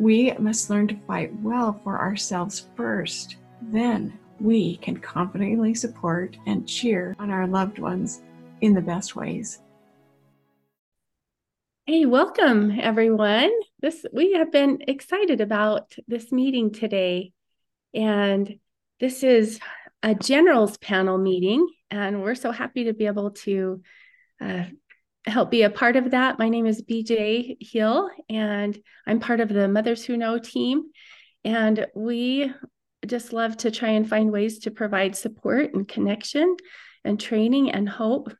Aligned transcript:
we 0.00 0.32
must 0.38 0.70
learn 0.70 0.88
to 0.88 0.96
fight 1.06 1.30
well 1.42 1.78
for 1.84 2.00
ourselves 2.00 2.68
first. 2.74 3.36
Then 3.60 4.18
we 4.40 4.78
can 4.78 4.96
confidently 4.96 5.74
support 5.74 6.38
and 6.46 6.66
cheer 6.66 7.14
on 7.18 7.30
our 7.30 7.46
loved 7.46 7.78
ones 7.78 8.22
in 8.62 8.72
the 8.72 8.80
best 8.80 9.14
ways. 9.14 9.60
Hey, 11.84 12.06
welcome 12.06 12.78
everyone. 12.80 13.50
This 13.80 14.06
we 14.10 14.32
have 14.32 14.50
been 14.50 14.78
excited 14.88 15.42
about 15.42 15.94
this 16.08 16.32
meeting 16.32 16.72
today. 16.72 17.32
And 17.92 18.58
this 19.00 19.22
is 19.22 19.60
a 20.02 20.14
generals 20.14 20.78
panel 20.78 21.18
meeting, 21.18 21.68
and 21.90 22.22
we're 22.22 22.36
so 22.36 22.52
happy 22.52 22.84
to 22.84 22.94
be 22.94 23.06
able 23.06 23.32
to 23.32 23.82
uh, 24.40 24.64
help 25.26 25.50
be 25.50 25.62
a 25.62 25.70
part 25.70 25.96
of 25.96 26.12
that. 26.12 26.38
My 26.38 26.48
name 26.48 26.66
is 26.66 26.82
BJ 26.82 27.56
Hill, 27.60 28.10
and 28.28 28.78
I'm 29.06 29.20
part 29.20 29.40
of 29.40 29.48
the 29.48 29.68
Mothers 29.68 30.04
Who 30.04 30.16
Know 30.16 30.38
team. 30.38 30.84
And 31.44 31.86
we 31.94 32.52
just 33.06 33.32
love 33.32 33.56
to 33.58 33.70
try 33.70 33.90
and 33.90 34.08
find 34.08 34.30
ways 34.30 34.60
to 34.60 34.70
provide 34.70 35.16
support 35.16 35.72
and 35.74 35.88
connection 35.88 36.56
and 37.04 37.18
training 37.18 37.70
and 37.70 37.88
hope 37.88 38.32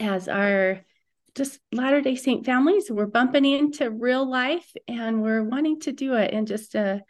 as 0.00 0.28
our 0.28 0.80
just 1.34 1.58
Latter 1.72 2.00
day 2.00 2.14
Saint 2.14 2.46
families. 2.46 2.90
We're 2.90 3.06
bumping 3.06 3.44
into 3.44 3.90
real 3.90 4.28
life 4.28 4.70
and 4.88 5.20
we're 5.20 5.42
wanting 5.42 5.80
to 5.80 5.92
do 5.92 6.14
it 6.14 6.32
in 6.32 6.46
just 6.46 6.74
a 6.74 7.02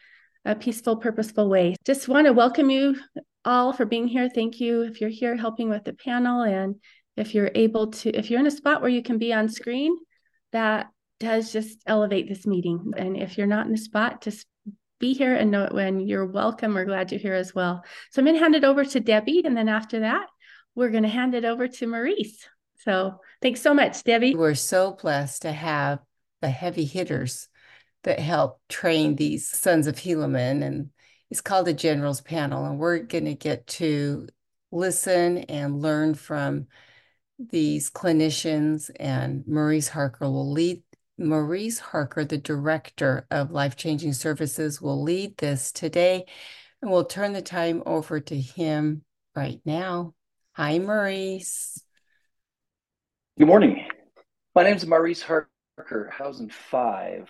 a 0.46 0.54
peaceful, 0.54 0.96
purposeful 0.96 1.48
way. 1.48 1.74
Just 1.86 2.06
want 2.06 2.26
to 2.26 2.32
welcome 2.32 2.68
you 2.68 2.96
all 3.44 3.72
for 3.72 3.86
being 3.86 4.06
here. 4.06 4.28
Thank 4.28 4.60
you 4.60 4.82
if 4.82 5.00
you're 5.00 5.10
here 5.10 5.36
helping 5.36 5.70
with 5.70 5.84
the 5.84 5.94
panel 5.94 6.42
and 6.42 6.76
if 7.16 7.34
you're 7.34 7.50
able 7.54 7.90
to, 7.90 8.10
if 8.10 8.30
you're 8.30 8.40
in 8.40 8.46
a 8.46 8.50
spot 8.50 8.80
where 8.80 8.90
you 8.90 9.02
can 9.02 9.18
be 9.18 9.32
on 9.32 9.48
screen, 9.48 9.96
that 10.52 10.88
does 11.20 11.52
just 11.52 11.78
elevate 11.86 12.28
this 12.28 12.46
meeting. 12.46 12.92
And 12.96 13.16
if 13.16 13.38
you're 13.38 13.46
not 13.46 13.66
in 13.66 13.74
a 13.74 13.78
spot, 13.78 14.22
just 14.22 14.46
be 14.98 15.12
here 15.12 15.34
and 15.34 15.50
know 15.50 15.64
it 15.64 15.74
when 15.74 16.00
you're 16.00 16.26
welcome. 16.26 16.74
We're 16.74 16.84
glad 16.84 17.12
you're 17.12 17.20
here 17.20 17.34
as 17.34 17.54
well. 17.54 17.84
So 18.10 18.20
I'm 18.20 18.26
going 18.26 18.36
to 18.36 18.42
hand 18.42 18.54
it 18.54 18.64
over 18.64 18.84
to 18.84 19.00
Debbie. 19.00 19.42
And 19.44 19.56
then 19.56 19.68
after 19.68 20.00
that, 20.00 20.26
we're 20.74 20.90
going 20.90 21.02
to 21.02 21.08
hand 21.08 21.34
it 21.34 21.44
over 21.44 21.68
to 21.68 21.86
Maurice. 21.86 22.48
So 22.80 23.20
thanks 23.40 23.60
so 23.60 23.74
much, 23.74 24.02
Debbie. 24.02 24.34
We're 24.34 24.54
so 24.54 24.96
blessed 25.00 25.42
to 25.42 25.52
have 25.52 26.00
the 26.40 26.50
heavy 26.50 26.84
hitters 26.84 27.48
that 28.02 28.18
help 28.18 28.60
train 28.68 29.16
these 29.16 29.48
sons 29.48 29.86
of 29.86 29.96
Helaman. 29.96 30.62
And 30.62 30.90
it's 31.30 31.40
called 31.40 31.66
the 31.66 31.72
generals 31.72 32.20
panel. 32.20 32.64
And 32.64 32.78
we're 32.78 32.98
going 32.98 33.24
to 33.24 33.34
get 33.34 33.66
to 33.68 34.28
listen 34.70 35.38
and 35.38 35.80
learn 35.80 36.14
from 36.14 36.66
these 37.38 37.90
clinicians. 37.90 38.90
And 38.98 39.44
Maurice 39.46 39.88
Harker 39.88 40.30
will 40.30 40.50
lead. 40.50 40.82
Maurice 41.16 41.78
Harker, 41.78 42.24
the 42.24 42.38
director 42.38 43.26
of 43.30 43.52
Life 43.52 43.76
Changing 43.76 44.12
Services, 44.12 44.80
will 44.80 45.02
lead 45.02 45.36
this 45.38 45.70
today. 45.70 46.24
And 46.82 46.90
we'll 46.90 47.04
turn 47.04 47.32
the 47.32 47.42
time 47.42 47.82
over 47.86 48.20
to 48.20 48.36
him 48.36 49.02
right 49.34 49.60
now. 49.64 50.14
Hi, 50.52 50.78
Maurice. 50.78 51.80
Good 53.38 53.48
morning. 53.48 53.86
My 54.54 54.62
name 54.62 54.76
is 54.76 54.86
Maurice 54.86 55.22
Harker, 55.22 56.10
Housing 56.12 56.50
5 56.50 57.28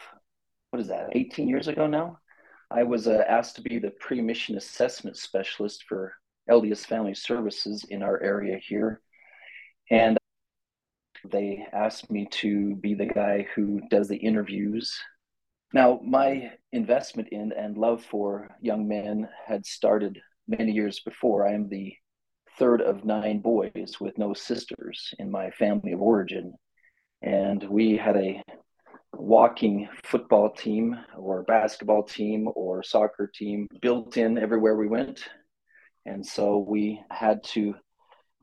what 0.75 0.81
is 0.81 0.89
that, 0.89 1.11
18 1.13 1.49
years 1.49 1.69
ago 1.69 1.87
now, 1.87 2.19
I 2.69 2.83
was 2.83 3.07
uh, 3.07 3.23
asked 3.29 3.55
to 3.55 3.63
be 3.63 3.79
the 3.79 3.93
pre 3.93 4.21
mission 4.21 4.57
assessment 4.57 5.17
specialist 5.17 5.85
for 5.85 6.15
LDS 6.51 6.85
Family 6.85 7.15
Services 7.15 7.85
in 7.91 8.03
our 8.03 8.21
area 8.21 8.59
here. 8.59 9.01
And 9.91 10.19
they 11.25 11.67
asked 11.73 12.11
me 12.11 12.27
to 12.31 12.77
be 12.77 12.95
the 12.95 13.07
guy 13.07 13.47
who 13.55 13.81
does 13.91 14.09
the 14.09 14.17
interviews. 14.17 14.99
Now, 15.73 16.01
my 16.05 16.53
investment 16.73 17.29
in 17.33 17.53
and 17.53 17.77
love 17.77 18.05
for 18.05 18.49
young 18.61 18.87
men 18.87 19.29
had 19.47 19.67
started 19.67 20.21
many 20.47 20.73
years 20.73 21.01
before. 21.01 21.47
I 21.47 21.55
am 21.55 21.69
the 21.69 21.95
third 22.59 22.81
of 22.81 23.05
nine 23.05 23.41
boys 23.41 23.97
with 24.01 24.17
no 24.19 24.35
sisters 24.35 25.13
in 25.19 25.31
my 25.31 25.51
family 25.51 25.93
of 25.93 26.01
origin. 26.01 26.55
And 27.23 27.63
we 27.65 27.97
had 27.97 28.17
a 28.17 28.43
walking 29.13 29.89
football 30.05 30.51
team 30.51 30.97
or 31.17 31.43
basketball 31.45 32.03
team 32.03 32.49
or 32.55 32.83
soccer 32.83 33.31
team 33.33 33.67
built 33.81 34.17
in 34.17 34.39
everywhere 34.39 34.77
we 34.77 34.89
went. 34.89 35.25
And 36.07 36.25
so 36.25 36.59
we 36.59 37.01
had 37.11 37.43
to 37.45 37.75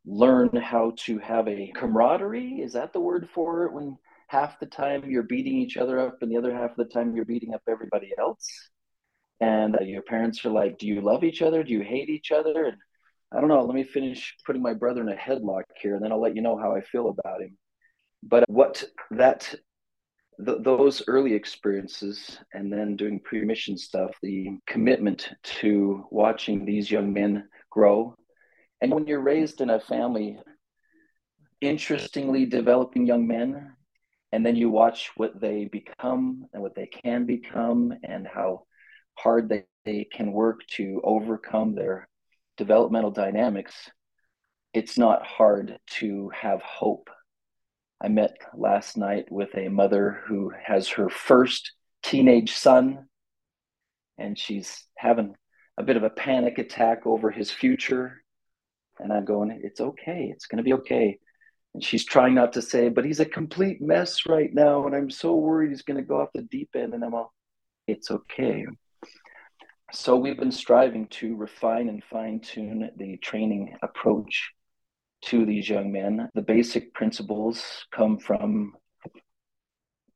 learn 0.06 0.56
how 0.56 0.94
to 0.98 1.19
have 1.19 1.48
a 1.48 1.71
camaraderie. 1.75 2.62
Is 2.62 2.74
that 2.74 2.94
the 2.94 3.00
word 3.00 3.30
for 3.33 3.65
it? 3.65 3.74
When 3.74 3.98
half 4.27 4.59
the 4.59 4.65
time 4.65 5.09
you're 5.09 5.24
beating 5.24 5.57
each 5.57 5.77
other 5.77 6.00
up 6.00 6.21
and 6.21 6.31
the 6.31 6.38
other 6.38 6.53
half 6.53 6.71
of 6.71 6.77
the 6.77 6.86
time 6.86 7.15
you're 7.15 7.25
beating 7.25 7.53
up 7.53 7.62
everybody 7.68 8.12
else. 8.18 8.48
And 9.42 9.75
uh, 9.75 9.83
your 9.83 10.03
parents 10.03 10.45
are 10.45 10.51
like, 10.51 10.77
Do 10.77 10.88
you 10.88 11.01
love 11.01 11.24
each 11.24 11.42
other? 11.42 11.63
Do 11.63 11.74
you 11.74 11.81
hate 11.81 12.09
each 12.09 12.31
other? 12.31 12.65
And 12.65 12.77
I 13.33 13.39
don't 13.39 13.50
know. 13.50 13.63
Let 13.63 13.75
me 13.75 13.83
finish 13.83 14.36
putting 14.45 14.62
my 14.62 14.74
brother 14.74 15.01
in 15.01 15.09
a 15.09 15.15
headlock 15.15 15.63
here, 15.81 15.95
and 15.95 16.04
then 16.04 16.12
I'll 16.12 16.21
let 16.21 16.36
you 16.36 16.42
know 16.42 16.57
how 16.57 16.75
I 16.75 16.81
feel 16.81 17.09
about 17.09 17.42
him. 17.42 17.57
But 18.24 18.44
what 18.47 18.83
that 19.12 19.54
th- 20.45 20.59
those 20.62 21.04
early 21.07 21.33
experiences 21.33 22.38
and 22.54 22.71
then 22.71 22.95
doing 22.95 23.19
pre-mission 23.19 23.77
stuff 23.77 24.12
the 24.21 24.57
commitment 24.68 25.30
to 25.44 26.06
watching 26.12 26.65
these 26.65 26.92
young 26.92 27.12
men 27.12 27.47
grow 27.69 28.15
and 28.81 28.92
when 28.92 29.07
you're 29.07 29.22
raised 29.22 29.62
in 29.62 29.69
a 29.69 29.80
family 29.80 30.39
interestingly 31.62 32.45
developing 32.45 33.06
young 33.06 33.28
men 33.28 33.74
and 34.31 34.45
then 34.45 34.56
you 34.56 34.69
watch 34.69 35.12
what 35.16 35.39
they 35.39 35.66
become 35.66 36.48
and 36.54 36.62
what 36.62 36.75
they 36.75 36.88
can 36.88 37.25
become 37.25 37.94
and 38.04 38.28
how 38.28 38.63
hard 39.16 39.50
they, 39.50 39.63
they 39.86 40.06
can 40.06 40.31
work 40.31 40.62
to 40.68 41.01
overcome 41.04 41.75
their 41.75 42.07
developmental 42.57 43.12
dynamics, 43.12 43.89
it's 44.74 44.98
not 44.98 45.25
hard 45.25 45.78
to 45.88 46.30
have 46.30 46.62
hope. 46.62 47.10
I 48.04 48.07
met 48.07 48.38
last 48.56 48.98
night 48.98 49.25
with 49.31 49.50
a 49.56 49.68
mother 49.68 50.24
who 50.25 50.51
has 50.63 50.88
her 50.89 51.10
first 51.10 51.74
teenage 52.01 52.54
son, 52.54 53.07
and 54.18 54.38
she's 54.38 54.86
having 54.98 55.36
a 55.78 55.83
bit 55.83 55.98
of 55.98 56.04
a 56.04 56.10
panic 56.10 56.57
attack 56.57 57.06
over 57.06 57.30
his 57.30 57.51
future. 57.51 58.24
And 59.01 59.12
I'm 59.12 59.25
going, 59.25 59.59
it's 59.63 59.81
okay. 59.81 60.30
It's 60.33 60.45
going 60.48 60.57
to 60.57 60.63
be 60.63 60.74
okay. 60.74 61.18
And 61.74 61.83
she's 61.83 62.06
trying 62.06 62.36
not 62.36 62.53
to 62.53 62.62
say, 62.62 62.89
but 62.89 63.06
he's 63.06 63.19
a 63.19 63.25
complete 63.25 63.81
mess 63.81 64.25
right 64.27 64.53
now. 64.53 64.86
And 64.86 64.95
I'm 64.95 65.09
so 65.09 65.36
worried 65.36 65.69
he's 65.69 65.83
going 65.83 65.98
to 65.98 66.03
go 66.03 66.21
off 66.21 66.30
the 66.33 66.44
deep 66.44 66.69
end. 66.75 66.94
And 66.94 67.03
I'm 67.03 67.13
all, 67.13 67.33
it's 67.88 68.12
okay. 68.12 68.65
So 69.94 70.15
we've 70.15 70.39
been 70.39 70.51
striving 70.51 71.07
to 71.07 71.36
refine 71.36 71.89
and 71.89 72.03
fine 72.03 72.39
tune 72.39 72.89
the 72.98 73.18
training 73.18 73.75
approach 73.81 74.51
to 75.25 75.45
these 75.45 75.69
young 75.69 75.92
men. 75.92 76.30
The 76.33 76.42
basic 76.42 76.94
principles 76.94 77.86
come 77.92 78.18
from 78.18 78.74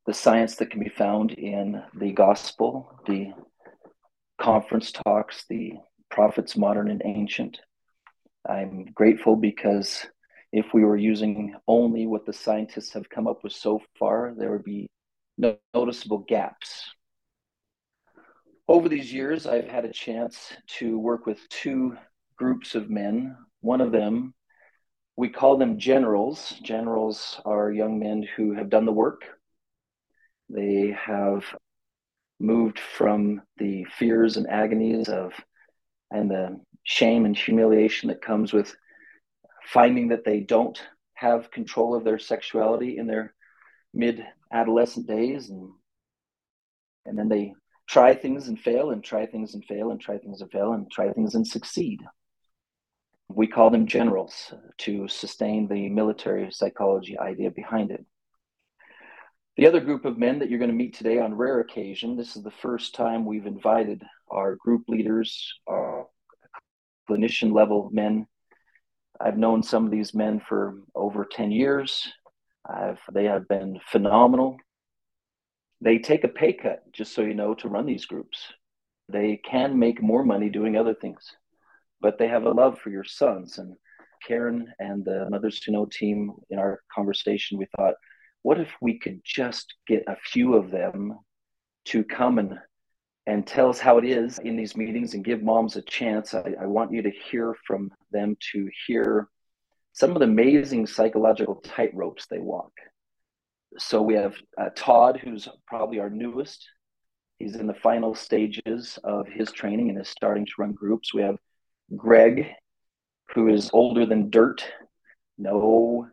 the 0.05 0.13
science 0.13 0.55
that 0.57 0.69
can 0.69 0.79
be 0.79 0.89
found 0.89 1.31
in 1.31 1.81
the 1.95 2.11
gospel, 2.11 2.99
the 3.07 3.33
conference 4.39 4.91
talks, 4.91 5.45
the 5.49 5.73
prophets, 6.11 6.55
modern 6.55 6.89
and 6.89 7.01
ancient. 7.03 7.59
I'm 8.47 8.85
grateful 8.93 9.35
because 9.35 10.05
if 10.51 10.73
we 10.73 10.83
were 10.83 10.97
using 10.97 11.55
only 11.67 12.07
what 12.07 12.25
the 12.25 12.33
scientists 12.33 12.93
have 12.93 13.09
come 13.09 13.27
up 13.27 13.43
with 13.43 13.53
so 13.53 13.81
far, 13.97 14.33
there 14.37 14.51
would 14.51 14.63
be 14.63 14.87
no 15.37 15.57
noticeable 15.73 16.19
gaps. 16.19 16.85
Over 18.67 18.89
these 18.89 19.11
years, 19.11 19.45
I've 19.45 19.67
had 19.67 19.85
a 19.85 19.91
chance 19.91 20.53
to 20.79 20.97
work 20.97 21.25
with 21.25 21.47
two 21.49 21.97
groups 22.35 22.75
of 22.75 22.89
men. 22.89 23.35
One 23.61 23.81
of 23.81 23.91
them, 23.91 24.33
we 25.15 25.29
call 25.29 25.57
them 25.57 25.77
generals. 25.77 26.51
Generals 26.63 27.39
are 27.45 27.71
young 27.71 27.99
men 27.99 28.27
who 28.35 28.53
have 28.53 28.69
done 28.69 28.85
the 28.85 28.91
work. 28.91 29.23
They 30.49 30.95
have 30.97 31.43
moved 32.39 32.79
from 32.79 33.41
the 33.57 33.85
fears 33.97 34.37
and 34.37 34.49
agonies 34.49 35.09
of 35.09 35.33
and 36.11 36.29
the 36.29 36.59
shame 36.85 37.25
and 37.25 37.35
humiliation 37.35 38.07
that 38.09 38.21
comes 38.21 38.53
with 38.53 38.73
finding 39.65 40.07
that 40.09 40.23
they 40.23 40.39
don't 40.39 40.81
have 41.15 41.51
control 41.51 41.95
of 41.95 42.03
their 42.03 42.19
sexuality 42.19 42.97
in 42.97 43.07
their 43.07 43.33
mid 43.93 44.25
adolescent 44.53 45.07
days 45.07 45.49
and 45.49 45.69
and 47.05 47.17
then 47.17 47.29
they 47.29 47.53
try 47.87 48.15
things 48.15 48.47
and 48.47 48.59
fail 48.59 48.91
and 48.91 49.03
try 49.03 49.25
things 49.25 49.53
and 49.53 49.63
fail 49.65 49.91
and 49.91 49.99
try 49.99 50.17
things 50.17 50.41
and 50.41 50.51
fail 50.51 50.73
and 50.73 50.89
try 50.91 51.11
things 51.11 51.35
and 51.35 51.45
succeed. 51.45 52.01
We 53.29 53.47
call 53.47 53.69
them 53.69 53.85
generals 53.85 54.53
to 54.79 55.07
sustain 55.07 55.67
the 55.67 55.89
military 55.89 56.51
psychology 56.51 57.17
idea 57.19 57.51
behind 57.51 57.91
it. 57.91 58.05
The 59.57 59.67
other 59.67 59.79
group 59.79 60.03
of 60.05 60.17
men 60.17 60.39
that 60.39 60.49
you're 60.49 60.59
going 60.59 60.71
to 60.71 60.75
meet 60.75 60.95
today 60.95 61.19
on 61.19 61.35
rare 61.35 61.59
occasion, 61.59 62.17
this 62.17 62.35
is 62.35 62.43
the 62.43 62.51
first 62.51 62.95
time 62.95 63.23
we've 63.23 63.45
invited 63.45 64.03
our 64.29 64.55
group 64.55 64.83
leaders, 64.87 65.53
our 65.67 66.07
clinician 67.09 67.53
level 67.53 67.89
men. 67.91 68.27
I've 69.19 69.37
known 69.37 69.63
some 69.63 69.85
of 69.85 69.91
these 69.91 70.13
men 70.13 70.41
for 70.47 70.75
over 70.93 71.25
10 71.25 71.51
years. 71.51 72.07
I've, 72.67 72.99
they 73.11 73.25
have 73.25 73.47
been 73.47 73.79
phenomenal. 73.91 74.57
They 75.81 75.99
take 75.99 76.23
a 76.23 76.29
pay 76.29 76.53
cut, 76.53 76.91
just 76.91 77.13
so 77.13 77.21
you 77.21 77.33
know, 77.33 77.53
to 77.55 77.69
run 77.69 77.85
these 77.85 78.05
groups. 78.05 78.39
They 79.07 79.37
can 79.37 79.77
make 79.77 80.01
more 80.01 80.23
money 80.23 80.49
doing 80.49 80.75
other 80.75 80.95
things, 80.95 81.31
but 82.01 82.17
they 82.17 82.27
have 82.27 82.45
a 82.45 82.51
love 82.51 82.79
for 82.79 82.89
your 82.89 83.03
sons. 83.03 83.59
And 83.59 83.75
Karen 84.25 84.73
and 84.79 85.05
the 85.05 85.27
Mothers 85.29 85.63
Who 85.63 85.71
Know 85.71 85.85
team, 85.85 86.33
in 86.49 86.57
our 86.57 86.81
conversation, 86.93 87.57
we 87.57 87.67
thought, 87.77 87.95
what 88.41 88.59
if 88.59 88.69
we 88.81 88.97
could 88.99 89.21
just 89.23 89.75
get 89.87 90.03
a 90.07 90.15
few 90.15 90.55
of 90.55 90.71
them 90.71 91.19
to 91.85 92.03
come 92.03 92.39
and 92.39 92.57
and 93.27 93.45
tell 93.45 93.69
us 93.69 93.79
how 93.79 93.97
it 93.97 94.05
is 94.05 94.39
in 94.39 94.55
these 94.55 94.77
meetings 94.77 95.13
and 95.13 95.23
give 95.23 95.41
moms 95.41 95.75
a 95.75 95.81
chance. 95.81 96.33
I, 96.33 96.53
I, 96.61 96.65
want 96.65 96.91
you 96.91 97.01
to 97.01 97.09
hear 97.09 97.55
from 97.65 97.91
them 98.11 98.37
to 98.53 98.69
hear 98.85 99.27
some 99.93 100.11
of 100.11 100.19
the 100.19 100.25
amazing 100.25 100.85
psychological 100.85 101.61
tightropes 101.61 102.27
they 102.27 102.39
walk. 102.39 102.71
So 103.77 104.01
we 104.01 104.13
have 104.13 104.35
uh, 104.57 104.69
Todd, 104.75 105.19
who's 105.23 105.47
probably 105.67 105.99
our 105.99 106.09
newest. 106.09 106.67
He's 107.39 107.55
in 107.55 107.67
the 107.67 107.73
final 107.73 108.13
stages 108.13 108.99
of 109.03 109.27
his 109.27 109.51
training 109.51 109.89
and 109.89 109.99
is 109.99 110.07
starting 110.07 110.45
to 110.45 110.51
run 110.59 110.73
groups. 110.73 111.13
We 111.13 111.23
have 111.23 111.37
Greg, 111.95 112.47
who 113.33 113.49
is 113.49 113.69
older 113.73 114.05
than 114.05 114.29
dirt. 114.29 114.65
No 115.37 116.07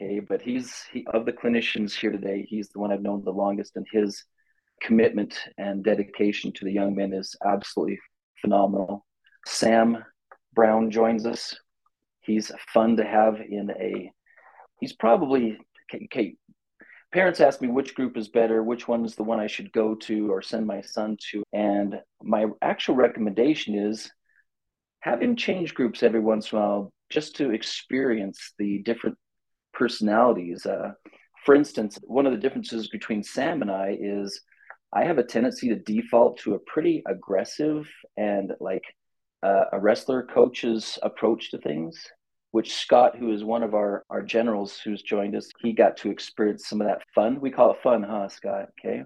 Okay, 0.00 0.20
but 0.20 0.40
he's 0.40 0.84
he, 0.92 1.04
of 1.12 1.26
the 1.26 1.32
clinicians 1.32 1.92
here 1.92 2.12
today, 2.12 2.46
he's 2.48 2.68
the 2.68 2.78
one 2.78 2.92
I've 2.92 3.02
known 3.02 3.24
the 3.24 3.32
longest, 3.32 3.74
and 3.74 3.84
his 3.90 4.24
commitment 4.80 5.38
and 5.56 5.84
dedication 5.84 6.52
to 6.52 6.64
the 6.64 6.72
young 6.72 6.94
men 6.94 7.12
is 7.12 7.36
absolutely 7.44 7.98
phenomenal. 8.40 9.04
Sam 9.46 10.04
Brown 10.54 10.90
joins 10.90 11.26
us. 11.26 11.56
He's 12.20 12.50
fun 12.72 12.96
to 12.96 13.04
have 13.04 13.36
in 13.40 13.70
a. 13.70 14.10
He's 14.80 14.92
probably 14.92 15.58
okay. 15.94 16.36
Parents 17.12 17.40
ask 17.40 17.62
me 17.62 17.68
which 17.68 17.94
group 17.94 18.18
is 18.18 18.28
better, 18.28 18.62
which 18.62 18.86
one 18.86 19.04
is 19.04 19.14
the 19.14 19.22
one 19.22 19.40
I 19.40 19.46
should 19.46 19.72
go 19.72 19.94
to 19.94 20.30
or 20.30 20.42
send 20.42 20.66
my 20.66 20.82
son 20.82 21.16
to, 21.30 21.42
and 21.54 21.98
my 22.22 22.46
actual 22.60 22.96
recommendation 22.96 23.74
is 23.74 24.10
have 25.00 25.22
him 25.22 25.36
change 25.36 25.74
groups 25.74 26.02
every 26.02 26.20
once 26.20 26.52
in 26.52 26.58
a 26.58 26.60
while 26.60 26.92
just 27.08 27.36
to 27.36 27.50
experience 27.50 28.52
the 28.58 28.82
different 28.82 29.16
personalities. 29.72 30.66
Uh, 30.66 30.92
for 31.44 31.54
instance, 31.54 31.98
one 32.02 32.26
of 32.26 32.32
the 32.32 32.38
differences 32.38 32.88
between 32.88 33.22
Sam 33.22 33.62
and 33.62 33.70
I 33.70 33.96
is 33.98 34.40
I 34.92 35.04
have 35.04 35.18
a 35.18 35.24
tendency 35.24 35.68
to 35.68 35.76
default 35.76 36.38
to 36.40 36.54
a 36.54 36.58
pretty 36.58 37.02
aggressive 37.06 37.88
and 38.16 38.52
like 38.60 38.84
uh, 39.42 39.64
a 39.72 39.80
wrestler 39.80 40.22
coach's 40.22 40.98
approach 41.02 41.50
to 41.50 41.58
things, 41.58 42.02
which 42.52 42.74
Scott, 42.74 43.16
who 43.16 43.32
is 43.32 43.44
one 43.44 43.62
of 43.62 43.74
our, 43.74 44.04
our 44.10 44.22
generals 44.22 44.80
who's 44.82 45.02
joined 45.02 45.36
us, 45.36 45.50
he 45.60 45.72
got 45.72 45.96
to 45.98 46.10
experience 46.10 46.66
some 46.66 46.80
of 46.80 46.86
that 46.86 47.02
fun. 47.14 47.40
We 47.40 47.50
call 47.50 47.72
it 47.72 47.82
fun, 47.82 48.02
huh, 48.02 48.28
Scott? 48.28 48.68
Okay. 48.80 49.04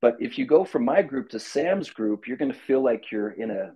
But 0.00 0.16
if 0.18 0.38
you 0.38 0.46
go 0.46 0.64
from 0.64 0.84
my 0.84 1.02
group 1.02 1.28
to 1.30 1.38
Sam's 1.38 1.90
group, 1.90 2.26
you're 2.26 2.36
going 2.36 2.52
to 2.52 2.58
feel 2.58 2.82
like 2.82 3.12
you're 3.12 3.30
in 3.30 3.50
a 3.50 3.72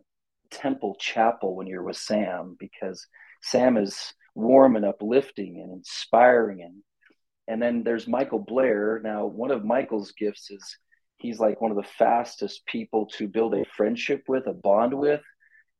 temple 0.50 0.96
chapel 0.98 1.54
when 1.54 1.66
you're 1.66 1.82
with 1.82 1.96
Sam 1.96 2.56
because 2.58 3.06
Sam 3.42 3.76
is 3.76 4.14
warm 4.34 4.76
and 4.76 4.84
uplifting 4.84 5.60
and 5.62 5.72
inspiring 5.72 6.62
and 6.62 6.82
and 7.48 7.62
then 7.62 7.84
there's 7.84 8.08
Michael 8.08 8.40
Blair. 8.40 9.00
Now, 9.04 9.26
one 9.26 9.52
of 9.52 9.64
Michael's 9.64 10.10
gifts 10.10 10.50
is 10.50 10.76
he's 11.18 11.38
like 11.38 11.60
one 11.60 11.70
of 11.70 11.76
the 11.76 11.82
fastest 11.98 12.66
people 12.66 13.06
to 13.06 13.28
build 13.28 13.54
a 13.54 13.64
friendship 13.76 14.24
with, 14.28 14.46
a 14.46 14.52
bond 14.52 14.94
with. 14.94 15.22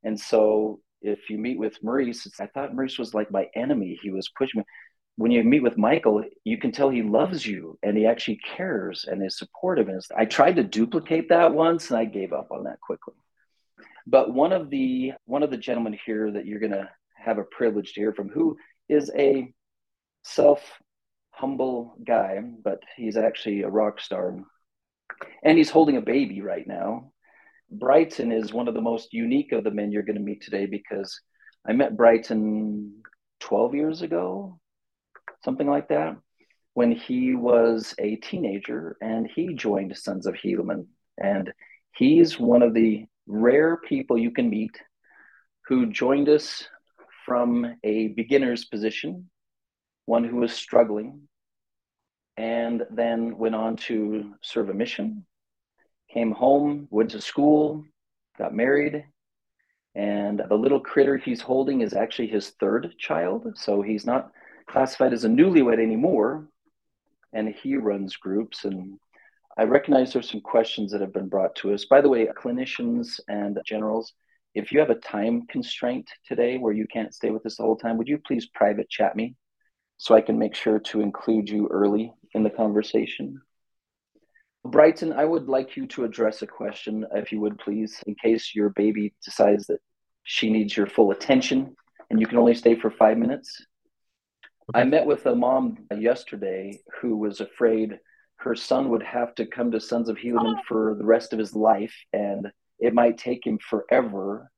And 0.04 0.18
so 0.18 0.80
if 1.02 1.30
you 1.30 1.38
meet 1.38 1.58
with 1.58 1.82
Maurice, 1.82 2.28
I 2.40 2.46
thought 2.46 2.74
Maurice 2.74 2.98
was 2.98 3.14
like 3.14 3.30
my 3.30 3.48
enemy. 3.54 3.98
He 4.02 4.10
was 4.10 4.28
pushing 4.36 4.60
me. 4.60 4.64
When 5.18 5.30
you 5.30 5.42
meet 5.42 5.62
with 5.62 5.78
Michael, 5.78 6.24
you 6.44 6.58
can 6.58 6.72
tell 6.72 6.90
he 6.90 7.02
loves 7.02 7.46
you 7.46 7.78
and 7.82 7.96
he 7.96 8.04
actually 8.04 8.38
cares 8.56 9.06
and 9.08 9.24
is 9.24 9.38
supportive. 9.38 9.88
And 9.88 10.02
I 10.14 10.26
tried 10.26 10.56
to 10.56 10.62
duplicate 10.62 11.30
that 11.30 11.54
once 11.54 11.90
and 11.90 11.98
I 11.98 12.04
gave 12.04 12.34
up 12.34 12.48
on 12.50 12.64
that 12.64 12.80
quickly. 12.80 13.14
But 14.06 14.32
one 14.34 14.52
of 14.52 14.68
the 14.68 15.12
one 15.24 15.42
of 15.42 15.50
the 15.50 15.56
gentlemen 15.56 15.98
here 16.04 16.30
that 16.30 16.46
you're 16.46 16.60
gonna 16.60 16.90
have 17.16 17.38
a 17.38 17.44
privilege 17.44 17.94
to 17.94 18.00
hear 18.00 18.12
from, 18.12 18.28
who 18.28 18.56
is 18.88 19.10
a 19.16 19.52
self 20.22 20.62
humble 21.30 21.96
guy, 22.04 22.40
but 22.62 22.80
he's 22.96 23.16
actually 23.16 23.62
a 23.62 23.68
rock 23.68 24.00
star. 24.00 24.36
And 25.42 25.58
he's 25.58 25.70
holding 25.70 25.96
a 25.96 26.02
baby 26.02 26.40
right 26.40 26.66
now. 26.66 27.12
Brighton 27.70 28.32
is 28.32 28.52
one 28.52 28.68
of 28.68 28.74
the 28.74 28.80
most 28.80 29.12
unique 29.12 29.52
of 29.52 29.64
the 29.64 29.70
men 29.70 29.90
you're 29.90 30.02
going 30.02 30.18
to 30.18 30.22
meet 30.22 30.42
today 30.42 30.66
because 30.66 31.20
I 31.68 31.72
met 31.72 31.96
Brighton 31.96 33.02
12 33.40 33.74
years 33.74 34.02
ago, 34.02 34.60
something 35.44 35.68
like 35.68 35.88
that, 35.88 36.16
when 36.74 36.92
he 36.92 37.34
was 37.34 37.94
a 37.98 38.16
teenager 38.16 38.96
and 39.00 39.28
he 39.34 39.54
joined 39.54 39.96
Sons 39.96 40.26
of 40.26 40.34
Helaman. 40.34 40.86
And 41.18 41.52
he's 41.96 42.38
one 42.38 42.62
of 42.62 42.74
the 42.74 43.06
rare 43.26 43.78
people 43.78 44.16
you 44.16 44.30
can 44.30 44.48
meet 44.48 44.78
who 45.66 45.86
joined 45.86 46.28
us 46.28 46.68
from 47.24 47.76
a 47.82 48.08
beginner's 48.08 48.64
position, 48.64 49.28
one 50.04 50.22
who 50.22 50.36
was 50.36 50.52
struggling, 50.52 51.28
and 52.36 52.84
then 52.90 53.38
went 53.38 53.54
on 53.54 53.76
to 53.76 54.34
serve 54.42 54.68
a 54.68 54.74
mission, 54.74 55.24
came 56.12 56.32
home, 56.32 56.88
went 56.90 57.10
to 57.10 57.20
school, 57.20 57.84
got 58.38 58.54
married, 58.54 59.04
and 59.96 60.42
the 60.50 60.54
little 60.54 60.78
critter 60.78 61.16
he's 61.16 61.40
holding 61.40 61.80
is 61.80 61.94
actually 61.94 62.28
his 62.28 62.50
third 62.60 62.94
child. 62.98 63.56
So 63.56 63.80
he's 63.80 64.04
not 64.04 64.30
classified 64.68 65.14
as 65.14 65.24
a 65.24 65.28
newlywed 65.28 65.80
anymore. 65.82 66.46
And 67.32 67.48
he 67.48 67.76
runs 67.76 68.14
groups. 68.14 68.66
And 68.66 68.98
I 69.56 69.64
recognize 69.64 70.12
there's 70.12 70.30
some 70.30 70.42
questions 70.42 70.92
that 70.92 71.00
have 71.00 71.14
been 71.14 71.30
brought 71.30 71.56
to 71.56 71.72
us. 71.72 71.86
By 71.86 72.02
the 72.02 72.10
way, 72.10 72.26
clinicians 72.26 73.18
and 73.28 73.58
generals, 73.64 74.12
if 74.54 74.70
you 74.70 74.80
have 74.80 74.90
a 74.90 74.96
time 74.96 75.46
constraint 75.48 76.10
today 76.28 76.58
where 76.58 76.74
you 76.74 76.86
can't 76.92 77.14
stay 77.14 77.30
with 77.30 77.46
us 77.46 77.56
the 77.56 77.62
whole 77.62 77.76
time, 77.76 77.96
would 77.96 78.08
you 78.08 78.18
please 78.18 78.46
private 78.52 78.90
chat 78.90 79.16
me 79.16 79.34
so 79.96 80.14
I 80.14 80.20
can 80.20 80.38
make 80.38 80.54
sure 80.54 80.78
to 80.78 81.00
include 81.00 81.48
you 81.48 81.68
early 81.68 82.12
in 82.36 82.44
the 82.44 82.50
conversation? 82.50 83.40
Brighton, 84.64 85.12
I 85.12 85.24
would 85.24 85.48
like 85.48 85.76
you 85.76 85.86
to 85.88 86.04
address 86.04 86.42
a 86.42 86.46
question, 86.46 87.06
if 87.14 87.32
you 87.32 87.40
would 87.40 87.58
please, 87.58 88.02
in 88.06 88.14
case 88.14 88.54
your 88.54 88.70
baby 88.70 89.14
decides 89.24 89.66
that 89.66 89.80
she 90.24 90.50
needs 90.50 90.76
your 90.76 90.86
full 90.86 91.12
attention 91.12 91.74
and 92.10 92.20
you 92.20 92.26
can 92.26 92.38
only 92.38 92.54
stay 92.54 92.74
for 92.74 92.90
five 92.90 93.16
minutes. 93.16 93.64
I 94.74 94.84
met 94.84 95.06
with 95.06 95.26
a 95.26 95.34
mom 95.34 95.78
yesterday 95.96 96.80
who 97.00 97.16
was 97.16 97.40
afraid 97.40 97.98
her 98.38 98.54
son 98.54 98.90
would 98.90 99.02
have 99.02 99.34
to 99.36 99.46
come 99.46 99.70
to 99.70 99.80
Sons 99.80 100.08
of 100.08 100.16
Helaman 100.16 100.56
oh. 100.58 100.62
for 100.68 100.96
the 100.98 101.04
rest 101.04 101.32
of 101.32 101.38
his 101.38 101.54
life 101.54 101.94
and 102.12 102.48
it 102.78 102.92
might 102.92 103.16
take 103.16 103.46
him 103.46 103.58
forever 103.58 104.50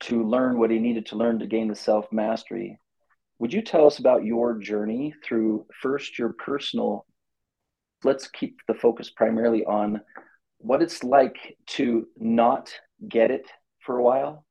to 0.00 0.24
learn 0.24 0.58
what 0.58 0.70
he 0.70 0.78
needed 0.78 1.06
to 1.06 1.16
learn 1.16 1.38
to 1.38 1.46
gain 1.46 1.68
the 1.68 1.74
self 1.74 2.06
mastery. 2.12 2.78
Would 3.38 3.52
you 3.52 3.62
tell 3.62 3.86
us 3.86 3.98
about 3.98 4.24
your 4.24 4.58
journey 4.58 5.14
through 5.24 5.66
first 5.80 6.18
your 6.18 6.32
personal? 6.32 7.06
Let's 8.04 8.28
keep 8.28 8.60
the 8.66 8.74
focus 8.74 9.10
primarily 9.10 9.64
on 9.64 10.00
what 10.58 10.82
it's 10.82 11.02
like 11.02 11.56
to 11.66 12.06
not 12.16 12.72
get 13.08 13.30
it 13.30 13.46
for 13.80 13.98
a 13.98 14.02
while, 14.02 14.44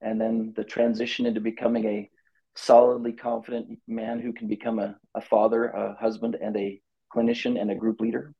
and 0.00 0.20
then 0.20 0.52
the 0.56 0.64
transition 0.64 1.26
into 1.26 1.40
becoming 1.40 1.84
a 1.84 2.10
solidly 2.56 3.12
confident 3.12 3.78
man 3.86 4.20
who 4.20 4.32
can 4.32 4.48
become 4.48 4.78
a, 4.78 4.96
a 5.14 5.20
father, 5.20 5.66
a 5.66 5.96
husband, 6.00 6.36
and 6.40 6.56
a 6.56 6.80
clinician 7.14 7.60
and 7.60 7.70
a 7.70 7.74
group 7.74 8.00
leader? 8.00 8.34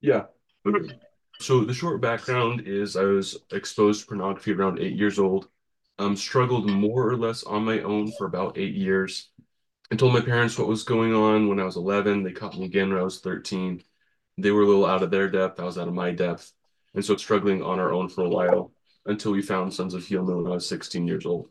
Yeah. 0.00 0.24
So 1.40 1.64
the 1.64 1.74
short 1.74 2.00
background 2.00 2.62
is 2.66 2.96
I 2.96 3.04
was 3.04 3.36
exposed 3.52 4.02
to 4.02 4.06
pornography 4.06 4.52
around 4.52 4.78
eight 4.78 4.94
years 4.94 5.18
old. 5.18 5.48
Um, 5.98 6.16
struggled 6.16 6.70
more 6.70 7.08
or 7.08 7.16
less 7.16 7.42
on 7.42 7.64
my 7.64 7.80
own 7.80 8.12
for 8.12 8.26
about 8.26 8.58
eight 8.58 8.74
years. 8.74 9.30
I 9.92 9.94
told 9.94 10.14
my 10.14 10.20
parents 10.20 10.58
what 10.58 10.68
was 10.68 10.84
going 10.84 11.14
on 11.14 11.48
when 11.48 11.60
I 11.60 11.64
was 11.64 11.76
11. 11.76 12.22
They 12.22 12.32
caught 12.32 12.58
me 12.58 12.64
again 12.64 12.88
when 12.88 12.98
I 12.98 13.04
was 13.04 13.20
13. 13.20 13.82
They 14.38 14.50
were 14.50 14.62
a 14.62 14.66
little 14.66 14.86
out 14.86 15.02
of 15.02 15.10
their 15.10 15.30
depth. 15.30 15.60
I 15.60 15.64
was 15.64 15.76
out 15.78 15.86
of 15.86 15.94
my 15.94 16.12
depth. 16.12 16.52
And 16.94 17.04
so 17.04 17.16
struggling 17.16 17.62
on 17.62 17.78
our 17.78 17.92
own 17.92 18.08
for 18.08 18.24
a 18.24 18.28
while 18.28 18.72
until 19.06 19.32
we 19.32 19.42
found 19.42 19.72
Sons 19.72 19.94
of 19.94 20.02
Helaman 20.02 20.42
when 20.42 20.46
I 20.46 20.54
was 20.54 20.68
16 20.68 21.06
years 21.06 21.26
old. 21.26 21.50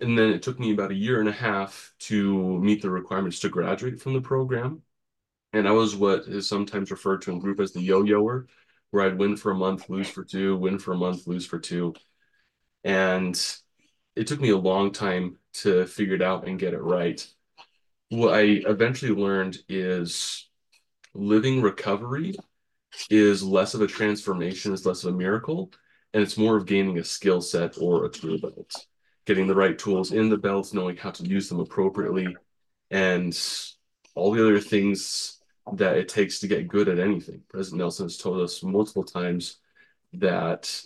And 0.00 0.16
then 0.16 0.28
it 0.28 0.42
took 0.42 0.60
me 0.60 0.72
about 0.72 0.90
a 0.90 0.94
year 0.94 1.20
and 1.20 1.28
a 1.28 1.32
half 1.32 1.92
to 2.00 2.58
meet 2.60 2.82
the 2.82 2.90
requirements 2.90 3.40
to 3.40 3.48
graduate 3.48 4.00
from 4.00 4.12
the 4.12 4.20
program 4.20 4.82
and 5.52 5.66
I 5.66 5.72
was 5.72 5.96
what 5.96 6.28
is 6.28 6.48
sometimes 6.48 6.90
referred 6.90 7.22
to 7.22 7.32
in 7.32 7.40
group 7.40 7.60
as 7.60 7.72
the 7.72 7.80
yo-yoer, 7.80 8.46
where 8.90 9.04
I'd 9.04 9.18
win 9.18 9.36
for 9.36 9.50
a 9.50 9.56
month, 9.56 9.90
lose 9.90 10.08
for 10.08 10.24
two, 10.24 10.56
win 10.56 10.78
for 10.78 10.92
a 10.92 10.96
month, 10.96 11.26
lose 11.26 11.46
for 11.46 11.58
two. 11.58 11.94
And 12.84 13.36
it 14.16 14.26
took 14.26 14.40
me 14.40 14.50
a 14.50 14.56
long 14.56 14.92
time 14.92 15.36
to 15.52 15.86
figure 15.86 16.14
it 16.14 16.22
out 16.22 16.46
and 16.46 16.58
get 16.58 16.74
it 16.74 16.82
right. 16.82 17.26
What 18.08 18.34
I 18.34 18.42
eventually 18.66 19.12
learned 19.14 19.58
is 19.68 20.48
living 21.14 21.62
recovery 21.62 22.34
is 23.08 23.42
less 23.42 23.74
of 23.74 23.82
a 23.82 23.86
transformation, 23.86 24.72
is 24.72 24.86
less 24.86 25.04
of 25.04 25.14
a 25.14 25.16
miracle, 25.16 25.72
and 26.12 26.22
it's 26.22 26.36
more 26.36 26.56
of 26.56 26.66
gaining 26.66 26.98
a 26.98 27.04
skill 27.04 27.40
set 27.40 27.78
or 27.78 28.04
a 28.04 28.10
tool 28.10 28.38
belt, 28.38 28.86
getting 29.26 29.46
the 29.46 29.54
right 29.54 29.78
tools 29.78 30.12
in 30.12 30.28
the 30.28 30.36
belt, 30.36 30.74
knowing 30.74 30.96
how 30.96 31.10
to 31.10 31.24
use 31.24 31.48
them 31.48 31.60
appropriately, 31.60 32.36
and 32.90 33.38
all 34.14 34.32
the 34.32 34.44
other 34.44 34.60
things 34.60 35.40
that 35.74 35.96
it 35.96 36.08
takes 36.08 36.40
to 36.40 36.48
get 36.48 36.66
good 36.66 36.88
at 36.88 36.98
anything. 36.98 37.42
President 37.48 37.78
Nelson 37.78 38.06
has 38.06 38.16
told 38.16 38.40
us 38.40 38.62
multiple 38.62 39.04
times 39.04 39.58
that 40.14 40.82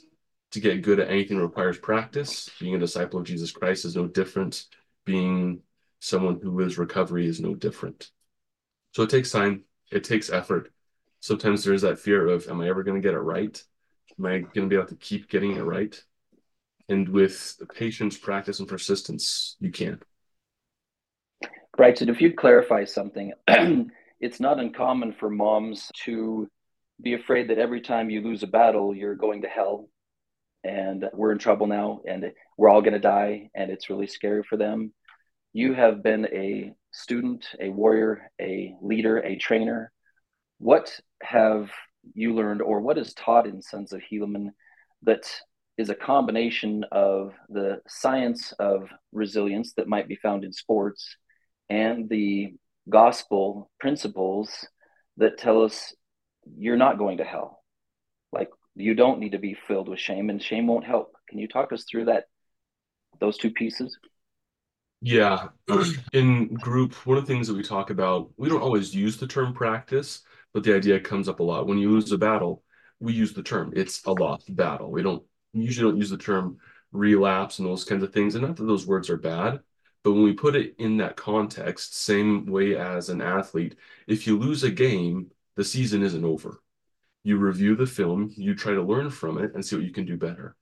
to 0.54 0.60
get 0.60 0.82
good 0.82 1.00
at 1.00 1.10
anything 1.10 1.38
requires 1.38 1.78
practice. 1.78 2.48
Being 2.60 2.76
a 2.76 2.78
disciple 2.78 3.18
of 3.18 3.26
Jesus 3.26 3.50
Christ 3.50 3.84
is 3.84 3.96
no 3.96 4.06
different. 4.06 4.64
Being 5.04 5.60
someone 6.00 6.40
who 6.40 6.50
lives 6.50 6.78
recovery 6.78 7.26
is 7.26 7.40
no 7.40 7.54
different. 7.54 8.10
So 8.92 9.02
it 9.02 9.10
takes 9.10 9.30
time, 9.30 9.64
it 9.90 10.04
takes 10.04 10.30
effort. 10.30 10.72
Sometimes 11.20 11.64
there's 11.64 11.82
that 11.82 11.98
fear 11.98 12.28
of, 12.28 12.46
am 12.48 12.60
I 12.60 12.68
ever 12.68 12.82
going 12.84 13.00
to 13.00 13.06
get 13.06 13.14
it 13.14 13.20
right? 13.20 13.62
Am 14.18 14.26
I 14.26 14.38
going 14.38 14.52
to 14.54 14.66
be 14.66 14.76
able 14.76 14.88
to 14.88 14.96
keep 14.96 15.28
getting 15.28 15.56
it 15.56 15.62
right? 15.62 16.00
And 16.88 17.08
with 17.08 17.56
patience, 17.74 18.16
practice, 18.16 18.60
and 18.60 18.68
persistence, 18.68 19.56
you 19.58 19.72
can. 19.72 20.00
Right. 21.76 21.98
So 21.98 22.04
if 22.04 22.20
you'd 22.20 22.36
clarify 22.36 22.84
something, 22.84 23.32
it's 24.20 24.38
not 24.38 24.60
uncommon 24.60 25.14
for 25.14 25.28
moms 25.28 25.90
to 26.04 26.48
be 27.02 27.14
afraid 27.14 27.48
that 27.48 27.58
every 27.58 27.80
time 27.80 28.10
you 28.10 28.20
lose 28.20 28.44
a 28.44 28.46
battle, 28.46 28.94
you're 28.94 29.16
going 29.16 29.42
to 29.42 29.48
hell 29.48 29.88
and 30.64 31.04
we're 31.12 31.32
in 31.32 31.38
trouble 31.38 31.66
now 31.66 32.00
and 32.08 32.32
we're 32.56 32.70
all 32.70 32.80
going 32.80 32.94
to 32.94 32.98
die 32.98 33.50
and 33.54 33.70
it's 33.70 33.90
really 33.90 34.06
scary 34.06 34.42
for 34.42 34.56
them. 34.56 34.92
You 35.52 35.74
have 35.74 36.02
been 36.02 36.26
a 36.32 36.72
student, 36.92 37.46
a 37.60 37.68
warrior, 37.68 38.30
a 38.40 38.74
leader, 38.80 39.18
a 39.18 39.36
trainer. 39.36 39.92
What 40.58 40.98
have 41.22 41.70
you 42.14 42.34
learned 42.34 42.62
or 42.62 42.80
what 42.80 42.98
is 42.98 43.14
taught 43.14 43.46
in 43.46 43.62
Sons 43.62 43.92
of 43.92 44.00
Helaman 44.10 44.48
that 45.02 45.30
is 45.76 45.90
a 45.90 45.94
combination 45.94 46.84
of 46.92 47.34
the 47.48 47.80
science 47.86 48.52
of 48.52 48.88
resilience 49.12 49.74
that 49.74 49.88
might 49.88 50.08
be 50.08 50.16
found 50.16 50.44
in 50.44 50.52
sports 50.52 51.16
and 51.68 52.08
the 52.08 52.54
gospel 52.88 53.70
principles 53.80 54.66
that 55.16 55.38
tell 55.38 55.62
us 55.62 55.94
you're 56.56 56.76
not 56.76 56.98
going 56.98 57.18
to 57.18 57.24
hell. 57.24 57.62
Like 58.32 58.50
you 58.74 58.94
don't 58.94 59.20
need 59.20 59.32
to 59.32 59.38
be 59.38 59.54
filled 59.54 59.88
with 59.88 60.00
shame 60.00 60.30
and 60.30 60.42
shame 60.42 60.66
won't 60.66 60.84
help. 60.84 61.14
Can 61.28 61.38
you 61.38 61.48
talk 61.48 61.72
us 61.72 61.84
through 61.84 62.06
that 62.06 62.24
those 63.20 63.38
two 63.38 63.50
pieces? 63.50 63.98
Yeah. 65.00 65.48
In 66.12 66.54
group, 66.54 66.94
one 67.06 67.18
of 67.18 67.26
the 67.26 67.32
things 67.32 67.48
that 67.48 67.56
we 67.56 67.62
talk 67.62 67.90
about, 67.90 68.30
we 68.36 68.48
don't 68.48 68.62
always 68.62 68.94
use 68.94 69.16
the 69.16 69.26
term 69.26 69.52
practice, 69.52 70.22
but 70.52 70.64
the 70.64 70.74
idea 70.74 70.98
comes 70.98 71.28
up 71.28 71.40
a 71.40 71.42
lot. 71.42 71.66
When 71.66 71.78
you 71.78 71.90
lose 71.90 72.10
a 72.10 72.18
battle, 72.18 72.62
we 73.00 73.12
use 73.12 73.32
the 73.32 73.42
term 73.42 73.72
it's 73.76 74.04
a 74.04 74.12
lost 74.12 74.54
battle. 74.54 74.90
We 74.90 75.02
don't 75.02 75.22
usually 75.52 75.90
don't 75.90 75.98
use 75.98 76.10
the 76.10 76.16
term 76.16 76.58
relapse 76.92 77.58
and 77.58 77.68
those 77.68 77.84
kinds 77.84 78.02
of 78.02 78.12
things. 78.12 78.34
And 78.34 78.46
not 78.46 78.56
that 78.56 78.64
those 78.64 78.86
words 78.86 79.10
are 79.10 79.16
bad, 79.16 79.60
but 80.02 80.12
when 80.12 80.22
we 80.22 80.32
put 80.32 80.56
it 80.56 80.74
in 80.78 80.96
that 80.98 81.16
context, 81.16 81.96
same 81.96 82.46
way 82.46 82.76
as 82.76 83.08
an 83.08 83.20
athlete, 83.20 83.76
if 84.06 84.26
you 84.26 84.38
lose 84.38 84.62
a 84.62 84.70
game, 84.70 85.30
the 85.56 85.64
season 85.64 86.02
isn't 86.02 86.24
over. 86.24 86.60
You 87.24 87.38
review 87.38 87.74
the 87.74 87.86
film, 87.86 88.32
you 88.36 88.54
try 88.54 88.74
to 88.74 88.82
learn 88.82 89.10
from 89.10 89.38
it 89.38 89.54
and 89.54 89.64
see 89.64 89.76
what 89.76 89.84
you 89.84 89.90
can 89.90 90.06
do 90.06 90.16
better. 90.16 90.54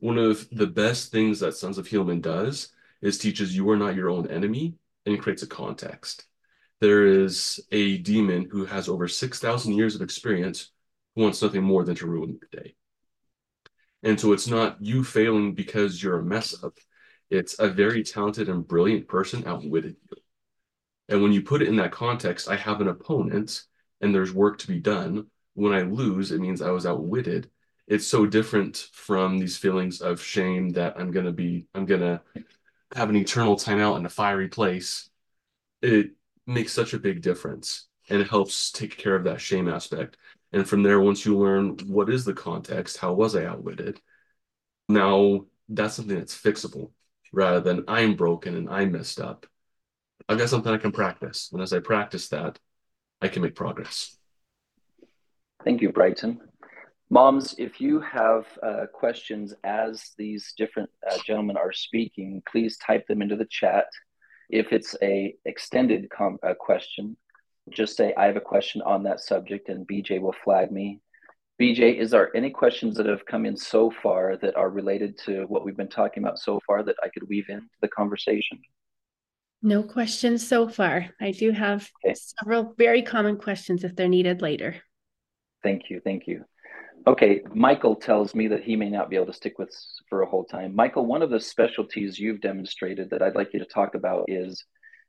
One 0.00 0.18
of 0.18 0.46
the 0.50 0.66
best 0.66 1.10
things 1.10 1.40
that 1.40 1.54
Sons 1.54 1.78
of 1.78 1.88
Helaman 1.88 2.20
does 2.20 2.68
is 3.00 3.16
teaches 3.16 3.56
you 3.56 3.70
are 3.70 3.76
not 3.76 3.94
your 3.94 4.10
own 4.10 4.28
enemy 4.28 4.74
and 5.06 5.20
creates 5.20 5.42
a 5.42 5.46
context. 5.46 6.26
There 6.80 7.06
is 7.06 7.60
a 7.72 7.98
demon 7.98 8.48
who 8.50 8.66
has 8.66 8.88
over 8.88 9.08
6,000 9.08 9.72
years 9.72 9.94
of 9.94 10.02
experience 10.02 10.70
who 11.14 11.22
wants 11.22 11.40
nothing 11.40 11.62
more 11.62 11.84
than 11.84 11.94
to 11.96 12.06
ruin 12.06 12.38
your 12.40 12.62
day. 12.62 12.74
And 14.02 14.20
so 14.20 14.32
it's 14.32 14.48
not 14.48 14.82
you 14.82 15.04
failing 15.04 15.54
because 15.54 16.02
you're 16.02 16.18
a 16.18 16.24
mess 16.24 16.62
up 16.62 16.78
it's 17.30 17.58
a 17.60 17.68
very 17.68 18.02
talented 18.02 18.48
and 18.48 18.66
brilliant 18.66 19.06
person 19.06 19.46
outwitted 19.46 19.96
you. 20.10 20.16
And 21.08 21.22
when 21.22 21.32
you 21.32 21.42
put 21.42 21.62
it 21.62 21.68
in 21.68 21.76
that 21.76 21.92
context, 21.92 22.48
I 22.48 22.56
have 22.56 22.80
an 22.80 22.88
opponent 22.88 23.62
and 24.00 24.14
there's 24.14 24.34
work 24.34 24.58
to 24.58 24.66
be 24.66 24.80
done. 24.80 25.26
When 25.54 25.72
I 25.72 25.82
lose, 25.82 26.32
it 26.32 26.40
means 26.40 26.62
I 26.62 26.70
was 26.70 26.86
outwitted. 26.86 27.50
It's 27.86 28.06
so 28.06 28.26
different 28.26 28.88
from 28.92 29.38
these 29.38 29.56
feelings 29.56 30.00
of 30.00 30.22
shame 30.22 30.70
that 30.70 30.94
I'm 30.98 31.12
to 31.12 31.32
be, 31.32 31.66
I'm 31.74 31.86
to 32.00 32.22
have 32.94 33.10
an 33.10 33.16
eternal 33.16 33.56
timeout 33.56 33.98
in 33.98 34.06
a 34.06 34.10
fiery 34.10 34.48
place. 34.48 35.10
It 35.82 36.12
makes 36.46 36.72
such 36.72 36.94
a 36.94 36.98
big 36.98 37.22
difference 37.22 37.88
and 38.08 38.20
it 38.20 38.28
helps 38.28 38.70
take 38.70 38.96
care 38.96 39.14
of 39.14 39.24
that 39.24 39.40
shame 39.40 39.68
aspect. 39.68 40.16
And 40.52 40.68
from 40.68 40.82
there, 40.82 41.00
once 41.00 41.24
you 41.24 41.38
learn 41.38 41.78
what 41.86 42.10
is 42.10 42.24
the 42.24 42.34
context, 42.34 42.96
how 42.96 43.12
was 43.12 43.36
I 43.36 43.44
outwitted? 43.44 44.00
Now 44.88 45.46
that's 45.68 45.94
something 45.94 46.18
that's 46.18 46.36
fixable 46.36 46.90
rather 47.32 47.60
than 47.60 47.84
I'm 47.86 48.16
broken 48.16 48.56
and 48.56 48.68
I 48.68 48.84
messed 48.84 49.20
up. 49.20 49.46
I've 50.28 50.38
got 50.38 50.48
something 50.48 50.72
I 50.72 50.78
can 50.78 50.92
practice. 50.92 51.50
And 51.52 51.62
as 51.62 51.72
I 51.72 51.78
practice 51.80 52.28
that, 52.28 52.58
I 53.22 53.28
can 53.28 53.42
make 53.42 53.54
progress. 53.54 54.16
Thank 55.64 55.82
you, 55.82 55.90
Brighton. 55.90 56.40
Moms, 57.10 57.54
if 57.58 57.80
you 57.80 58.00
have 58.00 58.46
uh, 58.62 58.86
questions 58.92 59.52
as 59.64 60.12
these 60.16 60.54
different 60.56 60.88
uh, 61.10 61.18
gentlemen 61.26 61.56
are 61.56 61.72
speaking, 61.72 62.42
please 62.50 62.78
type 62.78 63.06
them 63.08 63.20
into 63.20 63.36
the 63.36 63.46
chat. 63.50 63.86
If 64.48 64.72
it's 64.72 64.96
a 65.02 65.34
extended 65.44 66.08
com- 66.10 66.38
uh, 66.42 66.54
question, 66.54 67.16
just 67.70 67.96
say 67.96 68.14
I 68.16 68.26
have 68.26 68.36
a 68.36 68.40
question 68.40 68.80
on 68.82 69.02
that 69.02 69.20
subject, 69.20 69.68
and 69.68 69.86
BJ 69.86 70.20
will 70.20 70.34
flag 70.44 70.70
me. 70.70 71.00
BJ, 71.60 71.98
is 71.98 72.12
there 72.12 72.34
any 72.34 72.48
questions 72.48 72.96
that 72.96 73.06
have 73.06 73.26
come 73.26 73.44
in 73.44 73.56
so 73.56 73.90
far 74.02 74.36
that 74.38 74.56
are 74.56 74.70
related 74.70 75.18
to 75.26 75.44
what 75.48 75.64
we've 75.64 75.76
been 75.76 75.88
talking 75.88 76.22
about 76.22 76.38
so 76.38 76.60
far 76.66 76.82
that 76.84 76.96
I 77.02 77.08
could 77.08 77.28
weave 77.28 77.50
into 77.50 77.66
the 77.82 77.88
conversation? 77.88 78.58
No 79.62 79.82
questions 79.82 80.46
so 80.46 80.68
far. 80.68 81.10
I 81.20 81.32
do 81.32 81.50
have 81.50 81.90
okay. 82.04 82.14
several 82.14 82.72
very 82.78 83.02
common 83.02 83.36
questions 83.36 83.84
if 83.84 83.94
they're 83.94 84.08
needed 84.08 84.40
later. 84.40 84.76
Thank 85.62 85.90
you. 85.90 86.00
Thank 86.02 86.26
you. 86.26 86.44
Okay, 87.06 87.40
Michael 87.54 87.96
tells 87.96 88.34
me 88.34 88.48
that 88.48 88.62
he 88.62 88.76
may 88.76 88.90
not 88.90 89.08
be 89.08 89.16
able 89.16 89.26
to 89.26 89.32
stick 89.32 89.58
with 89.58 89.74
for 90.08 90.22
a 90.22 90.26
whole 90.26 90.44
time. 90.44 90.74
Michael, 90.74 91.06
one 91.06 91.22
of 91.22 91.30
the 91.30 91.40
specialties 91.40 92.18
you've 92.18 92.42
demonstrated 92.42 93.08
that 93.10 93.22
I'd 93.22 93.34
like 93.34 93.54
you 93.54 93.58
to 93.58 93.64
talk 93.64 93.94
about 93.94 94.26
is 94.28 94.62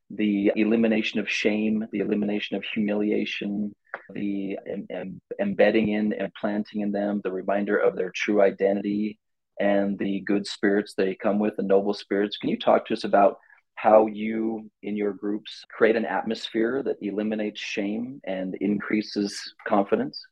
the 0.10 0.52
elimination 0.56 1.20
of 1.20 1.30
shame, 1.30 1.86
the 1.92 2.00
elimination 2.00 2.56
of 2.56 2.64
humiliation, 2.64 3.74
the 4.14 4.58
em- 4.68 4.88
em- 4.90 5.22
embedding 5.40 5.90
in 5.90 6.14
and 6.14 6.34
planting 6.40 6.82
in 6.82 6.92
them 6.92 7.22
the 7.24 7.32
reminder 7.32 7.78
of 7.78 7.96
their 7.96 8.12
true 8.12 8.42
identity 8.42 9.20
and 9.60 9.98
the 10.00 10.22
good 10.22 10.48
spirits 10.48 10.94
they 10.94 11.16
come 11.16 11.40
with, 11.40 11.56
the 11.58 11.64
noble 11.64 11.94
spirits. 11.94 12.38
Can 12.38 12.50
you 12.50 12.58
talk 12.58 12.86
to 12.88 12.94
us 12.94 13.04
about 13.04 13.38
how 13.76 14.08
you 14.08 14.70
in 14.84 14.96
your 14.96 15.14
groups 15.14 15.66
create 15.76 15.96
an 15.96 16.06
atmosphere 16.06 16.84
that 16.84 16.98
eliminates 17.02 17.60
shame 17.60 18.22
and 18.26 18.56
increases 18.56 19.54
confidence? 19.68 20.24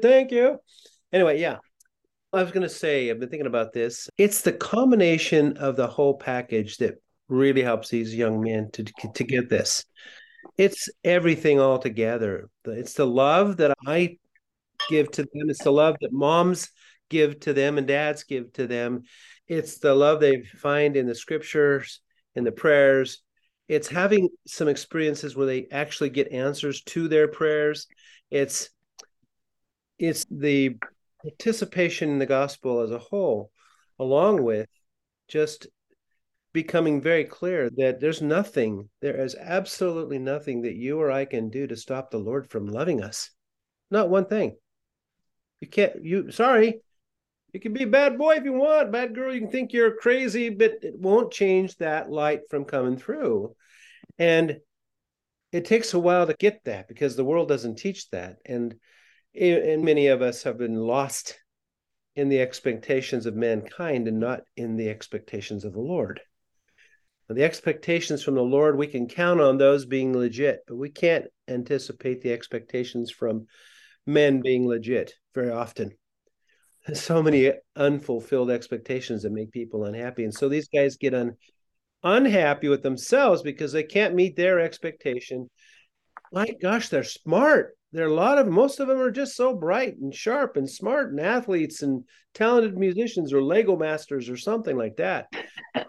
Thank 0.00 0.30
you. 0.30 0.58
Anyway, 1.12 1.40
yeah. 1.40 1.58
I 2.32 2.42
was 2.42 2.50
going 2.50 2.62
to 2.62 2.68
say, 2.68 3.10
I've 3.10 3.20
been 3.20 3.28
thinking 3.28 3.46
about 3.46 3.72
this. 3.72 4.08
It's 4.18 4.40
the 4.40 4.52
combination 4.52 5.56
of 5.58 5.76
the 5.76 5.86
whole 5.86 6.14
package 6.14 6.78
that 6.78 6.96
really 7.28 7.62
helps 7.62 7.88
these 7.88 8.14
young 8.14 8.40
men 8.40 8.70
to 8.72 8.84
to 9.14 9.24
get 9.24 9.48
this. 9.48 9.84
It's 10.58 10.88
everything 11.04 11.60
all 11.60 11.78
together. 11.78 12.48
It's 12.64 12.94
the 12.94 13.06
love 13.06 13.58
that 13.58 13.76
I 13.86 14.18
give 14.88 15.10
to 15.12 15.22
them. 15.22 15.48
It's 15.48 15.62
the 15.62 15.72
love 15.72 15.96
that 16.00 16.12
moms 16.12 16.70
give 17.08 17.40
to 17.40 17.52
them 17.52 17.78
and 17.78 17.86
dads 17.86 18.24
give 18.24 18.52
to 18.54 18.66
them. 18.66 19.02
It's 19.46 19.78
the 19.78 19.94
love 19.94 20.20
they 20.20 20.42
find 20.42 20.96
in 20.96 21.06
the 21.06 21.14
scriptures, 21.14 22.00
in 22.34 22.44
the 22.44 22.52
prayers. 22.52 23.22
It's 23.68 23.88
having 23.88 24.28
some 24.46 24.68
experiences 24.68 25.36
where 25.36 25.46
they 25.46 25.66
actually 25.70 26.10
get 26.10 26.32
answers 26.32 26.82
to 26.82 27.08
their 27.08 27.28
prayers. 27.28 27.86
It's 28.30 28.70
it's 29.98 30.24
the 30.30 30.76
participation 31.22 32.10
in 32.10 32.18
the 32.18 32.26
gospel 32.26 32.80
as 32.80 32.90
a 32.90 32.98
whole, 32.98 33.50
along 33.98 34.42
with 34.42 34.68
just 35.28 35.66
becoming 36.52 37.00
very 37.00 37.24
clear 37.24 37.70
that 37.70 38.00
there's 38.00 38.22
nothing, 38.22 38.88
there 39.00 39.20
is 39.24 39.34
absolutely 39.34 40.18
nothing 40.18 40.62
that 40.62 40.74
you 40.74 41.00
or 41.00 41.10
I 41.10 41.24
can 41.24 41.50
do 41.50 41.66
to 41.66 41.76
stop 41.76 42.10
the 42.10 42.18
Lord 42.18 42.48
from 42.48 42.68
loving 42.68 43.02
us. 43.02 43.30
Not 43.90 44.10
one 44.10 44.26
thing. 44.26 44.56
You 45.60 45.68
can't, 45.68 46.04
you, 46.04 46.30
sorry, 46.30 46.80
you 47.52 47.60
can 47.60 47.72
be 47.72 47.84
a 47.84 47.88
bad 47.88 48.18
boy 48.18 48.34
if 48.34 48.44
you 48.44 48.52
want, 48.52 48.92
bad 48.92 49.14
girl, 49.14 49.32
you 49.32 49.40
can 49.40 49.50
think 49.50 49.72
you're 49.72 49.96
crazy, 49.96 50.50
but 50.50 50.72
it 50.82 50.94
won't 50.98 51.32
change 51.32 51.76
that 51.76 52.10
light 52.10 52.40
from 52.50 52.64
coming 52.64 52.98
through. 52.98 53.54
And 54.18 54.58
it 55.52 55.64
takes 55.64 55.94
a 55.94 55.98
while 55.98 56.26
to 56.26 56.34
get 56.34 56.60
that 56.64 56.88
because 56.88 57.16
the 57.16 57.24
world 57.24 57.48
doesn't 57.48 57.76
teach 57.76 58.10
that. 58.10 58.36
And, 58.44 58.74
and 59.34 59.84
many 59.84 60.06
of 60.08 60.22
us 60.22 60.42
have 60.44 60.58
been 60.58 60.76
lost 60.76 61.38
in 62.16 62.28
the 62.28 62.40
expectations 62.40 63.26
of 63.26 63.34
mankind 63.34 64.06
and 64.06 64.20
not 64.20 64.42
in 64.56 64.76
the 64.76 64.88
expectations 64.88 65.64
of 65.64 65.72
the 65.72 65.80
Lord 65.80 66.20
the 67.28 67.44
expectations 67.44 68.22
from 68.22 68.34
the 68.34 68.42
Lord, 68.42 68.76
we 68.76 68.86
can 68.86 69.08
count 69.08 69.40
on 69.40 69.56
those 69.56 69.86
being 69.86 70.16
legit, 70.16 70.60
but 70.66 70.76
we 70.76 70.90
can't 70.90 71.26
anticipate 71.48 72.22
the 72.22 72.32
expectations 72.32 73.10
from 73.10 73.46
men 74.06 74.42
being 74.42 74.66
legit 74.66 75.14
very 75.34 75.50
often. 75.50 75.92
There's 76.86 77.00
so 77.02 77.22
many 77.22 77.52
unfulfilled 77.76 78.50
expectations 78.50 79.22
that 79.22 79.32
make 79.32 79.52
people 79.52 79.84
unhappy. 79.84 80.24
And 80.24 80.34
so 80.34 80.48
these 80.48 80.68
guys 80.68 80.96
get 80.96 81.14
un, 81.14 81.36
unhappy 82.02 82.68
with 82.68 82.82
themselves 82.82 83.42
because 83.42 83.72
they 83.72 83.84
can't 83.84 84.14
meet 84.14 84.36
their 84.36 84.60
expectation. 84.60 85.48
My 86.30 86.48
gosh, 86.60 86.90
they're 86.90 87.04
smart. 87.04 87.74
There 87.94 88.04
are 88.04 88.10
a 88.10 88.14
lot 88.14 88.38
of 88.38 88.48
most 88.48 88.80
of 88.80 88.88
them 88.88 88.98
are 88.98 89.12
just 89.12 89.36
so 89.36 89.54
bright 89.54 89.96
and 89.96 90.12
sharp 90.12 90.56
and 90.56 90.68
smart 90.68 91.12
and 91.12 91.20
athletes 91.20 91.82
and 91.82 92.04
talented 92.34 92.76
musicians 92.76 93.32
or 93.32 93.40
Lego 93.40 93.76
masters 93.76 94.28
or 94.28 94.36
something 94.36 94.76
like 94.76 94.96
that. 94.96 95.28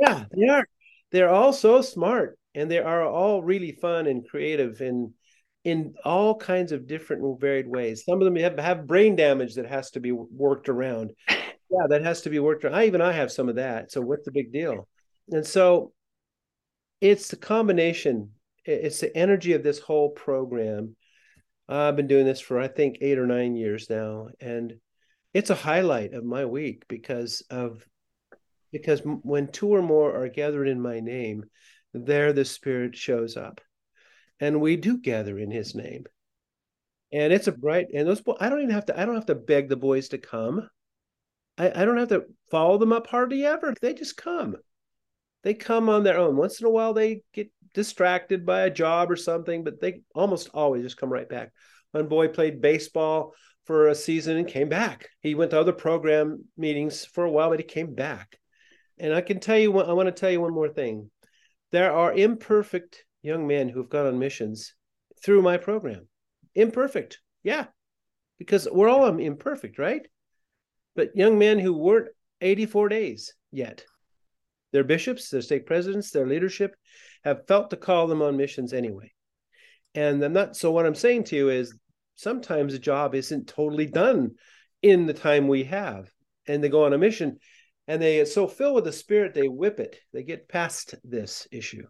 Yeah, 0.00 0.24
they 0.32 0.48
are. 0.48 0.64
They're 1.12 1.30
all 1.30 1.52
so 1.52 1.80
smart 1.80 2.36
and 2.54 2.68
they 2.70 2.78
are 2.78 3.04
all 3.04 3.42
really 3.44 3.72
fun 3.72 4.08
and 4.08 4.28
creative 4.28 4.80
and 4.80 5.12
in 5.62 5.94
all 6.04 6.36
kinds 6.36 6.72
of 6.72 6.86
different 6.86 7.22
and 7.22 7.40
varied 7.40 7.68
ways. 7.68 8.04
Some 8.04 8.20
of 8.20 8.24
them 8.24 8.36
have, 8.36 8.58
have 8.58 8.86
brain 8.86 9.16
damage 9.16 9.54
that 9.54 9.66
has 9.66 9.92
to 9.92 10.00
be 10.00 10.12
worked 10.12 10.68
around. 10.68 11.12
Yeah, 11.70 11.86
that 11.88 12.04
has 12.04 12.20
to 12.22 12.30
be 12.30 12.38
worked 12.38 12.64
around. 12.64 12.74
I 12.74 12.86
even 12.86 13.00
I 13.00 13.10
have 13.10 13.32
some 13.32 13.48
of 13.48 13.56
that. 13.56 13.90
So 13.90 14.00
what's 14.00 14.26
the 14.26 14.30
big 14.30 14.52
deal? 14.52 14.86
And 15.30 15.44
so 15.44 15.92
it's 17.00 17.28
the 17.28 17.36
combination, 17.36 18.30
it's 18.64 19.00
the 19.00 19.16
energy 19.16 19.52
of 19.52 19.62
this 19.62 19.78
whole 19.78 20.10
program. 20.10 20.96
I've 21.68 21.96
been 21.96 22.06
doing 22.06 22.26
this 22.26 22.40
for 22.40 22.58
I 22.60 22.68
think 22.68 22.98
eight 23.00 23.18
or 23.18 23.26
nine 23.26 23.56
years 23.56 23.88
now, 23.88 24.28
and 24.40 24.74
it's 25.32 25.50
a 25.50 25.54
highlight 25.54 26.14
of 26.14 26.24
my 26.24 26.44
week 26.44 26.84
because 26.88 27.42
of 27.50 27.84
because 28.70 29.00
when 29.04 29.48
two 29.48 29.68
or 29.68 29.82
more 29.82 30.14
are 30.14 30.28
gathered 30.28 30.66
in 30.66 30.80
my 30.80 30.98
name, 31.00 31.44
there 31.92 32.32
the 32.32 32.44
Spirit 32.44 32.96
shows 32.96 33.36
up. 33.36 33.60
And 34.40 34.60
we 34.60 34.76
do 34.76 34.98
gather 34.98 35.38
in 35.38 35.50
his 35.50 35.76
name. 35.76 36.04
And 37.12 37.32
it's 37.32 37.46
a 37.46 37.52
bright, 37.52 37.86
and 37.94 38.08
those, 38.08 38.20
I 38.40 38.48
don't 38.48 38.62
even 38.62 38.74
have 38.74 38.86
to, 38.86 39.00
I 39.00 39.06
don't 39.06 39.14
have 39.14 39.26
to 39.26 39.36
beg 39.36 39.68
the 39.68 39.76
boys 39.76 40.08
to 40.08 40.18
come. 40.18 40.68
I, 41.56 41.70
I 41.70 41.84
don't 41.84 41.98
have 41.98 42.08
to 42.08 42.24
follow 42.50 42.78
them 42.78 42.92
up 42.92 43.06
hardly 43.06 43.46
ever. 43.46 43.72
They 43.80 43.94
just 43.94 44.16
come. 44.16 44.56
They 45.44 45.54
come 45.54 45.88
on 45.88 46.02
their 46.02 46.18
own. 46.18 46.36
Once 46.36 46.60
in 46.60 46.66
a 46.66 46.70
while, 46.70 46.94
they 46.94 47.22
get 47.32 47.52
distracted 47.74 48.46
by 48.46 48.62
a 48.62 48.70
job 48.70 49.10
or 49.10 49.16
something, 49.16 49.64
but 49.64 49.80
they 49.80 50.00
almost 50.14 50.48
always 50.54 50.82
just 50.82 50.96
come 50.96 51.12
right 51.12 51.28
back. 51.28 51.52
One 51.92 52.08
boy 52.08 52.28
played 52.28 52.60
baseball 52.60 53.34
for 53.64 53.88
a 53.88 53.94
season 53.94 54.36
and 54.36 54.48
came 54.48 54.68
back. 54.68 55.08
He 55.20 55.34
went 55.34 55.50
to 55.50 55.60
other 55.60 55.72
program 55.72 56.44
meetings 56.56 57.04
for 57.04 57.24
a 57.24 57.30
while, 57.30 57.50
but 57.50 57.58
he 57.58 57.64
came 57.64 57.94
back. 57.94 58.38
And 58.98 59.12
I 59.12 59.20
can 59.20 59.40
tell 59.40 59.58
you, 59.58 59.76
I 59.78 59.92
want 59.92 60.06
to 60.06 60.12
tell 60.12 60.30
you 60.30 60.40
one 60.40 60.54
more 60.54 60.68
thing. 60.68 61.10
There 61.72 61.92
are 61.92 62.12
imperfect 62.12 63.04
young 63.22 63.46
men 63.46 63.68
who've 63.68 63.88
gone 63.88 64.06
on 64.06 64.18
missions 64.18 64.74
through 65.22 65.42
my 65.42 65.56
program. 65.56 66.06
Imperfect, 66.54 67.18
yeah, 67.42 67.66
because 68.38 68.68
we're 68.70 68.88
all 68.88 69.04
um, 69.04 69.18
imperfect, 69.18 69.78
right? 69.78 70.02
But 70.94 71.16
young 71.16 71.38
men 71.38 71.58
who 71.58 71.72
weren't 71.72 72.08
84 72.40 72.88
days 72.90 73.34
yet, 73.50 73.84
their 74.74 74.84
bishops, 74.84 75.30
their 75.30 75.40
stake 75.40 75.64
presidents, 75.64 76.10
their 76.10 76.26
leadership 76.26 76.76
have 77.24 77.46
felt 77.46 77.70
to 77.70 77.76
call 77.76 78.06
them 78.06 78.20
on 78.20 78.36
missions 78.36 78.74
anyway. 78.74 79.10
And 79.94 80.22
I'm 80.22 80.34
not, 80.34 80.56
so 80.56 80.70
what 80.70 80.84
I'm 80.84 80.94
saying 80.94 81.24
to 81.24 81.36
you 81.36 81.48
is 81.48 81.74
sometimes 82.16 82.74
the 82.74 82.78
job 82.78 83.14
isn't 83.14 83.48
totally 83.48 83.86
done 83.86 84.32
in 84.82 85.06
the 85.06 85.14
time 85.14 85.48
we 85.48 85.64
have. 85.64 86.10
And 86.46 86.62
they 86.62 86.68
go 86.68 86.84
on 86.84 86.92
a 86.92 86.98
mission 86.98 87.38
and 87.86 88.00
they 88.00 88.16
get 88.16 88.28
so 88.28 88.46
filled 88.46 88.74
with 88.74 88.84
the 88.84 88.92
spirit 88.92 89.34
they 89.34 89.48
whip 89.48 89.78
it 89.80 89.96
they 90.12 90.22
get 90.22 90.48
past 90.48 90.94
this 91.04 91.46
issue 91.52 91.86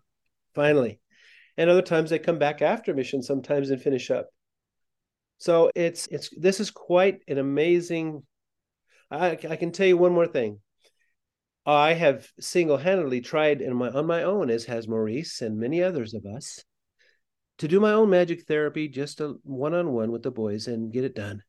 finally 0.54 1.00
and 1.56 1.70
other 1.70 1.82
times 1.82 2.10
they 2.10 2.18
come 2.18 2.38
back 2.38 2.62
after 2.62 2.94
mission 2.94 3.22
sometimes 3.22 3.70
and 3.70 3.80
finish 3.80 4.10
up 4.10 4.28
so 5.38 5.70
it's 5.74 6.06
it's 6.08 6.30
this 6.36 6.60
is 6.60 6.70
quite 6.70 7.20
an 7.28 7.38
amazing 7.38 8.22
i, 9.10 9.30
I 9.48 9.56
can 9.56 9.72
tell 9.72 9.86
you 9.86 9.96
one 9.96 10.12
more 10.12 10.26
thing 10.26 10.60
i 11.66 11.92
have 11.92 12.28
single-handedly 12.40 13.20
tried 13.20 13.60
in 13.60 13.74
my 13.74 13.90
on 13.90 14.06
my 14.06 14.22
own 14.22 14.50
as 14.50 14.64
has 14.64 14.88
maurice 14.88 15.40
and 15.40 15.58
many 15.58 15.82
others 15.82 16.14
of 16.14 16.24
us 16.26 16.62
to 17.58 17.68
do 17.68 17.78
my 17.80 17.92
own 17.92 18.10
magic 18.10 18.42
therapy 18.42 18.88
just 18.88 19.20
a 19.20 19.34
one-on-one 19.44 20.10
with 20.10 20.22
the 20.22 20.30
boys 20.30 20.66
and 20.66 20.92
get 20.92 21.04
it 21.04 21.14
done 21.14 21.42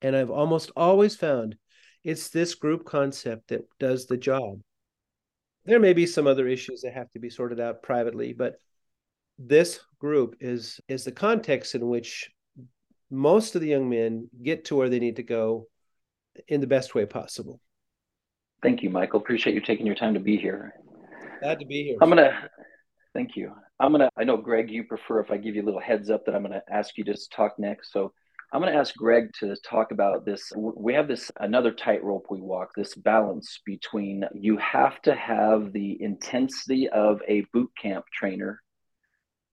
and 0.00 0.14
i've 0.16 0.30
almost 0.30 0.70
always 0.76 1.16
found 1.16 1.56
it's 2.04 2.30
this 2.30 2.54
group 2.54 2.84
concept 2.84 3.48
that 3.48 3.68
does 3.78 4.06
the 4.06 4.16
job. 4.16 4.60
There 5.64 5.78
may 5.78 5.92
be 5.92 6.06
some 6.06 6.26
other 6.26 6.48
issues 6.48 6.80
that 6.80 6.94
have 6.94 7.10
to 7.10 7.20
be 7.20 7.30
sorted 7.30 7.60
out 7.60 7.82
privately, 7.82 8.32
but 8.32 8.56
this 9.38 9.80
group 9.98 10.36
is 10.40 10.80
is 10.88 11.04
the 11.04 11.12
context 11.12 11.74
in 11.74 11.86
which 11.86 12.30
most 13.10 13.54
of 13.54 13.60
the 13.60 13.68
young 13.68 13.88
men 13.88 14.28
get 14.42 14.64
to 14.66 14.76
where 14.76 14.88
they 14.88 14.98
need 14.98 15.16
to 15.16 15.22
go 15.22 15.66
in 16.48 16.60
the 16.60 16.66
best 16.66 16.94
way 16.94 17.06
possible. 17.06 17.60
Thank 18.62 18.82
you, 18.82 18.90
Michael. 18.90 19.20
Appreciate 19.20 19.54
you 19.54 19.60
taking 19.60 19.86
your 19.86 19.94
time 19.94 20.14
to 20.14 20.20
be 20.20 20.36
here. 20.36 20.74
Glad 21.40 21.58
to 21.58 21.66
be 21.66 21.82
here. 21.84 21.98
I'm 22.00 22.08
gonna 22.08 22.48
thank 23.14 23.36
you. 23.36 23.52
I'm 23.80 23.92
gonna 23.92 24.08
I 24.16 24.24
know 24.24 24.36
Greg, 24.36 24.70
you 24.70 24.84
prefer 24.84 25.20
if 25.20 25.30
I 25.30 25.36
give 25.36 25.56
you 25.56 25.62
a 25.62 25.66
little 25.66 25.80
heads 25.80 26.10
up 26.10 26.24
that 26.26 26.34
I'm 26.34 26.42
gonna 26.42 26.62
ask 26.70 26.96
you 26.96 27.04
to 27.04 27.16
talk 27.30 27.58
next. 27.58 27.92
So 27.92 28.12
I'm 28.52 28.60
going 28.60 28.72
to 28.72 28.78
ask 28.78 28.94
Greg 28.94 29.30
to 29.40 29.56
talk 29.64 29.92
about 29.92 30.26
this. 30.26 30.52
We 30.54 30.92
have 30.92 31.08
this 31.08 31.30
another 31.40 31.72
tightrope 31.72 32.26
we 32.28 32.42
walk, 32.42 32.72
this 32.76 32.94
balance 32.94 33.60
between 33.64 34.24
you 34.34 34.58
have 34.58 35.00
to 35.02 35.14
have 35.14 35.72
the 35.72 35.96
intensity 36.02 36.86
of 36.90 37.22
a 37.26 37.46
boot 37.54 37.70
camp 37.80 38.04
trainer 38.12 38.60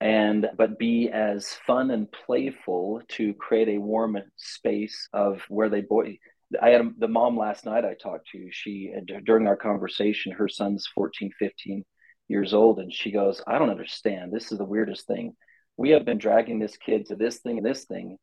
and 0.01 0.49
but 0.57 0.77
be 0.77 1.09
as 1.09 1.53
fun 1.65 1.91
and 1.91 2.11
playful 2.11 3.01
to 3.09 3.33
create 3.35 3.69
a 3.69 3.77
warm 3.77 4.17
space 4.35 5.07
of 5.13 5.41
where 5.47 5.69
they 5.69 5.81
boy 5.81 6.17
I 6.61 6.69
had 6.69 6.93
the 6.97 7.07
mom 7.07 7.37
last 7.37 7.65
night 7.65 7.85
I 7.85 7.93
talked 7.93 8.29
to. 8.31 8.49
She 8.51 8.93
during 9.25 9.47
our 9.47 9.57
conversation, 9.57 10.31
her 10.33 10.47
son's 10.47 10.87
14, 10.95 11.31
15 11.37 11.85
years 12.27 12.53
old, 12.53 12.79
and 12.79 12.93
she 12.93 13.11
goes, 13.11 13.41
"I 13.47 13.59
don't 13.59 13.69
understand. 13.69 14.31
This 14.31 14.51
is 14.51 14.57
the 14.57 14.65
weirdest 14.65 15.07
thing. 15.07 15.35
We 15.77 15.91
have 15.91 16.05
been 16.05 16.17
dragging 16.17 16.59
this 16.59 16.77
kid 16.77 17.07
to 17.07 17.15
this 17.15 17.39
thing 17.39 17.57
and 17.57 17.65
this 17.65 17.85
thing, 17.85 18.17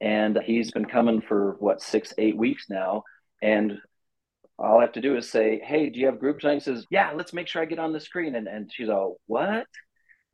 and 0.00 0.38
he's 0.44 0.70
been 0.70 0.86
coming 0.86 1.20
for 1.20 1.56
what 1.60 1.82
six, 1.82 2.14
eight 2.18 2.36
weeks 2.36 2.68
now. 2.70 3.04
And 3.42 3.78
all 4.58 4.78
I 4.78 4.82
have 4.82 4.92
to 4.92 5.00
do 5.00 5.16
is 5.16 5.30
say, 5.30 5.60
"Hey, 5.60 5.90
do 5.90 6.00
you 6.00 6.06
have 6.06 6.18
group 6.18 6.40
tonight?" 6.40 6.54
He 6.54 6.60
says, 6.60 6.86
"Yeah, 6.90 7.12
let's 7.12 7.32
make 7.32 7.48
sure 7.48 7.62
I 7.62 7.66
get 7.66 7.78
on 7.78 7.92
the 7.92 8.00
screen." 8.00 8.34
And 8.34 8.48
and 8.48 8.72
she's 8.72 8.88
all, 8.88 9.20
"What?" 9.26 9.66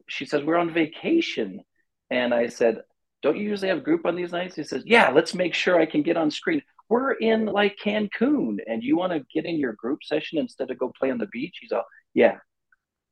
She 0.09 0.25
says, 0.27 0.43
"We're 0.45 0.57
on 0.57 0.71
vacation," 0.73 1.63
and 2.11 2.33
I 2.35 2.49
said, 2.49 2.83
"Don't 3.23 3.37
you 3.37 3.49
usually 3.49 3.69
have 3.69 3.85
group 3.85 4.07
on 4.07 4.17
these 4.17 4.33
nights?" 4.33 4.57
He 4.57 4.65
says, 4.65 4.83
"Yeah, 4.87 5.11
let's 5.11 5.35
make 5.35 5.55
sure 5.55 5.81
I 5.81 5.87
can 5.87 6.03
get 6.03 6.17
on 6.17 6.31
screen." 6.31 6.63
We're 6.89 7.13
in 7.13 7.47
like 7.47 7.79
Cancun, 7.83 8.59
and 8.67 8.83
you 8.83 8.97
want 8.97 9.13
to 9.13 9.25
get 9.33 9.47
in 9.47 9.59
your 9.59 9.73
group 9.73 10.05
session 10.05 10.39
instead 10.39 10.71
of 10.71 10.79
go 10.79 10.93
play 10.99 11.11
on 11.11 11.19
the 11.19 11.27
beach? 11.27 11.59
He's 11.61 11.73
all, 11.73 11.85
"Yeah." 12.13 12.39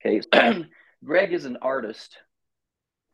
Okay, 0.05 0.21
Greg 1.05 1.33
is 1.33 1.45
an 1.45 1.59
artist. 1.63 2.17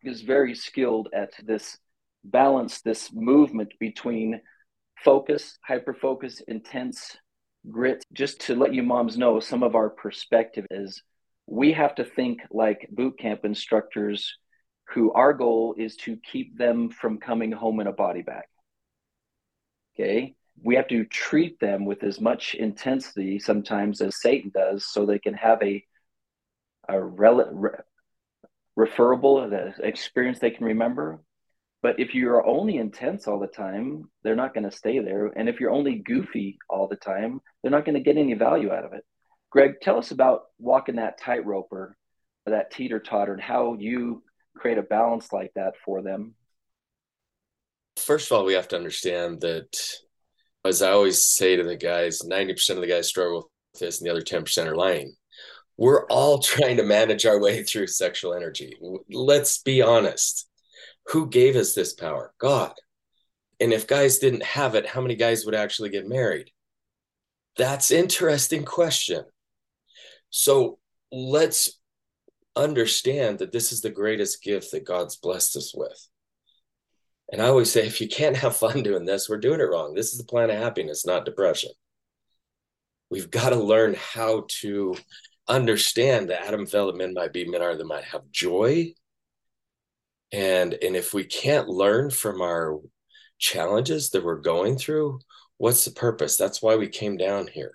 He's 0.00 0.22
very 0.22 0.54
skilled 0.54 1.08
at 1.14 1.30
this 1.44 1.78
balance, 2.24 2.80
this 2.80 3.12
movement 3.12 3.72
between 3.78 4.40
focus, 5.04 5.58
hyper 5.66 5.94
focus, 5.94 6.40
intense 6.48 7.16
grit. 7.70 8.04
Just 8.12 8.40
to 8.42 8.54
let 8.54 8.74
you 8.74 8.82
moms 8.82 9.16
know, 9.16 9.40
some 9.40 9.62
of 9.62 9.74
our 9.74 9.90
perspective 9.90 10.66
is 10.70 11.02
we 11.46 11.72
have 11.72 11.94
to 11.96 12.04
think 12.04 12.40
like 12.50 12.88
boot 12.90 13.18
camp 13.18 13.44
instructors 13.44 14.36
who 14.90 15.12
our 15.12 15.32
goal 15.32 15.74
is 15.78 15.96
to 15.96 16.16
keep 16.16 16.56
them 16.56 16.90
from 16.90 17.18
coming 17.18 17.52
home 17.52 17.80
in 17.80 17.86
a 17.86 17.92
body 17.92 18.22
bag. 18.22 18.44
Okay. 19.94 20.34
We 20.62 20.76
have 20.76 20.88
to 20.88 21.04
treat 21.04 21.58
them 21.60 21.84
with 21.84 22.02
as 22.02 22.20
much 22.20 22.54
intensity 22.54 23.38
sometimes 23.38 24.00
as 24.00 24.20
Satan 24.20 24.50
does 24.54 24.86
so 24.86 25.06
they 25.06 25.18
can 25.18 25.34
have 25.34 25.62
a, 25.62 25.84
a 26.88 27.00
rel- 27.00 27.50
re- 27.52 27.70
referable 28.76 29.38
uh, 29.38 29.70
experience 29.82 30.38
they 30.38 30.50
can 30.50 30.66
remember 30.66 31.20
but 31.82 32.00
if 32.00 32.14
you're 32.14 32.44
only 32.44 32.76
intense 32.76 33.28
all 33.28 33.38
the 33.38 33.46
time, 33.46 34.10
they're 34.22 34.34
not 34.34 34.52
going 34.52 34.68
to 34.68 34.76
stay 34.76 34.98
there. 34.98 35.26
And 35.26 35.48
if 35.48 35.60
you're 35.60 35.70
only 35.70 35.96
goofy 35.96 36.58
all 36.68 36.88
the 36.88 36.96
time, 36.96 37.40
they're 37.62 37.70
not 37.70 37.84
going 37.84 37.94
to 37.94 38.00
get 38.00 38.16
any 38.16 38.34
value 38.34 38.72
out 38.72 38.84
of 38.84 38.92
it. 38.94 39.04
Greg, 39.50 39.80
tell 39.80 39.96
us 39.96 40.10
about 40.10 40.42
walking 40.58 40.96
that 40.96 41.20
tightrope 41.20 41.68
or 41.70 41.96
that 42.46 42.72
teeter 42.72 42.98
totter 42.98 43.32
and 43.32 43.42
how 43.42 43.76
you 43.78 44.22
create 44.56 44.78
a 44.78 44.82
balance 44.82 45.32
like 45.32 45.52
that 45.54 45.74
for 45.84 46.02
them. 46.02 46.34
First 47.96 48.30
of 48.30 48.38
all, 48.38 48.44
we 48.44 48.54
have 48.54 48.68
to 48.68 48.76
understand 48.76 49.40
that, 49.42 49.76
as 50.64 50.82
I 50.82 50.90
always 50.90 51.24
say 51.24 51.56
to 51.56 51.62
the 51.62 51.76
guys, 51.76 52.22
90% 52.22 52.70
of 52.70 52.80
the 52.80 52.86
guys 52.86 53.08
struggle 53.08 53.50
with 53.72 53.80
this 53.80 54.00
and 54.00 54.06
the 54.06 54.12
other 54.12 54.22
10% 54.22 54.66
are 54.66 54.76
lying. 54.76 55.14
We're 55.76 56.06
all 56.06 56.38
trying 56.42 56.78
to 56.78 56.82
manage 56.82 57.26
our 57.26 57.40
way 57.40 57.62
through 57.62 57.86
sexual 57.86 58.34
energy. 58.34 58.76
Let's 59.08 59.62
be 59.62 59.82
honest 59.82 60.48
who 61.08 61.28
gave 61.28 61.56
us 61.56 61.74
this 61.74 61.94
power? 61.94 62.32
God. 62.38 62.74
And 63.60 63.72
if 63.72 63.86
guys 63.86 64.18
didn't 64.18 64.44
have 64.44 64.74
it, 64.74 64.86
how 64.86 65.00
many 65.00 65.16
guys 65.16 65.44
would 65.44 65.54
actually 65.54 65.90
get 65.90 66.06
married? 66.06 66.50
That's 67.56 67.90
interesting 67.90 68.64
question. 68.64 69.24
So 70.30 70.78
let's 71.10 71.80
understand 72.54 73.38
that 73.38 73.52
this 73.52 73.72
is 73.72 73.80
the 73.80 73.90
greatest 73.90 74.42
gift 74.42 74.70
that 74.72 74.86
God's 74.86 75.16
blessed 75.16 75.56
us 75.56 75.74
with. 75.74 76.08
And 77.30 77.42
I 77.42 77.46
always 77.46 77.70
say, 77.70 77.86
if 77.86 78.00
you 78.00 78.08
can't 78.08 78.36
have 78.36 78.56
fun 78.56 78.82
doing 78.82 79.04
this, 79.04 79.28
we're 79.28 79.38
doing 79.38 79.60
it 79.60 79.64
wrong. 79.64 79.94
This 79.94 80.12
is 80.12 80.18
the 80.18 80.24
plan 80.24 80.50
of 80.50 80.56
happiness, 80.56 81.06
not 81.06 81.24
depression. 81.24 81.70
We've 83.10 83.30
got 83.30 83.50
to 83.50 83.56
learn 83.56 83.96
how 83.98 84.46
to 84.60 84.96
understand 85.46 86.30
that 86.30 86.46
Adam 86.46 86.66
fell 86.66 86.86
that 86.86 86.96
men 86.96 87.14
might 87.14 87.32
be, 87.32 87.46
men 87.46 87.62
are 87.62 87.74
that 87.74 87.86
might 87.86 88.04
have 88.04 88.30
joy 88.30 88.92
and 90.32 90.74
and 90.82 90.96
if 90.96 91.14
we 91.14 91.24
can't 91.24 91.68
learn 91.68 92.10
from 92.10 92.40
our 92.42 92.80
challenges 93.38 94.10
that 94.10 94.24
we're 94.24 94.40
going 94.40 94.76
through 94.76 95.18
what's 95.56 95.84
the 95.84 95.90
purpose 95.90 96.36
that's 96.36 96.60
why 96.60 96.76
we 96.76 96.88
came 96.88 97.16
down 97.16 97.46
here 97.46 97.72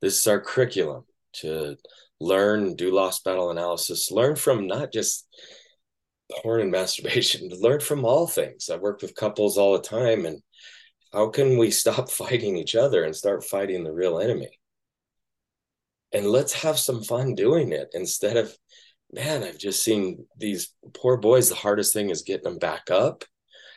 this 0.00 0.18
is 0.18 0.26
our 0.26 0.40
curriculum 0.40 1.04
to 1.32 1.76
learn 2.20 2.74
do 2.76 2.90
lost 2.90 3.24
battle 3.24 3.50
analysis 3.50 4.10
learn 4.10 4.36
from 4.36 4.66
not 4.66 4.92
just 4.92 5.26
porn 6.42 6.60
and 6.60 6.70
masturbation 6.72 7.48
learn 7.60 7.80
from 7.80 8.04
all 8.04 8.26
things 8.26 8.70
i 8.70 8.76
work 8.76 9.02
with 9.02 9.14
couples 9.14 9.58
all 9.58 9.72
the 9.72 9.82
time 9.82 10.26
and 10.26 10.42
how 11.12 11.28
can 11.28 11.58
we 11.58 11.70
stop 11.70 12.10
fighting 12.22 12.56
each 12.56 12.74
other 12.74 13.04
and 13.04 13.14
start 13.14 13.44
fighting 13.44 13.84
the 13.84 13.92
real 13.92 14.18
enemy 14.18 14.50
and 16.12 16.26
let's 16.26 16.52
have 16.52 16.78
some 16.78 17.02
fun 17.02 17.34
doing 17.34 17.72
it 17.72 17.88
instead 17.94 18.36
of 18.36 18.56
man, 19.12 19.42
I've 19.42 19.58
just 19.58 19.84
seen 19.84 20.26
these 20.36 20.74
poor 20.94 21.16
boys. 21.16 21.48
The 21.48 21.54
hardest 21.54 21.92
thing 21.92 22.10
is 22.10 22.22
getting 22.22 22.44
them 22.44 22.58
back 22.58 22.90
up 22.90 23.24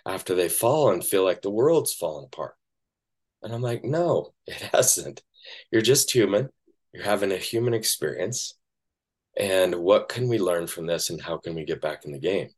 after 0.05 0.33
they 0.33 0.49
fall 0.49 0.91
and 0.91 1.03
feel 1.03 1.23
like 1.23 1.41
the 1.41 1.51
world's 1.51 1.93
falling 1.93 2.25
apart. 2.25 2.55
And 3.43 3.53
I'm 3.53 3.61
like, 3.61 3.83
no, 3.83 4.33
it 4.47 4.69
hasn't. 4.73 5.21
You're 5.71 5.81
just 5.81 6.11
human. 6.11 6.49
You're 6.93 7.03
having 7.03 7.31
a 7.31 7.37
human 7.37 7.73
experience. 7.73 8.57
And 9.37 9.75
what 9.75 10.09
can 10.09 10.27
we 10.27 10.39
learn 10.39 10.67
from 10.67 10.85
this 10.85 11.09
and 11.09 11.21
how 11.21 11.37
can 11.37 11.55
we 11.55 11.65
get 11.65 11.81
back 11.81 12.05
in 12.05 12.11
the 12.11 12.19
game? 12.19 12.49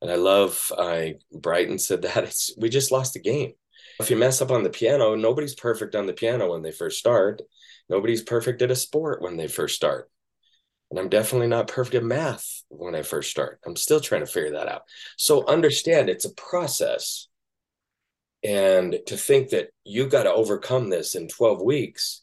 And 0.00 0.10
I 0.10 0.16
love 0.16 0.70
I 0.76 1.16
Brighton 1.32 1.78
said 1.78 2.02
that 2.02 2.24
it's 2.24 2.54
we 2.56 2.68
just 2.68 2.92
lost 2.92 3.16
a 3.16 3.20
game. 3.20 3.52
If 4.00 4.10
you 4.10 4.16
mess 4.16 4.40
up 4.40 4.50
on 4.50 4.62
the 4.62 4.70
piano, 4.70 5.14
nobody's 5.14 5.54
perfect 5.54 5.94
on 5.94 6.06
the 6.06 6.12
piano 6.12 6.50
when 6.50 6.62
they 6.62 6.72
first 6.72 6.98
start. 6.98 7.42
Nobody's 7.88 8.22
perfect 8.22 8.62
at 8.62 8.70
a 8.70 8.76
sport 8.76 9.22
when 9.22 9.36
they 9.36 9.48
first 9.48 9.76
start. 9.76 10.10
And 10.90 10.98
I'm 10.98 11.08
definitely 11.08 11.48
not 11.48 11.68
perfect 11.68 11.94
at 11.94 12.04
math 12.04 12.62
when 12.68 12.94
I 12.94 13.02
first 13.02 13.30
start. 13.30 13.60
I'm 13.64 13.76
still 13.76 14.00
trying 14.00 14.20
to 14.22 14.26
figure 14.26 14.52
that 14.52 14.68
out. 14.68 14.82
So 15.16 15.46
understand 15.46 16.08
it's 16.08 16.24
a 16.24 16.34
process. 16.34 17.28
And 18.42 18.98
to 19.06 19.16
think 19.16 19.50
that 19.50 19.68
you 19.84 20.06
got 20.06 20.24
to 20.24 20.32
overcome 20.32 20.90
this 20.90 21.14
in 21.14 21.28
12 21.28 21.62
weeks, 21.62 22.22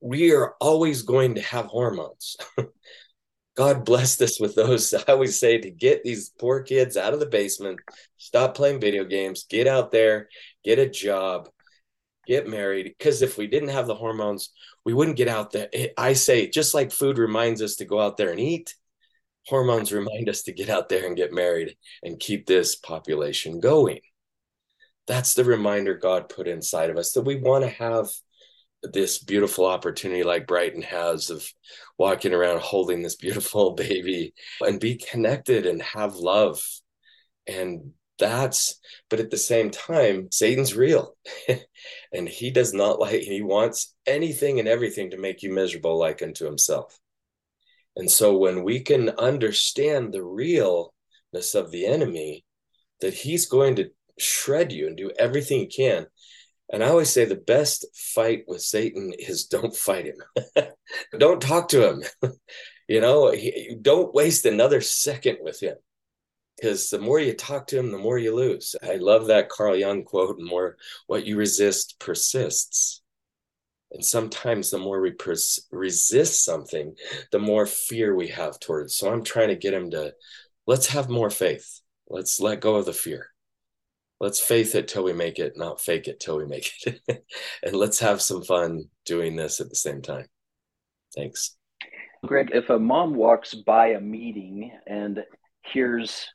we 0.00 0.32
are 0.32 0.54
always 0.60 1.02
going 1.02 1.34
to 1.36 1.42
have 1.42 1.66
hormones. 1.66 2.36
God 3.60 3.84
blessed 3.84 4.22
us 4.22 4.40
with 4.40 4.54
those. 4.54 4.94
I 5.08 5.12
always 5.12 5.38
say 5.38 5.58
to 5.58 5.70
get 5.70 6.02
these 6.02 6.30
poor 6.30 6.62
kids 6.62 6.96
out 6.96 7.12
of 7.12 7.20
the 7.20 7.26
basement, 7.26 7.78
stop 8.16 8.54
playing 8.54 8.80
video 8.80 9.04
games, 9.04 9.44
get 9.50 9.66
out 9.66 9.92
there, 9.92 10.30
get 10.64 10.78
a 10.78 10.88
job, 10.88 11.50
get 12.26 12.48
married. 12.48 12.94
Because 12.96 13.20
if 13.20 13.36
we 13.36 13.48
didn't 13.48 13.68
have 13.68 13.86
the 13.86 13.94
hormones, 13.94 14.48
we 14.86 14.94
wouldn't 14.94 15.18
get 15.18 15.28
out 15.28 15.52
there. 15.52 15.68
I 15.98 16.14
say, 16.14 16.48
just 16.48 16.72
like 16.72 16.90
food 16.90 17.18
reminds 17.18 17.60
us 17.60 17.76
to 17.76 17.84
go 17.84 18.00
out 18.00 18.16
there 18.16 18.30
and 18.30 18.40
eat, 18.40 18.74
hormones 19.46 19.92
remind 19.92 20.30
us 20.30 20.40
to 20.44 20.54
get 20.54 20.70
out 20.70 20.88
there 20.88 21.06
and 21.06 21.14
get 21.14 21.30
married 21.30 21.76
and 22.02 22.18
keep 22.18 22.46
this 22.46 22.76
population 22.76 23.60
going. 23.60 24.00
That's 25.06 25.34
the 25.34 25.44
reminder 25.44 25.96
God 25.96 26.30
put 26.30 26.48
inside 26.48 26.88
of 26.88 26.96
us 26.96 27.12
that 27.12 27.26
we 27.26 27.36
want 27.36 27.64
to 27.64 27.70
have 27.70 28.08
this 28.82 29.18
beautiful 29.18 29.66
opportunity 29.66 30.22
like 30.22 30.46
Brighton 30.46 30.82
has 30.82 31.30
of 31.30 31.46
walking 31.98 32.32
around 32.32 32.60
holding 32.60 33.02
this 33.02 33.16
beautiful 33.16 33.72
baby 33.74 34.34
and 34.60 34.80
be 34.80 34.96
connected 34.96 35.66
and 35.66 35.82
have 35.82 36.14
love. 36.16 36.62
And 37.46 37.92
that's 38.18 38.78
but 39.08 39.18
at 39.18 39.30
the 39.30 39.38
same 39.38 39.70
time 39.70 40.28
satan's 40.30 40.76
real. 40.76 41.16
And 42.12 42.28
he 42.28 42.50
does 42.50 42.74
not 42.74 42.98
like 42.98 43.20
he 43.20 43.40
wants 43.40 43.94
anything 44.04 44.58
and 44.58 44.66
everything 44.66 45.10
to 45.10 45.16
make 45.16 45.42
you 45.42 45.52
miserable 45.52 45.96
like 45.96 46.22
unto 46.22 46.44
himself. 46.44 46.98
And 47.96 48.10
so 48.10 48.36
when 48.36 48.64
we 48.64 48.80
can 48.80 49.10
understand 49.10 50.12
the 50.12 50.24
realness 50.24 51.54
of 51.54 51.70
the 51.70 51.86
enemy 51.86 52.44
that 53.00 53.14
he's 53.14 53.46
going 53.46 53.76
to 53.76 53.90
shred 54.18 54.72
you 54.72 54.88
and 54.88 54.96
do 54.96 55.10
everything 55.18 55.60
he 55.60 55.66
can 55.66 56.06
and 56.72 56.82
i 56.82 56.88
always 56.88 57.10
say 57.10 57.24
the 57.24 57.34
best 57.34 57.86
fight 57.94 58.44
with 58.46 58.60
satan 58.60 59.12
is 59.18 59.46
don't 59.46 59.76
fight 59.76 60.06
him 60.06 60.66
don't 61.18 61.42
talk 61.42 61.68
to 61.68 61.88
him 61.88 62.02
you 62.88 63.00
know 63.00 63.30
he, 63.30 63.76
don't 63.80 64.14
waste 64.14 64.46
another 64.46 64.80
second 64.80 65.38
with 65.42 65.60
him 65.60 65.76
because 66.60 66.90
the 66.90 66.98
more 66.98 67.18
you 67.18 67.32
talk 67.32 67.66
to 67.68 67.78
him, 67.78 67.90
the 67.90 67.98
more 67.98 68.18
you 68.18 68.34
lose. 68.34 68.76
I 68.82 68.96
love 68.96 69.28
that 69.28 69.48
Carl 69.48 69.76
Jung 69.76 70.04
quote, 70.04 70.38
more 70.38 70.76
what 71.06 71.24
you 71.24 71.36
resist 71.36 71.98
persists. 71.98 73.00
And 73.92 74.04
sometimes 74.04 74.70
the 74.70 74.78
more 74.78 75.00
we 75.00 75.12
pers- 75.12 75.66
resist 75.72 76.44
something, 76.44 76.94
the 77.32 77.38
more 77.38 77.66
fear 77.66 78.14
we 78.14 78.28
have 78.28 78.60
towards. 78.60 78.94
So 78.94 79.10
I'm 79.10 79.24
trying 79.24 79.48
to 79.48 79.56
get 79.56 79.74
him 79.74 79.90
to 79.92 80.14
let's 80.66 80.88
have 80.88 81.08
more 81.08 81.30
faith. 81.30 81.80
Let's 82.08 82.40
let 82.40 82.60
go 82.60 82.76
of 82.76 82.84
the 82.84 82.92
fear. 82.92 83.29
Let's 84.20 84.40
faith 84.40 84.74
it 84.74 84.86
till 84.86 85.02
we 85.02 85.14
make 85.14 85.38
it, 85.38 85.54
not 85.56 85.80
fake 85.80 86.06
it 86.06 86.20
till 86.20 86.36
we 86.36 86.46
make 86.46 86.70
it. 86.86 87.00
and 87.62 87.74
let's 87.74 87.98
have 88.00 88.20
some 88.20 88.42
fun 88.42 88.84
doing 89.06 89.34
this 89.34 89.60
at 89.60 89.70
the 89.70 89.76
same 89.76 90.02
time. 90.02 90.26
Thanks. 91.16 91.56
Greg, 92.26 92.50
if 92.52 92.68
a 92.68 92.78
mom 92.78 93.14
walks 93.14 93.54
by 93.54 93.88
a 93.88 94.00
meeting 94.00 94.72
and 94.86 95.24
hears 95.64 96.26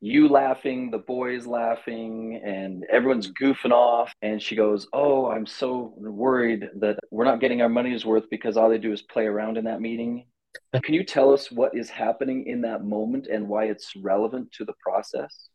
you 0.00 0.28
laughing, 0.28 0.90
the 0.90 0.98
boys 0.98 1.46
laughing, 1.46 2.40
and 2.44 2.84
everyone's 2.92 3.32
goofing 3.32 3.72
off. 3.72 4.12
And 4.22 4.40
she 4.40 4.54
goes, 4.54 4.86
Oh, 4.92 5.28
I'm 5.28 5.46
so 5.46 5.94
worried 5.96 6.68
that 6.76 6.98
we're 7.10 7.24
not 7.24 7.40
getting 7.40 7.60
our 7.60 7.68
money's 7.68 8.06
worth 8.06 8.24
because 8.30 8.56
all 8.56 8.68
they 8.68 8.78
do 8.78 8.92
is 8.92 9.02
play 9.02 9.26
around 9.26 9.56
in 9.56 9.64
that 9.64 9.80
meeting. 9.80 10.26
Can 10.84 10.94
you 10.94 11.02
tell 11.02 11.32
us 11.32 11.50
what 11.50 11.76
is 11.76 11.90
happening 11.90 12.46
in 12.46 12.60
that 12.62 12.84
moment 12.84 13.26
and 13.26 13.48
why 13.48 13.64
it's 13.64 13.92
relevant 13.96 14.52
to 14.52 14.64
the 14.64 14.74
process? 14.80 15.48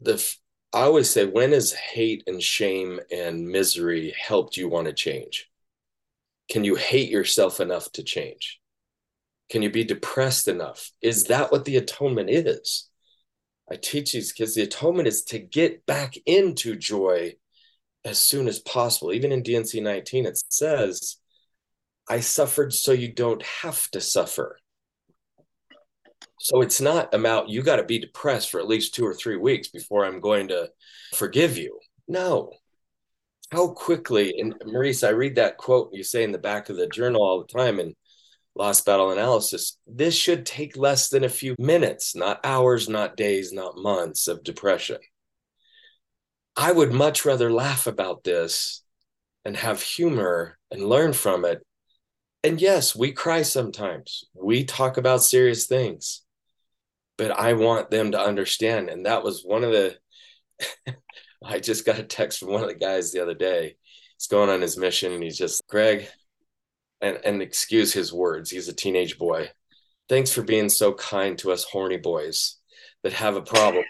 The 0.00 0.22
I 0.72 0.82
always 0.82 1.08
say, 1.08 1.24
when 1.24 1.52
has 1.52 1.72
hate 1.72 2.24
and 2.26 2.42
shame 2.42 2.98
and 3.12 3.46
misery 3.46 4.12
helped 4.18 4.56
you 4.56 4.68
want 4.68 4.88
to 4.88 4.92
change? 4.92 5.48
Can 6.50 6.64
you 6.64 6.74
hate 6.74 7.10
yourself 7.10 7.60
enough 7.60 7.92
to 7.92 8.02
change? 8.02 8.60
Can 9.50 9.62
you 9.62 9.70
be 9.70 9.84
depressed 9.84 10.48
enough? 10.48 10.90
Is 11.00 11.26
that 11.26 11.52
what 11.52 11.64
the 11.64 11.76
atonement 11.76 12.28
is? 12.28 12.88
I 13.70 13.76
teach 13.76 14.12
these 14.12 14.32
kids 14.32 14.54
the 14.54 14.62
atonement 14.62 15.06
is 15.06 15.22
to 15.26 15.38
get 15.38 15.86
back 15.86 16.16
into 16.26 16.74
joy 16.74 17.34
as 18.04 18.18
soon 18.18 18.48
as 18.48 18.58
possible. 18.58 19.12
Even 19.12 19.30
in 19.30 19.42
D&C 19.42 19.80
19, 19.80 20.26
it 20.26 20.42
says, 20.48 21.18
I 22.08 22.18
suffered 22.18 22.74
so 22.74 22.90
you 22.90 23.12
don't 23.12 23.42
have 23.42 23.88
to 23.92 24.00
suffer. 24.00 24.58
So 26.38 26.60
it's 26.60 26.80
not 26.80 27.14
about 27.14 27.48
you 27.48 27.62
got 27.62 27.76
to 27.76 27.84
be 27.84 27.98
depressed 27.98 28.50
for 28.50 28.60
at 28.60 28.68
least 28.68 28.94
two 28.94 29.06
or 29.06 29.14
three 29.14 29.36
weeks 29.36 29.68
before 29.68 30.04
I'm 30.04 30.20
going 30.20 30.48
to 30.48 30.70
forgive 31.14 31.56
you. 31.56 31.78
No. 32.08 32.52
How 33.50 33.68
quickly, 33.68 34.34
and 34.38 34.54
Maurice, 34.66 35.04
I 35.04 35.10
read 35.10 35.36
that 35.36 35.58
quote 35.58 35.90
you 35.92 36.02
say 36.02 36.24
in 36.24 36.32
the 36.32 36.38
back 36.38 36.68
of 36.68 36.76
the 36.76 36.88
journal 36.88 37.22
all 37.22 37.40
the 37.40 37.52
time 37.52 37.78
in 37.78 37.94
Lost 38.56 38.84
Battle 38.84 39.10
Analysis. 39.10 39.78
This 39.86 40.16
should 40.16 40.44
take 40.44 40.76
less 40.76 41.08
than 41.08 41.24
a 41.24 41.28
few 41.28 41.54
minutes, 41.58 42.16
not 42.16 42.40
hours, 42.44 42.88
not 42.88 43.16
days, 43.16 43.52
not 43.52 43.76
months 43.76 44.28
of 44.28 44.42
depression. 44.42 44.98
I 46.56 46.72
would 46.72 46.92
much 46.92 47.24
rather 47.24 47.50
laugh 47.50 47.86
about 47.86 48.24
this 48.24 48.82
and 49.44 49.56
have 49.56 49.82
humor 49.82 50.58
and 50.70 50.88
learn 50.88 51.12
from 51.12 51.44
it. 51.44 51.62
And 52.42 52.60
yes, 52.60 52.94
we 52.94 53.12
cry 53.12 53.42
sometimes. 53.42 54.24
We 54.34 54.64
talk 54.64 54.96
about 54.96 55.22
serious 55.22 55.66
things 55.66 56.23
but 57.16 57.30
I 57.30 57.54
want 57.54 57.90
them 57.90 58.12
to 58.12 58.20
understand. 58.20 58.88
And 58.88 59.06
that 59.06 59.22
was 59.22 59.42
one 59.42 59.64
of 59.64 59.72
the, 59.72 59.96
I 61.44 61.60
just 61.60 61.84
got 61.84 61.98
a 61.98 62.04
text 62.04 62.38
from 62.38 62.48
one 62.48 62.62
of 62.62 62.68
the 62.68 62.74
guys 62.74 63.12
the 63.12 63.22
other 63.22 63.34
day. 63.34 63.76
He's 64.16 64.26
going 64.26 64.50
on 64.50 64.60
his 64.60 64.76
mission 64.76 65.12
and 65.12 65.22
he's 65.22 65.38
just, 65.38 65.66
Greg, 65.68 66.08
and, 67.00 67.18
and 67.24 67.42
excuse 67.42 67.92
his 67.92 68.12
words, 68.12 68.50
he's 68.50 68.68
a 68.68 68.72
teenage 68.72 69.18
boy. 69.18 69.50
Thanks 70.08 70.32
for 70.32 70.42
being 70.42 70.68
so 70.68 70.92
kind 70.92 71.38
to 71.38 71.52
us 71.52 71.64
horny 71.64 71.96
boys 71.96 72.56
that 73.02 73.12
have 73.12 73.36
a 73.36 73.42
problem 73.42 73.84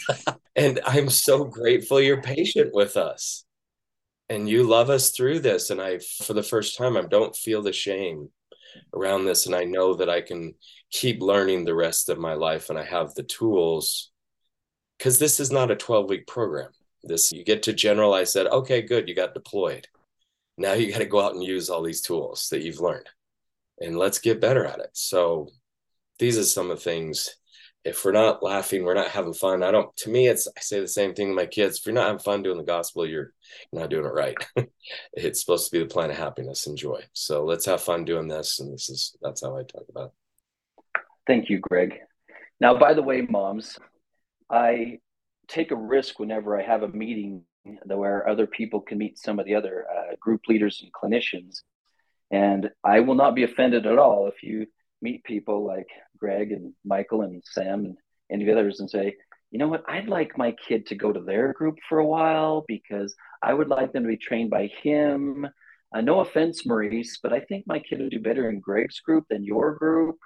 and 0.56 0.80
I'm 0.86 1.10
so 1.10 1.44
grateful 1.44 2.00
you're 2.00 2.22
patient 2.22 2.70
with 2.72 2.96
us 2.96 3.44
and 4.28 4.48
you 4.48 4.62
love 4.62 4.90
us 4.90 5.10
through 5.10 5.40
this. 5.40 5.70
And 5.70 5.82
I, 5.82 5.98
for 5.98 6.32
the 6.34 6.42
first 6.42 6.78
time, 6.78 6.96
I 6.96 7.02
don't 7.02 7.34
feel 7.34 7.62
the 7.62 7.72
shame 7.72 8.30
around 8.94 9.24
this. 9.24 9.46
And 9.46 9.54
I 9.54 9.64
know 9.64 9.94
that 9.94 10.10
I 10.10 10.20
can 10.20 10.54
keep 10.90 11.20
learning 11.20 11.64
the 11.64 11.74
rest 11.74 12.08
of 12.08 12.18
my 12.18 12.34
life 12.34 12.70
and 12.70 12.78
I 12.78 12.84
have 12.84 13.14
the 13.14 13.22
tools 13.22 14.10
because 14.98 15.18
this 15.18 15.40
is 15.40 15.50
not 15.50 15.70
a 15.70 15.76
12 15.76 16.08
week 16.08 16.26
program. 16.26 16.70
This 17.02 17.32
you 17.32 17.44
get 17.44 17.62
to 17.64 17.72
general. 17.72 18.12
I 18.12 18.24
said, 18.24 18.46
okay, 18.46 18.82
good, 18.82 19.08
you 19.08 19.14
got 19.14 19.34
deployed. 19.34 19.86
Now 20.58 20.74
you 20.74 20.92
got 20.92 20.98
to 20.98 21.06
go 21.06 21.20
out 21.20 21.34
and 21.34 21.42
use 21.42 21.70
all 21.70 21.82
these 21.82 22.02
tools 22.02 22.48
that 22.50 22.62
you've 22.62 22.80
learned 22.80 23.08
and 23.80 23.96
let's 23.96 24.18
get 24.18 24.40
better 24.40 24.64
at 24.64 24.80
it. 24.80 24.90
So 24.92 25.48
these 26.18 26.38
are 26.38 26.44
some 26.44 26.70
of 26.70 26.76
the 26.78 26.84
things. 26.84 27.36
If 27.84 28.04
we're 28.04 28.12
not 28.12 28.42
laughing, 28.42 28.84
we're 28.84 28.94
not 28.94 29.08
having 29.08 29.32
fun. 29.32 29.62
I 29.62 29.70
don't, 29.70 29.94
to 29.98 30.10
me, 30.10 30.28
it's, 30.28 30.46
I 30.46 30.60
say 30.60 30.80
the 30.80 30.88
same 30.88 31.14
thing 31.14 31.28
to 31.28 31.34
my 31.34 31.46
kids. 31.46 31.78
If 31.78 31.86
you're 31.86 31.94
not 31.94 32.06
having 32.06 32.18
fun 32.18 32.42
doing 32.42 32.58
the 32.58 32.64
gospel, 32.64 33.06
you're, 33.06 33.32
not 33.72 33.90
doing 33.90 34.04
it 34.04 34.12
right. 34.12 34.36
it's 35.12 35.40
supposed 35.40 35.70
to 35.70 35.72
be 35.76 35.82
the 35.82 35.88
plan 35.88 36.10
of 36.10 36.16
happiness 36.16 36.66
and 36.66 36.76
joy. 36.76 37.02
So 37.12 37.44
let's 37.44 37.66
have 37.66 37.80
fun 37.80 38.04
doing 38.04 38.28
this. 38.28 38.60
And 38.60 38.72
this 38.72 38.90
is, 38.90 39.16
that's 39.22 39.42
how 39.42 39.56
I 39.56 39.62
talk 39.62 39.84
about 39.88 40.12
it. 40.12 41.02
Thank 41.26 41.48
you, 41.48 41.58
Greg. 41.58 41.98
Now, 42.60 42.78
by 42.78 42.94
the 42.94 43.02
way, 43.02 43.22
moms, 43.22 43.78
I 44.50 44.98
take 45.48 45.70
a 45.70 45.76
risk 45.76 46.18
whenever 46.18 46.58
I 46.58 46.62
have 46.62 46.82
a 46.82 46.88
meeting 46.88 47.44
where 47.84 48.28
other 48.28 48.46
people 48.46 48.80
can 48.80 48.98
meet 48.98 49.18
some 49.18 49.38
of 49.38 49.46
the 49.46 49.54
other 49.54 49.86
uh, 49.90 50.16
group 50.20 50.42
leaders 50.48 50.82
and 50.82 50.92
clinicians. 50.92 51.62
And 52.30 52.70
I 52.84 53.00
will 53.00 53.14
not 53.14 53.34
be 53.34 53.42
offended 53.42 53.86
at 53.86 53.98
all 53.98 54.28
if 54.28 54.42
you 54.42 54.66
meet 55.02 55.24
people 55.24 55.66
like 55.66 55.88
Greg 56.18 56.52
and 56.52 56.72
Michael 56.84 57.22
and 57.22 57.42
Sam 57.44 57.84
and 57.84 57.96
any 58.30 58.50
others 58.50 58.80
and 58.80 58.88
say, 58.88 59.16
you 59.50 59.58
know 59.58 59.68
what, 59.68 59.84
I'd 59.88 60.08
like 60.08 60.38
my 60.38 60.52
kid 60.52 60.86
to 60.86 60.94
go 60.94 61.12
to 61.12 61.20
their 61.20 61.52
group 61.52 61.76
for 61.88 61.98
a 61.98 62.06
while 62.06 62.64
because 62.68 63.14
I 63.42 63.52
would 63.52 63.68
like 63.68 63.92
them 63.92 64.04
to 64.04 64.08
be 64.08 64.16
trained 64.16 64.50
by 64.50 64.70
him. 64.82 65.48
Uh, 65.92 66.00
no 66.00 66.20
offense, 66.20 66.64
Maurice, 66.64 67.18
but 67.20 67.32
I 67.32 67.40
think 67.40 67.64
my 67.66 67.80
kid 67.80 68.00
would 68.00 68.10
do 68.10 68.20
better 68.20 68.48
in 68.48 68.60
Greg's 68.60 69.00
group 69.00 69.24
than 69.28 69.42
your 69.42 69.74
group 69.74 70.16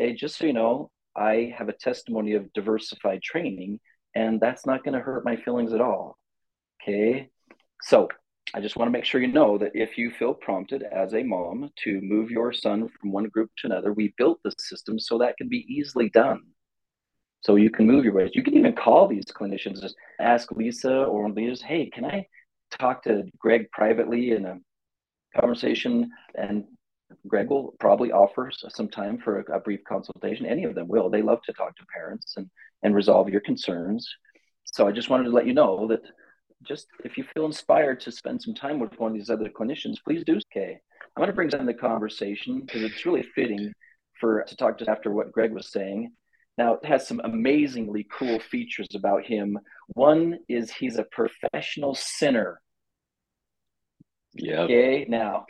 hey, 0.00 0.14
just 0.14 0.38
so 0.38 0.46
you 0.46 0.54
know, 0.54 0.90
I 1.14 1.52
have 1.58 1.68
a 1.68 1.74
testimony 1.74 2.32
of 2.32 2.50
diversified 2.54 3.22
training, 3.22 3.80
and 4.14 4.40
that's 4.40 4.64
not 4.64 4.82
going 4.82 4.94
to 4.94 5.00
hurt 5.00 5.26
my 5.26 5.36
feelings 5.36 5.74
at 5.74 5.82
all. 5.82 6.16
Okay. 6.82 7.28
So 7.82 8.08
I 8.52 8.60
just 8.60 8.76
want 8.76 8.88
to 8.88 8.92
make 8.92 9.04
sure 9.04 9.20
you 9.20 9.28
know 9.28 9.58
that 9.58 9.72
if 9.74 9.96
you 9.96 10.10
feel 10.10 10.34
prompted 10.34 10.82
as 10.82 11.14
a 11.14 11.22
mom 11.22 11.70
to 11.84 12.00
move 12.00 12.30
your 12.30 12.52
son 12.52 12.88
from 12.88 13.12
one 13.12 13.28
group 13.28 13.50
to 13.58 13.68
another, 13.68 13.92
we 13.92 14.14
built 14.16 14.40
the 14.42 14.52
system 14.58 14.98
so 14.98 15.18
that 15.18 15.36
can 15.36 15.48
be 15.48 15.64
easily 15.68 16.08
done. 16.10 16.42
So 17.42 17.56
you 17.56 17.70
can 17.70 17.86
move 17.86 18.04
your 18.04 18.12
ways. 18.12 18.32
You 18.34 18.42
can 18.42 18.54
even 18.54 18.74
call 18.74 19.06
these 19.06 19.24
clinicians, 19.26 19.80
just 19.80 19.96
ask 20.18 20.50
Lisa 20.52 21.04
or 21.04 21.30
leaders, 21.30 21.62
hey, 21.62 21.88
can 21.90 22.04
I 22.04 22.26
talk 22.70 23.04
to 23.04 23.24
Greg 23.38 23.70
privately 23.70 24.32
in 24.32 24.44
a 24.44 24.58
conversation 25.38 26.10
and 26.34 26.64
Greg 27.26 27.48
will 27.48 27.74
probably 27.80 28.12
offer 28.12 28.50
some 28.52 28.88
time 28.88 29.18
for 29.18 29.40
a, 29.40 29.56
a, 29.56 29.60
brief 29.60 29.80
consultation. 29.84 30.46
Any 30.46 30.64
of 30.64 30.74
them 30.74 30.86
will. 30.88 31.10
They 31.10 31.22
love 31.22 31.42
to 31.42 31.52
talk 31.52 31.76
to 31.76 31.86
parents 31.92 32.34
and, 32.36 32.48
and 32.82 32.94
resolve 32.94 33.28
your 33.28 33.40
concerns. 33.40 34.08
So 34.64 34.86
I 34.86 34.92
just 34.92 35.10
wanted 35.10 35.24
to 35.24 35.30
let 35.30 35.46
you 35.46 35.52
know 35.52 35.88
that 35.88 36.02
just 36.66 36.86
if 37.04 37.16
you 37.16 37.24
feel 37.34 37.46
inspired 37.46 38.00
to 38.00 38.12
spend 38.12 38.42
some 38.42 38.54
time 38.54 38.78
with 38.78 38.98
one 38.98 39.12
of 39.12 39.16
these 39.16 39.30
other 39.30 39.48
clinicians, 39.48 39.96
please 40.04 40.24
do. 40.24 40.38
Okay. 40.54 40.80
I'm 41.16 41.20
going 41.20 41.28
to 41.28 41.34
bring 41.34 41.50
in 41.50 41.66
the 41.66 41.74
conversation 41.74 42.60
because 42.60 42.82
it's 42.82 43.04
really 43.04 43.24
fitting 43.34 43.72
for 44.20 44.42
to 44.44 44.56
talk 44.56 44.78
just 44.78 44.90
after 44.90 45.10
what 45.10 45.32
Greg 45.32 45.52
was 45.52 45.72
saying. 45.72 46.12
Now, 46.58 46.74
it 46.74 46.84
has 46.84 47.08
some 47.08 47.20
amazingly 47.24 48.06
cool 48.12 48.38
features 48.38 48.88
about 48.94 49.24
him. 49.24 49.58
One 49.88 50.38
is 50.48 50.70
he's 50.70 50.98
a 50.98 51.04
professional 51.04 51.94
sinner. 51.94 52.60
Yeah. 54.34 54.60
Okay. 54.60 55.06
Now, 55.08 55.46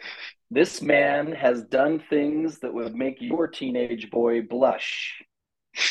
this 0.50 0.80
man 0.80 1.32
has 1.32 1.62
done 1.64 2.02
things 2.08 2.60
that 2.60 2.72
would 2.72 2.94
make 2.94 3.20
your 3.20 3.48
teenage 3.48 4.10
boy 4.10 4.42
blush. 4.42 5.22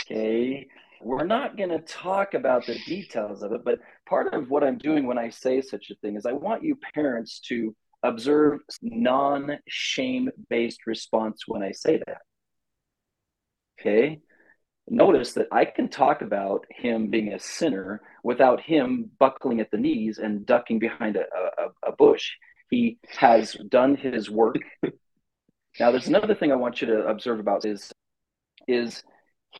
Okay. 0.05 0.67
We're 1.01 1.25
not 1.25 1.57
going 1.57 1.69
to 1.69 1.79
talk 1.79 2.33
about 2.33 2.65
the 2.65 2.77
details 2.85 3.41
of 3.41 3.53
it, 3.53 3.62
but 3.63 3.79
part 4.07 4.33
of 4.33 4.49
what 4.49 4.63
I'm 4.63 4.77
doing 4.77 5.07
when 5.07 5.17
I 5.17 5.29
say 5.29 5.62
such 5.62 5.89
a 5.91 5.95
thing 5.95 6.15
is 6.15 6.25
I 6.25 6.33
want 6.33 6.63
you 6.63 6.77
parents 6.93 7.39
to 7.47 7.75
observe 8.03 8.59
non 8.81 9.57
shame 9.67 10.29
based 10.49 10.85
response 10.85 11.43
when 11.47 11.63
I 11.63 11.71
say 11.71 12.01
that. 12.05 12.21
Okay. 13.79 14.19
Notice 14.89 15.33
that 15.33 15.47
I 15.51 15.65
can 15.65 15.88
talk 15.88 16.21
about 16.21 16.65
him 16.69 17.09
being 17.09 17.33
a 17.33 17.39
sinner 17.39 18.01
without 18.23 18.59
him 18.59 19.12
buckling 19.19 19.59
at 19.59 19.69
the 19.71 19.77
knees 19.77 20.17
and 20.17 20.45
ducking 20.45 20.79
behind 20.79 21.15
a, 21.15 21.21
a, 21.21 21.89
a 21.89 21.91
bush. 21.95 22.31
He 22.71 22.97
has 23.07 23.53
done 23.69 23.95
his 23.95 24.29
work. 24.29 24.57
now, 25.79 25.91
there's 25.91 26.07
another 26.07 26.35
thing 26.35 26.51
I 26.51 26.55
want 26.55 26.81
you 26.81 26.88
to 26.88 27.07
observe 27.07 27.39
about 27.39 27.65
is 27.65 27.91
is 28.67 29.03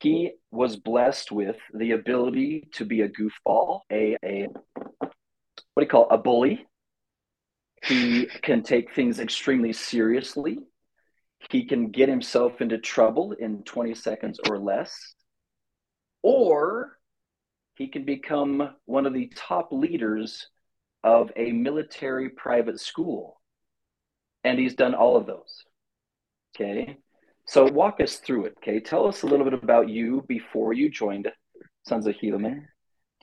he 0.02 0.32
was 0.52 0.76
blessed 0.76 1.32
with 1.32 1.58
the 1.74 1.92
ability 1.92 2.68
to 2.74 2.86
be 2.86 3.02
a 3.02 3.10
goofball, 3.10 3.82
a, 3.92 4.16
a 4.24 4.48
what 5.00 5.12
do 5.78 5.82
you 5.82 5.88
call 5.88 6.04
it, 6.10 6.14
a 6.14 6.18
bully. 6.18 6.66
He 7.86 8.26
can 8.42 8.62
take 8.62 8.94
things 8.94 9.20
extremely 9.20 9.74
seriously. 9.74 10.60
He 11.50 11.66
can 11.66 11.92
get 11.92 12.10
himself 12.10 12.62
into 12.62 12.78
trouble 12.78 13.32
in 13.32 13.64
20 13.64 13.96
seconds 13.96 14.40
or 14.50 14.60
less. 14.60 15.16
Or 16.22 16.98
he 17.76 17.88
can 17.88 18.04
become 18.04 18.76
one 18.86 19.06
of 19.06 19.14
the 19.14 19.32
top 19.36 19.70
leaders 19.72 20.50
of 21.04 21.32
a 21.38 21.54
military 21.54 22.30
private 22.30 22.80
school. 22.80 23.40
And 24.44 24.60
he's 24.60 24.76
done 24.76 24.94
all 24.94 25.16
of 25.16 25.26
those. 25.26 25.64
Okay. 26.56 26.98
So 27.50 27.66
walk 27.66 28.00
us 28.00 28.18
through 28.18 28.46
it. 28.46 28.58
Okay. 28.58 28.80
Tell 28.80 29.08
us 29.08 29.24
a 29.24 29.26
little 29.26 29.44
bit 29.44 29.56
about 29.56 29.90
you 29.90 30.24
before 30.28 30.72
you 30.72 30.88
joined 30.88 31.32
Sons 31.88 32.06
of 32.06 32.14
Helaman. 32.14 32.66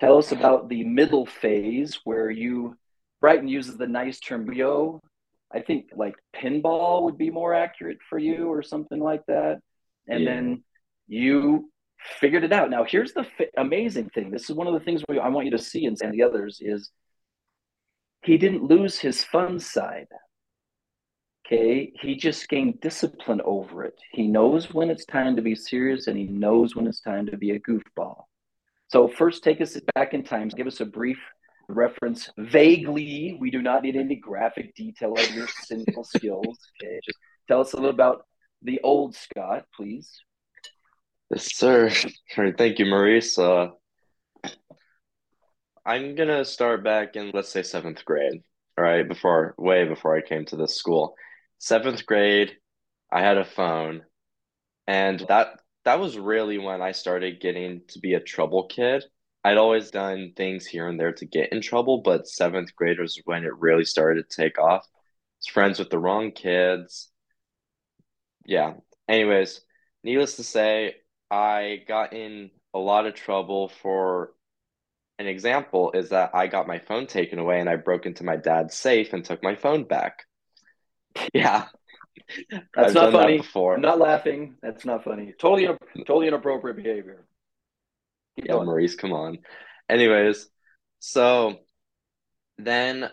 Tell 0.00 0.18
us 0.18 0.32
about 0.32 0.68
the 0.68 0.82
middle 0.82 1.26
phase 1.26 2.00
where 2.02 2.28
you, 2.28 2.76
Brighton 3.20 3.46
uses 3.46 3.76
the 3.76 3.86
nice 3.86 4.18
term 4.18 4.52
yo. 4.52 5.00
I 5.54 5.60
think 5.60 5.90
like 5.94 6.16
pinball 6.34 7.04
would 7.04 7.16
be 7.16 7.30
more 7.30 7.54
accurate 7.54 7.98
for 8.10 8.18
you 8.18 8.48
or 8.48 8.64
something 8.64 8.98
like 8.98 9.22
that. 9.28 9.60
And 10.08 10.24
yeah. 10.24 10.34
then 10.34 10.64
you 11.06 11.70
figured 12.18 12.42
it 12.42 12.52
out. 12.52 12.68
Now, 12.68 12.82
here's 12.82 13.12
the 13.12 13.26
f- 13.38 13.48
amazing 13.56 14.10
thing. 14.10 14.32
This 14.32 14.50
is 14.50 14.56
one 14.56 14.66
of 14.66 14.74
the 14.74 14.80
things 14.80 15.04
we, 15.08 15.20
I 15.20 15.28
want 15.28 15.44
you 15.44 15.52
to 15.52 15.58
see 15.58 15.84
and, 15.86 15.96
and 16.02 16.12
the 16.12 16.24
others 16.24 16.58
is 16.60 16.90
he 18.24 18.38
didn't 18.38 18.64
lose 18.64 18.98
his 18.98 19.22
fun 19.22 19.60
side. 19.60 20.08
Okay, 21.46 21.92
he 22.00 22.16
just 22.16 22.48
gained 22.48 22.80
discipline 22.80 23.40
over 23.44 23.84
it. 23.84 23.94
He 24.10 24.26
knows 24.26 24.74
when 24.74 24.90
it's 24.90 25.04
time 25.04 25.36
to 25.36 25.42
be 25.42 25.54
serious 25.54 26.08
and 26.08 26.18
he 26.18 26.24
knows 26.24 26.74
when 26.74 26.88
it's 26.88 27.00
time 27.00 27.26
to 27.26 27.36
be 27.36 27.52
a 27.52 27.60
goofball. 27.60 28.24
So, 28.88 29.06
first, 29.06 29.44
take 29.44 29.60
us 29.60 29.78
back 29.94 30.12
in 30.12 30.24
time, 30.24 30.48
give 30.48 30.66
us 30.66 30.80
a 30.80 30.84
brief 30.84 31.18
reference 31.68 32.30
vaguely. 32.36 33.36
We 33.40 33.52
do 33.52 33.62
not 33.62 33.84
need 33.84 33.94
any 33.94 34.16
graphic 34.16 34.74
detail 34.74 35.12
of 35.12 35.30
your 35.34 35.46
sinful 35.46 36.02
skills. 36.16 36.58
Okay, 36.82 36.98
just 37.04 37.18
tell 37.46 37.60
us 37.60 37.72
a 37.74 37.76
little 37.76 37.90
about 37.90 38.26
the 38.62 38.80
old 38.82 39.14
Scott, 39.14 39.66
please. 39.74 40.10
Yes, 41.30 41.54
sir. 41.56 41.90
Thank 42.34 42.80
you, 42.80 42.86
Maurice. 42.86 43.38
Uh, 43.38 43.68
I'm 45.84 46.16
gonna 46.16 46.44
start 46.44 46.82
back 46.82 47.14
in, 47.14 47.30
let's 47.32 47.50
say, 47.50 47.62
seventh 47.62 48.04
grade. 48.04 48.42
All 48.76 48.84
right, 48.84 49.06
before 49.06 49.54
way 49.58 49.84
before 49.86 50.16
I 50.16 50.22
came 50.22 50.44
to 50.46 50.56
this 50.56 50.74
school. 50.74 51.14
Seventh 51.58 52.06
grade, 52.06 52.56
I 53.10 53.20
had 53.20 53.38
a 53.38 53.44
phone, 53.44 54.02
and 54.86 55.20
that 55.28 55.60
that 55.84 56.00
was 56.00 56.18
really 56.18 56.58
when 56.58 56.82
I 56.82 56.92
started 56.92 57.40
getting 57.40 57.82
to 57.88 58.00
be 58.00 58.14
a 58.14 58.20
trouble 58.20 58.66
kid. 58.66 59.04
I'd 59.44 59.56
always 59.58 59.90
done 59.92 60.32
things 60.36 60.66
here 60.66 60.88
and 60.88 60.98
there 60.98 61.12
to 61.12 61.24
get 61.24 61.52
in 61.52 61.60
trouble, 61.60 62.02
but 62.02 62.26
seventh 62.26 62.74
grade 62.74 62.98
was 62.98 63.20
when 63.24 63.44
it 63.44 63.56
really 63.58 63.84
started 63.84 64.28
to 64.28 64.36
take 64.42 64.58
off. 64.58 64.84
Friends 65.52 65.78
with 65.78 65.90
the 65.90 65.98
wrong 65.98 66.32
kids. 66.32 67.10
Yeah. 68.44 68.74
Anyways, 69.08 69.60
needless 70.02 70.36
to 70.36 70.42
say, 70.42 70.96
I 71.30 71.82
got 71.86 72.12
in 72.12 72.50
a 72.74 72.78
lot 72.80 73.06
of 73.06 73.14
trouble 73.14 73.68
for 73.68 74.32
an 75.20 75.28
example 75.28 75.92
is 75.92 76.08
that 76.08 76.30
I 76.34 76.48
got 76.48 76.66
my 76.66 76.80
phone 76.80 77.06
taken 77.06 77.38
away 77.38 77.60
and 77.60 77.68
I 77.70 77.76
broke 77.76 78.06
into 78.06 78.24
my 78.24 78.36
dad's 78.36 78.74
safe 78.74 79.12
and 79.12 79.24
took 79.24 79.42
my 79.44 79.54
phone 79.54 79.84
back. 79.84 80.24
Yeah. 81.34 81.66
That's 82.50 82.88
I've 82.88 82.94
not 82.94 83.12
funny. 83.12 83.36
That 83.36 83.42
before. 83.44 83.74
I'm 83.74 83.82
not 83.82 84.00
laughing. 84.00 84.56
That's 84.60 84.84
not 84.84 85.04
funny. 85.04 85.32
Totally, 85.38 85.68
totally 86.06 86.26
inappropriate 86.26 86.76
behavior. 86.76 87.24
Keep 88.36 88.46
yeah, 88.46 88.52
going. 88.52 88.66
Maurice, 88.66 88.96
come 88.96 89.12
on. 89.12 89.38
Anyways, 89.88 90.48
so 90.98 91.60
then 92.58 93.10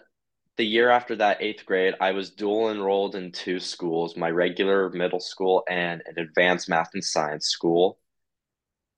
the 0.58 0.66
year 0.66 0.90
after 0.90 1.16
that, 1.18 1.42
eighth 1.42 1.66
grade, 1.66 1.96
I 2.00 2.12
was 2.12 2.32
dual 2.32 2.72
enrolled 2.72 3.16
in 3.16 3.32
two 3.32 3.60
schools 3.60 4.16
my 4.18 4.30
regular 4.30 4.90
middle 4.90 5.20
school 5.20 5.64
and 5.70 6.02
an 6.06 6.20
advanced 6.20 6.70
math 6.70 6.90
and 6.94 7.04
science 7.04 7.48
school. 7.48 8.00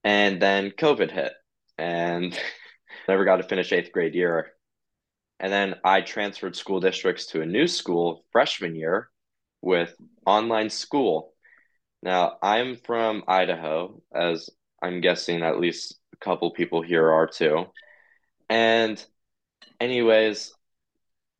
And 0.03 0.41
then 0.41 0.71
COVID 0.71 1.11
hit 1.11 1.33
and 1.77 2.37
never 3.07 3.25
got 3.25 3.37
to 3.37 3.43
finish 3.43 3.71
eighth 3.71 3.91
grade 3.91 4.15
year. 4.15 4.51
And 5.39 5.52
then 5.52 5.76
I 5.84 6.02
transferred 6.02 6.56
school 6.56 6.80
districts 6.80 7.28
to 7.28 7.41
a 7.41 7.45
new 7.45 7.67
school 7.67 8.24
freshman 8.32 8.76
year 8.76 9.10
with 9.62 9.95
online 10.26 10.69
school. 10.69 11.34
Now, 12.02 12.38
I'm 12.41 12.78
from 12.78 13.24
Idaho, 13.28 14.02
as 14.13 14.50
I'm 14.82 15.02
guessing 15.02 15.41
at 15.41 15.60
least 15.60 15.95
a 16.13 16.17
couple 16.17 16.52
people 16.52 16.82
here 16.82 17.12
are 17.12 17.28
too. 17.28 17.65
And, 18.50 19.04
anyways, 19.80 20.54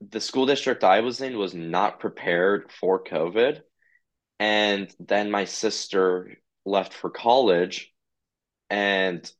the 0.02 0.20
school 0.20 0.46
district 0.46 0.84
I 0.84 1.00
was 1.02 1.22
in 1.22 1.38
was 1.38 1.54
not 1.54 2.00
prepared 2.00 2.72
for 2.72 3.04
COVID. 3.04 3.62
And 4.40 4.94
then 5.00 5.32
my 5.32 5.46
sister 5.46 6.36
left 6.66 6.94
for 6.94 7.10
college. 7.10 7.94
And 8.70 9.32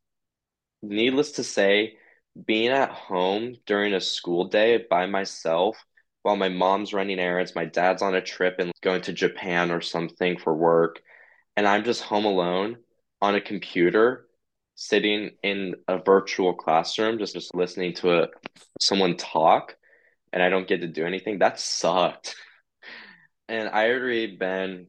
needless 0.82 1.34
to 1.34 1.44
say, 1.44 1.98
being 2.46 2.70
at 2.70 2.92
home 2.92 3.56
during 3.66 3.94
a 3.94 4.02
school 4.02 4.46
day 4.46 4.86
by 4.90 5.06
myself 5.06 5.78
while 6.24 6.36
my 6.36 6.50
mom's 6.50 6.94
running 6.94 7.20
errands, 7.20 7.56
my 7.56 7.66
dad's 7.66 8.02
on 8.02 8.16
a 8.16 8.22
trip 8.22 8.56
and 8.60 8.72
going 8.82 9.02
to 9.02 9.14
Japan 9.14 9.72
or 9.72 9.80
something 9.80 10.38
for 10.40 10.56
work, 10.56 11.02
and 11.56 11.68
I'm 11.68 11.84
just 11.84 12.02
home 12.02 12.26
alone 12.26 12.78
on 13.22 13.36
a 13.36 13.42
computer 13.42 14.28
sitting 14.74 15.32
in 15.44 15.76
a 15.88 16.00
virtual 16.00 16.54
classroom 16.54 17.18
just, 17.18 17.34
just 17.34 17.56
listening 17.56 17.94
to 17.94 18.24
a, 18.24 18.28
someone 18.82 19.16
talk 19.16 19.76
and 20.34 20.44
I 20.44 20.50
don't 20.50 20.68
get 20.68 20.82
to 20.82 20.88
do 20.88 21.06
anything, 21.06 21.40
that 21.40 21.60
sucked. 21.60 22.36
And 23.48 23.70
I 23.70 23.92
already 23.92 24.36
been 24.36 24.88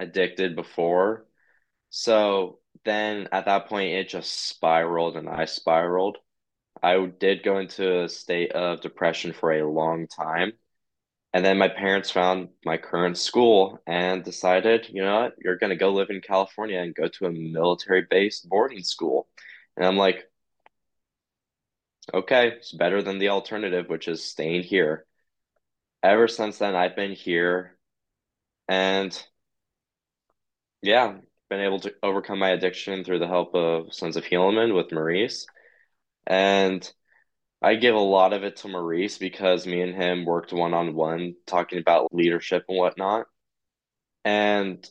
addicted 0.00 0.56
before. 0.56 1.26
So 1.90 2.58
then 2.84 3.28
at 3.32 3.46
that 3.46 3.68
point, 3.68 3.94
it 3.94 4.08
just 4.08 4.48
spiraled 4.48 5.16
and 5.16 5.28
I 5.28 5.44
spiraled. 5.44 6.18
I 6.82 7.06
did 7.06 7.42
go 7.42 7.58
into 7.58 8.04
a 8.04 8.08
state 8.08 8.52
of 8.52 8.80
depression 8.80 9.32
for 9.32 9.52
a 9.52 9.68
long 9.68 10.06
time. 10.06 10.52
And 11.32 11.44
then 11.44 11.58
my 11.58 11.68
parents 11.68 12.10
found 12.10 12.48
my 12.64 12.78
current 12.78 13.18
school 13.18 13.80
and 13.86 14.24
decided, 14.24 14.88
you 14.88 15.02
know 15.02 15.22
what, 15.22 15.34
you're 15.38 15.58
going 15.58 15.70
to 15.70 15.76
go 15.76 15.92
live 15.92 16.10
in 16.10 16.20
California 16.22 16.80
and 16.80 16.94
go 16.94 17.08
to 17.08 17.26
a 17.26 17.30
military 17.30 18.06
based 18.08 18.48
boarding 18.48 18.82
school. 18.82 19.28
And 19.76 19.84
I'm 19.86 19.96
like, 19.96 20.24
okay, 22.14 22.48
it's 22.52 22.72
better 22.72 23.02
than 23.02 23.18
the 23.18 23.28
alternative, 23.30 23.88
which 23.88 24.08
is 24.08 24.24
staying 24.24 24.62
here. 24.62 25.04
Ever 26.02 26.28
since 26.28 26.58
then, 26.58 26.74
I've 26.74 26.96
been 26.96 27.12
here 27.12 27.76
and 28.68 29.12
yeah, 30.82 31.16
been 31.50 31.60
able 31.60 31.80
to 31.80 31.94
overcome 32.02 32.38
my 32.38 32.50
addiction 32.50 33.04
through 33.04 33.18
the 33.18 33.26
help 33.26 33.54
of 33.54 33.92
Sons 33.92 34.16
of 34.16 34.24
Helaman 34.24 34.74
with 34.74 34.92
Maurice. 34.92 35.46
And 36.26 36.90
I 37.62 37.76
give 37.76 37.94
a 37.94 38.00
lot 38.00 38.32
of 38.32 38.44
it 38.44 38.56
to 38.58 38.68
Maurice 38.68 39.18
because 39.18 39.66
me 39.66 39.82
and 39.82 39.94
him 39.94 40.24
worked 40.24 40.52
one 40.52 40.74
on 40.74 40.94
one 40.94 41.36
talking 41.46 41.78
about 41.78 42.14
leadership 42.14 42.64
and 42.68 42.78
whatnot. 42.78 43.26
And 44.24 44.88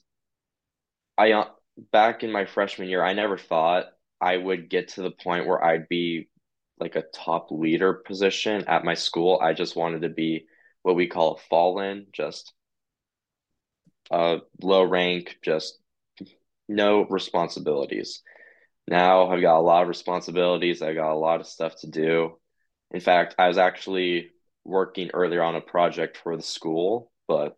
I, 1.17 1.31
uh, 1.33 1.49
back 1.91 2.23
in 2.23 2.31
my 2.31 2.45
freshman 2.45 2.89
year, 2.89 3.03
I 3.03 3.13
never 3.13 3.37
thought 3.37 3.85
I 4.19 4.37
would 4.37 4.69
get 4.69 4.89
to 4.89 5.01
the 5.01 5.11
point 5.11 5.47
where 5.47 5.63
I'd 5.63 5.87
be 5.89 6.29
like 6.79 6.95
a 6.95 7.03
top 7.13 7.51
leader 7.51 7.93
position 7.93 8.65
at 8.67 8.83
my 8.83 8.93
school. 8.95 9.39
I 9.41 9.53
just 9.53 9.75
wanted 9.75 10.01
to 10.01 10.09
be 10.09 10.47
what 10.83 10.95
we 10.95 11.07
call 11.07 11.35
a 11.35 11.39
fallen, 11.49 12.07
just 12.11 12.53
a 14.11 14.39
low 14.61 14.83
rank, 14.83 15.37
just 15.43 15.79
no 16.67 17.05
responsibilities. 17.05 18.21
Now 18.87 19.29
I've 19.29 19.41
got 19.41 19.59
a 19.59 19.61
lot 19.61 19.83
of 19.83 19.87
responsibilities. 19.87 20.81
I 20.81 20.93
got 20.93 21.13
a 21.13 21.17
lot 21.17 21.39
of 21.39 21.47
stuff 21.47 21.75
to 21.81 21.87
do. 21.87 22.37
In 22.91 22.99
fact, 22.99 23.35
I 23.39 23.47
was 23.47 23.57
actually 23.57 24.31
working 24.63 25.11
earlier 25.13 25.43
on 25.43 25.55
a 25.55 25.61
project 25.61 26.17
for 26.17 26.35
the 26.35 26.43
school, 26.43 27.11
but 27.27 27.57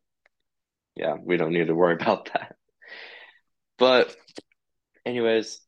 yeah, 0.96 1.16
we 1.22 1.38
don't 1.38 1.54
need 1.54 1.68
to 1.68 1.76
worry 1.76 1.94
about 2.02 2.32
that. 2.34 2.56
But 3.78 4.16
anyways, 5.06 5.62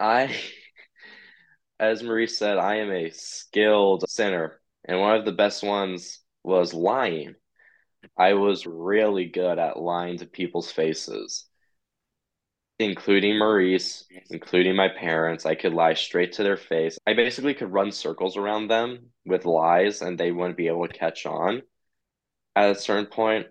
I 0.00 0.36
as 1.80 2.02
Marie 2.02 2.26
said, 2.26 2.58
I 2.58 2.76
am 2.76 2.90
a 2.90 3.10
skilled 3.10 4.08
sinner, 4.08 4.60
and 4.84 5.00
one 5.00 5.16
of 5.16 5.24
the 5.24 5.32
best 5.32 5.62
ones 5.62 6.20
was 6.42 6.74
lying. 6.74 7.34
I 8.18 8.34
was 8.34 8.66
really 8.66 9.26
good 9.26 9.58
at 9.58 9.78
lying 9.78 10.18
to 10.18 10.26
people's 10.26 10.72
faces 10.72 11.47
including 12.78 13.38
Maurice, 13.38 14.04
including 14.30 14.76
my 14.76 14.88
parents. 14.88 15.44
I 15.44 15.54
could 15.54 15.72
lie 15.72 15.94
straight 15.94 16.32
to 16.34 16.42
their 16.42 16.56
face. 16.56 16.98
I 17.06 17.14
basically 17.14 17.54
could 17.54 17.72
run 17.72 17.90
circles 17.90 18.36
around 18.36 18.68
them 18.68 19.10
with 19.26 19.44
lies 19.44 20.00
and 20.00 20.16
they 20.16 20.30
wouldn't 20.30 20.56
be 20.56 20.68
able 20.68 20.86
to 20.86 20.94
catch 20.94 21.26
on 21.26 21.62
at 22.54 22.70
a 22.70 22.78
certain 22.78 23.06
point. 23.06 23.48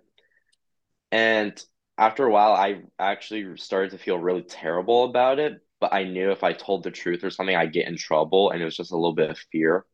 And 1.12 1.62
after 1.98 2.26
a 2.26 2.32
while, 2.32 2.54
I 2.54 2.82
actually 3.00 3.58
started 3.58 3.92
to 3.92 3.98
feel 3.98 4.18
really 4.18 4.44
terrible 4.44 5.06
about 5.06 5.40
it. 5.40 5.62
But 5.80 5.94
I 5.94 6.06
knew 6.06 6.32
if 6.32 6.44
I 6.44 6.54
told 6.54 6.84
the 6.84 6.92
truth 6.92 7.24
or 7.24 7.30
something, 7.30 7.56
I'd 7.56 7.74
get 7.74 7.88
in 7.88 7.98
trouble. 7.98 8.50
And 8.50 8.62
it 8.62 8.66
was 8.66 8.78
just 8.78 8.92
a 8.92 8.96
little 8.96 9.14
bit 9.14 9.30
of 9.30 9.38
fear. 9.52 9.86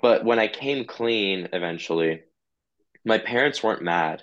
But 0.00 0.24
when 0.24 0.38
I 0.38 0.48
came 0.48 0.84
clean 0.84 1.48
eventually, 1.52 2.22
my 3.04 3.18
parents 3.18 3.62
weren't 3.62 3.82
mad. 3.82 4.22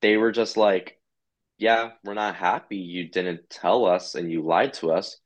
They 0.00 0.16
were 0.16 0.32
just 0.32 0.56
like, 0.56 0.99
yeah, 1.60 1.90
we're 2.02 2.14
not 2.14 2.36
happy 2.36 2.78
you 2.78 3.10
didn't 3.10 3.50
tell 3.50 3.84
us 3.84 4.14
and 4.14 4.32
you 4.32 4.42
lied 4.42 4.72
to 4.74 4.92
us, 4.92 5.18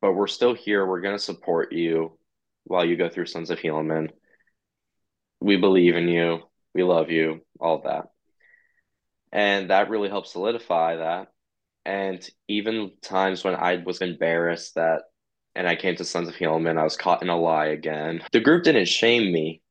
but 0.00 0.14
we're 0.14 0.26
still 0.26 0.52
here. 0.52 0.84
We're 0.84 1.00
going 1.00 1.16
to 1.16 1.22
support 1.22 1.72
you 1.72 2.18
while 2.64 2.84
you 2.84 2.96
go 2.96 3.08
through 3.08 3.26
Sons 3.26 3.50
of 3.50 3.60
Helaman. 3.60 4.10
We 5.40 5.56
believe 5.56 5.94
in 5.94 6.08
you. 6.08 6.40
We 6.74 6.82
love 6.82 7.10
you, 7.10 7.42
all 7.60 7.82
that. 7.82 8.06
And 9.30 9.70
that 9.70 9.88
really 9.88 10.08
helped 10.08 10.28
solidify 10.28 10.96
that. 10.96 11.28
And 11.84 12.28
even 12.48 12.90
times 13.00 13.44
when 13.44 13.54
I 13.54 13.76
was 13.76 13.98
embarrassed 13.98 14.74
that, 14.74 15.02
and 15.54 15.68
I 15.68 15.76
came 15.76 15.94
to 15.96 16.04
Sons 16.04 16.28
of 16.28 16.34
Helaman, 16.34 16.78
I 16.80 16.84
was 16.84 16.96
caught 16.96 17.22
in 17.22 17.28
a 17.28 17.38
lie 17.38 17.66
again. 17.66 18.22
The 18.32 18.40
group 18.40 18.64
didn't 18.64 18.88
shame 18.88 19.32
me. 19.32 19.62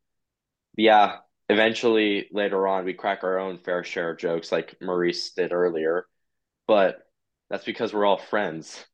Yeah, 0.78 1.18
eventually 1.50 2.28
later 2.32 2.68
on 2.68 2.86
we 2.86 2.93
crack 2.93 3.24
our 3.24 3.39
own 3.39 3.58
fair 3.60 3.84
share 3.84 4.12
of 4.12 4.18
jokes 4.20 4.52
like 4.52 4.78
Maurice 4.82 5.32
did 5.32 5.52
earlier, 5.54 6.08
but 6.68 6.98
that's 7.50 7.66
because 7.66 7.93
we're 7.93 8.06
all 8.06 8.18
friends. 8.18 8.86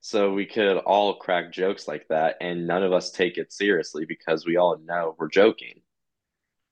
So 0.00 0.32
we 0.34 0.46
could 0.46 0.76
all 0.78 1.16
crack 1.16 1.52
jokes 1.52 1.88
like 1.88 2.06
that 2.08 2.36
and 2.40 2.66
none 2.66 2.82
of 2.84 2.92
us 2.92 3.10
take 3.10 3.38
it 3.38 3.52
seriously 3.52 4.04
because 4.06 4.46
we 4.46 4.56
all 4.56 4.78
know 4.78 5.16
we're 5.18 5.28
joking. 5.28 5.82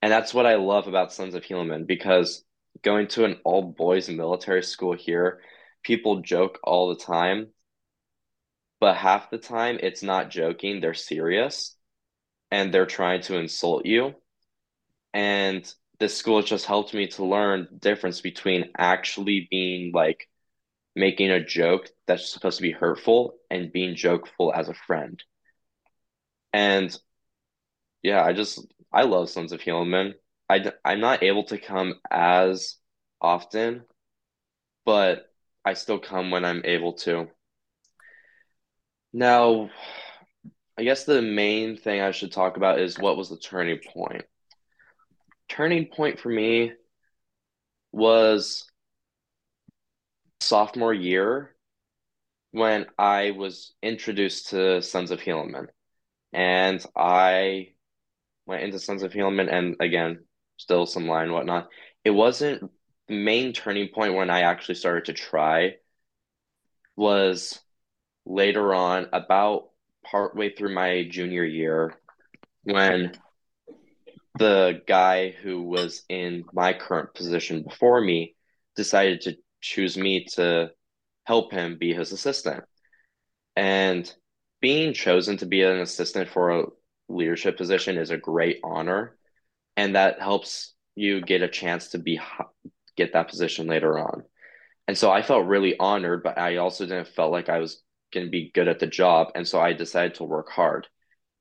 And 0.03 0.13
that's 0.13 0.35
what 0.35 0.47
I 0.47 0.57
love 0.57 0.87
about 0.89 1.13
Sons 1.13 1.35
of 1.35 1.45
Helaman 1.45 1.87
because 1.87 2.45
going 2.83 3.09
to 3.09 3.25
an 3.25 3.41
all 3.45 3.63
boys 3.63 4.09
military 4.09 4.63
school 4.63 4.95
here, 4.95 5.41
people 5.83 6.21
joke 6.21 6.59
all 6.65 6.89
the 6.91 6.97
time. 7.03 7.49
But 8.81 8.97
half 8.99 9.31
the 9.31 9.39
time 9.39 9.79
it's 9.83 10.03
not 10.03 10.29
joking, 10.31 10.81
they're 10.83 10.93
serious. 10.93 11.75
and 12.53 12.73
they're 12.73 12.87
trying 12.87 13.23
to 13.23 13.39
insult 13.39 13.87
you. 13.87 14.15
And 15.15 15.73
this 15.99 16.17
school 16.17 16.41
has 16.41 16.49
just 16.49 16.67
helped 16.67 16.95
me 16.95 17.07
to 17.09 17.25
learn 17.25 17.69
the 17.71 17.79
difference 17.79 18.21
between 18.21 18.71
actually 18.77 19.47
being 19.51 19.93
like 19.93 20.29
making 20.95 21.31
a 21.31 21.45
joke 21.45 21.89
that's 22.07 22.33
supposed 22.33 22.59
to 22.59 22.63
be 22.63 22.73
hurtful 22.73 23.37
and 23.51 23.73
being 23.73 23.95
jokeful 23.95 24.53
as 24.55 24.69
a 24.69 24.75
friend. 24.75 25.23
And 26.53 26.97
yeah, 28.03 28.25
I 28.25 28.33
just 28.33 28.67
I 28.93 29.03
love 29.03 29.31
Sons 29.31 29.53
of 29.53 29.61
Helaman. 29.61 30.15
I 30.49 30.73
I'm 30.85 31.01
not 31.01 31.23
able 31.23 31.45
to 31.45 31.59
come 31.59 31.95
as 32.11 32.77
often, 33.21 33.85
but 34.85 35.31
I 35.65 35.75
still 35.75 35.99
come 35.99 36.31
when 36.31 36.45
I'm 36.45 36.63
able 36.65 36.95
to. 36.95 37.29
Now, 39.13 39.71
I 40.77 40.85
guess 40.85 41.05
the 41.05 41.23
main 41.23 41.77
thing 41.77 42.01
I 42.01 42.11
should 42.13 42.33
talk 42.33 42.57
about 42.57 42.81
is 42.81 42.99
what 42.99 43.17
was 43.17 43.29
the 43.29 43.39
turning 43.39 43.79
point. 43.79 44.25
Turning 45.53 45.85
point 45.85 46.19
for 46.19 46.31
me 46.31 46.73
was 47.93 48.65
sophomore 50.41 50.95
year 50.95 51.55
when 52.53 52.87
I 52.99 53.33
was 53.33 53.75
introduced 53.83 54.49
to 54.49 54.81
Sons 54.81 55.11
of 55.11 55.21
Helaman. 55.21 55.67
And 56.33 56.83
I 56.97 57.75
went 58.47 58.63
into 58.63 58.79
Sons 58.79 59.03
of 59.03 59.13
Helaman 59.13 59.53
and 59.53 59.77
again, 59.79 60.25
still 60.57 60.87
some 60.87 61.07
line 61.07 61.33
whatnot. 61.33 61.69
It 62.03 62.13
wasn't 62.13 62.71
the 63.09 63.15
main 63.15 63.53
turning 63.53 63.89
point 63.89 64.15
when 64.15 64.31
I 64.31 64.41
actually 64.43 64.77
started 64.77 65.05
to 65.05 65.13
try 65.13 65.75
was 66.97 67.61
later 68.25 68.75
on 68.75 69.07
about 69.13 69.69
partway 70.03 70.55
through 70.55 70.75
my 70.75 71.07
junior 71.11 71.45
year 71.45 72.01
when 72.65 73.13
the 74.39 74.83
guy 74.87 75.31
who 75.31 75.63
was 75.63 76.03
in 76.09 76.45
my 76.53 76.73
current 76.73 77.15
position 77.15 77.63
before 77.63 78.01
me 78.01 78.35
decided 78.77 79.21
to 79.23 79.37
choose 79.61 79.97
me 79.97 80.25
to 80.35 80.71
help 81.25 81.53
him 81.53 81.79
be 81.79 81.93
his 81.93 82.13
assistant. 82.13 82.65
And 83.57 84.13
being 84.61 84.95
chosen 84.95 85.37
to 85.39 85.47
be 85.47 85.63
an 85.63 85.79
assistant 85.79 86.31
for 86.31 86.51
a 86.51 86.67
leadership 87.09 87.57
position 87.57 87.99
is 87.99 88.11
a 88.11 88.17
great 88.17 88.61
honor. 88.65 89.17
And 89.77 89.97
that 89.97 90.21
helps 90.21 90.75
you 90.95 91.21
get 91.21 91.43
a 91.43 91.49
chance 91.49 91.89
to 91.89 91.99
be 91.99 92.21
get 92.97 93.13
that 93.13 93.29
position 93.29 93.67
later 93.67 93.99
on. 93.99 94.23
And 94.89 94.97
so 94.97 95.11
I 95.11 95.23
felt 95.23 95.47
really 95.47 95.79
honored, 95.79 96.23
but 96.23 96.39
I 96.39 96.57
also 96.57 96.85
didn't 96.87 97.09
felt 97.09 97.33
like 97.33 97.49
I 97.49 97.59
was 97.59 97.83
going 98.13 98.27
to 98.27 98.31
be 98.31 98.51
good 98.55 98.69
at 98.69 98.79
the 98.79 98.87
job. 98.87 99.29
And 99.35 99.47
so 99.47 99.61
I 99.61 99.73
decided 99.73 100.17
to 100.17 100.25
work 100.25 100.51
hard. 100.51 100.87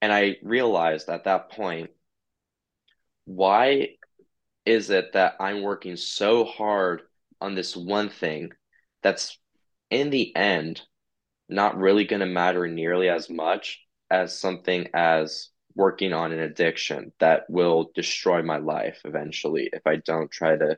And 0.02 0.12
I 0.12 0.38
realized 0.44 1.10
at 1.10 1.26
that 1.26 1.52
point, 1.52 1.92
why 3.26 3.90
is 4.66 4.90
it 4.90 5.14
that 5.14 5.36
I'm 5.40 5.62
working 5.62 5.96
so 5.96 6.46
hard 6.46 7.02
on 7.40 7.56
this 7.56 7.76
one 7.76 8.10
thing 8.10 8.52
that's 9.02 9.38
in 9.90 10.10
the 10.10 10.36
end 10.36 10.82
not 11.50 11.78
really 11.78 12.06
going 12.06 12.22
to 12.22 12.26
matter 12.26 12.68
nearly 12.68 13.10
as 13.10 13.30
much 13.30 13.82
as 14.10 14.38
something 14.38 14.88
as 14.94 15.50
working 15.76 16.14
on 16.14 16.32
an 16.32 16.40
addiction 16.40 17.12
that 17.20 17.44
will 17.50 17.92
destroy 17.96 18.42
my 18.42 18.58
life 18.58 19.00
eventually 19.06 19.70
if 19.72 19.82
I 19.86 19.98
don't 19.98 20.30
try 20.32 20.56
to 20.56 20.78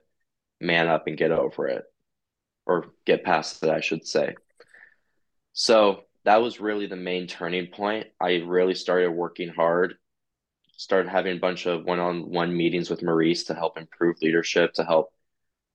man 0.62 0.88
up 0.88 1.08
and 1.08 1.18
get 1.18 1.32
over 1.32 1.68
it 1.68 1.84
or 2.66 2.86
get 3.06 3.24
past 3.24 3.62
it, 3.64 3.70
I 3.70 3.82
should 3.82 4.08
say. 4.08 4.36
So 5.54 6.04
that 6.26 6.42
was 6.42 6.60
really 6.60 6.88
the 6.88 6.96
main 6.96 7.28
turning 7.28 7.68
point. 7.68 8.08
I 8.20 8.36
really 8.38 8.76
started 8.76 9.12
working 9.12 9.50
hard, 9.50 9.96
started 10.78 11.10
having 11.10 11.38
a 11.38 11.40
bunch 11.40 11.66
of 11.66 11.86
one 11.86 12.00
on 12.00 12.30
one 12.30 12.56
meetings 12.56 12.90
with 12.90 13.04
Maurice 13.04 13.46
to 13.46 13.54
help 13.54 13.78
improve 13.78 14.22
leadership, 14.22 14.74
to 14.74 14.84
help 14.84 15.14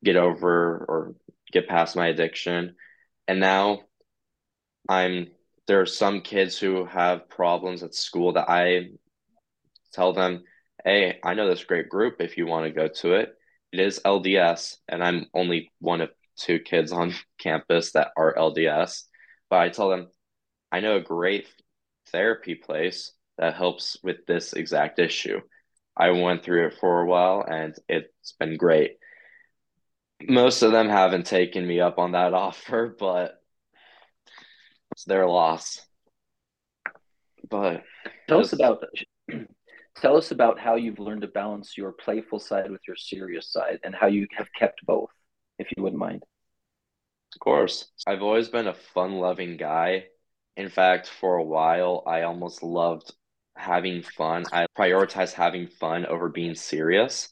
get 0.05 0.16
over 0.16 0.84
or 0.88 1.14
get 1.53 1.68
past 1.68 1.96
my 1.96 2.09
addiction. 2.09 2.76
And 3.26 3.40
now 3.40 3.82
I'm 4.88 5.28
there 5.66 5.80
are 5.80 5.86
some 5.86 6.22
kids 6.22 6.59
who 6.59 6.86
have 6.86 7.28
problems 7.28 7.82
at 7.82 7.94
school 7.94 8.32
that 8.32 8.49
I 8.49 8.90
tell 9.92 10.12
them, 10.12 10.44
"Hey, 10.84 11.18
I 11.22 11.34
know 11.34 11.49
this 11.49 11.64
great 11.64 11.88
group 11.88 12.20
if 12.20 12.38
you 12.38 12.46
want 12.46 12.66
to 12.66 12.72
go 12.72 12.88
to 12.88 13.14
it. 13.14 13.34
It 13.72 13.80
is 13.80 14.01
LDS, 14.05 14.78
and 14.88 15.05
I'm 15.05 15.26
only 15.34 15.70
one 15.78 16.01
of 16.01 16.11
two 16.36 16.59
kids 16.61 16.92
on 16.92 17.14
campus 17.38 17.92
that 17.92 18.12
are 18.16 18.34
LDS. 18.36 19.05
But 19.51 19.61
I 19.61 19.68
tell 19.68 19.90
them, 19.90 20.11
I 20.72 20.80
know 20.80 20.96
a 20.96 21.01
great 21.01 21.46
therapy 22.07 22.55
place 22.55 23.12
that 23.39 23.55
helps 23.55 23.97
with 24.03 24.26
this 24.26 24.53
exact 24.53 24.99
issue. 24.99 25.41
I 25.97 26.11
went 26.11 26.45
through 26.45 26.68
it 26.68 26.78
for 26.80 27.01
a 27.01 27.07
while 27.07 27.45
and 27.49 27.74
it's 27.89 28.32
been 28.39 28.57
great 28.57 28.99
most 30.26 30.62
of 30.62 30.72
them 30.72 30.89
haven't 30.89 31.26
taken 31.26 31.66
me 31.66 31.80
up 31.80 31.99
on 31.99 32.12
that 32.12 32.34
offer, 32.34 32.95
but 32.99 33.41
it's 34.93 35.05
their 35.05 35.26
loss. 35.26 35.80
But 37.49 37.84
tell 38.26 38.41
us 38.41 38.53
about 38.53 38.84
tell 39.97 40.16
us 40.16 40.30
about 40.30 40.59
how 40.59 40.74
you've 40.74 40.99
learned 40.99 41.22
to 41.22 41.28
balance 41.28 41.76
your 41.76 41.93
playful 41.93 42.39
side 42.39 42.70
with 42.70 42.82
your 42.86 42.97
serious 42.97 43.51
side 43.53 43.78
and 43.84 43.95
how 43.95 44.07
you 44.07 44.26
have 44.36 44.49
kept 44.59 44.84
both, 44.84 45.11
if 45.59 45.68
you 45.76 45.82
wouldn't 45.82 46.01
mind. 46.01 46.24
Of 47.34 47.41
course. 47.41 47.91
I've 48.07 48.22
always 48.22 48.49
been 48.49 48.66
a 48.66 48.74
fun-loving 48.74 49.59
guy. 49.59 50.07
In 50.57 50.68
fact, 50.68 51.09
for 51.09 51.36
a 51.36 51.45
while 51.45 52.03
I 52.07 52.22
almost 52.22 52.62
loved 52.62 53.12
having 53.59 54.02
fun. 54.02 54.44
I 54.52 54.66
prioritize 54.78 55.32
having 55.32 55.66
fun 55.66 56.06
over 56.06 56.28
being 56.28 56.54
serious 56.54 57.28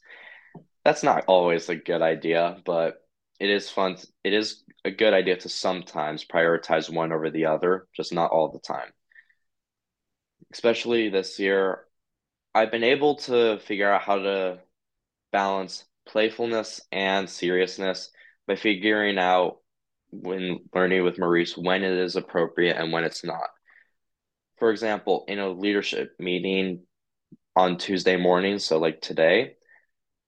that's 0.87 1.03
not 1.03 1.25
always 1.27 1.67
a 1.67 1.75
good 1.75 2.01
idea, 2.01 2.61
but 2.65 3.05
it 3.41 3.49
is 3.49 3.69
fun. 3.69 3.97
It 4.23 4.33
is 4.33 4.63
a 4.85 4.89
good 4.89 5.13
idea 5.13 5.35
to 5.35 5.49
sometimes 5.49 6.23
prioritize 6.23 6.89
one 6.89 7.11
over 7.11 7.29
the 7.29 7.47
other, 7.47 7.87
just 7.93 8.13
not 8.13 8.31
all 8.31 8.53
the 8.53 8.59
time. 8.59 8.89
Especially 10.53 11.09
this 11.09 11.39
year, 11.39 11.83
I've 12.55 12.71
been 12.71 12.85
able 12.85 13.15
to 13.15 13.59
figure 13.59 13.91
out 13.91 14.03
how 14.03 14.19
to 14.19 14.59
balance 15.33 15.83
playfulness 16.07 16.79
and 16.89 17.29
seriousness 17.29 18.09
by 18.47 18.55
figuring 18.55 19.17
out 19.17 19.57
when 20.11 20.59
learning 20.73 21.03
with 21.03 21.19
Maurice 21.19 21.57
when 21.57 21.83
it 21.83 21.99
is 21.99 22.15
appropriate 22.15 22.77
and 22.77 22.93
when 22.93 23.03
it's 23.03 23.25
not. 23.25 23.49
For 24.57 24.71
example, 24.71 25.25
in 25.27 25.39
a 25.39 25.49
leadership 25.49 26.15
meeting 26.19 26.81
on 27.55 27.77
Tuesday 27.77 28.17
morning, 28.17 28.59
so 28.59 28.77
like 28.77 29.01
today, 29.01 29.55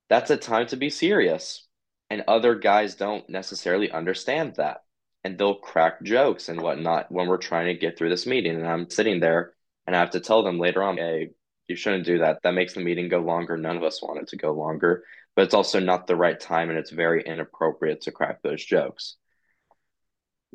that's 0.09 0.29
a 0.29 0.37
time 0.37 0.67
to 0.67 0.77
be 0.77 0.89
serious. 0.89 1.65
And 2.09 2.23
other 2.27 2.55
guys 2.55 2.95
don't 2.95 3.27
necessarily 3.29 3.91
understand 3.91 4.55
that. 4.55 4.81
And 5.23 5.37
they'll 5.37 5.55
crack 5.55 6.01
jokes 6.01 6.49
and 6.49 6.61
whatnot 6.61 7.11
when 7.11 7.27
we're 7.27 7.37
trying 7.37 7.67
to 7.67 7.79
get 7.79 7.97
through 7.97 8.09
this 8.09 8.25
meeting. 8.25 8.55
And 8.55 8.67
I'm 8.67 8.89
sitting 8.89 9.19
there 9.19 9.53
and 9.85 9.95
I 9.95 9.99
have 9.99 10.11
to 10.11 10.19
tell 10.19 10.43
them 10.43 10.59
later 10.59 10.81
on, 10.81 10.97
hey, 10.97 11.31
you 11.67 11.75
shouldn't 11.75 12.05
do 12.05 12.19
that. 12.19 12.39
That 12.43 12.53
makes 12.53 12.73
the 12.73 12.79
meeting 12.79 13.09
go 13.09 13.19
longer. 13.19 13.57
None 13.57 13.77
of 13.77 13.83
us 13.83 14.01
want 14.01 14.19
it 14.19 14.27
to 14.29 14.37
go 14.37 14.53
longer, 14.53 15.03
but 15.35 15.43
it's 15.43 15.53
also 15.53 15.79
not 15.79 16.07
the 16.07 16.15
right 16.15 16.39
time 16.39 16.69
and 16.69 16.79
it's 16.79 16.89
very 16.89 17.21
inappropriate 17.23 18.01
to 18.01 18.11
crack 18.11 18.41
those 18.41 18.63
jokes. 18.63 19.17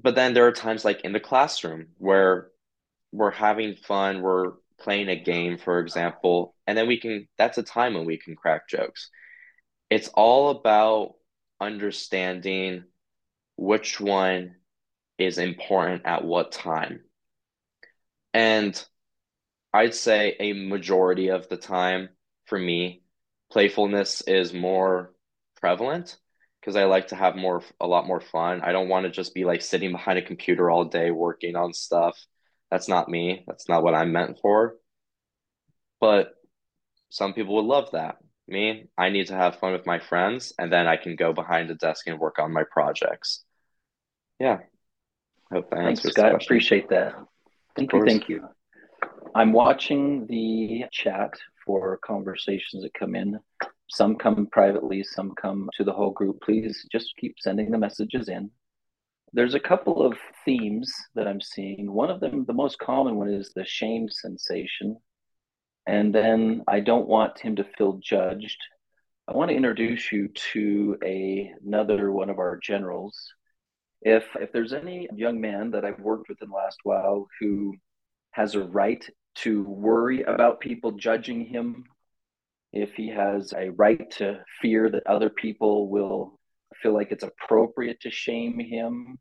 But 0.02 0.16
then 0.16 0.34
there 0.34 0.46
are 0.46 0.52
times 0.52 0.84
like 0.84 1.02
in 1.02 1.12
the 1.12 1.20
classroom 1.20 1.88
where 1.98 2.48
we're 3.14 3.30
having 3.30 3.76
fun, 3.76 4.22
we're 4.22 4.52
playing 4.80 5.08
a 5.08 5.16
game, 5.16 5.58
for 5.58 5.80
example, 5.80 6.54
and 6.66 6.76
then 6.76 6.88
we 6.88 6.98
can, 6.98 7.28
that's 7.38 7.58
a 7.58 7.62
time 7.62 7.94
when 7.94 8.04
we 8.04 8.18
can 8.18 8.36
crack 8.36 8.68
jokes 8.68 9.10
it's 9.90 10.08
all 10.08 10.50
about 10.50 11.14
understanding 11.60 12.84
which 13.56 14.00
one 14.00 14.56
is 15.18 15.38
important 15.38 16.02
at 16.04 16.24
what 16.24 16.50
time. 16.52 17.00
And 18.32 18.84
I'd 19.72 19.94
say 19.94 20.36
a 20.40 20.52
majority 20.52 21.28
of 21.28 21.48
the 21.48 21.56
time 21.56 22.08
for 22.46 22.58
me, 22.58 23.02
playfulness 23.52 24.22
is 24.22 24.52
more 24.52 25.14
prevalent 25.60 26.16
because 26.60 26.76
I 26.76 26.84
like 26.84 27.08
to 27.08 27.16
have 27.16 27.36
more 27.36 27.62
a 27.80 27.86
lot 27.86 28.06
more 28.06 28.20
fun. 28.20 28.62
I 28.62 28.72
don't 28.72 28.88
want 28.88 29.04
to 29.04 29.10
just 29.10 29.34
be 29.34 29.44
like 29.44 29.62
sitting 29.62 29.92
behind 29.92 30.18
a 30.18 30.22
computer 30.22 30.70
all 30.70 30.86
day 30.86 31.10
working 31.12 31.54
on 31.54 31.72
stuff. 31.72 32.18
That's 32.74 32.88
not 32.88 33.08
me. 33.08 33.44
That's 33.46 33.68
not 33.68 33.84
what 33.84 33.94
I'm 33.94 34.10
meant 34.10 34.40
for. 34.42 34.74
But 36.00 36.34
some 37.08 37.32
people 37.32 37.54
would 37.54 37.66
love 37.66 37.92
that 37.92 38.16
me, 38.46 38.86
I 38.96 39.08
need 39.08 39.28
to 39.28 39.34
have 39.34 39.58
fun 39.58 39.72
with 39.72 39.86
my 39.86 39.98
friends, 39.98 40.52
and 40.58 40.72
then 40.72 40.86
I 40.86 40.96
can 40.96 41.16
go 41.16 41.32
behind 41.32 41.70
the 41.70 41.74
desk 41.74 42.06
and 42.06 42.18
work 42.18 42.38
on 42.38 42.52
my 42.52 42.64
projects. 42.70 43.44
Yeah. 44.38 44.58
Hope 45.52 45.70
that 45.70 45.78
Thanks, 45.78 46.02
Scott. 46.02 46.42
Appreciate 46.42 46.88
that. 46.90 47.14
Thank 47.76 47.92
you. 47.92 48.04
Thank 48.04 48.28
you. 48.28 48.48
I'm 49.34 49.52
watching 49.52 50.26
the 50.26 50.84
chat 50.92 51.32
for 51.64 51.98
conversations 52.04 52.82
that 52.82 52.94
come 52.94 53.14
in. 53.14 53.38
Some 53.88 54.16
come 54.16 54.48
privately, 54.50 55.02
some 55.02 55.32
come 55.40 55.68
to 55.74 55.84
the 55.84 55.92
whole 55.92 56.10
group. 56.10 56.40
Please 56.42 56.86
just 56.92 57.14
keep 57.16 57.36
sending 57.38 57.70
the 57.70 57.78
messages 57.78 58.28
in. 58.28 58.50
There's 59.34 59.54
a 59.54 59.60
couple 59.60 60.06
of 60.06 60.16
themes 60.44 60.94
that 61.16 61.28
I'm 61.28 61.40
seeing. 61.42 61.92
One 61.92 62.10
of 62.10 62.20
them, 62.20 62.44
the 62.46 62.54
most 62.54 62.78
common 62.78 63.16
one, 63.16 63.30
is 63.30 63.52
the 63.54 63.64
shame 63.66 64.08
sensation 64.08 64.98
And 65.86 66.14
then 66.14 66.62
I 66.68 66.80
don't 66.80 67.08
want 67.08 67.40
him 67.40 67.56
to 67.56 67.64
feel 67.64 67.94
judged. 68.02 68.58
I 69.28 69.32
want 69.34 69.50
to 69.50 69.56
introduce 69.56 70.12
you 70.12 70.28
to 70.52 70.98
a, 71.04 71.52
another 71.66 72.12
one 72.12 72.30
of 72.30 72.38
our 72.38 72.58
generals. 72.62 73.16
If 74.02 74.24
if 74.40 74.52
there's 74.52 74.72
any 74.74 75.08
young 75.14 75.40
man 75.40 75.72
that 75.72 75.84
I've 75.84 76.00
worked 76.00 76.28
with 76.28 76.42
in 76.42 76.50
the 76.50 76.56
last 76.56 76.78
while 76.84 77.28
who 77.40 77.74
has 78.32 78.54
a 78.54 78.62
right 78.64 79.04
to 79.36 79.64
worry 79.64 80.22
about 80.22 80.60
people 80.60 80.92
judging 80.92 81.46
him, 81.46 81.84
if 82.72 82.94
he 82.94 83.08
has 83.10 83.52
a 83.54 83.70
right 83.70 84.10
to 84.12 84.44
fear 84.62 84.90
that 84.90 85.06
other 85.06 85.30
people 85.30 85.88
will 85.90 86.38
feel 86.82 86.94
like 86.94 87.12
it's 87.12 87.24
appropriate 87.24 88.00
to 88.00 88.10
shame 88.10 88.58
him, 88.58 89.18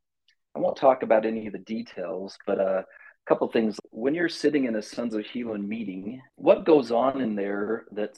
I 0.55 0.59
won't 0.59 0.77
talk 0.77 1.03
about 1.03 1.25
any 1.25 1.47
of 1.47 1.53
the 1.53 1.59
details, 1.59 2.37
but 2.45 2.59
uh, 2.59 2.83
a 2.83 2.85
couple 3.27 3.47
things. 3.49 3.79
When 3.89 4.13
you're 4.13 4.29
sitting 4.29 4.65
in 4.65 4.75
a 4.75 4.81
Sons 4.81 5.15
of 5.15 5.23
Helaman 5.23 5.67
meeting, 5.67 6.21
what 6.35 6.65
goes 6.65 6.91
on 6.91 7.21
in 7.21 7.35
there 7.35 7.85
that 7.91 8.17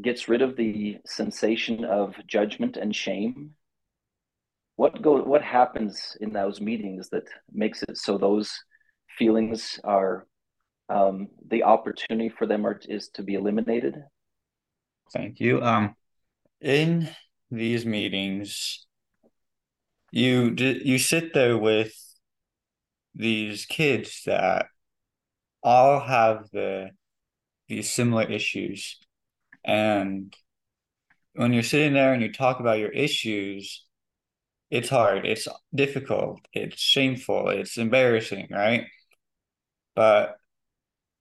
gets 0.00 0.28
rid 0.28 0.42
of 0.42 0.56
the 0.56 0.98
sensation 1.06 1.84
of 1.84 2.14
judgment 2.26 2.76
and 2.76 2.94
shame? 2.94 3.50
What 4.76 5.02
go 5.02 5.22
what 5.22 5.42
happens 5.42 6.16
in 6.20 6.32
those 6.32 6.60
meetings 6.60 7.08
that 7.10 7.24
makes 7.52 7.82
it 7.84 7.96
so 7.96 8.18
those 8.18 8.52
feelings 9.18 9.78
are 9.84 10.26
um, 10.88 11.28
the 11.48 11.62
opportunity 11.62 12.28
for 12.28 12.46
them 12.46 12.66
are, 12.66 12.80
is 12.88 13.08
to 13.10 13.22
be 13.22 13.34
eliminated? 13.34 13.96
Thank 15.12 15.40
you. 15.40 15.62
Um, 15.62 15.94
in 16.60 17.08
these 17.50 17.86
meetings, 17.86 18.86
you 20.12 20.54
you 20.56 20.98
sit 20.98 21.34
there 21.34 21.58
with 21.58 21.94
these 23.14 23.66
kids 23.66 24.22
that 24.26 24.66
all 25.62 26.00
have 26.00 26.50
the 26.52 26.90
these 27.68 27.90
similar 27.90 28.24
issues. 28.24 28.98
And 29.64 30.34
when 31.34 31.52
you're 31.52 31.62
sitting 31.62 31.94
there 31.94 32.12
and 32.12 32.22
you 32.22 32.32
talk 32.32 32.60
about 32.60 32.78
your 32.78 32.90
issues 32.90 33.84
it's 34.70 34.88
hard 34.88 35.24
it's 35.26 35.46
difficult 35.74 36.40
it's 36.52 36.80
shameful 36.80 37.48
it's 37.50 37.78
embarrassing 37.78 38.48
right? 38.50 38.86
But 39.94 40.36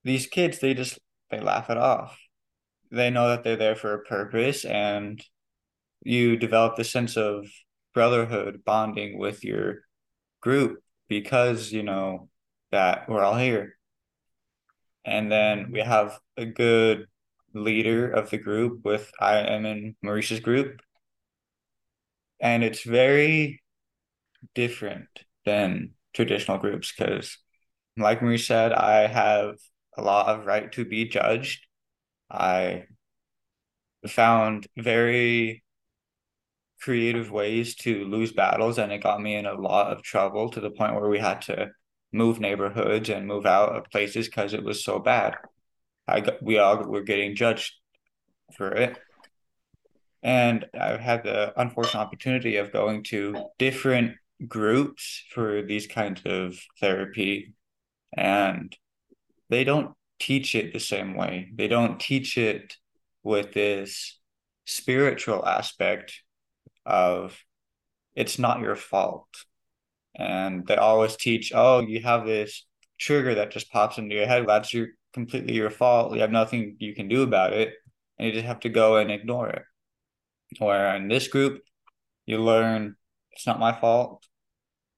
these 0.03 0.28
kids 0.28 0.59
they 0.59 0.74
just 0.74 0.99
they 1.32 1.39
laugh 1.39 1.69
it 1.69 1.78
off. 1.78 2.19
They 2.91 3.09
know 3.09 3.30
that 3.30 3.43
they're 3.43 3.55
there 3.55 3.76
for 3.76 3.93
a 3.93 4.03
purpose 4.03 4.65
and 4.65 5.24
you 6.06 6.38
develop 6.38 6.76
the 6.76 6.84
sense 6.84 7.18
of 7.18 7.47
brotherhood 7.93 8.64
bonding 8.66 9.18
with 9.18 9.43
your 9.43 9.82
group 10.41 10.80
because 11.08 11.72
you 11.72 11.84
know 11.84 12.30
that 12.72 13.08
we're 13.10 13.24
all 13.24 13.38
here. 13.38 13.78
And 15.06 15.32
then 15.32 15.72
we 15.72 15.80
have 15.80 16.20
a 16.38 16.45
good 16.45 17.08
leader 17.54 18.10
of 18.10 18.32
the 18.32 18.38
group 18.38 18.84
with 18.84 19.12
i 19.20 19.38
am 19.38 19.66
in 19.66 19.95
maurice's 20.01 20.39
group. 20.39 20.82
And 22.39 22.64
it's 22.64 22.84
very 22.84 23.62
different 24.56 25.08
than 25.45 25.91
traditional 26.14 26.58
groups 26.58 26.91
because 26.91 27.38
like 27.95 28.22
maurice 28.22 28.47
said 28.47 28.74
i 28.74 29.08
have 29.08 29.56
a 29.97 30.01
lot 30.01 30.28
of 30.28 30.45
right 30.45 30.72
to 30.74 30.86
be 30.86 31.06
judged. 31.06 31.66
I 32.30 32.86
found 34.08 34.68
very 34.78 35.62
creative 36.84 37.31
ways 37.31 37.75
to 37.75 38.03
lose 38.05 38.34
battles 38.34 38.77
and 38.77 38.91
it 38.91 39.01
got 39.01 39.21
me 39.21 39.36
in 39.36 39.45
a 39.45 39.53
lot 39.53 39.93
of 39.93 40.03
trouble 40.03 40.49
to 40.49 40.59
the 40.59 40.69
point 40.69 40.93
where 40.93 41.07
we 41.07 41.17
had 41.17 41.41
to 41.41 41.69
move 42.11 42.41
neighborhoods 42.41 43.07
and 43.09 43.25
move 43.25 43.45
out 43.45 43.73
of 43.73 43.89
places 43.89 44.27
because 44.27 44.53
it 44.53 44.63
was 44.63 44.84
so 44.84 44.99
bad. 44.99 45.36
I 46.07 46.19
got, 46.19 46.43
we 46.43 46.57
all 46.57 46.84
were 46.84 47.01
getting 47.01 47.36
judged 47.36 47.73
for 48.57 48.67
it. 48.71 48.99
And 50.21 50.65
i've 50.79 50.99
had 50.99 51.23
the 51.23 51.53
unfortunate 51.59 52.01
opportunity 52.01 52.57
of 52.57 52.73
going 52.73 53.03
to 53.03 53.34
different 53.57 54.15
groups 54.47 55.23
for 55.34 55.61
these 55.61 55.88
kinds 55.88 56.21
of 56.25 56.59
therapy 56.81 57.53
and 58.15 58.75
they 59.49 59.63
don't 59.63 59.95
teach 60.19 60.53
it 60.53 60.73
the 60.73 60.79
same 60.79 61.15
way. 61.15 61.49
They 61.55 61.69
don't 61.69 61.97
teach 61.99 62.38
it 62.38 62.75
with 63.23 63.53
this 63.53 64.19
spiritual 64.65 65.45
aspect 65.45 66.23
of 66.86 67.38
it's 68.15 68.39
not 68.39 68.59
your 68.59 68.75
fault. 68.75 69.27
And 70.15 70.65
they 70.67 70.75
always 70.75 71.15
teach, 71.15 71.51
oh, 71.55 71.79
you 71.79 72.01
have 72.01 72.25
this 72.25 72.65
trigger 72.99 73.36
that 73.36 73.51
just 73.51 73.71
pops 73.71 73.97
into 73.97 74.15
your 74.15 74.27
head. 74.27 74.45
That's 74.47 74.73
your 74.73 74.88
completely 75.13 75.53
your 75.53 75.69
fault. 75.69 76.13
You 76.13 76.21
have 76.21 76.31
nothing 76.31 76.75
you 76.79 76.93
can 76.93 77.07
do 77.07 77.23
about 77.23 77.53
it. 77.53 77.73
And 78.17 78.27
you 78.27 78.34
just 78.34 78.45
have 78.45 78.59
to 78.61 78.69
go 78.69 78.97
and 78.97 79.11
ignore 79.11 79.49
it. 79.49 79.63
Where 80.59 80.95
in 80.95 81.07
this 81.07 81.27
group, 81.27 81.61
you 82.25 82.38
learn 82.38 82.95
it's 83.31 83.47
not 83.47 83.59
my 83.59 83.71
fault. 83.73 84.23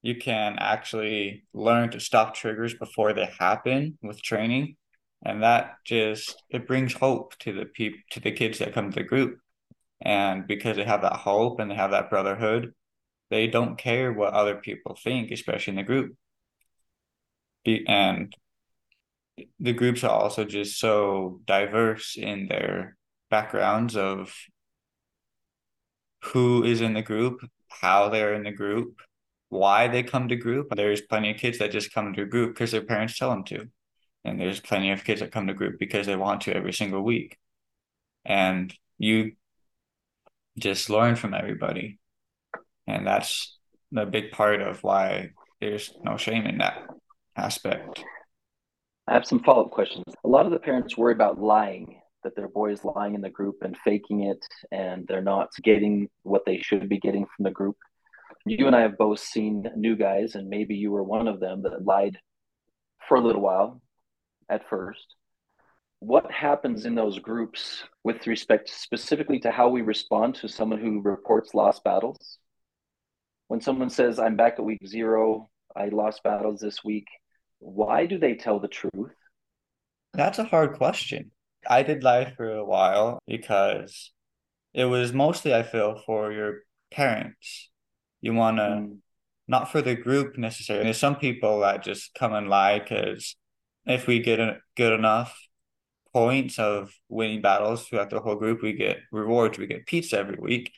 You 0.01 0.15
can 0.15 0.57
actually 0.59 1.45
learn 1.53 1.91
to 1.91 1.99
stop 1.99 2.35
triggers 2.35 2.73
before 2.73 3.13
they 3.13 3.29
happen 3.39 3.97
with 4.03 4.21
training. 4.21 4.75
And 5.25 5.41
that 5.41 5.75
just 5.85 6.43
it 6.49 6.67
brings 6.67 6.93
hope 6.93 7.37
to 7.39 7.53
the 7.53 7.65
people 7.65 7.99
to 8.11 8.19
the 8.19 8.31
kids 8.31 8.59
that 8.59 8.73
come 8.73 8.91
to 8.91 8.95
the 8.95 9.03
group 9.03 9.39
and 10.01 10.47
because 10.47 10.77
they 10.77 10.83
have 10.83 11.01
that 11.01 11.13
hope 11.13 11.59
and 11.59 11.69
they 11.69 11.75
have 11.75 11.91
that 11.91 12.09
brotherhood, 12.09 12.73
they 13.29 13.47
don't 13.47 13.77
care 13.77 14.13
what 14.13 14.33
other 14.33 14.55
people 14.55 14.95
think, 15.01 15.31
especially 15.31 15.71
in 15.71 15.77
the 15.77 15.83
group. 15.83 16.15
And 17.87 18.35
the 19.59 19.73
groups 19.73 20.03
are 20.03 20.11
also 20.11 20.45
just 20.45 20.79
so 20.79 21.41
diverse 21.45 22.15
in 22.17 22.47
their 22.47 22.95
backgrounds 23.29 23.97
of 23.97 24.33
who 26.23 26.63
is 26.63 26.81
in 26.81 26.93
the 26.93 27.01
group, 27.01 27.39
how 27.69 28.09
they're 28.09 28.33
in 28.33 28.43
the 28.43 28.51
group, 28.51 28.99
why 29.49 29.87
they 29.87 30.03
come 30.03 30.27
to 30.27 30.35
group. 30.35 30.67
There's 30.75 31.01
plenty 31.01 31.31
of 31.31 31.37
kids 31.37 31.57
that 31.59 31.71
just 31.71 31.93
come 31.93 32.13
to 32.13 32.25
group 32.25 32.53
because 32.53 32.71
their 32.71 32.83
parents 32.83 33.17
tell 33.17 33.29
them 33.29 33.43
to. 33.45 33.67
And 34.23 34.39
there's 34.39 34.59
plenty 34.59 34.91
of 34.91 35.03
kids 35.03 35.21
that 35.21 35.31
come 35.31 35.47
to 35.47 35.53
group 35.53 35.79
because 35.79 36.07
they 36.07 36.15
want 36.15 36.41
to 36.41 36.55
every 36.55 36.73
single 36.73 37.01
week. 37.01 37.37
And 38.23 38.73
you 38.97 39.33
just 40.57 40.89
learn 40.89 41.15
from 41.15 41.33
everybody. 41.33 41.99
And 42.87 43.05
that's 43.05 43.57
the 43.91 44.05
big 44.05 44.31
part 44.31 44.61
of 44.61 44.83
why 44.83 45.31
there's 45.59 45.93
no 46.03 46.17
shame 46.17 46.45
in 46.45 46.59
that 46.59 46.87
aspect. 47.35 48.03
I 49.07 49.13
have 49.13 49.25
some 49.25 49.43
follow 49.43 49.65
up 49.65 49.71
questions. 49.71 50.05
A 50.23 50.27
lot 50.27 50.45
of 50.45 50.51
the 50.51 50.59
parents 50.59 50.97
worry 50.97 51.13
about 51.13 51.39
lying, 51.39 52.01
that 52.23 52.35
their 52.35 52.47
boy 52.47 52.71
is 52.71 52.83
lying 52.83 53.15
in 53.15 53.21
the 53.21 53.29
group 53.29 53.57
and 53.61 53.77
faking 53.83 54.23
it, 54.23 54.43
and 54.71 55.05
they're 55.07 55.21
not 55.21 55.49
getting 55.63 56.09
what 56.23 56.43
they 56.45 56.57
should 56.57 56.89
be 56.89 56.99
getting 56.99 57.25
from 57.35 57.43
the 57.43 57.51
group. 57.51 57.77
You 58.45 58.67
and 58.67 58.75
I 58.75 58.81
have 58.81 58.97
both 58.97 59.19
seen 59.19 59.69
new 59.75 59.95
guys, 59.95 60.35
and 60.35 60.49
maybe 60.49 60.75
you 60.75 60.91
were 60.91 61.03
one 61.03 61.27
of 61.27 61.39
them 61.39 61.61
that 61.63 61.85
lied 61.85 62.17
for 63.07 63.17
a 63.17 63.21
little 63.21 63.41
while 63.41 63.81
at 64.49 64.67
first 64.69 65.15
what 66.05 66.31
happens 66.31 66.85
in 66.85 66.93
those 66.93 67.17
groups 67.17 67.83
with 68.03 68.27
respect 68.27 68.69
specifically 68.69 69.39
to 69.39 69.49
how 69.49 69.69
we 69.69 69.81
respond 69.81 70.35
to 70.35 70.47
someone 70.47 70.79
who 70.79 71.01
reports 71.01 71.55
lost 71.55 71.83
battles? 71.83 72.37
When 73.47 73.59
someone 73.59 73.89
says, 73.89 74.19
I'm 74.19 74.35
back 74.35 74.55
at 74.59 74.65
week 74.65 74.85
zero, 74.85 75.49
I 75.75 75.87
lost 75.87 76.21
battles 76.21 76.59
this 76.59 76.83
week, 76.83 77.07
why 77.57 78.05
do 78.05 78.19
they 78.19 78.35
tell 78.35 78.59
the 78.59 78.67
truth? 78.67 79.15
That's 80.13 80.37
a 80.37 80.43
hard 80.43 80.73
question. 80.73 81.31
I 81.67 81.81
did 81.81 82.03
lie 82.03 82.31
for 82.37 82.51
a 82.51 82.63
while 82.63 83.17
because 83.27 84.11
it 84.75 84.85
was 84.85 85.11
mostly, 85.11 85.55
I 85.55 85.63
feel, 85.63 86.01
for 86.05 86.31
your 86.31 86.59
parents. 86.91 87.71
You 88.21 88.35
want 88.35 88.57
to, 88.57 88.63
mm. 88.63 88.97
not 89.47 89.71
for 89.71 89.81
the 89.81 89.95
group 89.95 90.37
necessarily. 90.37 90.83
There's 90.83 90.99
some 90.99 91.15
people 91.15 91.61
that 91.61 91.83
just 91.83 92.13
come 92.13 92.33
and 92.33 92.47
lie 92.47 92.77
because 92.77 93.35
if 93.87 94.05
we 94.05 94.19
get 94.19 94.39
good 94.77 94.93
enough, 94.93 95.35
points 96.15 96.59
of 96.59 96.93
winning 97.09 97.41
battles 97.41 97.85
throughout 97.85 98.09
the 98.09 98.21
whole 98.21 98.37
group. 98.37 98.61
We 98.61 98.71
get 98.71 98.99
rewards. 99.11 99.57
We 99.57 99.67
get 99.67 99.85
pizza 99.85 100.17
every 100.17 100.37
week. 100.39 100.71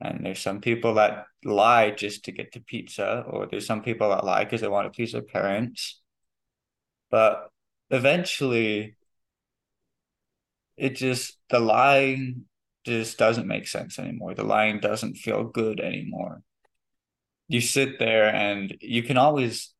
And 0.00 0.24
there's 0.24 0.38
some 0.38 0.60
people 0.60 0.94
that 0.94 1.24
lie 1.44 1.90
just 1.90 2.26
to 2.26 2.32
get 2.32 2.52
the 2.52 2.60
pizza, 2.60 3.24
or 3.28 3.48
there's 3.48 3.66
some 3.66 3.82
people 3.82 4.10
that 4.10 4.24
lie 4.24 4.44
because 4.44 4.60
they 4.60 4.68
want 4.68 4.86
to 4.86 4.96
please 4.96 5.10
their 5.10 5.22
parents. 5.22 6.00
But 7.10 7.48
eventually, 7.90 8.96
it 10.76 10.94
just, 10.94 11.38
the 11.50 11.58
lying 11.58 12.44
just 12.86 13.18
doesn't 13.18 13.48
make 13.48 13.66
sense 13.66 13.98
anymore. 13.98 14.36
The 14.36 14.44
lying 14.44 14.78
doesn't 14.78 15.16
feel 15.16 15.42
good 15.42 15.80
anymore. 15.80 16.42
You 17.48 17.60
sit 17.60 17.98
there 17.98 18.32
and 18.32 18.76
you 18.80 19.02
can 19.02 19.16
always 19.16 19.73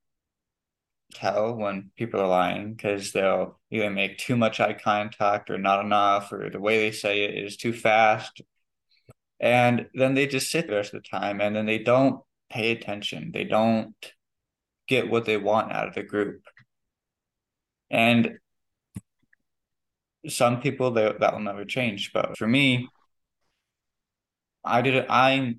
tell 1.14 1.54
when 1.54 1.90
people 1.96 2.20
are 2.20 2.26
lying 2.26 2.74
because 2.74 3.12
they'll 3.12 3.58
either 3.70 3.90
make 3.90 4.18
too 4.18 4.36
much 4.36 4.60
eye 4.60 4.74
contact 4.74 5.50
or 5.50 5.58
not 5.58 5.84
enough, 5.84 6.32
or 6.32 6.50
the 6.50 6.60
way 6.60 6.78
they 6.78 6.92
say 6.92 7.24
it 7.24 7.42
is 7.42 7.56
too 7.56 7.72
fast. 7.72 8.42
And 9.40 9.88
then 9.94 10.14
they 10.14 10.26
just 10.26 10.50
sit 10.50 10.66
the 10.66 10.74
rest 10.74 10.94
of 10.94 11.02
the 11.02 11.08
time 11.08 11.40
and 11.40 11.54
then 11.54 11.66
they 11.66 11.78
don't 11.78 12.20
pay 12.50 12.70
attention. 12.70 13.30
They 13.32 13.44
don't 13.44 13.94
get 14.88 15.10
what 15.10 15.24
they 15.24 15.36
want 15.36 15.72
out 15.72 15.88
of 15.88 15.94
the 15.94 16.02
group. 16.02 16.42
And 17.90 18.38
some 20.28 20.60
people 20.60 20.92
that 20.92 21.20
that 21.20 21.34
will 21.34 21.40
never 21.40 21.64
change, 21.64 22.12
but 22.12 22.36
for 22.38 22.46
me, 22.46 22.88
I 24.64 24.80
did 24.82 24.94
it. 24.94 25.06
I 25.08 25.56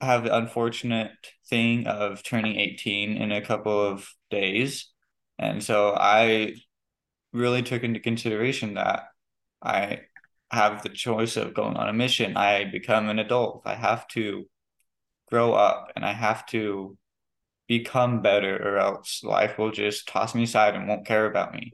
have 0.00 0.24
the 0.24 0.36
unfortunate 0.36 1.10
thing 1.48 1.86
of 1.86 2.22
turning 2.22 2.56
18 2.56 3.16
in 3.16 3.32
a 3.32 3.44
couple 3.44 3.80
of 3.80 4.08
days. 4.30 4.90
And 5.38 5.62
so 5.62 5.94
I 5.96 6.54
really 7.32 7.62
took 7.62 7.82
into 7.82 8.00
consideration 8.00 8.74
that 8.74 9.04
I 9.62 10.00
have 10.50 10.82
the 10.82 10.88
choice 10.88 11.36
of 11.36 11.54
going 11.54 11.76
on 11.76 11.88
a 11.88 11.92
mission. 11.92 12.36
I 12.36 12.64
become 12.64 13.08
an 13.08 13.18
adult. 13.18 13.62
I 13.64 13.74
have 13.74 14.06
to 14.08 14.48
grow 15.30 15.52
up 15.52 15.92
and 15.94 16.04
I 16.04 16.12
have 16.12 16.46
to 16.46 16.96
become 17.66 18.22
better 18.22 18.56
or 18.56 18.78
else 18.78 19.22
life 19.22 19.58
will 19.58 19.70
just 19.70 20.08
toss 20.08 20.34
me 20.34 20.44
aside 20.44 20.74
and 20.74 20.88
won't 20.88 21.06
care 21.06 21.26
about 21.26 21.52
me. 21.52 21.72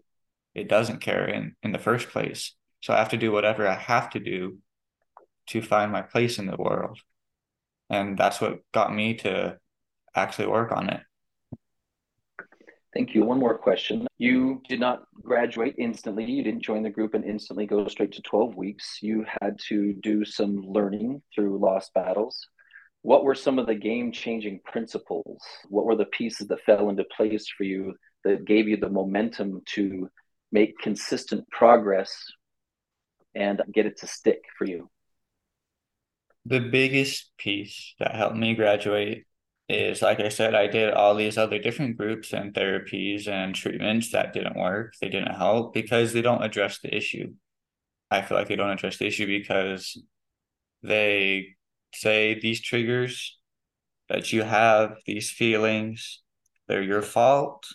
It 0.55 0.69
doesn't 0.69 1.01
care 1.01 1.27
in, 1.27 1.55
in 1.63 1.73
the 1.73 1.79
first 1.79 2.09
place. 2.09 2.55
So 2.81 2.93
I 2.93 2.99
have 2.99 3.11
to 3.11 3.17
do 3.17 3.31
whatever 3.31 3.67
I 3.67 3.75
have 3.75 4.11
to 4.11 4.21
do 4.21 4.59
to 5.49 5.63
find 5.63 5.93
my 5.93 6.03
place 6.03 6.39
in 6.39 6.47
the 6.47 6.57
world. 6.57 6.99
And 7.91 8.17
that's 8.17 8.41
what 8.41 8.61
got 8.73 8.95
me 8.95 9.15
to 9.15 9.59
actually 10.15 10.47
work 10.47 10.73
on 10.73 10.91
it. 10.91 11.01
Thank 12.95 13.13
you. 13.13 13.25
One 13.25 13.41
more 13.41 13.59
question. 13.59 14.07
You 14.19 14.63
did 14.69 14.79
not 14.79 15.03
graduate 15.21 15.75
instantly. 15.79 16.25
You 16.25 16.45
didn't 16.45 16.63
join 16.63 16.85
the 16.85 16.91
group 16.91 17.15
and 17.15 17.25
instantly 17.25 17.67
go 17.67 17.89
straight 17.89 18.13
to 18.13 18.23
12 18.23 18.55
weeks. 18.55 18.99
You 19.03 19.27
had 19.41 19.59
to 19.69 19.95
do 19.95 20.25
some 20.25 20.63
learning 20.65 21.21
through 21.35 21.59
lost 21.59 21.93
battles. 21.93 22.47
What 23.03 23.25
were 23.25 23.35
some 23.35 23.59
of 23.59 23.67
the 23.67 23.75
game 23.75 24.13
changing 24.13 24.61
principles? 24.65 25.43
What 25.69 25.87
were 25.87 25.97
the 25.97 26.07
pieces 26.07 26.47
that 26.49 26.63
fell 26.65 26.89
into 26.89 27.05
place 27.17 27.49
for 27.49 27.65
you 27.65 27.95
that 28.23 28.47
gave 28.47 28.69
you 28.69 28.77
the 28.77 28.89
momentum 28.89 29.63
to 29.75 30.09
make 30.53 30.79
consistent 30.79 31.51
progress 31.51 32.15
and 33.35 33.61
get 33.73 33.87
it 33.87 33.99
to 33.99 34.07
stick 34.07 34.43
for 34.57 34.67
you? 34.67 34.89
The 36.47 36.61
biggest 36.61 37.33
piece 37.39 37.95
that 37.99 38.15
helped 38.15 38.37
me 38.37 38.55
graduate 38.55 39.25
is 39.69 40.03
like 40.03 40.21
I 40.21 40.29
said, 40.29 40.55
I 40.55 40.67
did 40.67 40.93
all 40.93 41.15
these 41.15 41.39
other 41.39 41.59
different 41.59 41.97
groups 41.97 42.33
and 42.33 42.53
therapies 42.53 43.29
and 43.29 43.55
treatments 43.55 44.13
that 44.13 44.35
didn't 44.35 44.57
work. 44.57 44.95
They 45.01 45.09
didn't 45.09 45.35
help 45.35 45.73
because 45.73 46.13
they 46.13 46.23
don't 46.23 46.45
address 46.45 46.81
the 46.81 46.95
issue. 46.95 47.33
I 48.11 48.23
feel 48.23 48.37
like 48.37 48.49
they 48.49 48.57
don't 48.57 48.71
address 48.71 48.99
the 48.99 49.07
issue 49.07 49.27
because 49.27 50.01
they 50.83 51.57
say 51.95 52.39
these 52.39 52.61
triggers 52.61 53.39
that 54.09 54.33
you 54.33 54.43
have, 54.43 54.97
these 55.07 55.31
feelings, 55.31 56.23
they're 56.69 56.83
your 56.83 57.03
fault. 57.03 57.67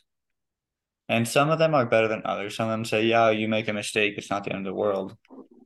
And 1.07 1.27
some 1.27 1.49
of 1.49 1.57
them 1.57 1.73
are 1.73 1.87
better 1.87 2.07
than 2.07 2.21
others. 2.23 2.55
Some 2.55 2.67
of 2.67 2.71
them 2.71 2.85
say, 2.85 3.05
yeah, 3.05 3.31
you 3.31 3.47
make 3.47 3.67
a 3.67 3.73
mistake, 3.73 4.13
it's 4.17 4.29
not 4.29 4.43
the 4.43 4.51
end 4.51 4.67
of 4.67 4.71
the 4.71 4.79
world. 4.79 5.17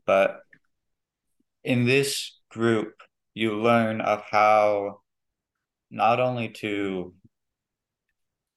But 0.05 0.39
in 1.65 1.85
this 1.85 2.39
group, 2.53 2.93
you 3.33 3.59
learn 3.59 4.01
of 4.01 4.23
how 4.29 5.01
not 5.89 6.19
only 6.19 6.49
to 6.49 7.13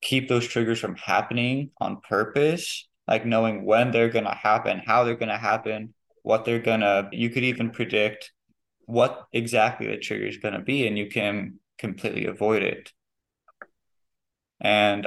keep 0.00 0.28
those 0.28 0.46
triggers 0.46 0.78
from 0.78 0.96
happening 0.96 1.70
on 1.80 2.00
purpose, 2.00 2.86
like 3.08 3.24
knowing 3.24 3.64
when 3.64 3.90
they're 3.90 4.10
going 4.10 4.24
to 4.24 4.30
happen, 4.30 4.82
how 4.84 5.04
they're 5.04 5.16
going 5.16 5.28
to 5.28 5.38
happen, 5.38 5.94
what 6.22 6.44
they're 6.44 6.60
going 6.60 6.80
to, 6.80 7.08
you 7.12 7.30
could 7.30 7.44
even 7.44 7.70
predict 7.70 8.32
what 8.86 9.26
exactly 9.32 9.86
the 9.86 9.96
trigger 9.96 10.26
is 10.26 10.38
going 10.38 10.54
to 10.54 10.60
be, 10.60 10.86
and 10.86 10.96
you 10.96 11.06
can 11.08 11.58
completely 11.78 12.26
avoid 12.26 12.62
it. 12.62 12.92
And 14.60 15.06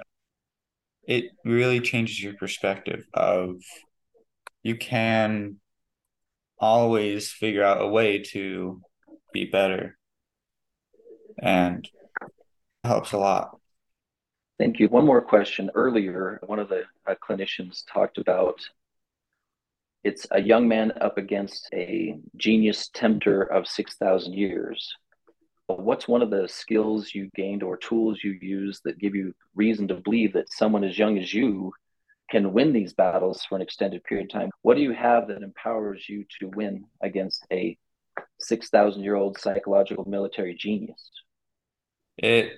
it 1.04 1.26
really 1.44 1.80
changes 1.80 2.22
your 2.22 2.34
perspective 2.34 3.06
of 3.14 3.56
you 4.64 4.76
can 4.76 5.56
always 6.60 7.32
figure 7.32 7.64
out 7.64 7.82
a 7.82 7.88
way 7.88 8.20
to 8.20 8.82
be 9.34 9.46
better. 9.46 9.98
And 11.42 11.88
helps 12.84 13.12
a 13.12 13.18
lot. 13.18 13.58
Thank 14.58 14.80
you. 14.80 14.90
One 14.90 15.06
more 15.06 15.22
question. 15.22 15.70
Earlier, 15.74 16.40
one 16.46 16.60
of 16.60 16.70
the 16.70 16.84
uh, 17.08 17.16
clinicians 17.24 17.84
talked 17.92 18.18
about 18.18 18.60
it's 20.04 20.26
a 20.32 20.42
young 20.42 20.68
man 20.68 20.94
up 21.02 21.18
against 21.18 21.70
a 21.74 22.18
genius 22.38 22.90
tempter 22.94 23.44
of 23.44 23.68
6,000 23.68 24.34
years. 24.34 24.94
What's 25.68 26.08
one 26.08 26.22
of 26.22 26.30
the 26.30 26.48
skills 26.48 27.14
you 27.14 27.30
gained 27.36 27.64
or 27.64 27.78
tools 27.78 28.20
you 28.24 28.38
use 28.42 28.80
that 28.86 28.98
give 28.98 29.14
you 29.14 29.34
reason 29.56 29.88
to 29.90 29.96
believe 29.96 30.34
that 30.34 30.52
someone 30.52 30.84
as 30.84 30.98
young 30.98 31.18
as 31.18 31.34
you 31.34 31.74
can 32.30 32.54
win 32.54 32.74
these 32.74 32.94
battles 32.94 33.44
for 33.44 33.56
an 33.56 33.62
extended 33.62 34.04
period 34.04 34.26
of 34.26 34.32
time? 34.32 34.50
What 34.62 34.76
do 34.76 34.82
you 34.82 34.94
have 34.94 35.28
that 35.28 35.42
empowers 35.42 36.08
you 36.08 36.26
to 36.40 36.48
win 36.50 36.86
against 37.02 37.46
a 37.52 37.78
6,000 38.40 39.04
year 39.04 39.16
old 39.16 39.40
psychological 39.40 40.06
military 40.08 40.56
genius? 40.56 41.10
It 42.18 42.54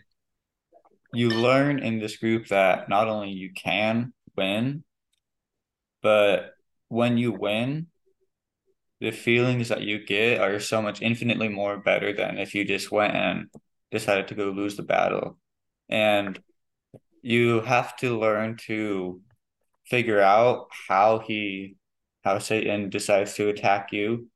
you 1.13 1.30
learn 1.30 1.80
in 1.80 1.99
this 1.99 2.17
group 2.17 2.47
that 2.47 2.88
not 2.88 3.07
only 3.07 3.32
you 3.32 3.51
can 3.53 4.13
win, 4.38 4.84
but 6.01 6.53
when 6.88 7.17
you 7.17 7.32
win, 7.32 7.88
the 9.01 9.11
feelings 9.11 9.69
that 9.69 9.82
you 9.82 10.05
get 10.05 10.39
are 10.39 10.59
so 10.59 10.82
much 10.82 11.01
infinitely 11.01 11.49
more 11.49 11.78
better 11.78 12.13
than 12.13 12.38
if 12.38 12.55
you 12.55 12.63
just 12.63 12.91
went 12.91 13.15
and 13.15 13.47
decided 13.91 14.28
to 14.28 14.36
go 14.36 14.45
lose 14.51 14.78
the 14.78 14.84
battle. 14.84 15.38
And 15.89 16.39
you 17.22 17.61
have 17.61 17.95
to 17.97 18.17
learn 18.17 18.57
to 18.67 19.22
figure 19.92 20.22
out 20.22 20.68
how 20.88 21.20
he 21.20 21.76
how 22.24 22.39
Satan 22.39 22.89
decides 22.89 23.34
to 23.36 23.50
attack 23.50 23.89
you 23.92 24.28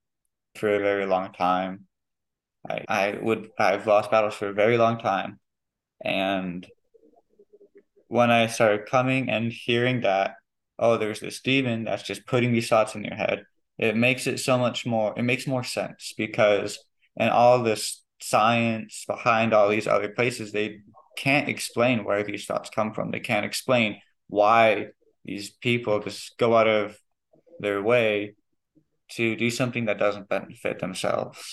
for 0.55 0.69
a 0.73 0.79
very 0.79 1.05
long 1.05 1.31
time. 1.33 1.85
I, 2.69 2.85
I 2.87 3.19
would 3.21 3.49
I've 3.57 3.87
lost 3.87 4.11
battles 4.11 4.35
for 4.35 4.49
a 4.49 4.53
very 4.53 4.77
long 4.77 4.99
time 4.99 5.39
and 6.01 6.67
when 8.07 8.31
I 8.31 8.47
started 8.47 8.85
coming 8.85 9.29
and 9.29 9.51
hearing 9.51 10.01
that, 10.01 10.35
oh, 10.77 10.97
there's 10.97 11.19
this 11.19 11.41
demon 11.41 11.85
that's 11.85 12.03
just 12.03 12.25
putting 12.25 12.53
these 12.53 12.69
thoughts 12.69 12.95
in 12.95 13.03
your 13.03 13.15
head, 13.15 13.45
it 13.77 13.95
makes 13.95 14.27
it 14.27 14.39
so 14.39 14.57
much 14.57 14.85
more, 14.85 15.13
it 15.17 15.23
makes 15.23 15.47
more 15.47 15.63
sense 15.63 16.13
because, 16.17 16.79
and 17.17 17.29
all 17.29 17.63
this 17.63 18.03
science 18.21 19.03
behind 19.07 19.53
all 19.53 19.69
these 19.69 19.87
other 19.87 20.09
places, 20.09 20.51
they 20.51 20.79
can't 21.17 21.49
explain 21.49 22.03
where 22.03 22.23
these 22.23 22.45
thoughts 22.45 22.69
come 22.69 22.93
from. 22.93 23.11
They 23.11 23.19
can't 23.19 23.45
explain 23.45 23.99
why 24.27 24.87
these 25.25 25.49
people 25.49 25.99
just 25.99 26.37
go 26.37 26.55
out 26.55 26.67
of 26.67 26.97
their 27.59 27.81
way 27.81 28.35
to 29.11 29.35
do 29.35 29.49
something 29.49 29.85
that 29.85 29.99
doesn't 29.99 30.29
benefit 30.29 30.79
themselves. 30.79 31.51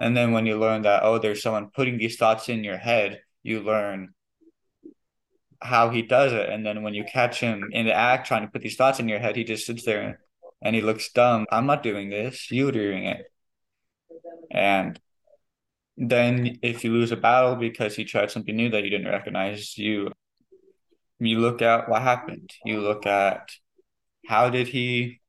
And 0.00 0.16
then 0.16 0.32
when 0.32 0.46
you 0.46 0.58
learn 0.58 0.82
that, 0.82 1.02
oh, 1.02 1.18
there's 1.18 1.42
someone 1.42 1.70
putting 1.74 1.98
these 1.98 2.16
thoughts 2.16 2.48
in 2.48 2.64
your 2.64 2.76
head, 2.76 3.20
you 3.42 3.60
learn 3.60 4.14
how 5.62 5.90
he 5.90 6.02
does 6.02 6.32
it. 6.32 6.48
And 6.48 6.64
then 6.64 6.82
when 6.82 6.94
you 6.94 7.04
catch 7.04 7.40
him 7.40 7.70
in 7.72 7.86
the 7.86 7.94
act 7.94 8.26
trying 8.26 8.42
to 8.42 8.52
put 8.52 8.62
these 8.62 8.76
thoughts 8.76 9.00
in 9.00 9.08
your 9.08 9.18
head, 9.18 9.36
he 9.36 9.44
just 9.44 9.66
sits 9.66 9.84
there 9.84 10.20
and 10.62 10.74
he 10.74 10.82
looks 10.82 11.12
dumb. 11.12 11.46
I'm 11.50 11.66
not 11.66 11.82
doing 11.82 12.10
this. 12.10 12.50
You're 12.50 12.72
doing 12.72 13.04
it. 13.04 13.24
And 14.50 15.00
then 15.96 16.58
if 16.62 16.84
you 16.84 16.92
lose 16.92 17.12
a 17.12 17.16
battle 17.16 17.56
because 17.56 17.96
he 17.96 18.04
tried 18.04 18.30
something 18.30 18.54
new 18.54 18.68
that 18.70 18.84
you 18.84 18.90
didn't 18.90 19.08
recognize, 19.08 19.78
you 19.78 20.12
you 21.18 21.38
look 21.38 21.62
at 21.62 21.88
what 21.88 22.02
happened. 22.02 22.50
You 22.64 22.80
look 22.80 23.06
at 23.06 23.50
how 24.26 24.50
did 24.50 24.68
he 24.68 25.20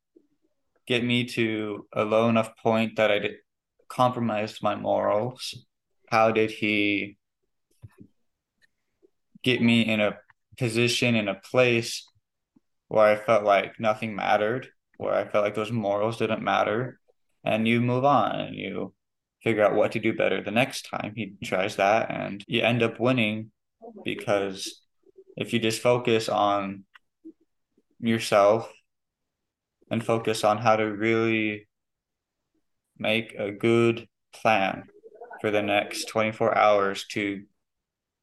get 0.86 1.04
me 1.04 1.26
to 1.26 1.88
a 1.94 2.04
low 2.04 2.30
enough 2.30 2.52
point 2.58 2.98
that 2.98 3.12
I 3.12 3.20
did 3.20 3.36
compromised 3.90 4.62
my 4.62 4.76
morals? 4.76 5.66
How 6.10 6.32
did 6.32 6.52
he 6.52 7.18
get 9.44 9.62
me 9.62 9.82
in 9.82 10.00
a 10.00 10.18
position 10.58 11.16
in 11.16 11.28
a 11.28 11.36
place 11.36 12.06
where 12.88 13.06
I 13.06 13.16
felt 13.16 13.44
like 13.44 13.80
nothing 13.80 14.16
mattered, 14.16 14.70
where 14.98 15.14
I 15.14 15.28
felt 15.28 15.44
like 15.44 15.56
those 15.56 15.72
morals 15.72 16.18
didn't 16.18 16.42
matter, 16.42 17.00
and 17.44 17.68
you 17.68 17.82
move 17.82 18.06
on 18.06 18.40
and 18.40 18.56
you 18.56 18.94
figure 19.44 19.64
out 19.64 19.76
what 19.76 19.92
to 19.94 20.00
do 20.00 20.14
better 20.14 20.44
the 20.44 20.52
next 20.52 20.90
time 20.90 21.14
he 21.16 21.34
tries 21.44 21.76
that, 21.76 22.10
and 22.10 22.44
you 22.48 22.62
end 22.62 22.82
up 22.82 23.00
winning 23.00 23.52
because 24.04 24.82
if 25.38 25.54
you 25.54 25.60
just 25.60 25.82
focus 25.82 26.28
on 26.28 26.84
yourself 28.00 28.72
and 29.90 30.04
focus 30.04 30.44
on 30.44 30.58
how 30.58 30.76
to 30.76 30.84
really 30.84 31.68
make 32.98 33.36
a 33.38 33.52
good 33.52 34.08
plan 34.34 34.84
for 35.40 35.52
the 35.52 35.62
next 35.62 36.06
24 36.06 36.58
hours 36.58 37.06
to 37.12 37.44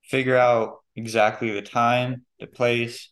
figure 0.02 0.36
out 0.36 0.78
exactly 0.96 1.52
the 1.52 1.62
time, 1.62 2.26
the 2.40 2.46
place 2.46 3.10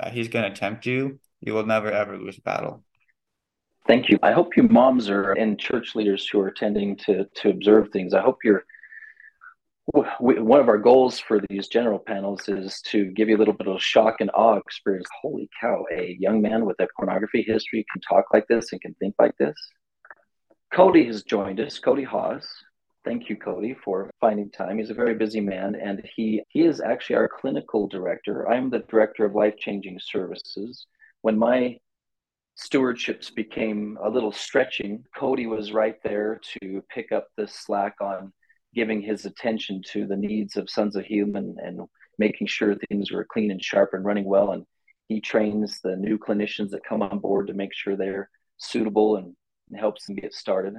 that 0.00 0.12
he's 0.12 0.28
going 0.28 0.52
to 0.52 0.58
tempt 0.58 0.84
you, 0.84 1.20
you 1.40 1.54
will 1.54 1.64
never 1.64 1.90
ever 1.90 2.18
lose 2.18 2.38
battle. 2.38 2.82
Thank 3.86 4.08
you. 4.08 4.18
I 4.22 4.32
hope 4.32 4.56
you 4.56 4.64
moms 4.64 5.08
are 5.10 5.32
and 5.32 5.58
church 5.58 5.94
leaders 5.94 6.26
who 6.26 6.40
are 6.40 6.50
tending 6.50 6.96
to 7.06 7.26
to 7.36 7.50
observe 7.50 7.90
things. 7.90 8.14
I 8.14 8.20
hope 8.20 8.38
you're 8.42 8.64
one 9.86 10.60
of 10.60 10.68
our 10.68 10.78
goals 10.78 11.18
for 11.18 11.40
these 11.50 11.68
general 11.68 11.98
panels 11.98 12.48
is 12.48 12.80
to 12.86 13.06
give 13.12 13.28
you 13.28 13.36
a 13.36 13.38
little 13.38 13.54
bit 13.54 13.68
of 13.68 13.82
shock 13.82 14.16
and 14.20 14.30
awe 14.34 14.56
experience. 14.56 15.06
Holy 15.20 15.48
cow, 15.60 15.84
a 15.92 16.16
young 16.18 16.40
man 16.40 16.64
with 16.64 16.80
a 16.80 16.88
pornography 16.96 17.42
history 17.42 17.84
can 17.92 18.00
talk 18.00 18.24
like 18.32 18.46
this 18.48 18.72
and 18.72 18.80
can 18.80 18.94
think 18.94 19.14
like 19.18 19.36
this. 19.36 19.54
Cody 20.72 21.04
has 21.06 21.22
joined 21.22 21.60
us, 21.60 21.78
Cody 21.78 22.04
Haas. 22.04 22.48
Thank 23.04 23.28
you, 23.28 23.36
Cody, 23.36 23.76
for 23.84 24.10
finding 24.20 24.50
time. 24.50 24.78
He's 24.78 24.88
a 24.88 24.94
very 24.94 25.14
busy 25.14 25.40
man, 25.40 25.74
and 25.74 26.02
he, 26.16 26.42
he 26.48 26.62
is 26.62 26.80
actually 26.80 27.16
our 27.16 27.28
clinical 27.28 27.86
director. 27.86 28.48
I'm 28.48 28.70
the 28.70 28.78
director 28.78 29.26
of 29.26 29.34
life 29.34 29.56
changing 29.58 30.00
services. 30.00 30.86
When 31.20 31.38
my 31.38 31.76
stewardships 32.58 33.34
became 33.34 33.98
a 34.02 34.08
little 34.08 34.32
stretching, 34.32 35.04
Cody 35.14 35.46
was 35.46 35.72
right 35.72 35.96
there 36.02 36.40
to 36.60 36.82
pick 36.88 37.12
up 37.12 37.28
the 37.36 37.46
slack 37.46 37.96
on 38.00 38.32
giving 38.74 39.00
his 39.00 39.24
attention 39.24 39.82
to 39.92 40.06
the 40.06 40.16
needs 40.16 40.56
of 40.56 40.70
Sons 40.70 40.96
of 40.96 41.04
Helaman 41.04 41.54
and 41.62 41.80
making 42.18 42.46
sure 42.46 42.74
things 42.74 43.10
were 43.10 43.24
clean 43.24 43.50
and 43.50 43.62
sharp 43.62 43.90
and 43.92 44.04
running 44.04 44.24
well. 44.24 44.52
And 44.52 44.64
he 45.08 45.20
trains 45.20 45.80
the 45.82 45.96
new 45.96 46.18
clinicians 46.18 46.70
that 46.70 46.84
come 46.84 47.02
on 47.02 47.18
board 47.18 47.46
to 47.48 47.54
make 47.54 47.74
sure 47.74 47.96
they're 47.96 48.30
suitable 48.58 49.16
and, 49.16 49.34
and 49.70 49.78
helps 49.78 50.06
them 50.06 50.16
get 50.16 50.32
started. 50.32 50.74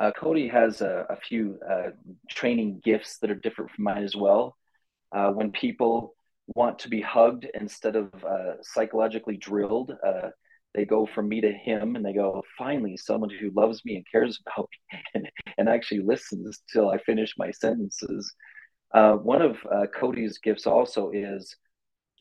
Uh, 0.00 0.12
Cody 0.16 0.48
has 0.48 0.80
a, 0.80 1.06
a 1.10 1.16
few 1.16 1.58
uh, 1.68 1.90
training 2.30 2.80
gifts 2.84 3.18
that 3.18 3.30
are 3.30 3.34
different 3.34 3.70
from 3.72 3.84
mine 3.84 4.04
as 4.04 4.14
well. 4.14 4.56
Uh, 5.10 5.30
when 5.30 5.50
people 5.50 6.14
want 6.54 6.78
to 6.80 6.88
be 6.88 7.00
hugged 7.00 7.46
instead 7.54 7.96
of 7.96 8.12
uh, 8.24 8.62
psychologically 8.62 9.36
drilled, 9.36 9.92
uh, 10.06 10.28
they 10.78 10.84
go 10.84 11.06
from 11.12 11.28
me 11.28 11.40
to 11.40 11.50
him 11.50 11.96
and 11.96 12.04
they 12.04 12.12
go 12.12 12.40
finally 12.56 12.96
someone 12.96 13.30
who 13.30 13.50
loves 13.50 13.84
me 13.84 13.96
and 13.96 14.06
cares 14.12 14.40
about 14.46 14.68
me 14.92 15.00
and, 15.14 15.28
and 15.58 15.68
actually 15.68 15.98
listens 15.98 16.62
till 16.72 16.88
i 16.88 16.98
finish 16.98 17.34
my 17.36 17.50
sentences. 17.50 18.32
Uh, 18.94 19.14
one 19.14 19.42
of 19.42 19.56
uh, 19.74 19.86
cody's 19.92 20.38
gifts 20.38 20.68
also 20.68 21.10
is 21.10 21.56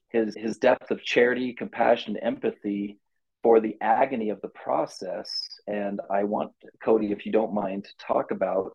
his 0.10 0.36
his 0.36 0.58
depth 0.58 0.90
of 0.90 1.04
charity 1.04 1.54
compassion 1.54 2.18
empathy 2.18 2.98
for 3.44 3.60
the 3.60 3.76
agony 3.80 4.32
of 4.32 4.42
the 4.42 4.54
process. 4.66 5.30
And 5.68 6.02
i 6.10 6.24
want 6.24 6.52
cody 6.84 7.12
if 7.12 7.28
you 7.28 7.32
don't 7.32 7.54
mind 7.54 7.86
to 7.86 8.06
talk 8.14 8.32
about 8.32 8.74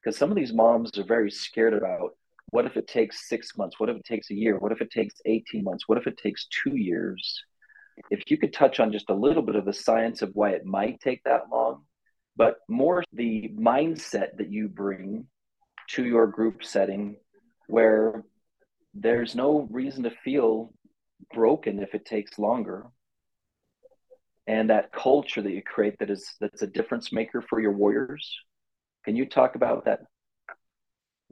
because 0.00 0.16
some 0.16 0.30
of 0.30 0.36
these 0.36 0.54
moms 0.54 0.96
are 0.96 1.04
very 1.04 1.30
scared 1.30 1.74
about 1.74 2.12
what 2.50 2.64
if 2.64 2.78
it 2.78 2.88
takes 2.88 3.28
six 3.28 3.58
months? 3.58 3.78
What 3.78 3.90
if 3.90 3.96
it 3.98 4.06
takes 4.06 4.30
a 4.30 4.34
year? 4.34 4.58
What 4.58 4.72
if 4.72 4.80
it 4.80 4.90
takes 4.90 5.16
18 5.26 5.64
months? 5.64 5.84
What 5.86 5.98
if 5.98 6.06
it 6.06 6.16
takes 6.16 6.46
two 6.46 6.76
years 6.76 7.44
if 8.10 8.30
you 8.30 8.38
could 8.38 8.52
touch 8.52 8.80
on 8.80 8.92
just 8.92 9.10
a 9.10 9.14
little 9.14 9.42
bit 9.42 9.56
of 9.56 9.64
the 9.64 9.72
science 9.72 10.22
of 10.22 10.30
why 10.34 10.50
it 10.50 10.64
might 10.64 11.00
take 11.00 11.22
that 11.24 11.44
long, 11.50 11.84
but 12.36 12.58
more 12.68 13.02
the 13.12 13.52
mindset 13.58 14.36
that 14.38 14.50
you 14.50 14.68
bring 14.68 15.26
to 15.90 16.04
your 16.04 16.26
group 16.26 16.64
setting 16.64 17.16
where 17.66 18.24
there's 18.94 19.34
no 19.34 19.66
reason 19.70 20.02
to 20.02 20.10
feel 20.24 20.72
broken 21.34 21.82
if 21.82 21.94
it 21.94 22.04
takes 22.04 22.38
longer 22.38 22.86
and 24.48 24.70
that 24.70 24.90
culture 24.92 25.42
that 25.42 25.52
you 25.52 25.62
create 25.62 25.98
that 25.98 26.10
is 26.10 26.34
that's 26.40 26.62
a 26.62 26.66
difference 26.66 27.12
maker 27.12 27.44
for 27.48 27.60
your 27.60 27.72
warriors. 27.72 28.34
Can 29.04 29.14
you 29.14 29.26
talk 29.26 29.54
about 29.54 29.84
that 29.84 30.00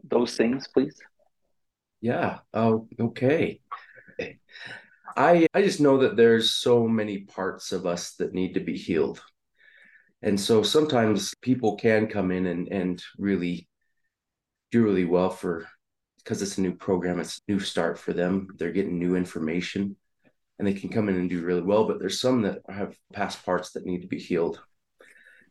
those 0.08 0.36
things 0.36 0.68
please? 0.72 0.94
Yeah 2.00 2.38
oh 2.52 2.86
okay 3.00 3.60
I 5.16 5.46
I 5.54 5.62
just 5.62 5.80
know 5.80 5.98
that 5.98 6.16
there's 6.16 6.52
so 6.52 6.86
many 6.86 7.20
parts 7.20 7.72
of 7.72 7.86
us 7.86 8.12
that 8.16 8.34
need 8.34 8.54
to 8.54 8.60
be 8.60 8.76
healed. 8.76 9.22
And 10.22 10.38
so 10.40 10.62
sometimes 10.62 11.34
people 11.42 11.76
can 11.76 12.08
come 12.08 12.30
in 12.30 12.46
and 12.46 12.68
and 12.68 13.02
really 13.18 13.68
do 14.70 14.84
really 14.84 15.04
well 15.04 15.30
for 15.30 15.66
because 16.18 16.42
it's 16.42 16.58
a 16.58 16.62
new 16.62 16.74
program, 16.74 17.20
it's 17.20 17.40
a 17.48 17.52
new 17.52 17.60
start 17.60 17.98
for 17.98 18.12
them. 18.12 18.48
They're 18.58 18.72
getting 18.72 18.98
new 18.98 19.16
information 19.16 19.96
and 20.58 20.66
they 20.66 20.74
can 20.74 20.88
come 20.88 21.08
in 21.08 21.16
and 21.16 21.30
do 21.30 21.44
really 21.44 21.62
well, 21.62 21.86
but 21.86 22.00
there's 22.00 22.20
some 22.20 22.42
that 22.42 22.60
have 22.68 22.96
past 23.12 23.44
parts 23.44 23.72
that 23.72 23.86
need 23.86 24.02
to 24.02 24.08
be 24.08 24.18
healed. 24.18 24.60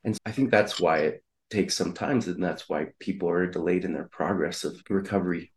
And 0.04 0.18
I 0.26 0.32
think 0.32 0.52
that's 0.52 0.80
why 0.80 1.00
it 1.00 1.24
takes 1.50 1.76
some 1.76 1.94
time 1.94 2.20
and 2.20 2.44
that's 2.44 2.68
why 2.68 2.88
people 3.00 3.30
are 3.30 3.48
delayed 3.48 3.86
in 3.86 3.94
their 3.94 4.10
progress 4.10 4.64
of 4.64 4.82
recovery 4.90 5.52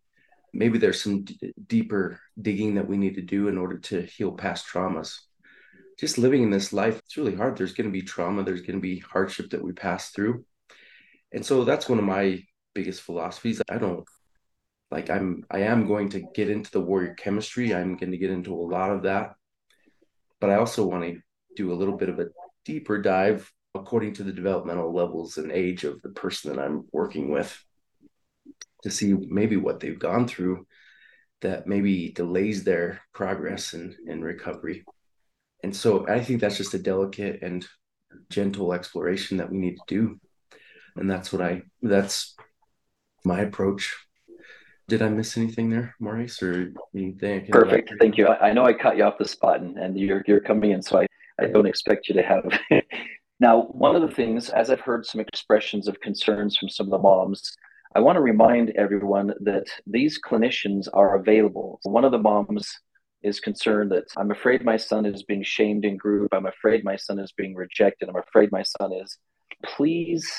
maybe 0.52 0.78
there's 0.78 1.02
some 1.02 1.24
d- 1.24 1.52
deeper 1.66 2.20
digging 2.40 2.74
that 2.74 2.88
we 2.88 2.96
need 2.96 3.14
to 3.14 3.22
do 3.22 3.48
in 3.48 3.58
order 3.58 3.78
to 3.78 4.02
heal 4.02 4.32
past 4.32 4.66
traumas. 4.66 5.18
Just 5.98 6.18
living 6.18 6.42
in 6.42 6.50
this 6.50 6.72
life 6.72 6.98
it's 6.98 7.16
really 7.16 7.34
hard. 7.34 7.56
There's 7.56 7.72
going 7.72 7.88
to 7.88 7.92
be 7.92 8.02
trauma 8.02 8.42
there's 8.42 8.62
going 8.62 8.76
to 8.76 8.80
be 8.80 8.98
hardship 8.98 9.50
that 9.50 9.62
we 9.62 9.72
pass 9.72 10.10
through. 10.10 10.44
And 11.32 11.44
so 11.44 11.64
that's 11.64 11.88
one 11.88 11.98
of 11.98 12.04
my 12.04 12.42
biggest 12.74 13.02
philosophies. 13.02 13.60
I 13.68 13.78
don't 13.78 14.04
like 14.90 15.10
i'm 15.10 15.44
i 15.50 15.58
am 15.58 15.86
going 15.86 16.08
to 16.08 16.22
get 16.34 16.48
into 16.48 16.70
the 16.70 16.80
warrior 16.80 17.14
chemistry. 17.14 17.74
I'm 17.74 17.96
going 17.96 18.12
to 18.12 18.18
get 18.18 18.30
into 18.30 18.54
a 18.54 18.68
lot 18.74 18.90
of 18.90 19.02
that. 19.02 19.34
But 20.40 20.50
i 20.50 20.54
also 20.54 20.86
want 20.86 21.04
to 21.04 21.20
do 21.56 21.72
a 21.72 21.74
little 21.74 21.96
bit 21.96 22.08
of 22.08 22.20
a 22.20 22.28
deeper 22.64 23.00
dive 23.00 23.50
according 23.74 24.14
to 24.14 24.22
the 24.22 24.32
developmental 24.32 24.92
levels 24.92 25.38
and 25.38 25.50
age 25.50 25.84
of 25.84 26.00
the 26.02 26.10
person 26.10 26.54
that 26.54 26.62
i'm 26.62 26.86
working 26.92 27.30
with 27.30 27.58
to 28.82 28.90
see 28.90 29.14
maybe 29.14 29.56
what 29.56 29.80
they've 29.80 29.98
gone 29.98 30.26
through 30.26 30.66
that 31.40 31.66
maybe 31.66 32.10
delays 32.10 32.64
their 32.64 33.00
progress 33.12 33.72
and, 33.72 33.94
and 34.08 34.24
recovery. 34.24 34.84
And 35.62 35.74
so 35.74 36.06
I 36.08 36.22
think 36.22 36.40
that's 36.40 36.56
just 36.56 36.74
a 36.74 36.78
delicate 36.78 37.42
and 37.42 37.66
gentle 38.30 38.72
exploration 38.72 39.38
that 39.38 39.50
we 39.50 39.58
need 39.58 39.76
to 39.76 39.82
do. 39.86 40.20
And 40.96 41.10
that's 41.10 41.32
what 41.32 41.42
I, 41.42 41.62
that's 41.82 42.34
my 43.24 43.40
approach. 43.40 43.94
Did 44.88 45.02
I 45.02 45.08
miss 45.10 45.36
anything 45.36 45.68
there, 45.68 45.94
Maurice, 46.00 46.42
or 46.42 46.72
anything? 46.94 47.46
Perfect. 47.50 47.92
Thank 48.00 48.16
you. 48.16 48.26
I 48.28 48.52
know 48.52 48.64
I 48.64 48.72
cut 48.72 48.96
you 48.96 49.04
off 49.04 49.18
the 49.18 49.28
spot 49.28 49.60
and, 49.60 49.76
and 49.76 49.98
you're, 49.98 50.24
you're 50.26 50.40
coming 50.40 50.70
in, 50.70 50.82
so 50.82 51.00
I, 51.00 51.06
I 51.38 51.46
don't 51.46 51.66
expect 51.66 52.08
you 52.08 52.14
to 52.14 52.22
have. 52.22 52.58
now, 53.40 53.62
one 53.64 53.94
of 53.94 54.02
the 54.02 54.14
things, 54.14 54.48
as 54.48 54.70
I've 54.70 54.80
heard 54.80 55.04
some 55.04 55.20
expressions 55.20 55.88
of 55.88 56.00
concerns 56.00 56.56
from 56.56 56.68
some 56.68 56.86
of 56.86 56.90
the 56.90 56.98
moms, 56.98 57.54
I 57.94 58.00
want 58.00 58.16
to 58.16 58.20
remind 58.20 58.70
everyone 58.70 59.32
that 59.40 59.66
these 59.86 60.20
clinicians 60.20 60.88
are 60.92 61.16
available. 61.16 61.80
One 61.84 62.04
of 62.04 62.12
the 62.12 62.18
moms 62.18 62.70
is 63.22 63.40
concerned 63.40 63.90
that 63.92 64.04
I'm 64.16 64.30
afraid 64.30 64.64
my 64.64 64.76
son 64.76 65.06
is 65.06 65.22
being 65.22 65.42
shamed 65.42 65.84
in 65.84 65.96
group. 65.96 66.28
I'm 66.32 66.46
afraid 66.46 66.84
my 66.84 66.96
son 66.96 67.18
is 67.18 67.32
being 67.32 67.54
rejected. 67.54 68.08
I'm 68.08 68.16
afraid 68.16 68.52
my 68.52 68.62
son 68.62 68.92
is. 68.92 69.16
Please 69.64 70.30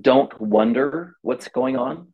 don't 0.00 0.38
wonder 0.40 1.14
what's 1.22 1.48
going 1.48 1.76
on. 1.76 2.12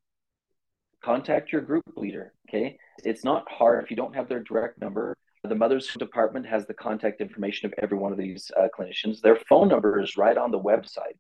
Contact 1.03 1.51
your 1.51 1.63
group 1.63 1.85
leader. 1.97 2.35
Okay. 2.49 2.77
It's 3.05 3.25
not 3.25 3.51
hard 3.51 3.83
if 3.83 3.91
you 3.91 3.97
don't 3.97 4.15
have 4.15 4.29
their 4.29 4.41
direct 4.41 4.81
number. 4.81 5.17
The 5.45 5.55
mother's 5.55 5.89
department 5.95 6.47
has 6.47 6.67
the 6.67 6.75
contact 6.75 7.21
information 7.21 7.67
of 7.67 7.75
every 7.83 7.99
one 7.99 8.13
of 8.13 8.19
these 8.19 8.51
uh, 8.57 8.69
clinicians. 8.79 9.21
Their 9.21 9.39
phone 9.49 9.69
number 9.69 10.01
is 10.01 10.17
right 10.17 10.37
on 10.37 10.53
the 10.53 10.61
website. 10.61 11.19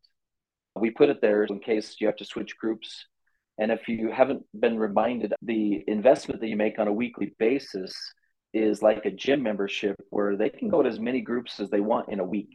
We 0.76 0.90
put 0.90 1.08
it 1.08 1.20
there 1.20 1.44
in 1.44 1.58
case 1.58 1.96
you 1.98 2.06
have 2.06 2.16
to 2.16 2.24
switch 2.24 2.56
groups 2.56 3.06
and 3.62 3.70
if 3.70 3.86
you 3.86 4.10
haven't 4.10 4.42
been 4.58 4.76
reminded, 4.76 5.34
the 5.40 5.84
investment 5.86 6.40
that 6.40 6.48
you 6.48 6.56
make 6.56 6.80
on 6.80 6.88
a 6.88 6.92
weekly 6.92 7.32
basis 7.38 7.94
is 8.52 8.82
like 8.82 9.04
a 9.04 9.10
gym 9.12 9.40
membership 9.40 9.94
where 10.10 10.36
they 10.36 10.48
can 10.48 10.68
go 10.68 10.82
to 10.82 10.88
as 10.88 10.98
many 10.98 11.20
groups 11.20 11.60
as 11.60 11.70
they 11.70 11.78
want 11.78 12.08
in 12.08 12.18
a 12.18 12.24
week. 12.24 12.50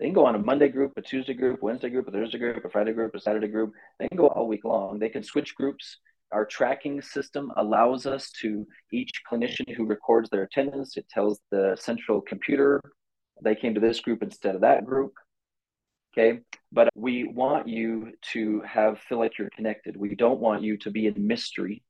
They 0.00 0.06
can 0.06 0.12
go 0.12 0.26
on 0.26 0.34
a 0.34 0.40
Monday 0.40 0.70
group, 0.70 0.92
a 0.96 1.02
Tuesday 1.02 1.34
group, 1.34 1.62
Wednesday 1.62 1.88
group, 1.88 2.08
a 2.08 2.10
Thursday 2.10 2.36
group, 2.36 2.64
a 2.64 2.68
Friday 2.68 2.94
group, 2.94 3.14
a 3.14 3.20
Saturday 3.20 3.46
group. 3.46 3.74
They 4.00 4.08
can 4.08 4.16
go 4.16 4.26
all 4.26 4.48
week 4.48 4.64
long. 4.64 4.98
They 4.98 5.08
can 5.08 5.22
switch 5.22 5.54
groups. 5.54 5.98
Our 6.32 6.44
tracking 6.44 7.00
system 7.00 7.52
allows 7.56 8.06
us 8.06 8.32
to 8.40 8.66
each 8.92 9.12
clinician 9.30 9.72
who 9.72 9.86
records 9.86 10.28
their 10.30 10.42
attendance, 10.42 10.96
it 10.96 11.08
tells 11.08 11.38
the 11.52 11.76
central 11.78 12.20
computer 12.20 12.80
they 13.40 13.54
came 13.54 13.74
to 13.74 13.80
this 13.80 14.00
group 14.00 14.24
instead 14.24 14.56
of 14.56 14.62
that 14.62 14.84
group. 14.84 15.12
Okay. 16.18 16.40
But 16.72 16.88
we 16.94 17.24
want 17.24 17.68
you 17.68 18.12
to 18.32 18.62
have 18.62 18.98
feel 19.00 19.18
like 19.18 19.38
you're 19.38 19.50
connected. 19.50 19.96
We 19.96 20.14
don't 20.14 20.40
want 20.40 20.62
you 20.62 20.76
to 20.78 20.90
be 20.90 21.06
in 21.06 21.26
mystery. 21.26 21.82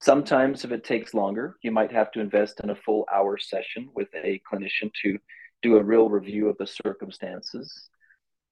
Sometimes, 0.00 0.64
if 0.64 0.72
it 0.72 0.84
takes 0.84 1.14
longer, 1.14 1.56
you 1.62 1.70
might 1.70 1.92
have 1.92 2.10
to 2.12 2.20
invest 2.20 2.60
in 2.62 2.70
a 2.70 2.76
full 2.76 3.06
hour 3.12 3.38
session 3.38 3.88
with 3.94 4.08
a 4.14 4.40
clinician 4.50 4.90
to 5.02 5.18
do 5.62 5.76
a 5.76 5.82
real 5.82 6.08
review 6.08 6.48
of 6.48 6.58
the 6.58 6.66
circumstances. 6.66 7.88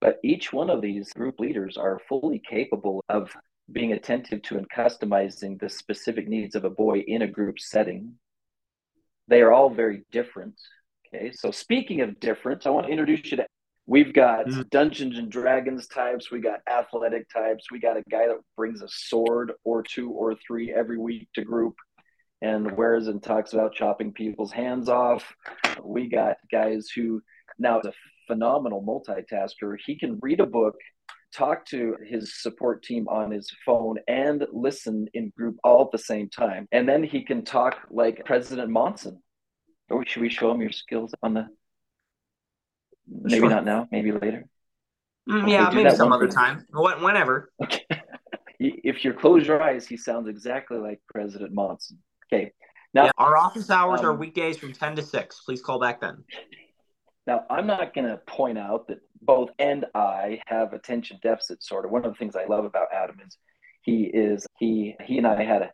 But 0.01 0.19
each 0.25 0.53
one 0.53 0.71
of 0.71 0.81
these 0.81 1.13
group 1.13 1.39
leaders 1.39 1.77
are 1.77 2.01
fully 2.09 2.41
capable 2.49 3.05
of 3.09 3.31
being 3.71 3.93
attentive 3.93 4.43
to 4.43 4.59
and 4.59 4.69
customizing 4.71 5.59
the 5.59 5.69
specific 5.69 6.29
needs 6.29 6.55
of 6.55 6.65
a 6.65 6.71
boy 6.71 7.01
in 7.01 7.23
a 7.23 7.27
group 7.27 7.59
setting. 7.59 8.15
They 9.29 9.41
are 9.41 9.53
all 9.53 9.71
very 9.71 10.05
different. 10.13 10.55
Okay, 11.07 11.33
so 11.33 11.51
speaking 11.51 12.01
of 12.01 12.21
different, 12.21 12.67
I 12.67 12.71
want 12.71 12.87
to 12.87 12.93
introduce 12.93 13.31
you 13.31 13.37
to 13.39 13.47
We've 13.87 14.13
got 14.15 14.47
mm. 14.47 14.69
Dungeons 14.71 15.19
and 15.19 15.31
Dragons 15.31 15.87
types. 15.87 16.31
We 16.31 16.41
got 16.41 16.61
athletic 16.71 17.29
types. 17.29 17.67
We 17.71 17.81
got 17.81 17.99
a 17.99 18.03
guy 18.11 18.27
that 18.29 18.39
brings 18.57 18.81
a 18.81 18.89
sword 18.89 19.53
or 19.63 19.83
two 19.83 20.11
or 20.11 20.35
three 20.37 20.73
every 20.73 20.99
week 20.99 21.29
to 21.35 21.45
group 21.45 21.75
and 22.41 22.77
wears 22.77 23.09
and 23.09 23.23
talks 23.23 23.53
about 23.53 23.75
chopping 23.75 24.13
people's 24.13 24.53
hands 24.53 24.89
off. 24.89 25.35
We 25.83 26.09
got 26.09 26.37
guys 26.51 26.89
who 26.95 27.23
now 27.59 27.81
is 27.81 27.87
a 27.87 27.93
phenomenal 28.27 28.83
multitasker. 28.83 29.77
He 29.85 29.99
can 29.99 30.19
read 30.23 30.41
a 30.41 30.47
book, 30.47 30.77
talk 31.35 31.67
to 31.67 31.97
his 32.07 32.41
support 32.41 32.83
team 32.83 33.07
on 33.09 33.31
his 33.31 33.51
phone 33.67 33.97
and 34.09 34.47
listen 34.53 35.09
in 35.13 35.31
group 35.37 35.57
all 35.63 35.83
at 35.83 35.91
the 35.91 35.99
same 35.99 36.31
time. 36.31 36.69
And 36.73 36.89
then 36.89 37.03
he 37.03 37.23
can 37.23 37.45
talk 37.45 37.77
like 37.91 38.25
President 38.25 38.71
Monson. 38.71 39.23
Or 39.91 40.07
should 40.07 40.23
we 40.23 40.31
show 40.31 40.51
him 40.51 40.63
your 40.63 40.73
skills 40.73 41.13
on 41.23 41.35
the? 41.35 41.49
Maybe 43.07 43.41
Sure. 43.41 43.51
not 43.51 43.65
now. 43.65 43.89
Maybe 43.91 44.13
later. 44.13 44.47
Mm, 45.29 45.49
yeah, 45.51 45.71
maybe 45.71 45.91
some 45.91 46.13
other 46.13 46.29
time. 46.29 46.67
When- 46.73 47.03
Whenever. 47.03 47.51
Okay. 47.63 47.85
if 48.59 49.05
you 49.05 49.13
close 49.13 49.47
your 49.47 49.61
eyes, 49.63 49.87
he 49.87 49.97
sounds 49.97 50.29
exactly 50.29 50.79
like 50.79 51.01
President 51.13 51.53
Monson. 51.53 51.99
Okay. 52.33 52.53
Now, 52.95 53.07
Yeah, 53.07 53.11
our 53.19 53.37
office 53.37 53.69
hours 53.71 54.01
are 54.03 54.13
um, 54.13 54.19
weekdays 54.19 54.57
from 54.57 54.73
10 54.73 54.97
to 54.97 55.03
6. 55.03 55.41
Please 55.45 55.61
call 55.61 55.81
back 55.81 56.01
then. 56.01 56.25
Now, 57.27 57.45
I'm 57.51 57.67
not 57.67 57.95
going 57.95 58.07
to 58.07 58.19
point 58.27 58.59
out 58.59 58.87
that 58.89 58.99
both 59.21 59.51
and 59.59 59.87
I 59.95 60.41
have 60.47 60.73
attention 60.73 61.19
deficit 61.23 61.63
sort 61.63 61.85
of. 61.85 61.91
One 61.91 62.05
of 62.05 62.13
the 62.13 62.19
things 62.19 62.37
I 62.37 62.45
love 62.45 62.65
about 62.65 62.89
Adam 62.95 63.17
is 63.27 63.37
he 63.83 64.05
is 64.05 64.47
he 64.59 64.95
he 65.05 65.19
and 65.19 65.27
I 65.27 65.43
had 65.43 65.63
a 65.63 65.71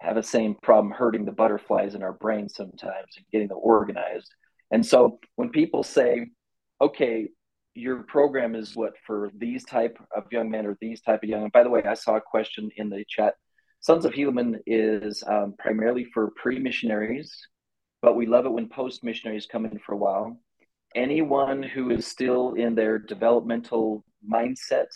have 0.00 0.14
the 0.16 0.22
same 0.22 0.54
problem 0.62 0.92
hurting 0.92 1.24
the 1.24 1.32
butterflies 1.32 1.94
in 1.94 2.02
our 2.02 2.12
brain 2.12 2.48
sometimes 2.48 3.16
and 3.16 3.26
getting 3.32 3.48
them 3.48 3.58
organized. 3.60 4.32
And 4.70 4.84
so 4.84 5.18
when 5.36 5.50
people 5.50 5.82
say, 5.82 6.26
"Okay, 6.80 7.28
your 7.74 8.02
program 8.04 8.54
is 8.54 8.76
what 8.76 8.94
for 9.06 9.30
these 9.36 9.64
type 9.64 9.98
of 10.14 10.24
young 10.30 10.50
men 10.50 10.66
or 10.66 10.76
these 10.80 11.00
type 11.02 11.22
of 11.22 11.28
young," 11.28 11.44
and 11.44 11.52
by 11.52 11.62
the 11.62 11.70
way, 11.70 11.82
I 11.84 11.94
saw 11.94 12.16
a 12.16 12.20
question 12.20 12.70
in 12.76 12.88
the 12.88 13.04
chat. 13.08 13.34
Sons 13.80 14.04
of 14.04 14.12
Helaman 14.12 14.58
is 14.66 15.22
um, 15.26 15.54
primarily 15.58 16.04
for 16.14 16.32
pre-missionaries, 16.36 17.36
but 18.00 18.16
we 18.16 18.26
love 18.26 18.46
it 18.46 18.52
when 18.52 18.68
post-missionaries 18.68 19.46
come 19.46 19.66
in 19.66 19.78
for 19.78 19.92
a 19.92 19.98
while. 19.98 20.40
Anyone 20.94 21.62
who 21.62 21.90
is 21.90 22.06
still 22.06 22.54
in 22.54 22.74
their 22.74 22.98
developmental 22.98 24.04
mindset 24.28 24.86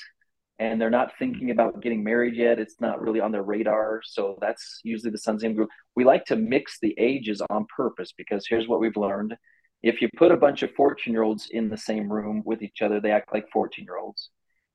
and 0.59 0.81
they're 0.81 0.91
not 0.91 1.13
thinking 1.19 1.51
about 1.51 1.81
getting 1.81 2.03
married 2.03 2.35
yet 2.35 2.59
it's 2.59 2.81
not 2.81 3.01
really 3.01 3.21
on 3.21 3.31
their 3.31 3.43
radar 3.43 4.01
so 4.05 4.37
that's 4.41 4.81
usually 4.83 5.11
the 5.11 5.19
sons 5.19 5.45
of 5.45 5.55
group. 5.55 5.69
We 5.95 6.05
like 6.05 6.25
to 6.27 6.37
mix 6.37 6.79
the 6.81 6.95
ages 6.99 7.43
on 7.51 7.67
purpose 7.75 8.13
because 8.17 8.47
here's 8.49 8.69
what 8.69 8.81
we've 8.81 8.97
learned 8.97 9.37
if 9.83 10.03
you 10.03 10.09
put 10.17 10.33
a 10.33 10.37
bunch 10.37 10.63
of 10.63 10.73
14 10.73 11.13
year 11.13 11.23
olds 11.23 11.49
in 11.51 11.69
the 11.69 11.77
same 11.77 12.13
room 12.13 12.43
with 12.45 12.63
each 12.63 12.83
other 12.83 13.01
they 13.01 13.11
act 13.11 13.33
like 13.33 13.49
14 13.53 13.85
year 13.85 13.99
olds 13.99 14.31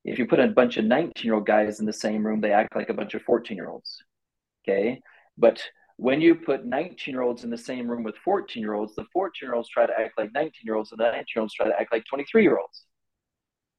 if 0.06 0.20
you 0.20 0.28
put 0.28 0.40
a 0.40 0.48
bunch 0.48 0.78
of 0.78 0.86
19 0.86 1.12
year 1.24 1.36
old 1.36 1.46
guys 1.46 1.80
in 1.80 1.86
the 1.86 1.94
same 1.94 2.26
room 2.26 2.42
they 2.42 2.52
act 2.52 2.76
like 2.76 2.90
a 2.90 2.94
bunch 2.94 3.14
of 3.14 3.22
14 3.24 3.58
year 3.58 3.70
olds 3.70 4.04
okay 4.64 5.02
but 5.38 5.62
when 5.98 6.22
you 6.22 6.36
put 6.36 6.66
19 6.66 7.14
year 7.14 7.22
olds 7.22 7.44
in 7.44 7.50
the 7.50 7.58
same 7.58 7.90
room 7.90 8.04
with 8.04 8.16
14 8.18 8.62
year 8.62 8.74
olds, 8.74 8.96
the 8.96 9.06
14 9.14 9.32
year 9.48 9.56
olds 9.56 9.70
try 9.70 9.86
to 9.86 10.00
act 10.00 10.18
like 10.18 10.34
19 10.34 10.52
year 10.64 10.76
olds, 10.76 10.92
and 10.92 11.00
the 11.00 11.04
19 11.04 11.26
year 11.36 11.42
olds 11.42 11.54
try 11.54 11.68
to 11.68 11.80
act 11.80 11.92
like 11.92 12.06
23 12.06 12.44
year 12.44 12.58
olds. 12.58 12.86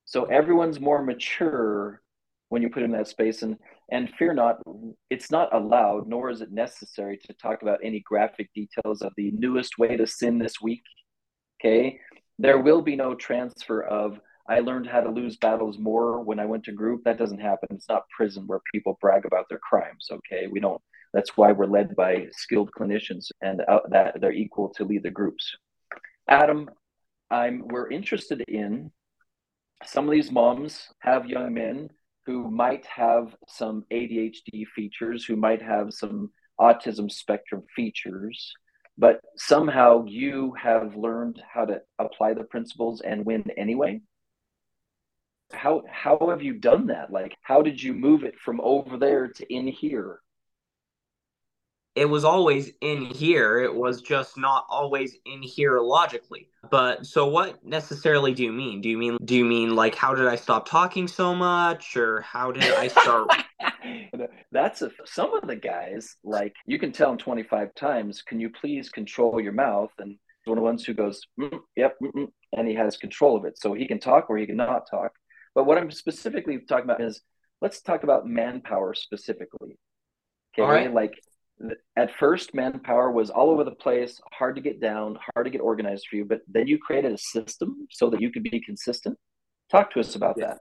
So 0.04 0.24
everyone's 0.24 0.80
more 0.80 1.02
mature 1.02 2.00
when 2.50 2.62
you 2.62 2.68
put 2.68 2.80
them 2.80 2.92
in 2.92 2.98
that 2.98 3.08
space. 3.08 3.42
And, 3.42 3.56
and 3.90 4.10
fear 4.18 4.32
not, 4.32 4.58
it's 5.10 5.30
not 5.30 5.52
allowed, 5.54 6.06
nor 6.06 6.30
is 6.30 6.40
it 6.40 6.52
necessary 6.52 7.18
to 7.26 7.32
talk 7.34 7.62
about 7.62 7.80
any 7.82 8.00
graphic 8.00 8.48
details 8.54 9.02
of 9.02 9.12
the 9.16 9.32
newest 9.32 9.78
way 9.78 9.96
to 9.96 10.06
sin 10.06 10.38
this 10.38 10.60
week. 10.62 10.82
Okay. 11.64 12.00
There 12.38 12.58
will 12.58 12.82
be 12.82 12.96
no 12.96 13.14
transfer 13.14 13.82
of, 13.82 14.20
I 14.48 14.60
learned 14.60 14.86
how 14.86 15.00
to 15.00 15.10
lose 15.10 15.36
battles 15.36 15.78
more 15.78 16.20
when 16.20 16.38
I 16.38 16.44
went 16.46 16.64
to 16.64 16.72
group. 16.72 17.04
That 17.04 17.16
doesn't 17.16 17.40
happen. 17.40 17.68
It's 17.70 17.88
not 17.88 18.08
prison 18.10 18.44
where 18.46 18.60
people 18.72 18.98
brag 19.00 19.24
about 19.24 19.48
their 19.48 19.60
crimes. 19.60 20.08
Okay. 20.10 20.46
We 20.48 20.60
don't 20.60 20.80
that's 21.14 21.36
why 21.36 21.52
we're 21.52 21.66
led 21.66 21.94
by 21.94 22.26
skilled 22.32 22.72
clinicians 22.76 23.30
and 23.40 23.62
uh, 23.68 23.78
that 23.90 24.20
they're 24.20 24.32
equal 24.32 24.68
to 24.70 24.84
lead 24.84 25.04
the 25.04 25.10
groups. 25.10 25.56
Adam, 26.28 26.68
I'm 27.30 27.68
we're 27.68 27.88
interested 27.88 28.42
in 28.48 28.90
some 29.84 30.06
of 30.06 30.10
these 30.10 30.32
moms 30.32 30.88
have 31.00 31.26
young 31.26 31.54
men 31.54 31.88
who 32.26 32.50
might 32.50 32.84
have 32.86 33.34
some 33.46 33.84
ADHD 33.92 34.66
features, 34.74 35.24
who 35.24 35.36
might 35.36 35.62
have 35.62 35.92
some 35.92 36.30
autism 36.60 37.10
spectrum 37.10 37.62
features, 37.76 38.52
but 38.96 39.20
somehow 39.36 40.04
you 40.06 40.52
have 40.52 40.96
learned 40.96 41.42
how 41.52 41.64
to 41.64 41.82
apply 41.98 42.34
the 42.34 42.44
principles 42.44 43.00
and 43.00 43.24
win 43.24 43.44
anyway. 43.56 44.00
How 45.52 45.82
how 45.88 46.18
have 46.30 46.42
you 46.42 46.54
done 46.54 46.86
that? 46.88 47.10
Like 47.12 47.36
how 47.42 47.62
did 47.62 47.82
you 47.82 47.92
move 47.92 48.24
it 48.24 48.38
from 48.38 48.60
over 48.62 48.96
there 48.96 49.28
to 49.28 49.52
in 49.52 49.66
here? 49.66 50.20
It 51.94 52.06
was 52.06 52.24
always 52.24 52.72
in 52.80 53.04
here. 53.04 53.60
It 53.60 53.74
was 53.74 54.02
just 54.02 54.36
not 54.36 54.66
always 54.68 55.16
in 55.26 55.42
here 55.42 55.80
logically. 55.80 56.48
But 56.70 57.06
so 57.06 57.26
what 57.26 57.64
necessarily 57.64 58.34
do 58.34 58.42
you 58.42 58.52
mean? 58.52 58.80
Do 58.80 58.88
you 58.88 58.98
mean 58.98 59.18
do 59.24 59.36
you 59.36 59.44
mean 59.44 59.76
like 59.76 59.94
how 59.94 60.14
did 60.14 60.26
I 60.26 60.36
stop 60.36 60.68
talking 60.68 61.06
so 61.06 61.34
much 61.34 61.96
or 61.96 62.22
how 62.22 62.50
did 62.50 62.64
I 62.64 62.88
start 63.02 63.30
That's 64.52 64.82
a, 64.82 64.90
some 65.04 65.34
of 65.34 65.48
the 65.48 65.56
guys, 65.56 66.16
like 66.24 66.54
you 66.66 66.78
can 66.78 66.92
tell 66.92 67.10
them 67.10 67.18
25 67.18 67.74
times, 67.74 68.22
can 68.22 68.40
you 68.40 68.50
please 68.50 68.88
control 68.88 69.40
your 69.40 69.52
mouth? 69.52 69.90
And 69.98 70.16
one 70.44 70.58
of 70.58 70.62
the 70.62 70.64
ones 70.64 70.84
who 70.84 70.94
goes, 70.94 71.22
mm, 71.38 71.58
yep, 71.76 71.96
mm-mm, 72.02 72.28
and 72.56 72.68
he 72.68 72.74
has 72.74 72.96
control 72.96 73.36
of 73.36 73.44
it. 73.44 73.58
So 73.58 73.74
he 73.74 73.86
can 73.86 73.98
talk 73.98 74.26
or 74.28 74.36
he 74.36 74.46
can 74.46 74.56
not 74.56 74.88
talk. 74.90 75.12
But 75.54 75.64
what 75.64 75.78
I'm 75.78 75.90
specifically 75.90 76.58
talking 76.58 76.84
about 76.84 77.02
is 77.02 77.20
let's 77.60 77.80
talk 77.80 78.02
about 78.02 78.26
manpower 78.26 78.94
specifically. 78.94 79.76
Okay. 80.56 80.68
Right. 80.68 80.92
Like 80.92 81.14
at 81.96 82.14
first, 82.16 82.54
manpower 82.54 83.10
was 83.10 83.30
all 83.30 83.50
over 83.50 83.64
the 83.64 83.70
place, 83.70 84.20
hard 84.32 84.56
to 84.56 84.60
get 84.60 84.80
down, 84.80 85.18
hard 85.34 85.46
to 85.46 85.50
get 85.50 85.60
organized 85.60 86.06
for 86.08 86.16
you. 86.16 86.24
But 86.24 86.40
then 86.48 86.66
you 86.66 86.78
created 86.78 87.12
a 87.12 87.18
system 87.18 87.86
so 87.90 88.10
that 88.10 88.20
you 88.20 88.30
could 88.30 88.42
be 88.42 88.60
consistent. 88.60 89.16
Talk 89.70 89.92
to 89.92 90.00
us 90.00 90.14
about 90.14 90.36
that. 90.38 90.58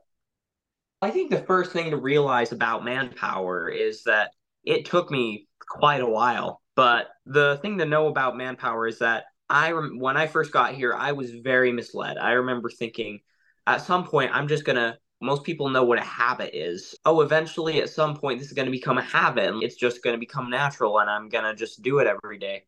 I 1.02 1.12
think 1.12 1.32
the 1.32 1.44
first 1.44 1.72
thing 1.72 1.92
to 1.92 1.98
realize 1.98 2.52
about 2.52 2.86
manpower 2.86 3.70
is 3.70 4.04
that 4.04 4.32
it 4.64 4.86
took 4.86 5.12
me 5.12 5.48
quite 5.60 6.02
a 6.02 6.08
while. 6.08 6.62
But 6.76 7.08
the 7.26 7.60
thing 7.62 7.78
to 7.80 7.86
know 7.86 8.08
about 8.08 8.38
manpower 8.38 8.88
is 8.88 9.00
that 9.00 9.26
I 9.50 9.72
rem- 9.72 10.00
when 10.00 10.18
I 10.18 10.28
first 10.28 10.52
got 10.52 10.74
here, 10.74 10.94
I 10.94 11.12
was 11.12 11.32
very 11.32 11.72
misled. 11.72 12.18
I 12.18 12.32
remember 12.32 12.70
thinking 12.70 13.20
at 13.68 13.82
some 13.82 14.06
point 14.06 14.32
I'm 14.34 14.48
just 14.48 14.66
gonna. 14.66 14.98
Most 15.24 15.44
people 15.44 15.70
know 15.70 15.84
what 15.84 16.00
a 16.00 16.04
habit 16.04 16.56
is. 16.56 16.96
Oh, 17.06 17.22
eventually 17.22 17.82
at 17.82 17.90
some 17.90 18.16
point 18.16 18.40
this 18.40 18.48
is 18.48 18.54
gonna 18.54 18.72
become 18.72 18.98
a 18.98 19.04
habit. 19.04 19.54
It's 19.62 19.76
just 19.76 20.04
gonna 20.04 20.18
become 20.18 20.50
natural, 20.50 21.00
and 21.00 21.10
I'm 21.10 21.30
gonna 21.30 21.56
just 21.56 21.82
do 21.82 22.00
it 22.00 22.08
every 22.08 22.38
day. 22.38 22.66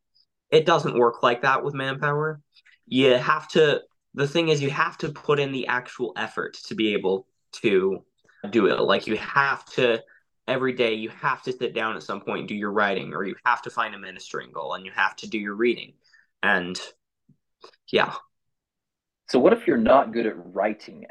It 0.51 0.65
doesn't 0.65 0.97
work 0.97 1.23
like 1.23 1.41
that 1.41 1.63
with 1.63 1.73
manpower. 1.73 2.41
You 2.87 3.15
have 3.15 3.47
to. 3.49 3.81
The 4.13 4.27
thing 4.27 4.49
is, 4.49 4.61
you 4.61 4.69
have 4.69 4.97
to 4.99 5.09
put 5.09 5.39
in 5.39 5.51
the 5.51 5.67
actual 5.67 6.13
effort 6.15 6.55
to 6.67 6.75
be 6.75 6.93
able 6.93 7.27
to 7.53 8.03
do 8.49 8.67
it. 8.67 8.79
Like 8.79 9.07
you 9.07 9.17
have 9.17 9.65
to 9.73 10.01
every 10.47 10.73
day 10.73 10.93
you 10.93 11.09
have 11.09 11.41
to 11.43 11.51
sit 11.51 11.73
down 11.73 11.95
at 11.95 12.03
some 12.03 12.21
point 12.21 12.39
and 12.39 12.47
do 12.47 12.55
your 12.55 12.71
writing 12.71 13.13
or 13.13 13.23
you 13.25 13.35
have 13.45 13.61
to 13.63 13.69
find 13.69 13.95
a 13.95 13.99
ministering 13.99 14.51
goal 14.51 14.75
and 14.75 14.85
you 14.85 14.91
have 14.91 15.15
to 15.17 15.27
do 15.27 15.39
your 15.39 15.55
reading. 15.55 15.93
And 16.43 16.79
yeah, 17.91 18.13
So 19.27 19.39
what 19.39 19.53
if 19.53 19.65
you're 19.67 19.77
not 19.77 20.13
good 20.13 20.27
at 20.27 20.35
writing? 20.53 21.05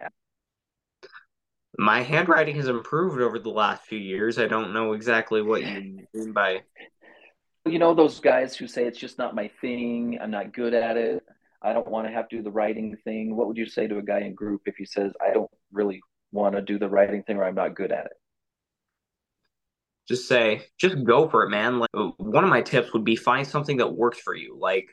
My 1.79 2.03
handwriting 2.03 2.57
has 2.57 2.69
improved 2.69 3.21
over 3.21 3.39
the 3.39 3.51
last 3.51 3.85
few 3.85 3.99
years. 3.99 4.39
I 4.39 4.47
don't 4.47 4.73
know 4.73 4.93
exactly 4.93 5.43
what 5.43 5.65
you 5.65 6.07
mean 6.15 6.33
by 6.33 6.63
You 7.67 7.79
know 7.79 7.95
those 7.95 8.21
guys 8.21 8.57
who 8.57 8.67
say 8.67 8.85
it's 8.85 8.99
just 8.99 9.19
not 9.19 9.35
my 9.35 9.49
thing. 9.61 10.19
I'm 10.21 10.31
not 10.31 10.53
good 10.53 10.75
at 10.75 10.97
it. 10.97 11.23
I 11.63 11.73
don't 11.73 11.89
want 11.89 12.07
to 12.07 12.13
have 12.13 12.29
to 12.29 12.37
do 12.37 12.43
the 12.43 12.51
writing 12.51 12.97
thing. 13.05 13.37
What 13.37 13.49
would 13.49 13.57
you 13.57 13.67
say 13.67 13.87
to 13.87 13.99
a 13.99 14.03
guy 14.03 14.21
in 14.21 14.35
group 14.35 14.63
if 14.67 14.77
he 14.77 14.85
says 14.85 15.13
I 15.21 15.33
don't 15.33 15.51
really 15.73 16.01
want 16.33 16.55
to 16.55 16.63
do 16.63 16.79
the 16.79 16.89
writing 16.89 17.23
thing 17.23 17.37
or 17.37 17.45
I'm 17.45 17.55
not 17.55 17.75
good 17.75 17.91
at 17.91 18.07
it? 18.07 18.13
just 20.09 20.29
say 20.29 20.63
just 20.79 21.03
go 21.05 21.29
for 21.29 21.45
it 21.45 21.51
man 21.51 21.79
like 21.79 21.91
one 22.19 22.45
of 22.45 22.51
my 22.51 22.63
tips 22.63 22.93
would 22.93 23.05
be 23.05 23.17
find 23.17 23.47
something 23.47 23.79
that 23.79 23.95
works 23.95 24.19
for 24.19 24.35
you 24.35 24.57
like 24.59 24.89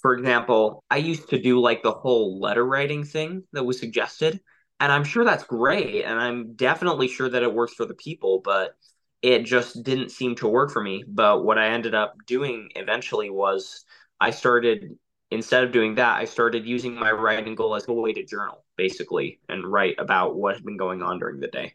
for 0.00 0.16
example 0.16 0.84
i 0.90 0.96
used 0.96 1.28
to 1.28 1.40
do 1.40 1.60
like 1.60 1.82
the 1.82 1.92
whole 1.92 2.38
letter 2.40 2.64
writing 2.64 3.04
thing 3.04 3.42
that 3.52 3.64
was 3.64 3.78
suggested 3.78 4.40
and 4.80 4.92
i'm 4.92 5.04
sure 5.04 5.24
that's 5.24 5.44
great 5.44 6.04
and 6.04 6.18
i'm 6.18 6.54
definitely 6.54 7.08
sure 7.08 7.28
that 7.28 7.42
it 7.42 7.52
works 7.54 7.74
for 7.74 7.86
the 7.86 7.94
people 7.94 8.40
but 8.44 8.76
it 9.22 9.44
just 9.44 9.82
didn't 9.82 10.10
seem 10.10 10.34
to 10.34 10.48
work 10.48 10.70
for 10.70 10.82
me 10.82 11.04
but 11.06 11.44
what 11.44 11.58
i 11.58 11.68
ended 11.68 11.94
up 11.94 12.14
doing 12.26 12.68
eventually 12.76 13.30
was 13.30 13.84
i 14.20 14.30
started 14.30 14.96
instead 15.30 15.64
of 15.64 15.72
doing 15.72 15.94
that 15.94 16.16
i 16.16 16.24
started 16.24 16.66
using 16.66 16.94
my 16.94 17.10
writing 17.10 17.54
goal 17.54 17.74
as 17.74 17.88
a 17.88 17.92
way 17.92 18.12
to 18.12 18.24
journal 18.24 18.64
basically 18.76 19.40
and 19.48 19.64
write 19.66 19.96
about 19.98 20.36
what 20.36 20.54
had 20.54 20.64
been 20.64 20.76
going 20.76 21.02
on 21.02 21.18
during 21.18 21.40
the 21.40 21.48
day 21.48 21.74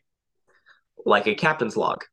like 1.06 1.28
a 1.28 1.36
captain's 1.36 1.78
log 1.78 2.04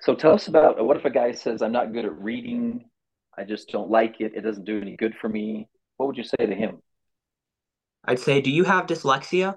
So 0.00 0.14
tell 0.14 0.34
us 0.34 0.48
about 0.48 0.84
what 0.84 0.96
if 0.96 1.04
a 1.04 1.10
guy 1.10 1.32
says 1.32 1.62
I'm 1.62 1.70
not 1.72 1.92
good 1.92 2.04
at 2.04 2.18
reading. 2.20 2.90
I 3.36 3.44
just 3.44 3.68
don't 3.68 3.90
like 3.90 4.20
it. 4.20 4.34
It 4.34 4.40
doesn't 4.42 4.64
do 4.64 4.80
any 4.80 4.96
good 4.96 5.14
for 5.20 5.28
me. 5.28 5.68
What 5.96 6.06
would 6.06 6.16
you 6.16 6.24
say 6.24 6.46
to 6.46 6.54
him? 6.54 6.82
I'd 8.04 8.18
say, 8.18 8.40
do 8.40 8.50
you 8.50 8.64
have 8.64 8.86
dyslexia? 8.86 9.56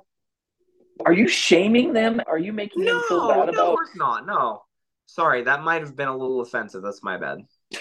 Are 1.06 1.14
you 1.14 1.28
shaming 1.28 1.94
them? 1.94 2.22
Are 2.28 2.38
you 2.38 2.54
making 2.54 2.86
them 2.86 3.02
feel 3.08 3.22
No, 3.22 3.28
bad 3.28 3.36
no, 3.38 3.44
of 3.44 3.50
about? 3.50 3.76
course 3.76 3.96
not. 3.96 4.26
No. 4.26 4.64
Sorry, 5.06 5.44
that 5.44 5.64
might 5.64 5.82
have 5.82 5.96
been 5.96 6.08
a 6.08 6.16
little 6.16 6.42
offensive. 6.42 6.82
That's 6.84 7.04
my 7.04 7.18
bad. 7.18 7.40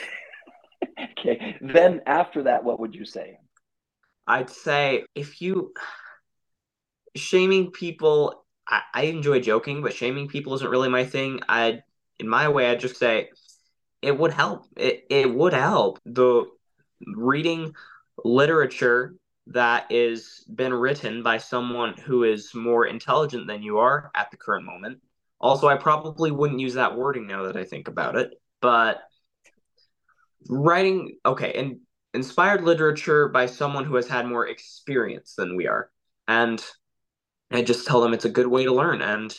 Okay. 1.18 1.56
Then 1.60 2.00
after 2.06 2.44
that, 2.44 2.64
what 2.64 2.80
would 2.80 2.94
you 2.94 3.04
say? 3.04 3.38
I'd 4.26 4.48
say 4.50 5.04
if 5.14 5.42
you 5.42 5.72
shaming 7.16 7.70
people, 7.70 8.44
I, 8.66 8.82
I 8.94 9.02
enjoy 9.04 9.40
joking, 9.40 9.82
but 9.82 9.94
shaming 9.94 10.28
people 10.28 10.54
isn't 10.54 10.70
really 10.70 10.88
my 10.88 11.04
thing. 11.04 11.40
I, 11.48 11.82
in 12.18 12.28
my 12.28 12.48
way, 12.48 12.70
I'd 12.70 12.80
just 12.80 12.96
say 12.96 13.30
it 14.02 14.18
would 14.18 14.32
help. 14.32 14.66
It 14.76 15.04
it 15.10 15.34
would 15.34 15.52
help 15.52 15.98
the 16.04 16.44
reading 17.06 17.74
literature 18.24 19.14
that 19.50 19.86
is 19.90 20.44
been 20.54 20.72
written 20.72 21.22
by 21.22 21.38
someone 21.38 21.94
who 21.94 22.24
is 22.24 22.54
more 22.54 22.86
intelligent 22.86 23.46
than 23.46 23.62
you 23.62 23.78
are 23.78 24.10
at 24.14 24.30
the 24.30 24.36
current 24.36 24.64
moment. 24.64 24.98
Also, 25.40 25.68
I 25.68 25.76
probably 25.76 26.30
wouldn't 26.30 26.60
use 26.60 26.74
that 26.74 26.96
wording 26.96 27.26
now 27.26 27.44
that 27.44 27.56
I 27.56 27.64
think 27.64 27.88
about 27.88 28.16
it, 28.16 28.30
but 28.60 29.00
writing 30.48 31.16
okay, 31.26 31.52
and 31.54 31.80
inspired 32.14 32.62
literature 32.62 33.28
by 33.28 33.46
someone 33.46 33.84
who 33.84 33.96
has 33.96 34.08
had 34.08 34.26
more 34.26 34.46
experience 34.46 35.34
than 35.34 35.56
we 35.56 35.66
are. 35.66 35.90
And 36.28 36.64
I 37.50 37.62
just 37.62 37.86
tell 37.86 38.00
them 38.00 38.12
it's 38.12 38.24
a 38.24 38.30
good 38.30 38.46
way 38.46 38.64
to 38.64 38.72
learn. 38.72 39.02
And 39.02 39.34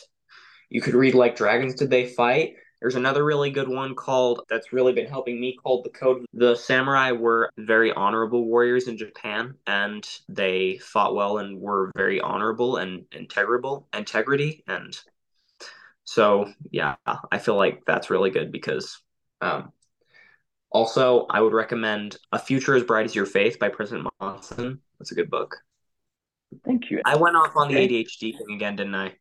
you 0.68 0.80
could 0.80 0.94
read 0.94 1.14
like 1.14 1.36
Dragons 1.36 1.74
Did 1.74 1.90
They 1.90 2.06
Fight? 2.06 2.54
There's 2.82 2.96
another 2.96 3.24
really 3.24 3.52
good 3.52 3.68
one 3.68 3.94
called 3.94 4.40
that's 4.50 4.72
really 4.72 4.92
been 4.92 5.06
helping 5.06 5.40
me 5.40 5.54
called 5.54 5.84
The 5.84 5.90
Code. 5.90 6.26
The 6.34 6.56
samurai 6.56 7.12
were 7.12 7.48
very 7.56 7.92
honorable 7.92 8.44
warriors 8.44 8.88
in 8.88 8.98
Japan 8.98 9.54
and 9.68 10.04
they 10.28 10.78
fought 10.78 11.14
well 11.14 11.38
and 11.38 11.60
were 11.60 11.92
very 11.96 12.20
honorable 12.20 12.78
and 12.78 13.04
integrable 13.12 13.84
integrity 13.96 14.64
and 14.66 14.98
so 16.02 16.52
yeah, 16.72 16.96
I 17.30 17.38
feel 17.38 17.54
like 17.54 17.84
that's 17.86 18.10
really 18.10 18.30
good 18.30 18.50
because 18.50 19.00
um, 19.40 19.72
also 20.72 21.26
I 21.30 21.40
would 21.40 21.52
recommend 21.52 22.16
A 22.32 22.38
Future 22.40 22.74
as 22.74 22.82
Bright 22.82 23.06
as 23.06 23.14
Your 23.14 23.26
Faith 23.26 23.60
by 23.60 23.68
President 23.68 24.08
Monson. 24.20 24.80
That's 24.98 25.12
a 25.12 25.14
good 25.14 25.30
book. 25.30 25.56
Thank 26.64 26.90
you. 26.90 27.00
I 27.04 27.14
went 27.14 27.36
off 27.36 27.52
on 27.54 27.68
the 27.68 27.76
ADHD 27.76 28.36
thing 28.36 28.56
again, 28.56 28.74
didn't 28.74 28.96
I? 28.96 29.12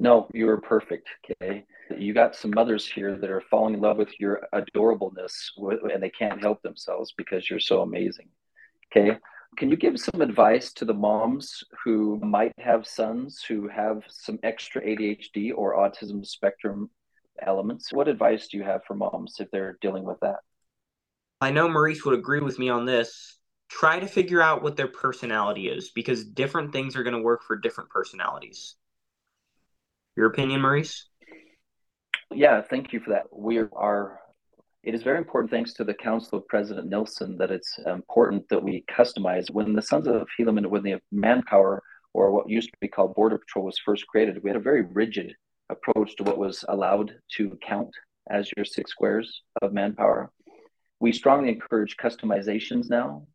No, 0.00 0.28
you 0.34 0.46
were 0.46 0.60
perfect. 0.60 1.08
Okay. 1.40 1.64
You 1.96 2.14
got 2.14 2.34
some 2.34 2.50
mothers 2.54 2.86
here 2.86 3.16
that 3.16 3.30
are 3.30 3.42
falling 3.42 3.74
in 3.74 3.80
love 3.80 3.98
with 3.98 4.18
your 4.18 4.48
adorableness 4.54 5.32
and 5.58 6.02
they 6.02 6.10
can't 6.10 6.40
help 6.40 6.62
themselves 6.62 7.12
because 7.16 7.48
you're 7.48 7.60
so 7.60 7.82
amazing. 7.82 8.28
Okay. 8.90 9.18
Can 9.56 9.70
you 9.70 9.76
give 9.76 10.00
some 10.00 10.20
advice 10.20 10.72
to 10.74 10.84
the 10.84 10.94
moms 10.94 11.62
who 11.84 12.18
might 12.20 12.52
have 12.58 12.86
sons 12.86 13.44
who 13.46 13.68
have 13.68 14.02
some 14.08 14.38
extra 14.42 14.82
ADHD 14.82 15.52
or 15.54 15.76
autism 15.76 16.26
spectrum 16.26 16.90
elements? 17.40 17.92
What 17.92 18.08
advice 18.08 18.48
do 18.48 18.56
you 18.56 18.64
have 18.64 18.84
for 18.84 18.94
moms 18.94 19.36
if 19.38 19.50
they're 19.50 19.78
dealing 19.80 20.04
with 20.04 20.18
that? 20.20 20.38
I 21.40 21.50
know 21.50 21.68
Maurice 21.68 22.04
would 22.04 22.18
agree 22.18 22.40
with 22.40 22.58
me 22.58 22.68
on 22.68 22.84
this. 22.84 23.38
Try 23.68 24.00
to 24.00 24.06
figure 24.06 24.40
out 24.40 24.62
what 24.62 24.76
their 24.76 24.88
personality 24.88 25.68
is 25.68 25.90
because 25.90 26.24
different 26.24 26.72
things 26.72 26.96
are 26.96 27.02
going 27.02 27.16
to 27.16 27.22
work 27.22 27.42
for 27.44 27.56
different 27.56 27.90
personalities. 27.90 28.74
Your 30.16 30.26
opinion, 30.26 30.62
Maurice? 30.62 31.06
Yeah, 32.30 32.62
thank 32.62 32.92
you 32.92 33.00
for 33.00 33.10
that. 33.10 33.24
We 33.32 33.58
are, 33.58 34.20
it 34.82 34.94
is 34.94 35.02
very 35.02 35.18
important, 35.18 35.50
thanks 35.50 35.74
to 35.74 35.84
the 35.84 35.94
counsel 35.94 36.38
of 36.38 36.48
President 36.48 36.88
Nelson, 36.88 37.36
that 37.38 37.50
it's 37.50 37.78
important 37.86 38.48
that 38.48 38.62
we 38.62 38.84
customize. 38.90 39.50
When 39.50 39.74
the 39.74 39.82
Sons 39.82 40.06
of 40.06 40.26
Helaman, 40.38 40.66
when 40.66 40.82
the 40.82 41.00
manpower, 41.12 41.82
or 42.12 42.32
what 42.32 42.48
used 42.48 42.70
to 42.70 42.78
be 42.80 42.88
called 42.88 43.14
Border 43.14 43.38
Patrol, 43.38 43.64
was 43.66 43.78
first 43.78 44.06
created, 44.06 44.42
we 44.42 44.50
had 44.50 44.56
a 44.56 44.60
very 44.60 44.82
rigid 44.82 45.34
approach 45.70 46.16
to 46.16 46.24
what 46.24 46.38
was 46.38 46.64
allowed 46.68 47.14
to 47.36 47.58
count 47.66 47.90
as 48.30 48.50
your 48.56 48.64
six 48.64 48.90
squares 48.90 49.42
of 49.62 49.72
manpower. 49.72 50.30
We 51.00 51.12
strongly 51.12 51.50
encourage 51.50 51.96
customizations 51.96 52.88
now. 52.88 53.26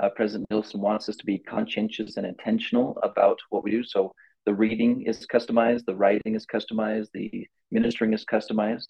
Uh, 0.00 0.08
President 0.10 0.46
Nelson 0.50 0.80
wants 0.80 1.08
us 1.08 1.16
to 1.16 1.26
be 1.26 1.38
conscientious 1.38 2.16
and 2.16 2.26
intentional 2.26 2.98
about 3.02 3.38
what 3.50 3.62
we 3.64 3.70
do. 3.70 3.84
So 3.84 4.12
the 4.46 4.54
reading 4.54 5.02
is 5.06 5.26
customized, 5.32 5.84
the 5.86 5.94
writing 5.94 6.34
is 6.34 6.46
customized, 6.46 7.08
the 7.12 7.46
ministering 7.70 8.12
is 8.12 8.24
customized. 8.24 8.88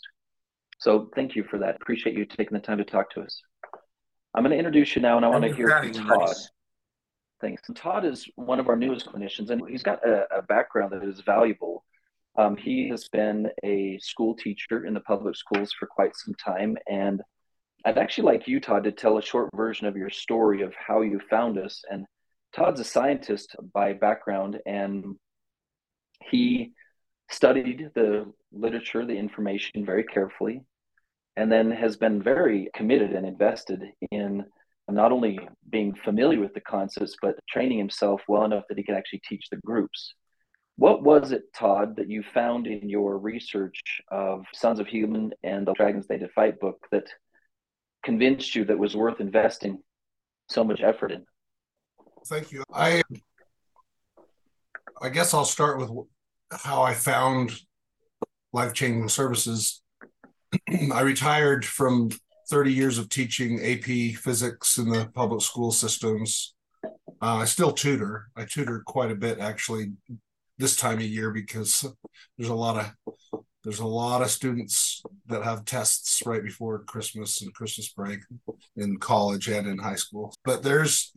So 0.78 1.10
thank 1.14 1.36
you 1.36 1.44
for 1.44 1.58
that. 1.58 1.76
Appreciate 1.76 2.16
you 2.16 2.24
taking 2.24 2.54
the 2.54 2.60
time 2.60 2.78
to 2.78 2.84
talk 2.84 3.10
to 3.10 3.20
us. 3.20 3.40
I'm 4.34 4.42
going 4.42 4.52
to 4.52 4.58
introduce 4.58 4.94
you 4.94 5.02
now, 5.02 5.16
and 5.16 5.26
I 5.26 5.28
want 5.28 5.44
to 5.44 5.54
hear 5.54 5.68
from 5.68 5.92
Todd. 5.92 6.06
Maurice. 6.06 6.50
Thanks. 7.40 7.62
Todd 7.74 8.04
is 8.04 8.28
one 8.36 8.60
of 8.60 8.68
our 8.68 8.76
newest 8.76 9.06
clinicians, 9.06 9.50
and 9.50 9.62
he's 9.68 9.82
got 9.82 10.06
a, 10.06 10.26
a 10.38 10.42
background 10.42 10.92
that 10.92 11.02
is 11.02 11.20
valuable. 11.20 11.84
Um, 12.38 12.56
he 12.56 12.88
has 12.90 13.08
been 13.08 13.48
a 13.64 13.98
school 13.98 14.36
teacher 14.36 14.84
in 14.84 14.94
the 14.94 15.00
public 15.00 15.36
schools 15.36 15.72
for 15.78 15.86
quite 15.86 16.14
some 16.16 16.34
time, 16.34 16.76
and 16.88 17.20
I'd 17.84 17.98
actually 17.98 18.24
like 18.24 18.46
you, 18.46 18.60
Todd, 18.60 18.84
to 18.84 18.92
tell 18.92 19.18
a 19.18 19.22
short 19.22 19.50
version 19.54 19.86
of 19.86 19.96
your 19.96 20.10
story 20.10 20.62
of 20.62 20.72
how 20.74 21.00
you 21.00 21.20
found 21.28 21.58
us. 21.58 21.82
And 21.90 22.06
Todd's 22.54 22.80
a 22.80 22.84
scientist 22.84 23.56
by 23.74 23.94
background, 23.94 24.60
and 24.66 25.16
he 26.24 26.72
studied 27.30 27.90
the 27.94 28.32
literature, 28.52 29.06
the 29.06 29.16
information 29.16 29.84
very 29.84 30.04
carefully, 30.04 30.62
and 31.36 31.50
then 31.50 31.70
has 31.70 31.96
been 31.96 32.22
very 32.22 32.68
committed 32.74 33.12
and 33.12 33.26
invested 33.26 33.82
in 34.10 34.44
not 34.88 35.12
only 35.12 35.38
being 35.70 35.94
familiar 35.94 36.40
with 36.40 36.52
the 36.54 36.60
concepts, 36.60 37.14
but 37.22 37.38
training 37.48 37.78
himself 37.78 38.22
well 38.28 38.44
enough 38.44 38.64
that 38.68 38.78
he 38.78 38.84
can 38.84 38.96
actually 38.96 39.22
teach 39.28 39.46
the 39.50 39.60
groups. 39.64 40.14
What 40.76 41.02
was 41.02 41.30
it, 41.30 41.42
Todd, 41.54 41.96
that 41.96 42.08
you 42.08 42.22
found 42.22 42.66
in 42.66 42.88
your 42.88 43.18
research 43.18 44.00
of 44.10 44.44
Sons 44.54 44.80
of 44.80 44.86
Helaman 44.86 45.30
and 45.42 45.66
the 45.66 45.74
Dragons 45.74 46.06
They 46.06 46.18
Did 46.18 46.30
Fight 46.32 46.58
book 46.58 46.86
that 46.90 47.06
convinced 48.02 48.54
you 48.54 48.64
that 48.64 48.78
was 48.78 48.96
worth 48.96 49.20
investing 49.20 49.78
so 50.48 50.64
much 50.64 50.80
effort 50.80 51.12
in? 51.12 51.24
Thank 52.26 52.50
you. 52.50 52.64
I 52.72 53.02
I 55.02 55.08
guess 55.08 55.32
I'll 55.32 55.46
start 55.46 55.78
with 55.78 55.90
how 56.50 56.82
I 56.82 56.92
found 56.92 57.52
life 58.52 58.74
changing 58.74 59.08
services. 59.08 59.80
I 60.92 61.00
retired 61.00 61.64
from 61.64 62.10
30 62.50 62.72
years 62.72 62.98
of 62.98 63.08
teaching 63.08 63.60
AP 63.64 64.16
physics 64.20 64.76
in 64.76 64.90
the 64.90 65.10
public 65.14 65.40
school 65.40 65.72
systems. 65.72 66.54
Uh, 66.84 67.36
I 67.36 67.44
still 67.46 67.72
tutor. 67.72 68.28
I 68.36 68.44
tutor 68.44 68.82
quite 68.86 69.10
a 69.10 69.14
bit 69.14 69.38
actually 69.38 69.92
this 70.58 70.76
time 70.76 70.98
of 70.98 71.04
year 71.04 71.30
because 71.30 71.86
there's 72.36 72.50
a 72.50 72.54
lot 72.54 72.76
of 72.76 73.40
there's 73.64 73.80
a 73.80 73.86
lot 73.86 74.22
of 74.22 74.30
students 74.30 75.02
that 75.26 75.44
have 75.44 75.64
tests 75.64 76.22
right 76.26 76.42
before 76.42 76.78
Christmas 76.84 77.42
and 77.42 77.54
Christmas 77.54 77.90
break 77.90 78.20
in 78.76 78.98
college 78.98 79.48
and 79.48 79.66
in 79.66 79.78
high 79.78 79.96
school. 79.96 80.34
But 80.44 80.62
there's 80.62 81.12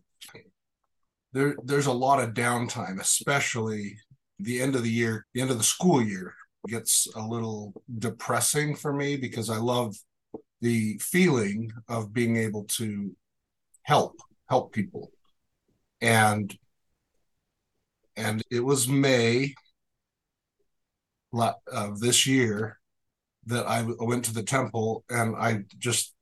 there 1.34 1.56
there's 1.64 1.88
a 1.88 1.92
lot 1.92 2.24
of 2.24 2.34
downtime, 2.34 3.00
especially 3.00 3.98
the 4.40 4.62
end 4.62 4.76
of 4.76 4.84
the 4.84 4.92
year, 4.92 5.26
the 5.34 5.42
end 5.42 5.52
of 5.52 5.58
the 5.58 5.64
school 5.64 6.02
year 6.02 6.34
gets 6.68 7.08
a 7.16 7.22
little 7.22 7.74
depressing 8.00 8.76
for 8.76 8.94
me 8.94 9.18
because 9.18 9.50
I 9.50 9.58
love 9.58 9.96
the 10.62 10.98
feeling 11.00 11.72
of 11.90 12.14
being 12.14 12.38
able 12.38 12.64
to 12.66 13.16
help 13.84 14.18
help 14.50 14.74
people. 14.74 15.12
And 16.02 16.56
and 18.16 18.44
it 18.52 18.64
was 18.64 18.88
May 18.88 19.56
of 21.72 22.00
this 22.00 22.28
year 22.28 22.80
that 23.48 23.66
I 23.68 23.86
went 24.00 24.26
to 24.26 24.34
the 24.34 24.44
temple 24.44 25.04
and 25.10 25.36
I 25.36 25.64
just 25.80 26.14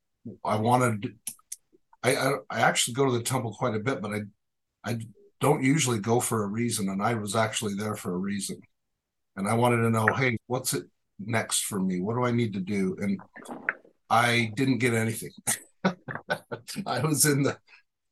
I 0.44 0.56
wanted 0.56 1.18
I 2.04 2.16
I, 2.16 2.34
I 2.50 2.60
actually 2.62 2.94
go 2.94 3.06
to 3.06 3.12
the 3.18 3.24
temple 3.24 3.54
quite 3.54 3.76
a 3.76 3.80
bit, 3.80 4.02
but 4.02 4.14
I 4.14 4.22
I 4.84 5.00
don't 5.40 5.64
usually 5.64 6.00
go 6.00 6.20
for 6.20 6.44
a 6.44 6.48
reason, 6.48 6.90
and 6.90 7.02
I 7.02 7.16
was 7.16 7.36
actually 7.36 7.76
there 7.76 7.96
for 7.96 8.14
a 8.14 8.18
reason. 8.18 8.62
And 9.36 9.48
I 9.48 9.54
wanted 9.54 9.78
to 9.78 9.90
know, 9.90 10.08
hey, 10.16 10.38
what's 10.48 10.74
it 10.74 10.86
next 11.20 11.66
for 11.66 11.80
me? 11.80 12.02
What 12.02 12.16
do 12.16 12.26
I 12.26 12.32
need 12.32 12.54
to 12.54 12.60
do? 12.60 12.96
And 13.00 13.20
I 14.10 14.52
didn't 14.56 14.80
get 14.80 14.94
anything. 14.94 15.32
I 16.86 17.00
was 17.00 17.26
in 17.26 17.44
the 17.44 17.58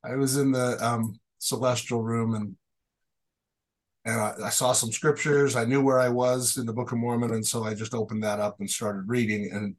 I 0.03 0.15
was 0.15 0.37
in 0.37 0.51
the 0.51 0.77
um, 0.85 1.19
celestial 1.39 2.01
room 2.01 2.35
and 2.35 2.55
and 4.05 4.19
I, 4.19 4.33
I, 4.45 4.49
saw 4.49 4.71
some 4.71 4.93
scriptures. 4.93 5.57
I 5.57 5.65
knew 5.65 5.83
where 5.83 5.99
I 5.99 6.07
was 6.07 6.57
in 6.57 6.65
the 6.65 6.73
Book 6.73 6.93
of 6.93 6.97
Mormon, 6.97 7.33
and 7.33 7.45
so 7.45 7.65
I 7.65 7.73
just 7.73 7.93
opened 7.93 8.23
that 8.23 8.39
up 8.39 8.59
and 8.59 8.69
started 8.69 9.09
reading. 9.09 9.51
And 9.51 9.75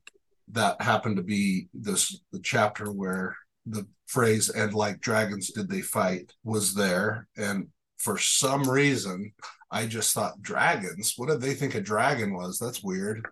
that 0.53 0.81
happened 0.83 1.17
to 1.17 1.23
be 1.23 1.69
this 1.73 2.21
the 2.31 2.41
chapter 2.41 2.93
where 2.93 3.35
the 3.67 3.87
phrase 4.11 4.49
"and 4.49 4.75
like 4.75 5.01
dragons 5.01 5.51
did 5.51 5.69
they 5.69 5.81
fight" 5.81 6.33
was 6.45 6.75
there. 6.75 7.29
And 7.37 7.69
for 7.99 8.19
some 8.19 8.69
reason, 8.69 9.33
I 9.71 9.87
just 9.87 10.15
thought 10.15 10.43
dragons. 10.43 11.15
What 11.17 11.29
did 11.29 11.41
they 11.41 11.55
think 11.55 11.75
a 11.75 11.81
dragon 11.81 12.35
was? 12.35 12.59
That's 12.59 12.83
weird. 12.83 13.27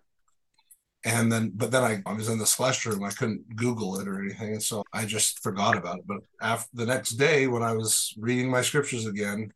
And 1.05 1.31
then, 1.31 1.51
but 1.55 1.71
then 1.71 1.83
I, 1.83 2.01
I 2.05 2.13
was 2.13 2.29
in 2.29 2.39
the 2.39 2.45
celestial 2.45 2.93
room. 2.93 3.03
I 3.03 3.11
couldn't 3.11 3.55
Google 3.55 3.99
it 3.99 4.07
or 4.07 4.21
anything, 4.21 4.53
and 4.53 4.63
so 4.63 4.83
I 4.93 5.05
just 5.05 5.41
forgot 5.41 5.77
about 5.77 5.99
it. 5.99 6.07
But 6.07 6.19
after 6.41 6.69
the 6.73 6.85
next 6.85 7.11
day, 7.11 7.47
when 7.47 7.63
I 7.63 7.73
was 7.73 8.13
reading 8.17 8.49
my 8.49 8.61
scriptures 8.61 9.05
again, 9.05 9.51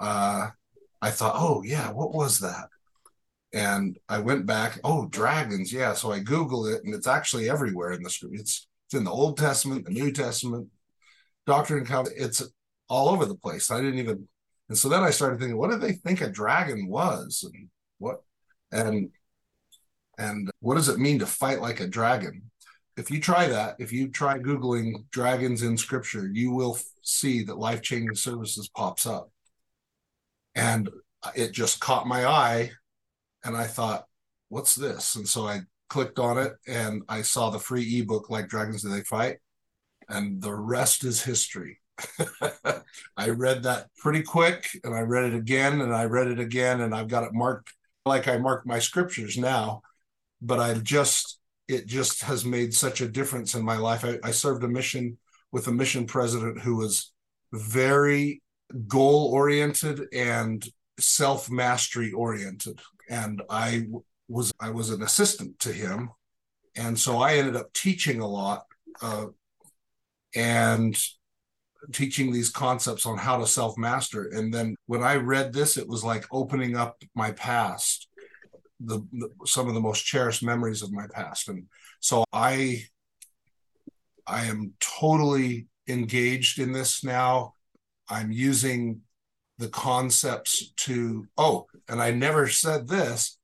uh, 0.00 0.48
I 1.00 1.10
thought, 1.10 1.36
oh 1.36 1.62
yeah, 1.64 1.90
what 1.92 2.12
was 2.12 2.40
that? 2.40 2.68
And 3.52 3.98
I 4.08 4.18
went 4.18 4.46
back, 4.46 4.78
oh, 4.84 5.06
dragons, 5.06 5.72
yeah. 5.72 5.94
So 5.94 6.12
I 6.12 6.20
Googled 6.20 6.74
it, 6.74 6.84
and 6.84 6.94
it's 6.94 7.06
actually 7.06 7.48
everywhere 7.48 7.92
in 7.92 8.02
the 8.02 8.10
script. 8.10 8.36
It's 8.38 8.67
it's 8.88 8.94
in 8.94 9.04
the 9.04 9.10
Old 9.10 9.36
Testament, 9.36 9.84
the 9.84 9.90
New 9.90 10.10
Testament, 10.10 10.68
Doctrine 11.46 11.80
and 11.80 11.88
Covenants. 11.88 12.40
It's 12.40 12.50
all 12.88 13.10
over 13.10 13.26
the 13.26 13.34
place. 13.34 13.70
I 13.70 13.82
didn't 13.82 13.98
even 13.98 14.26
And 14.70 14.78
so 14.78 14.88
then 14.88 15.02
I 15.02 15.10
started 15.10 15.38
thinking, 15.38 15.58
what 15.58 15.70
did 15.70 15.82
they 15.82 15.92
think 15.92 16.22
a 16.22 16.30
dragon 16.30 16.88
was? 16.88 17.44
And 17.52 17.68
what 17.98 18.22
and 18.72 19.10
and 20.18 20.50
what 20.60 20.76
does 20.76 20.88
it 20.88 20.98
mean 20.98 21.18
to 21.18 21.26
fight 21.26 21.60
like 21.60 21.80
a 21.80 21.86
dragon? 21.86 22.50
If 22.96 23.10
you 23.10 23.20
try 23.20 23.46
that, 23.48 23.76
if 23.78 23.92
you 23.92 24.08
try 24.08 24.38
Googling 24.38 25.08
dragons 25.10 25.62
in 25.62 25.76
scripture, 25.76 26.28
you 26.32 26.50
will 26.50 26.78
see 27.02 27.44
that 27.44 27.58
life 27.58 27.82
changing 27.82 28.16
services 28.16 28.68
pops 28.74 29.06
up. 29.06 29.30
And 30.54 30.88
it 31.36 31.52
just 31.52 31.80
caught 31.80 32.08
my 32.08 32.26
eye. 32.26 32.70
And 33.44 33.56
I 33.56 33.66
thought, 33.66 34.06
what's 34.48 34.74
this? 34.74 35.14
And 35.14 35.28
so 35.28 35.46
I 35.46 35.60
clicked 35.88 36.18
on 36.18 36.38
it 36.38 36.52
and 36.66 37.02
I 37.08 37.22
saw 37.22 37.50
the 37.50 37.58
free 37.58 38.00
ebook, 38.00 38.30
Like 38.30 38.48
Dragons 38.48 38.82
Do 38.82 38.90
They 38.90 39.02
Fight? 39.02 39.38
And 40.08 40.40
the 40.40 40.54
rest 40.54 41.04
is 41.04 41.22
history. 41.22 41.80
I 43.16 43.30
read 43.30 43.64
that 43.64 43.88
pretty 43.98 44.22
quick 44.22 44.68
and 44.84 44.94
I 44.94 45.00
read 45.00 45.24
it 45.24 45.34
again 45.34 45.80
and 45.80 45.94
I 45.94 46.04
read 46.04 46.28
it 46.28 46.38
again 46.38 46.80
and 46.80 46.94
I've 46.94 47.08
got 47.08 47.24
it 47.24 47.34
marked 47.34 47.72
like 48.06 48.28
I 48.28 48.38
mark 48.38 48.66
my 48.66 48.78
scriptures 48.78 49.36
now. 49.36 49.82
But 50.40 50.60
I 50.60 50.74
just, 50.74 51.40
it 51.66 51.86
just 51.86 52.22
has 52.22 52.44
made 52.44 52.72
such 52.72 53.00
a 53.00 53.08
difference 53.08 53.54
in 53.54 53.64
my 53.64 53.76
life. 53.76 54.04
I, 54.04 54.18
I 54.22 54.30
served 54.30 54.62
a 54.64 54.68
mission 54.68 55.18
with 55.50 55.66
a 55.66 55.72
mission 55.72 56.06
president 56.06 56.60
who 56.60 56.76
was 56.76 57.12
very 57.52 58.42
goal 58.86 59.30
oriented 59.32 60.02
and 60.12 60.66
self 61.00 61.50
mastery 61.50 62.12
oriented. 62.12 62.80
And 63.10 63.42
I 63.48 63.86
was, 64.28 64.52
I 64.60 64.70
was 64.70 64.90
an 64.90 65.02
assistant 65.02 65.58
to 65.60 65.72
him. 65.72 66.10
And 66.76 66.98
so 66.98 67.18
I 67.18 67.34
ended 67.34 67.56
up 67.56 67.72
teaching 67.72 68.20
a 68.20 68.28
lot. 68.28 68.64
Uh, 69.00 69.26
and 70.34 70.98
teaching 71.92 72.32
these 72.32 72.50
concepts 72.50 73.06
on 73.06 73.18
how 73.18 73.38
to 73.38 73.46
self 73.46 73.78
master. 73.78 74.28
And 74.28 74.52
then 74.52 74.76
when 74.86 75.02
I 75.02 75.14
read 75.14 75.52
this, 75.52 75.76
it 75.76 75.88
was 75.88 76.04
like 76.04 76.24
opening 76.32 76.76
up 76.76 77.02
my 77.14 77.32
past, 77.32 78.08
the, 78.80 79.00
the, 79.12 79.30
some 79.46 79.68
of 79.68 79.74
the 79.74 79.80
most 79.80 80.04
cherished 80.04 80.42
memories 80.42 80.82
of 80.82 80.92
my 80.92 81.06
past. 81.12 81.48
And 81.48 81.66
so 82.00 82.24
I 82.32 82.84
I 84.26 84.44
am 84.44 84.74
totally 84.80 85.68
engaged 85.88 86.58
in 86.58 86.72
this 86.72 87.02
now. 87.02 87.54
I'm 88.10 88.30
using 88.30 89.00
the 89.56 89.68
concepts 89.68 90.72
to 90.76 91.26
oh, 91.36 91.66
and 91.88 92.00
I 92.00 92.10
never 92.10 92.48
said 92.48 92.88
this, 92.88 93.37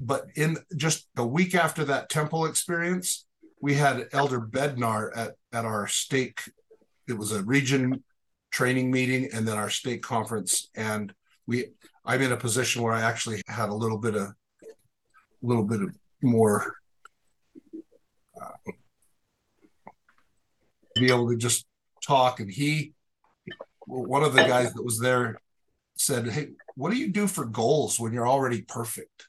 but 0.00 0.26
in 0.34 0.56
just 0.76 1.06
a 1.16 1.26
week 1.26 1.54
after 1.54 1.84
that 1.84 2.08
temple 2.08 2.46
experience, 2.46 3.26
we 3.60 3.74
had 3.74 4.08
Elder 4.12 4.40
Bednar 4.40 5.10
at 5.14 5.34
at 5.52 5.64
our 5.64 5.86
stake. 5.86 6.40
It 7.06 7.18
was 7.18 7.32
a 7.32 7.42
region 7.42 8.02
training 8.50 8.90
meeting 8.90 9.28
and 9.32 9.46
then 9.46 9.56
our 9.56 9.70
state 9.70 10.02
conference. 10.02 10.70
And 10.74 11.12
we 11.46 11.66
i'm 12.04 12.22
in 12.22 12.32
a 12.32 12.36
position 12.36 12.82
where 12.82 12.92
i 12.92 13.02
actually 13.02 13.42
had 13.46 13.68
a 13.68 13.74
little 13.74 13.98
bit 13.98 14.14
of 14.14 14.22
a 14.22 14.34
little 15.42 15.64
bit 15.64 15.82
of 15.82 15.94
more 16.22 16.76
uh, 18.40 18.72
be 20.94 21.10
able 21.10 21.28
to 21.28 21.36
just 21.36 21.66
talk. 22.02 22.40
And 22.40 22.50
he 22.50 22.92
one 23.86 24.22
of 24.22 24.34
the 24.34 24.44
guys 24.44 24.72
that 24.72 24.84
was 24.84 24.98
there 24.98 25.40
said 26.00 26.28
hey 26.28 26.48
what 26.80 26.90
do 26.90 26.96
you 26.96 27.08
do 27.08 27.26
for 27.26 27.44
goals 27.44 28.00
when 28.00 28.14
you're 28.14 28.28
already 28.28 28.62
perfect? 28.62 29.28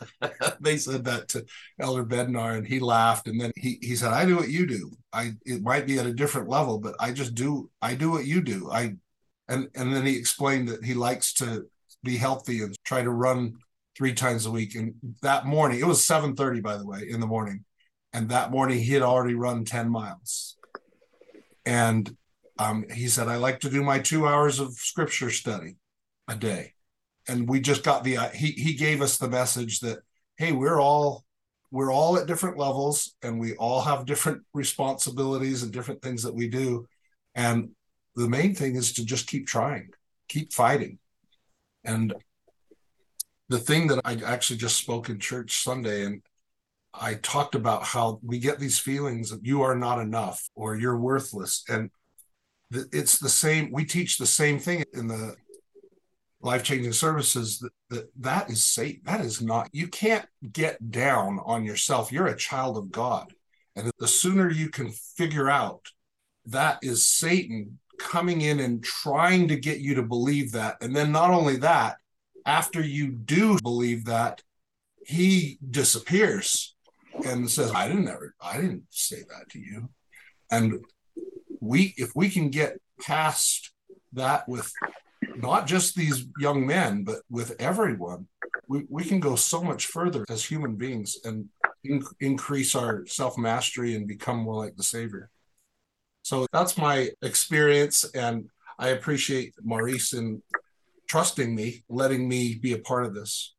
they 0.60 0.76
said 0.76 1.04
that 1.04 1.28
to 1.28 1.46
Elder 1.78 2.04
Bednar, 2.04 2.58
and 2.58 2.66
he 2.66 2.78
laughed. 2.78 3.26
And 3.26 3.40
then 3.40 3.52
he 3.56 3.78
he 3.80 3.96
said, 3.96 4.12
"I 4.12 4.26
do 4.26 4.36
what 4.36 4.50
you 4.50 4.66
do. 4.66 4.90
I 5.12 5.32
it 5.46 5.62
might 5.62 5.86
be 5.86 5.98
at 5.98 6.06
a 6.06 6.12
different 6.12 6.48
level, 6.48 6.78
but 6.78 6.94
I 7.00 7.12
just 7.12 7.34
do 7.34 7.70
I 7.80 7.94
do 7.94 8.10
what 8.10 8.26
you 8.26 8.42
do. 8.42 8.70
I." 8.70 8.96
And 9.48 9.68
and 9.74 9.94
then 9.94 10.04
he 10.04 10.16
explained 10.16 10.68
that 10.68 10.84
he 10.84 10.92
likes 10.92 11.32
to 11.34 11.66
be 12.02 12.18
healthy 12.18 12.62
and 12.62 12.76
try 12.84 13.02
to 13.02 13.10
run 13.10 13.54
three 13.96 14.14
times 14.14 14.46
a 14.46 14.50
week. 14.50 14.74
And 14.74 14.94
that 15.22 15.46
morning, 15.46 15.80
it 15.80 15.86
was 15.86 16.04
seven 16.06 16.36
thirty, 16.36 16.60
by 16.60 16.76
the 16.76 16.86
way, 16.86 17.06
in 17.08 17.20
the 17.20 17.26
morning. 17.26 17.64
And 18.12 18.28
that 18.28 18.50
morning, 18.50 18.78
he 18.78 18.92
had 18.92 19.02
already 19.02 19.34
run 19.34 19.64
ten 19.64 19.88
miles. 19.88 20.58
And 21.64 22.14
um, 22.58 22.84
he 22.92 23.08
said, 23.08 23.28
"I 23.28 23.36
like 23.36 23.60
to 23.60 23.70
do 23.70 23.82
my 23.82 24.00
two 24.00 24.26
hours 24.26 24.60
of 24.60 24.74
scripture 24.74 25.30
study." 25.30 25.76
A 26.30 26.36
day. 26.36 26.74
And 27.28 27.48
we 27.48 27.60
just 27.60 27.84
got 27.84 28.04
the 28.04 28.16
uh, 28.16 28.30
he 28.30 28.52
he 28.52 28.74
gave 28.74 29.02
us 29.02 29.18
the 29.18 29.28
message 29.28 29.80
that 29.80 29.98
hey 30.36 30.52
we're 30.52 30.80
all 30.80 31.24
we're 31.70 31.92
all 31.92 32.16
at 32.16 32.26
different 32.26 32.58
levels 32.58 33.14
and 33.22 33.38
we 33.38 33.54
all 33.56 33.82
have 33.82 34.06
different 34.06 34.42
responsibilities 34.54 35.62
and 35.62 35.72
different 35.72 36.02
things 36.02 36.22
that 36.22 36.34
we 36.34 36.48
do. 36.48 36.86
And 37.34 37.70
the 38.16 38.28
main 38.28 38.54
thing 38.54 38.74
is 38.74 38.92
to 38.94 39.04
just 39.04 39.26
keep 39.26 39.46
trying 39.46 39.90
keep 40.28 40.52
fighting. 40.52 40.98
And 41.84 42.14
the 43.48 43.58
thing 43.58 43.88
that 43.88 44.00
i 44.04 44.14
actually 44.24 44.56
just 44.56 44.76
spoke 44.76 45.08
in 45.08 45.18
church 45.18 45.62
sunday 45.64 46.04
and 46.04 46.22
i 46.94 47.14
talked 47.14 47.56
about 47.56 47.82
how 47.82 48.20
we 48.22 48.38
get 48.38 48.60
these 48.60 48.78
feelings 48.78 49.30
that 49.30 49.44
you 49.44 49.62
are 49.62 49.74
not 49.74 49.98
enough 49.98 50.48
or 50.54 50.76
you're 50.76 50.96
worthless. 50.96 51.64
And 51.68 51.90
it's 52.70 53.18
the 53.18 53.28
same 53.28 53.70
we 53.72 53.84
teach 53.84 54.16
the 54.16 54.26
same 54.26 54.58
thing 54.58 54.84
in 54.94 55.08
the 55.08 55.34
life 56.42 56.62
changing 56.62 56.92
services 56.92 57.58
that, 57.58 57.72
that 57.90 58.10
that 58.16 58.50
is 58.50 58.64
safe. 58.64 59.02
That 59.04 59.20
is 59.20 59.40
not 59.40 59.68
you 59.72 59.88
can't 59.88 60.26
get 60.52 60.90
down 60.90 61.40
on 61.44 61.64
yourself. 61.64 62.12
You're 62.12 62.28
a 62.28 62.36
child 62.36 62.76
of 62.76 62.90
god. 62.90 63.32
And 63.76 63.90
the 63.98 64.08
sooner 64.08 64.50
you 64.50 64.68
can 64.68 64.90
figure 64.90 65.48
out 65.48 65.86
that 66.46 66.78
is 66.82 67.06
satan 67.06 67.78
coming 67.98 68.40
in 68.40 68.60
and 68.60 68.82
trying 68.82 69.48
to 69.48 69.56
get 69.56 69.78
you 69.78 69.94
to 69.94 70.02
believe 70.02 70.52
that 70.52 70.76
and 70.80 70.96
then 70.96 71.12
not 71.12 71.30
only 71.30 71.56
that 71.56 71.96
after 72.46 72.80
you 72.80 73.12
do 73.12 73.58
believe 73.62 74.06
that 74.06 74.42
he 75.04 75.58
disappears 75.70 76.74
and 77.26 77.50
says 77.50 77.70
i 77.72 77.86
didn't 77.86 78.08
ever 78.08 78.34
i 78.40 78.56
didn't 78.56 78.84
say 78.88 79.18
that 79.18 79.48
to 79.50 79.58
you. 79.58 79.88
And 80.50 80.84
we 81.60 81.94
if 81.96 82.16
we 82.16 82.30
can 82.30 82.50
get 82.50 82.78
past 83.00 83.70
that 84.12 84.48
with 84.48 84.72
not 85.36 85.66
just 85.66 85.94
these 85.94 86.26
young 86.38 86.66
men, 86.66 87.04
but 87.04 87.16
with 87.30 87.54
everyone, 87.60 88.26
we, 88.68 88.84
we 88.88 89.04
can 89.04 89.20
go 89.20 89.36
so 89.36 89.62
much 89.62 89.86
further 89.86 90.24
as 90.28 90.44
human 90.44 90.76
beings 90.76 91.18
and 91.24 91.48
in, 91.84 92.02
increase 92.20 92.74
our 92.74 93.06
self 93.06 93.38
mastery 93.38 93.94
and 93.94 94.06
become 94.06 94.38
more 94.38 94.56
like 94.56 94.76
the 94.76 94.82
Savior. 94.82 95.30
So 96.22 96.46
that's 96.52 96.76
my 96.76 97.10
experience. 97.22 98.04
And 98.14 98.48
I 98.78 98.88
appreciate 98.88 99.54
Maurice 99.62 100.12
in 100.12 100.42
trusting 101.08 101.54
me, 101.54 101.84
letting 101.88 102.28
me 102.28 102.54
be 102.54 102.72
a 102.72 102.78
part 102.78 103.04
of 103.04 103.14
this. 103.14 103.54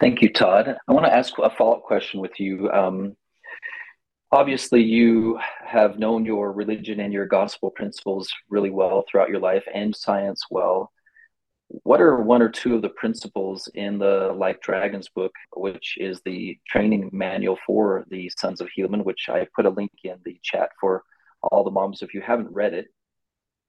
Thank 0.00 0.22
you, 0.22 0.32
Todd. 0.32 0.76
I 0.88 0.92
want 0.92 1.04
to 1.04 1.14
ask 1.14 1.34
a 1.38 1.50
follow 1.50 1.76
up 1.76 1.82
question 1.82 2.20
with 2.20 2.40
you. 2.40 2.70
Um, 2.70 3.16
obviously 4.32 4.82
you 4.82 5.38
have 5.64 5.98
known 5.98 6.24
your 6.24 6.52
religion 6.52 7.00
and 7.00 7.12
your 7.12 7.26
gospel 7.26 7.70
principles 7.70 8.32
really 8.48 8.70
well 8.70 9.04
throughout 9.08 9.28
your 9.28 9.40
life 9.40 9.64
and 9.74 9.94
science 9.94 10.44
well. 10.50 10.92
What 11.68 12.00
are 12.00 12.20
one 12.20 12.42
or 12.42 12.48
two 12.48 12.74
of 12.74 12.82
the 12.82 12.88
principles 12.88 13.68
in 13.74 13.98
the 13.98 14.34
like 14.36 14.60
dragons 14.60 15.08
book 15.08 15.32
which 15.54 15.96
is 15.98 16.20
the 16.24 16.58
training 16.68 17.10
manual 17.12 17.58
for 17.66 18.04
the 18.10 18.30
sons 18.36 18.60
of 18.60 18.68
helaman 18.76 19.04
which 19.04 19.28
i 19.28 19.46
put 19.54 19.66
a 19.66 19.70
link 19.70 19.92
in 20.02 20.16
the 20.24 20.38
chat 20.42 20.70
for 20.80 21.04
all 21.42 21.64
the 21.64 21.70
moms. 21.70 22.02
If 22.02 22.12
you 22.12 22.20
haven't 22.20 22.50
read 22.50 22.74
it 22.74 22.88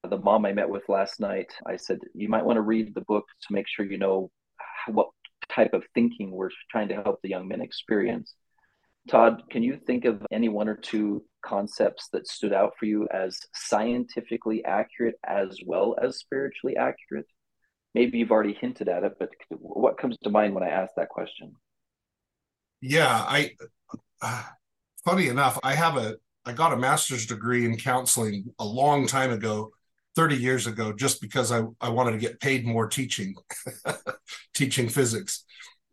the 0.09 0.17
mom 0.17 0.45
i 0.47 0.51
met 0.51 0.67
with 0.67 0.81
last 0.89 1.19
night 1.19 1.53
i 1.67 1.77
said 1.77 1.99
you 2.15 2.27
might 2.27 2.43
want 2.43 2.57
to 2.57 2.61
read 2.61 2.93
the 2.95 3.01
book 3.01 3.25
to 3.41 3.53
make 3.53 3.67
sure 3.67 3.85
you 3.85 3.99
know 3.99 4.31
what 4.87 5.09
type 5.49 5.73
of 5.73 5.83
thinking 5.93 6.31
we're 6.31 6.49
trying 6.71 6.87
to 6.87 6.95
help 6.95 7.19
the 7.21 7.29
young 7.29 7.47
men 7.47 7.61
experience 7.61 8.33
Todd, 9.09 9.43
can 9.49 9.63
you 9.63 9.77
think 9.87 10.05
of 10.05 10.21
any 10.31 10.49
one 10.49 10.67
or 10.67 10.75
two 10.75 11.23
concepts 11.43 12.09
that 12.13 12.27
stood 12.27 12.53
out 12.53 12.73
for 12.79 12.85
you 12.85 13.07
as 13.11 13.39
scientifically 13.55 14.63
accurate 14.63 15.15
as 15.27 15.57
well 15.65 15.95
as 16.01 16.19
spiritually 16.19 16.77
accurate? 16.77 17.25
Maybe 17.93 18.19
you've 18.19 18.31
already 18.31 18.53
hinted 18.53 18.87
at 18.87 19.03
it, 19.03 19.13
but 19.19 19.29
what 19.49 19.97
comes 19.97 20.17
to 20.23 20.29
mind 20.29 20.53
when 20.53 20.63
I 20.63 20.69
ask 20.69 20.93
that 20.95 21.09
question? 21.09 21.53
Yeah, 22.79 23.25
I 23.27 23.51
uh, 24.21 24.43
funny 25.03 25.27
enough, 25.27 25.59
I 25.63 25.75
have 25.75 25.97
a 25.97 26.15
I 26.45 26.53
got 26.53 26.73
a 26.73 26.77
master's 26.77 27.25
degree 27.25 27.65
in 27.65 27.77
counseling 27.77 28.45
a 28.57 28.65
long 28.65 29.05
time 29.05 29.31
ago, 29.31 29.71
30 30.15 30.37
years 30.37 30.67
ago, 30.67 30.91
just 30.91 31.21
because 31.21 31.51
I, 31.51 31.63
I 31.79 31.89
wanted 31.89 32.11
to 32.11 32.17
get 32.17 32.39
paid 32.39 32.65
more 32.65 32.87
teaching, 32.87 33.35
teaching 34.53 34.89
physics. 34.89 35.45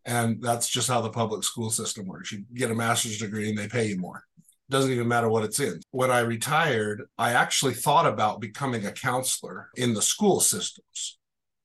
And 0.09 0.41
that's 0.41 0.67
just 0.67 0.87
how 0.87 1.01
the 1.01 1.11
public 1.11 1.43
school 1.43 1.69
system 1.69 2.07
works. 2.07 2.31
You 2.31 2.43
get 2.55 2.71
a 2.71 2.75
master's 2.75 3.19
degree 3.19 3.47
and 3.47 3.57
they 3.57 3.67
pay 3.67 3.89
you 3.89 3.97
more. 3.99 4.23
Doesn't 4.67 4.91
even 4.91 5.07
matter 5.07 5.29
what 5.29 5.43
it's 5.43 5.59
in. 5.59 5.81
When 5.91 6.09
I 6.09 6.21
retired, 6.21 7.03
I 7.19 7.33
actually 7.33 7.75
thought 7.75 8.07
about 8.07 8.41
becoming 8.41 8.87
a 8.87 8.91
counselor 8.91 9.69
in 9.75 9.93
the 9.93 10.01
school 10.01 10.39
systems. 10.39 11.19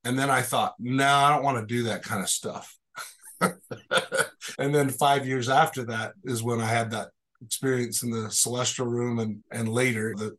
And 0.05 0.19
then 0.19 0.29
I 0.29 0.43
thought, 0.43 0.75
no, 0.79 1.05
nah, 1.05 1.27
I 1.27 1.35
don't 1.35 1.43
want 1.43 1.57
to 1.67 1.75
do 1.75 1.85
that 1.85 2.03
kind 2.03 2.23
of 2.23 2.29
stuff. 2.29 2.77
and 3.41 4.75
then 4.75 4.91
five 4.91 5.27
years 5.27 5.49
after 5.49 5.87
that 5.87 6.13
is 6.25 6.43
when 6.43 6.61
I 6.61 6.67
had 6.67 6.91
that 6.91 7.09
experience 7.43 8.03
in 8.03 8.11
the 8.11 8.31
celestial 8.31 8.87
room 8.87 9.21
and 9.21 9.43
and 9.51 9.69
later 9.71 10.15
the 10.17 10.37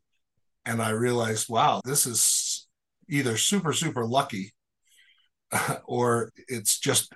and 0.64 0.80
I 0.80 0.92
realized, 0.92 1.50
wow, 1.50 1.82
this 1.84 2.06
is 2.06 2.68
either 3.10 3.36
super 3.36 3.74
super 3.74 4.06
lucky 4.06 4.54
or 5.86 6.32
it's 6.48 6.80
just 6.80 7.12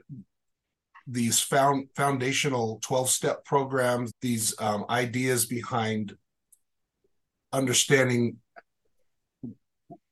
these 1.11 1.39
found 1.39 1.87
foundational 1.95 2.79
12 2.83 3.09
step 3.09 3.45
programs 3.45 4.11
these 4.21 4.53
um, 4.59 4.85
ideas 4.89 5.45
behind 5.45 6.15
understanding 7.51 8.37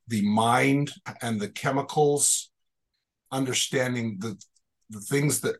the 0.07 0.21
mind 0.23 0.91
and 1.21 1.39
the 1.39 1.49
chemicals 1.49 2.49
understanding 3.31 4.17
the 4.19 4.35
the 4.89 4.99
things 4.99 5.41
that 5.41 5.57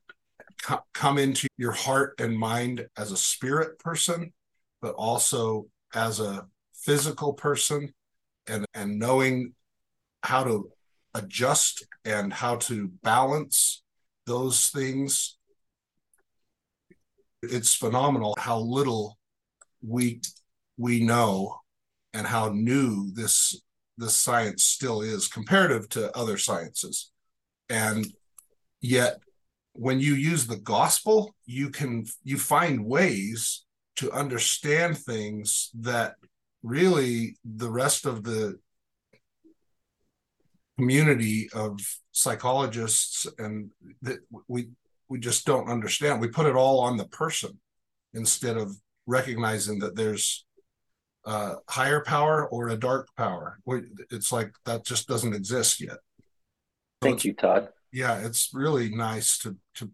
co- 0.64 0.84
come 0.94 1.18
into 1.18 1.48
your 1.58 1.74
heart 1.74 2.16
and 2.20 2.38
mind 2.38 2.88
as 2.98 3.12
a 3.12 3.18
spirit 3.18 3.78
person 3.78 4.34
but 4.82 4.96
also 4.96 5.68
as 5.94 6.20
a 6.20 6.48
physical 6.74 7.34
person 7.34 7.94
and 8.48 8.66
and 8.74 8.98
knowing 8.98 9.54
how 10.24 10.44
to 10.44 10.72
adjust 11.14 11.86
and 12.06 12.34
how 12.34 12.56
to 12.56 12.88
balance 13.04 13.84
those 14.28 14.68
things 14.68 15.38
it's 17.42 17.74
phenomenal 17.74 18.36
how 18.38 18.60
little 18.60 19.18
we 19.82 20.22
we 20.78 21.04
know 21.04 21.60
and 22.14 22.26
how 22.26 22.50
new 22.50 23.12
this 23.14 23.60
this 23.98 24.16
science 24.16 24.64
still 24.64 25.02
is 25.02 25.28
comparative 25.28 25.90
to 25.90 26.16
other 26.16 26.38
sciences. 26.38 27.12
And 27.70 28.06
yet 28.80 29.20
when 29.74 30.00
you 30.00 30.14
use 30.14 30.46
the 30.46 30.58
gospel 30.58 31.36
you 31.46 31.70
can 31.70 32.06
you 32.24 32.38
find 32.38 32.86
ways 32.86 33.66
to 33.96 34.12
understand 34.12 34.98
things 34.98 35.72
that 35.80 36.16
really 36.64 37.38
the 37.44 37.70
rest 37.70 38.06
of 38.06 38.24
the 38.24 38.60
community 40.78 41.50
of 41.54 41.80
psychologists 42.12 43.28
and 43.38 43.72
that 44.02 44.20
we 44.48 44.70
we 45.10 45.20
just 45.20 45.46
don't 45.46 45.70
understand. 45.70 46.20
We 46.20 46.28
put 46.28 46.48
it 46.48 46.56
all 46.56 46.82
on 46.82 46.98
the 46.98 47.08
person 47.08 47.60
instead 48.14 48.58
of 48.58 48.76
recognizing 49.06 49.80
that 49.80 49.96
there's 49.96 50.46
a 51.26 51.56
higher 51.70 52.02
power 52.02 52.48
or 52.50 52.70
a 52.70 52.78
dark 52.78 53.08
power. 53.16 53.60
It's 54.12 54.32
like 54.32 54.52
that 54.66 54.86
just 54.86 55.08
doesn't 55.08 55.34
exist 55.34 55.82
yet. 55.82 55.98
So 57.02 57.10
thank 57.10 57.26
you 57.26 57.34
todd. 57.34 57.70
Yeah 57.92 58.18
it's 58.20 58.50
really 58.54 58.90
nice 58.90 59.38
to 59.40 59.56
to 59.76 59.92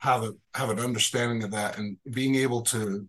have 0.00 0.22
a 0.22 0.32
have 0.54 0.70
an 0.70 0.78
understanding 0.78 1.42
of 1.42 1.50
that 1.50 1.78
and 1.78 1.96
being 2.12 2.34
able 2.34 2.62
to 2.62 3.06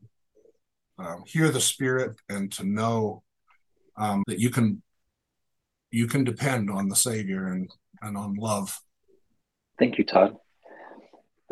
um, 0.98 1.24
hear 1.26 1.50
the 1.50 1.62
spirit 1.62 2.16
and 2.30 2.52
to 2.54 2.64
know 2.64 3.24
um, 3.98 4.24
that 4.28 4.40
you 4.40 4.50
can 4.50 4.82
you 5.96 6.08
can 6.08 6.26
depend 6.26 6.70
on 6.70 6.90
the 6.90 6.96
savior 6.96 7.48
and 7.48 7.72
and 8.02 8.18
on 8.18 8.34
love. 8.36 8.78
Thank 9.80 9.98
you 9.98 10.04
todd. 10.04 10.36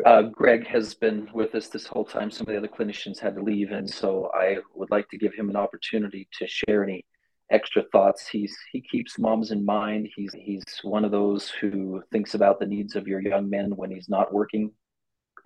Uh, 0.04 0.22
greg 0.22 0.66
has 0.66 0.92
been 0.94 1.28
with 1.32 1.54
us 1.54 1.68
this 1.68 1.86
whole 1.86 2.04
time. 2.04 2.30
Some 2.30 2.46
of 2.46 2.52
the 2.52 2.58
other 2.58 2.68
clinicians 2.68 3.18
had 3.18 3.36
to 3.36 3.42
leave 3.42 3.70
and 3.70 3.88
so 3.88 4.30
i 4.34 4.56
would 4.74 4.90
like 4.90 5.08
to 5.10 5.18
give 5.18 5.34
him 5.34 5.48
an 5.48 5.56
opportunity 5.56 6.28
to 6.38 6.46
share 6.46 6.82
any 6.84 7.04
extra 7.50 7.82
thoughts. 7.92 8.28
He's 8.28 8.54
he 8.72 8.80
keeps 8.82 9.18
moms 9.18 9.50
in 9.50 9.64
mind. 9.64 10.08
He's 10.14 10.34
he's 10.34 10.64
one 10.82 11.04
of 11.06 11.10
those 11.10 11.48
who 11.48 12.02
thinks 12.12 12.34
about 12.34 12.60
the 12.60 12.66
needs 12.66 12.96
of 12.96 13.08
your 13.08 13.20
young 13.20 13.48
men 13.48 13.76
when 13.76 13.90
he's 13.90 14.10
not 14.10 14.34
working 14.40 14.72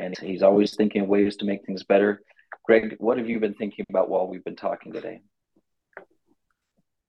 and 0.00 0.18
he's 0.18 0.42
always 0.42 0.74
thinking 0.74 1.06
ways 1.06 1.36
to 1.36 1.44
make 1.44 1.64
things 1.64 1.84
better. 1.84 2.22
Greg 2.64 2.96
what 2.98 3.18
have 3.18 3.28
you 3.28 3.38
been 3.38 3.54
thinking 3.54 3.84
about 3.90 4.08
while 4.10 4.26
we've 4.26 4.44
been 4.44 4.64
talking 4.66 4.92
today 4.92 5.20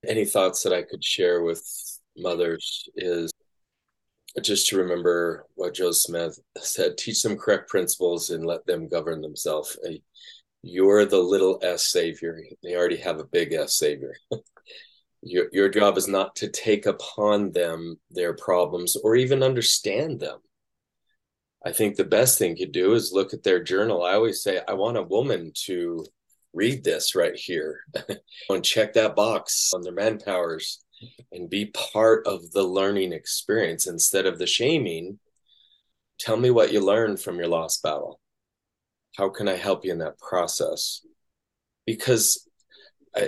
any 0.08 0.26
thoughts 0.26 0.64
that 0.64 0.74
I 0.74 0.84
could 0.84 1.04
share 1.04 1.42
with 1.44 1.62
mothers 2.18 2.88
is 2.96 3.32
just 4.42 4.68
to 4.68 4.78
remember 4.78 5.46
what 5.56 5.74
Joe 5.74 5.92
Smith 5.92 6.40
said 6.58 6.98
teach 6.98 7.24
them 7.24 7.38
correct 7.38 7.70
principles 7.70 8.30
and 8.30 8.46
let 8.46 8.66
them 8.66 8.88
govern 8.88 9.22
themselves. 9.22 9.78
You're 10.62 11.06
the 11.06 11.20
little 11.20 11.60
s 11.64 11.90
savior. 11.90 12.42
They 12.64 12.76
already 12.76 12.98
have 12.98 13.20
a 13.20 13.26
big 13.26 13.54
S 13.54 13.76
savior. 13.78 14.14
your, 15.22 15.48
your 15.52 15.70
job 15.70 15.98
is 15.98 16.08
not 16.08 16.36
to 16.38 16.50
take 16.50 16.86
upon 16.86 17.52
them 17.52 17.98
their 18.12 18.34
problems 18.34 18.96
or 18.96 19.16
even 19.16 19.44
understand 19.44 20.20
them. 20.20 20.40
I 21.66 21.72
think 21.72 21.96
the 21.96 22.06
best 22.06 22.40
thing 22.40 22.56
you 22.56 22.68
do 22.68 22.94
is 22.94 23.12
look 23.12 23.34
at 23.34 23.44
their 23.44 23.62
journal. 23.62 24.04
I 24.04 24.14
always 24.14 24.42
say, 24.42 24.62
I 24.68 24.74
want 24.74 24.98
a 24.98 25.04
woman 25.04 25.52
to 25.66 26.06
read 26.54 26.84
this 26.84 27.16
right 27.16 27.36
here 27.36 27.82
and 28.50 28.64
check 28.64 28.94
that 28.94 29.16
box 29.16 29.72
on 29.74 29.82
their 29.82 29.94
manpowers 29.94 30.84
and 31.32 31.50
be 31.50 31.68
part 31.68 32.26
of 32.28 32.52
the 32.52 32.64
learning 32.64 33.14
experience 33.14 33.88
instead 33.88 34.26
of 34.26 34.38
the 34.38 34.48
shaming. 34.48 35.20
Tell 36.20 36.38
me 36.38 36.50
what 36.50 36.74
you 36.74 36.82
learned 36.82 37.22
from 37.22 37.38
your 37.38 37.48
lost 37.48 37.82
battle. 37.84 38.20
How 39.18 39.30
can 39.30 39.48
I 39.48 39.56
help 39.56 39.86
you 39.86 39.92
in 39.92 40.00
that 40.00 40.20
process? 40.20 41.06
Because 41.86 42.49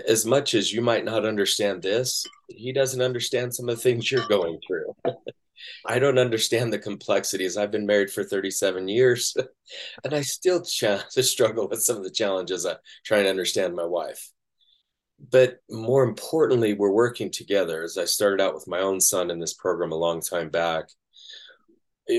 as 0.08 0.26
much 0.26 0.54
as 0.54 0.72
you 0.72 0.82
might 0.82 1.06
not 1.06 1.26
understand 1.26 1.82
this, 1.82 2.26
he 2.50 2.72
doesn't 2.72 3.02
understand 3.02 3.54
some 3.54 3.70
of 3.70 3.76
the 3.76 3.82
things 3.82 4.12
you're 4.12 4.28
going 4.28 4.60
through. 4.68 4.96
I 5.86 6.00
don't 6.00 6.18
understand 6.18 6.74
the 6.74 6.80
complexities. 6.80 7.58
I've 7.58 7.72
been 7.72 7.86
married 7.86 8.12
for 8.12 8.24
37 8.24 8.88
years 8.88 9.36
and 10.04 10.14
I 10.14 10.22
still 10.22 10.62
ch- 10.62 10.86
struggle 11.10 11.68
with 11.68 11.84
some 11.84 11.98
of 11.98 12.04
the 12.04 12.12
challenges 12.12 12.66
of 12.66 12.78
trying 13.06 13.24
to 13.24 13.30
understand 13.30 13.76
my 13.76 13.86
wife. 13.86 14.32
But 15.32 15.58
more 15.70 16.04
importantly, 16.04 16.74
we're 16.74 16.92
working 16.92 17.30
together. 17.30 17.84
As 17.84 17.98
I 17.98 18.06
started 18.06 18.42
out 18.42 18.56
with 18.56 18.68
my 18.68 18.80
own 18.80 19.00
son 19.00 19.30
in 19.30 19.40
this 19.40 19.54
program 19.54 19.92
a 19.92 19.96
long 19.96 20.20
time 20.20 20.50
back, 20.50 20.86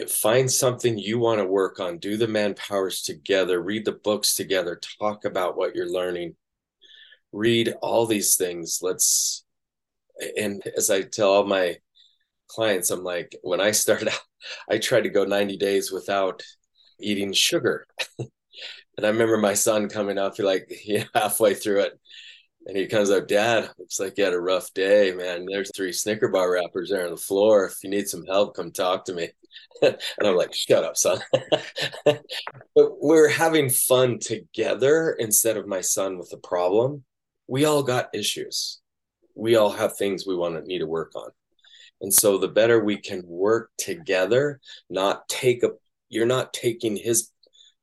find 0.09 0.51
something 0.51 0.99
you 0.99 1.19
want 1.19 1.41
to 1.41 1.45
work 1.45 1.81
on, 1.81 1.99
do 1.99 2.17
the 2.17 2.29
manpowers 2.29 3.03
together, 3.03 3.61
read 3.61 3.85
the 3.85 3.93
books 3.93 4.37
together, 4.37 4.81
talk 5.01 5.25
about 5.25 5.57
what 5.57 5.75
you're 5.75 5.91
learning, 5.91 6.37
read 7.33 7.75
all 7.83 8.07
these 8.07 8.37
things. 8.37 8.79
Let's, 8.83 9.45
and 10.37 10.63
as 10.77 10.91
I 10.91 11.03
tell 11.03 11.31
all 11.31 11.45
my 11.45 11.77
clients, 12.49 12.91
I'm 12.91 13.03
like, 13.03 13.37
when 13.43 13.61
I 13.61 13.71
started 13.73 14.09
out, 14.13 14.21
I 14.71 14.79
tried 14.79 15.03
to 15.03 15.11
go 15.11 15.25
90 15.25 15.57
days 15.57 15.91
without 15.91 16.43
eating 17.01 17.33
sugar. 17.33 17.87
and 18.19 18.29
I 19.03 19.09
remember 19.09 19.37
my 19.39 19.55
son 19.55 19.89
coming 19.89 20.19
up, 20.19 20.37
he 20.37 20.43
like 20.43 20.71
you 20.85 21.05
halfway 21.15 21.55
through 21.55 21.81
it. 21.81 21.99
And 22.65 22.77
he 22.77 22.87
comes 22.87 23.11
up, 23.11 23.27
Dad, 23.27 23.69
looks 23.77 23.99
like 23.99 24.17
you 24.17 24.23
had 24.23 24.35
a 24.35 24.41
rough 24.41 24.73
day, 24.73 25.13
man. 25.13 25.47
There's 25.51 25.73
three 25.75 25.93
Snicker 25.93 26.29
bar 26.29 26.53
wrappers 26.53 26.91
there 26.91 27.05
on 27.05 27.11
the 27.11 27.17
floor. 27.17 27.67
If 27.67 27.83
you 27.83 27.91
need 27.91 28.09
some 28.09 28.25
help, 28.25 28.55
come 28.55 28.71
talk 28.71 29.05
to 29.07 29.15
me. 29.15 29.31
and 29.83 29.97
I'm 30.23 30.37
like, 30.37 30.55
shut 30.55 30.85
up, 30.85 30.97
son. 30.97 31.21
but 32.05 32.23
we're 32.75 33.29
having 33.29 33.69
fun 33.69 34.21
together 34.21 35.17
instead 35.19 35.57
of 35.57 35.67
my 35.67 35.81
son 35.81 36.19
with 36.19 36.33
a 36.33 36.37
problem. 36.37 37.03
We 37.53 37.67
all 37.67 37.83
got 37.83 38.09
issues. 38.15 38.81
We 39.35 39.57
all 39.57 39.69
have 39.69 39.99
things 39.99 40.27
we 40.27 40.35
want 40.35 40.55
to 40.55 40.67
need 40.67 40.79
to 40.79 40.87
work 40.87 41.13
on. 41.15 41.29
And 42.01 42.13
so 42.13 42.39
the 42.39 42.49
better 42.49 42.83
we 42.83 42.97
can 42.97 43.23
work 43.27 43.69
together, 43.77 44.59
not 44.89 45.29
take 45.29 45.63
a, 45.63 45.73
you're 46.09 46.25
not 46.25 46.55
taking 46.55 46.97
his 46.97 47.31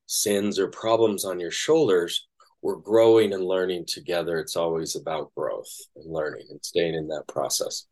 sins 0.08 0.58
or 0.58 0.70
problems 0.70 1.24
on 1.24 1.40
your 1.40 1.52
shoulders. 1.52 2.28
We're 2.64 2.78
growing 2.78 3.32
and 3.32 3.46
learning 3.46 3.86
together. 3.86 4.40
It's 4.40 4.56
always 4.56 4.96
about 4.96 5.36
growth 5.36 5.70
and 5.96 6.12
learning 6.12 6.48
and 6.50 6.60
staying 6.66 6.96
in 6.96 7.08
that 7.10 7.28
process. 7.28 7.86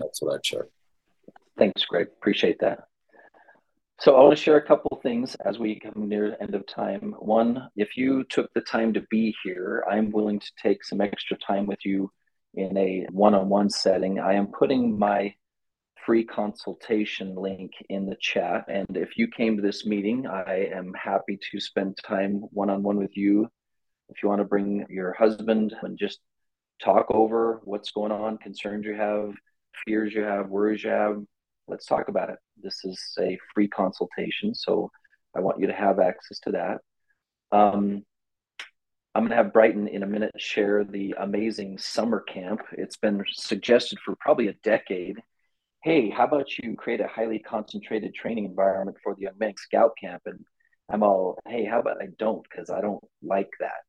That's 0.00 0.22
what 0.22 0.36
I'd 0.36 0.46
share. 0.46 0.68
Thanks, 1.58 1.84
Greg. 1.84 2.06
Appreciate 2.16 2.60
that. 2.60 2.88
So 4.00 4.16
I 4.16 4.22
want 4.22 4.36
to 4.36 4.42
share 4.42 4.56
a 4.56 4.66
couple 4.66 5.00
things 5.02 5.36
as 5.36 5.58
we 5.58 5.78
come 5.78 6.08
near 6.08 6.30
the 6.30 6.42
end 6.42 6.54
of 6.54 6.66
time. 6.66 7.14
One, 7.20 7.68
if 7.76 7.96
you 7.96 8.24
took 8.24 8.52
the 8.52 8.60
time 8.60 8.92
to 8.94 9.00
be 9.08 9.34
here, 9.44 9.84
I'm 9.88 10.10
willing 10.10 10.40
to 10.40 10.52
take 10.60 10.84
some 10.84 11.00
extra 11.00 11.38
time 11.38 11.66
with 11.66 11.86
you 11.86 12.10
in 12.54 12.76
a 12.76 13.06
one-on-one 13.10 13.70
setting. 13.70 14.18
I 14.18 14.34
am 14.34 14.48
putting 14.48 14.98
my 14.98 15.34
free 16.04 16.24
consultation 16.24 17.36
link 17.36 17.72
in 17.88 18.06
the 18.06 18.16
chat. 18.20 18.64
And 18.68 18.96
if 18.96 19.16
you 19.16 19.28
came 19.28 19.56
to 19.56 19.62
this 19.62 19.86
meeting, 19.86 20.26
I 20.26 20.68
am 20.72 20.92
happy 20.92 21.38
to 21.50 21.60
spend 21.60 21.96
time 21.96 22.42
one 22.50 22.70
on 22.70 22.82
one 22.82 22.96
with 22.96 23.16
you. 23.16 23.48
If 24.08 24.22
you 24.22 24.28
want 24.28 24.40
to 24.40 24.44
bring 24.44 24.84
your 24.90 25.12
husband 25.14 25.74
and 25.82 25.96
just 25.96 26.18
talk 26.82 27.06
over 27.10 27.60
what's 27.64 27.92
going 27.92 28.12
on, 28.12 28.38
concerns 28.38 28.84
you 28.84 28.94
have, 28.94 29.34
fears 29.86 30.12
you 30.12 30.22
have, 30.22 30.48
worries 30.48 30.82
you 30.82 30.90
have, 30.90 31.22
let's 31.68 31.86
talk 31.86 32.08
about 32.08 32.30
it. 32.30 32.38
This 32.62 32.84
is 32.84 33.00
a 33.20 33.38
free 33.54 33.68
consultation. 33.68 34.54
So 34.54 34.90
I 35.36 35.40
want 35.40 35.60
you 35.60 35.66
to 35.66 35.72
have 35.72 35.98
access 35.98 36.38
to 36.40 36.52
that. 36.52 36.78
Um, 37.56 38.04
I'm 39.14 39.22
going 39.22 39.30
to 39.30 39.36
have 39.36 39.52
Brighton 39.52 39.86
in 39.86 40.02
a 40.02 40.06
minute 40.06 40.32
share 40.38 40.84
the 40.84 41.14
amazing 41.18 41.78
summer 41.78 42.20
camp. 42.20 42.62
It's 42.72 42.96
been 42.96 43.22
suggested 43.28 43.98
for 44.04 44.16
probably 44.16 44.48
a 44.48 44.54
decade 44.64 45.20
hey, 45.84 46.08
how 46.08 46.24
about 46.24 46.56
you 46.56 46.74
create 46.76 47.02
a 47.02 47.06
highly 47.06 47.38
concentrated 47.38 48.14
training 48.14 48.46
environment 48.46 48.96
for 49.02 49.14
the 49.14 49.22
young 49.22 49.34
men 49.38 49.52
scout 49.58 49.92
camp? 50.00 50.22
And 50.24 50.42
I'm 50.88 51.02
all, 51.02 51.38
hey, 51.46 51.66
how 51.66 51.78
about 51.80 52.00
I 52.00 52.08
don't, 52.18 52.42
because 52.42 52.70
I 52.70 52.80
don't 52.80 53.04
like 53.22 53.50
that. 53.60 53.84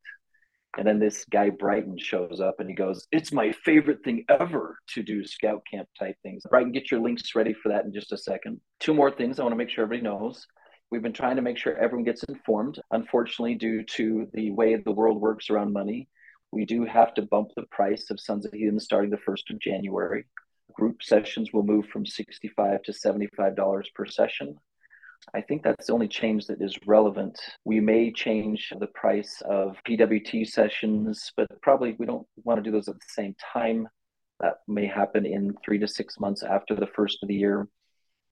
And 0.78 0.86
then 0.86 0.98
this 0.98 1.24
guy 1.30 1.50
Brighton 1.50 1.98
shows 1.98 2.40
up 2.40 2.60
and 2.60 2.68
he 2.68 2.74
goes, 2.74 3.06
It's 3.10 3.32
my 3.32 3.52
favorite 3.64 4.04
thing 4.04 4.24
ever 4.28 4.78
to 4.94 5.02
do 5.02 5.24
scout 5.24 5.62
camp 5.70 5.88
type 5.98 6.16
things. 6.22 6.42
Brighton, 6.48 6.72
get 6.72 6.90
your 6.90 7.00
links 7.00 7.34
ready 7.34 7.54
for 7.54 7.70
that 7.70 7.84
in 7.84 7.92
just 7.92 8.12
a 8.12 8.18
second. 8.18 8.60
Two 8.80 8.94
more 8.94 9.10
things 9.10 9.38
I 9.38 9.42
want 9.42 9.52
to 9.52 9.56
make 9.56 9.70
sure 9.70 9.84
everybody 9.84 10.04
knows. 10.04 10.46
We've 10.90 11.02
been 11.02 11.12
trying 11.12 11.36
to 11.36 11.42
make 11.42 11.58
sure 11.58 11.76
everyone 11.76 12.04
gets 12.04 12.22
informed. 12.24 12.80
Unfortunately, 12.92 13.54
due 13.54 13.82
to 13.84 14.28
the 14.34 14.50
way 14.52 14.76
the 14.76 14.92
world 14.92 15.20
works 15.20 15.50
around 15.50 15.72
money, 15.72 16.08
we 16.52 16.64
do 16.64 16.84
have 16.84 17.12
to 17.14 17.22
bump 17.22 17.50
the 17.56 17.66
price 17.70 18.10
of 18.10 18.20
Sons 18.20 18.46
of 18.46 18.52
Helaman 18.52 18.80
starting 18.80 19.10
the 19.10 19.16
1st 19.16 19.50
of 19.50 19.58
January. 19.58 20.26
Group 20.72 21.02
sessions 21.02 21.52
will 21.52 21.64
move 21.64 21.86
from 21.86 22.06
65 22.06 22.82
to 22.82 22.92
$75 22.92 23.84
per 23.94 24.06
session. 24.06 24.56
I 25.34 25.40
think 25.40 25.62
that's 25.62 25.86
the 25.86 25.92
only 25.92 26.08
change 26.08 26.46
that 26.46 26.62
is 26.62 26.78
relevant. 26.86 27.38
We 27.64 27.80
may 27.80 28.12
change 28.12 28.72
the 28.78 28.86
price 28.86 29.42
of 29.44 29.76
PWT 29.86 30.48
sessions, 30.48 31.32
but 31.36 31.48
probably 31.62 31.96
we 31.98 32.06
don't 32.06 32.26
want 32.44 32.58
to 32.58 32.62
do 32.62 32.70
those 32.70 32.88
at 32.88 32.94
the 32.94 33.06
same 33.08 33.34
time. 33.52 33.88
That 34.40 34.58
may 34.68 34.86
happen 34.86 35.26
in 35.26 35.54
three 35.64 35.78
to 35.78 35.88
six 35.88 36.20
months 36.20 36.42
after 36.42 36.74
the 36.74 36.86
first 36.86 37.22
of 37.22 37.28
the 37.28 37.34
year. 37.34 37.68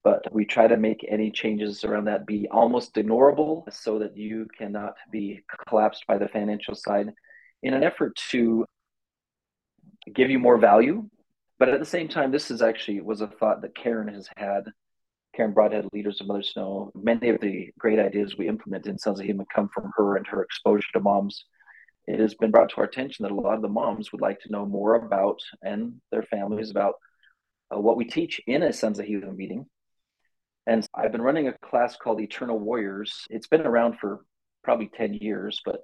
But 0.03 0.33
we 0.33 0.45
try 0.45 0.69
to 0.69 0.77
make 0.77 1.05
any 1.09 1.31
changes 1.31 1.83
around 1.83 2.05
that 2.05 2.27
be 2.27 2.47
almost 2.51 2.95
ignorable 2.95 3.73
so 3.73 3.99
that 4.01 4.17
you 4.17 4.47
cannot 4.57 4.95
be 5.11 5.43
collapsed 5.67 6.07
by 6.07 6.19
the 6.19 6.29
financial 6.29 6.75
side 6.75 7.11
in 7.63 7.73
an 7.73 7.83
effort 7.83 8.15
to 8.31 8.67
give 10.15 10.31
you 10.31 10.39
more 10.39 10.59
value. 10.59 11.09
But 11.59 11.71
at 11.71 11.81
the 11.81 11.87
same 11.87 12.09
time, 12.09 12.31
this 12.31 12.51
is 12.51 12.61
actually 12.61 13.01
was 13.01 13.23
a 13.23 13.27
thought 13.27 13.63
that 13.63 13.75
Karen 13.75 14.09
has 14.09 14.29
had 14.37 14.65
Karen 15.35 15.53
Broadhead, 15.53 15.89
leaders 15.93 16.21
of 16.21 16.29
Mothers 16.29 16.53
Who 16.55 16.61
Know. 16.61 16.93
Many 16.95 17.29
of 17.29 17.41
the 17.41 17.71
great 17.79 17.99
ideas 17.99 18.37
we 18.37 18.49
implement 18.49 18.87
in 18.87 18.99
Sons 18.99 19.21
of 19.21 19.27
Helaman 19.27 19.47
come 19.53 19.69
from 19.75 19.91
her 19.97 20.17
and 20.17 20.27
her 20.27 20.43
exposure 20.43 20.87
to 20.93 21.01
moms. 21.01 21.45
It 22.07 22.21
has 22.21 22.35
been 22.35 22.51
brought 22.51 22.71
to 22.71 22.77
our 22.79 22.85
attention 22.85 23.25
that 23.25 23.33
a 23.33 23.35
lot 23.35 23.57
of 23.57 23.63
the 23.63 23.69
moms 23.69 24.13
would 24.13 24.21
like 24.21 24.41
to 24.41 24.53
know 24.53 24.67
more 24.67 24.95
about 24.95 25.41
and 25.63 26.01
their 26.13 26.23
families 26.23 26.71
about 26.71 26.95
uh, 27.75 27.81
what 27.81 27.97
we 27.97 28.05
teach 28.05 28.41
in 28.47 28.63
a 28.63 28.73
Sons 28.73 28.99
of 28.99 29.07
Helaman 29.07 29.37
meeting. 29.37 29.67
And 30.67 30.87
I've 30.95 31.13
been 31.13 31.23
running 31.23 31.49
a 31.49 31.59
class 31.59 31.97
called 31.97 32.21
Eternal 32.21 32.59
Warriors. 32.59 33.27
It's 33.29 33.49
been 33.49 33.63
around 33.63 33.99
for 33.99 34.25
probably 34.63 34.91
10 34.95 35.15
years, 35.15 35.61
but 35.65 35.81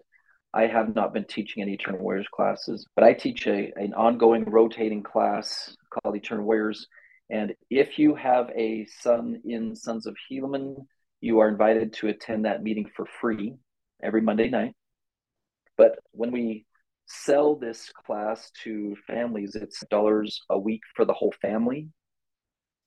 I 0.55 0.66
have 0.66 0.94
not 0.94 1.12
been 1.12 1.24
teaching 1.24 1.62
any 1.62 1.74
Eternal 1.74 2.01
Warriors 2.01 2.28
classes. 2.32 2.86
But 2.94 3.05
I 3.05 3.14
teach 3.14 3.47
a, 3.47 3.72
an 3.77 3.94
ongoing 3.94 4.44
rotating 4.44 5.02
class 5.02 5.74
called 5.90 6.16
Eternal 6.16 6.44
Warriors 6.44 6.86
and 7.31 7.55
if 7.70 7.98
you 7.98 8.15
have 8.16 8.51
a 8.57 8.86
son 8.86 9.40
in 9.44 9.77
Sons 9.77 10.07
of 10.07 10.16
Helaman, 10.31 10.85
you 11.20 11.39
are 11.39 11.48
invited 11.48 11.93
to 11.94 12.09
attend 12.09 12.44
that 12.44 12.62
meeting 12.62 12.90
for 12.97 13.07
free 13.20 13.55
every 14.02 14.20
Monday 14.20 14.48
night. 14.48 14.74
But 15.77 15.98
when 16.11 16.32
we 16.32 16.66
sell 17.07 17.55
this 17.55 17.90
class 18.05 18.51
to 18.65 18.97
families, 19.07 19.55
it's 19.55 19.85
dollars 19.90 20.43
a 20.51 20.59
week 20.59 20.82
for 20.97 21.05
the 21.05 21.12
whole 21.12 21.35
family. 21.40 21.89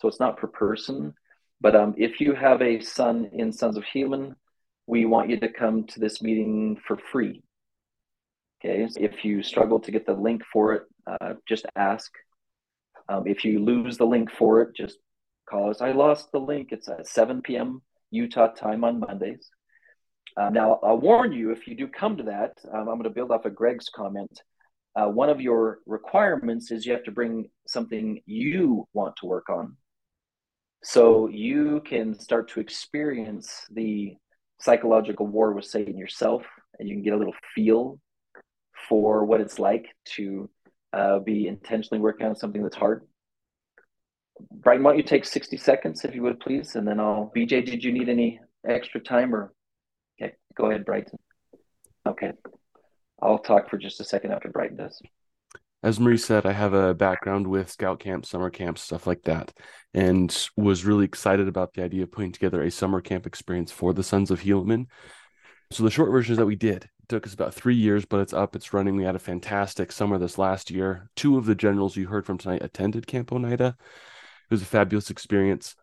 So 0.02 0.08
it's 0.08 0.20
not 0.20 0.38
per 0.38 0.48
person. 0.48 1.14
But 1.62 1.76
um, 1.76 1.94
if 1.98 2.20
you 2.20 2.34
have 2.34 2.62
a 2.62 2.82
son 2.82 3.30
in 3.32 3.54
Sons 3.54 3.78
of 3.78 3.86
Helaman, 3.86 4.36
we 4.88 5.06
want 5.06 5.30
you 5.30 5.40
to 5.40 5.48
come 5.48 5.86
to 5.88 6.00
this 6.00 6.22
meeting 6.22 6.78
for 6.86 6.98
free. 6.98 7.42
Okay. 8.60 8.88
If 8.98 9.24
you 9.24 9.42
struggle 9.44 9.80
to 9.82 9.92
get 9.92 10.06
the 10.06 10.14
link 10.14 10.42
for 10.52 10.74
it, 10.74 10.84
uh, 11.08 11.34
just 11.48 11.66
ask. 11.76 12.12
Um, 13.10 13.28
if 13.28 13.44
you 13.44 13.60
lose 13.60 13.98
the 13.98 14.06
link 14.06 14.32
for 14.32 14.62
it, 14.62 14.76
just 14.76 14.98
call 15.50 15.70
us. 15.70 15.82
I 15.82 15.92
lost 15.92 16.32
the 16.32 16.40
link. 16.40 16.70
It's 16.72 16.88
at 16.88 17.08
7 17.08 17.42
p.m. 17.42 17.82
Utah 18.12 18.48
time 18.48 18.84
on 18.84 19.00
Mondays. 19.00 19.50
Uh, 20.36 20.50
now, 20.50 20.80
I'll 20.84 21.00
warn 21.00 21.32
you 21.32 21.52
if 21.52 21.68
you 21.68 21.76
do 21.76 21.88
come 21.88 22.18
to 22.18 22.24
that, 22.24 22.54
um, 22.72 22.82
I'm 22.82 22.98
going 22.98 23.04
to 23.04 23.10
build 23.10 23.32
off 23.32 23.46
of 23.46 23.56
Greg's 23.56 23.90
comment. 23.90 24.42
Uh, 24.96 25.08
one 25.08 25.30
of 25.30 25.42
your 25.42 25.80
requirements 25.86 26.72
is 26.72 26.86
you 26.86 26.94
have 26.94 27.04
to 27.04 27.12
bring 27.12 27.50
something 27.68 28.22
you 28.26 28.88
want 28.94 29.16
to 29.18 29.26
work 29.26 29.50
on. 29.50 29.76
So 30.84 31.28
you 31.28 31.82
can 31.86 32.20
start 32.20 32.50
to 32.50 32.60
experience 32.60 33.66
the 33.72 34.16
psychological 34.60 35.28
war 35.28 35.54
with 35.54 35.66
Satan 35.66 35.98
yourself, 35.98 36.44
and 36.78 36.88
you 36.88 36.96
can 36.96 37.04
get 37.04 37.14
a 37.14 37.18
little 37.18 37.36
feel 37.56 38.00
for 38.90 39.26
what 39.26 39.42
it's 39.42 39.60
like 39.60 39.88
to 40.16 40.50
uh, 40.94 41.20
be 41.20 41.48
intentionally 41.48 42.00
working 42.00 42.28
on 42.28 42.36
something 42.36 42.62
that's 42.62 42.76
hard. 42.76 43.02
Brighton, 44.52 44.84
why 44.84 44.92
don't 44.92 44.98
you 44.98 45.04
take 45.04 45.26
60 45.26 45.58
seconds 45.58 46.04
if 46.06 46.16
you 46.16 46.22
would 46.24 46.40
please, 46.40 46.76
and 46.76 46.88
then 46.88 47.00
I'll. 47.00 47.32
BJ, 47.36 47.66
did 47.66 47.84
you 47.84 47.92
need 47.92 48.10
any 48.10 48.40
extra 48.68 49.02
time 49.02 49.34
or? 49.34 49.54
Okay, 50.22 50.34
go 50.56 50.70
ahead, 50.70 50.86
Brighton. 50.86 51.20
Okay, 52.08 52.32
I'll 53.22 53.40
talk 53.40 53.70
for 53.70 53.78
just 53.78 54.02
a 54.02 54.04
second 54.04 54.32
after 54.32 54.50
Brighton 54.50 54.78
does. 54.78 55.02
As 55.84 56.00
Maurice 56.00 56.24
said, 56.24 56.46
I 56.46 56.54
have 56.54 56.74
a 56.74 56.94
background 56.94 57.46
with 57.46 57.70
scout 57.70 58.00
camps, 58.00 58.30
summer 58.30 58.50
camps, 58.50 58.82
stuff 58.82 59.06
like 59.06 59.24
that, 59.24 59.52
and 59.94 60.48
was 60.56 60.86
really 60.86 61.04
excited 61.04 61.48
about 61.48 61.74
the 61.74 61.84
idea 61.84 62.04
of 62.04 62.12
putting 62.12 62.32
together 62.32 62.64
a 62.64 62.72
summer 62.72 63.02
camp 63.02 63.28
experience 63.28 63.72
for 63.72 63.94
the 63.94 64.04
Sons 64.04 64.32
of 64.32 64.42
Helaman. 64.42 64.86
So 65.74 65.82
the 65.82 65.90
short 65.90 66.12
version 66.12 66.34
is 66.34 66.38
that 66.38 66.46
we 66.46 66.56
did 66.56 66.84
It 66.84 67.10
took 67.10 67.26
us 67.26 67.34
about 67.34 67.56
three 67.56 67.74
years, 67.74 68.06
but 68.06 68.20
it's 68.20 68.32
up, 68.32 68.56
it's 68.56 68.74
running. 68.74 68.96
We 68.96 69.06
had 69.06 69.16
a 69.16 69.20
fantastic 69.20 69.92
summer 69.92 70.20
this 70.20 70.38
last 70.38 70.70
year. 70.70 71.10
Two 71.16 71.36
of 71.36 71.48
the 71.48 71.56
generals 71.56 71.98
you 71.98 72.06
heard 72.06 72.28
from 72.28 72.38
tonight 72.38 72.62
attended 72.62 73.08
Camp 73.08 73.32
Oneida. 73.34 73.76
It 73.80 74.54
was 74.54 74.62
a 74.62 74.66
fabulous 74.66 75.10
experience. 75.10 75.76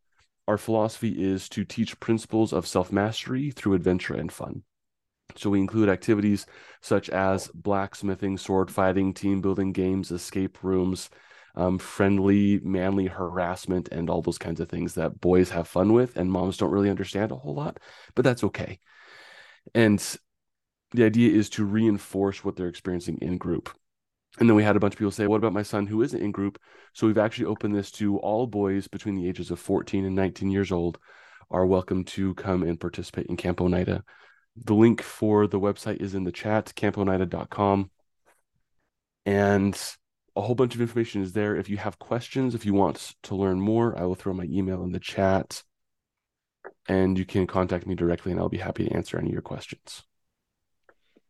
Our 0.47 0.59
philosophy 0.59 1.21
is 1.21 1.49
to 1.49 1.65
teach 1.65 1.99
principles 1.99 2.53
of 2.53 2.69
self 2.69 2.93
mastery 2.93 3.51
through 3.51 3.75
adventure 3.75 4.15
and 4.15 4.31
fun. 4.31 4.63
So 5.35 5.51
we 5.51 5.59
include 5.59 5.89
activities 5.89 6.47
such 6.81 7.11
as 7.11 7.49
blacksmithing, 7.49 8.39
sword 8.39 8.71
fighting, 8.71 9.13
team 9.13 9.41
building 9.41 9.73
games, 9.73 10.13
escape 10.13 10.63
rooms, 10.63 11.11
um, 11.57 11.79
friendly, 11.79 12.61
manly 12.61 13.07
harassment, 13.07 13.89
and 13.91 14.09
all 14.09 14.23
those 14.23 14.39
kinds 14.39 14.61
of 14.61 14.69
things 14.69 14.95
that 14.95 15.21
boys 15.21 15.51
have 15.51 15.67
fun 15.67 15.93
with 15.93 16.17
and 16.17 16.31
moms 16.31 16.59
don't 16.59 16.71
really 16.71 16.91
understand 16.91 17.33
a 17.33 17.37
whole 17.37 17.55
lot, 17.55 17.81
but 18.15 18.25
that's 18.25 18.45
okay. 18.45 18.79
And 19.75 20.03
the 20.93 21.05
idea 21.05 21.31
is 21.37 21.49
to 21.51 21.65
reinforce 21.65 22.45
what 22.45 22.57
they're 22.57 22.69
experiencing 22.69 23.19
in 23.21 23.39
group. 23.39 23.71
And 24.39 24.49
then 24.49 24.57
we 24.57 24.63
had 24.63 24.77
a 24.77 24.81
bunch 24.81 24.95
of 24.95 24.99
people 24.99 25.11
say, 25.11 25.27
What 25.27 25.37
about 25.39 25.53
my 25.53 25.63
son 25.63 25.87
who 25.87 26.03
isn't 26.03 26.23
in 26.23 26.33
group? 26.33 26.59
So 26.93 27.07
we've 27.07 27.19
actually 27.19 27.47
opened 27.47 27.75
this 27.75 27.91
to 27.93 28.19
all 28.19 28.47
boys 28.47 28.89
between 28.89 29.17
the 29.17 29.29
ages 29.29 29.51
of 29.51 29.59
14 29.59 30.05
and 30.05 30.15
19 30.15 30.51
years 30.51 30.73
old 30.73 30.99
are 31.51 31.67
welcome 31.67 32.05
to 32.05 32.35
come 32.35 32.63
and 32.63 32.79
participate 32.79 33.27
in 33.27 33.37
Camp 33.37 33.61
Oneida. 33.61 34.05
The 34.57 34.75
link 34.75 35.03
for 35.03 35.47
the 35.47 35.59
website 35.59 36.01
is 36.01 36.15
in 36.15 36.25
the 36.25 36.33
chat, 36.33 36.73
camponeida.com. 36.77 37.91
And 39.27 39.81
a 40.37 40.41
whole 40.41 40.55
bunch 40.55 40.75
of 40.75 40.81
information 40.81 41.23
is 41.23 41.33
there. 41.33 41.57
If 41.57 41.69
you 41.69 41.77
have 41.77 41.99
questions, 41.99 42.55
if 42.55 42.65
you 42.65 42.73
want 42.73 43.15
to 43.25 43.35
learn 43.35 43.61
more, 43.61 43.99
I 43.99 44.05
will 44.05 44.15
throw 44.15 44.33
my 44.33 44.45
email 44.45 44.83
in 44.85 44.93
the 44.93 45.01
chat 45.01 45.63
and 46.89 47.19
you 47.19 47.25
can 47.25 47.47
contact 47.47 47.87
me 47.87 47.95
directly 47.95 48.33
and 48.33 48.41
I'll 48.41 48.49
be 48.49 48.59
happy 48.59 48.87
to 48.87 48.95
answer 48.95 49.19
any 49.19 49.29
of 49.29 49.33
your 49.33 49.43
questions. 49.43 50.03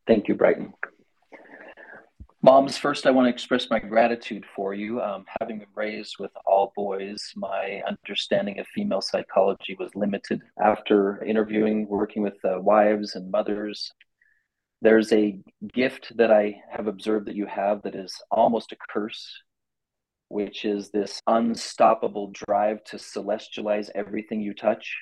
Thank 0.07 0.29
you, 0.29 0.35
Brighton. 0.35 0.73
Moms, 2.43 2.79
first, 2.79 3.07
I 3.07 3.11
want 3.11 3.27
to 3.27 3.31
express 3.31 3.69
my 3.69 3.79
gratitude 3.79 4.47
for 4.57 4.73
you. 4.73 5.03
Um, 5.03 5.27
having 5.39 5.59
been 5.59 5.69
raised 5.75 6.17
with 6.19 6.31
all 6.47 6.73
boys, 6.75 7.33
my 7.37 7.83
understanding 7.87 8.59
of 8.59 8.67
female 8.69 9.03
psychology 9.03 9.77
was 9.79 9.95
limited. 9.95 10.41
After 10.59 11.23
interviewing, 11.23 11.87
working 11.87 12.23
with 12.23 12.43
uh, 12.43 12.59
wives 12.59 13.15
and 13.15 13.31
mothers, 13.31 13.93
there's 14.81 15.13
a 15.13 15.39
gift 15.75 16.17
that 16.17 16.31
I 16.31 16.63
have 16.71 16.87
observed 16.87 17.27
that 17.27 17.35
you 17.35 17.45
have 17.45 17.83
that 17.83 17.95
is 17.95 18.15
almost 18.31 18.73
a 18.73 18.77
curse, 18.89 19.31
which 20.29 20.65
is 20.65 20.91
this 20.91 21.21
unstoppable 21.27 22.33
drive 22.33 22.83
to 22.85 22.97
celestialize 22.97 23.91
everything 23.95 24.41
you 24.41 24.55
touch 24.55 24.97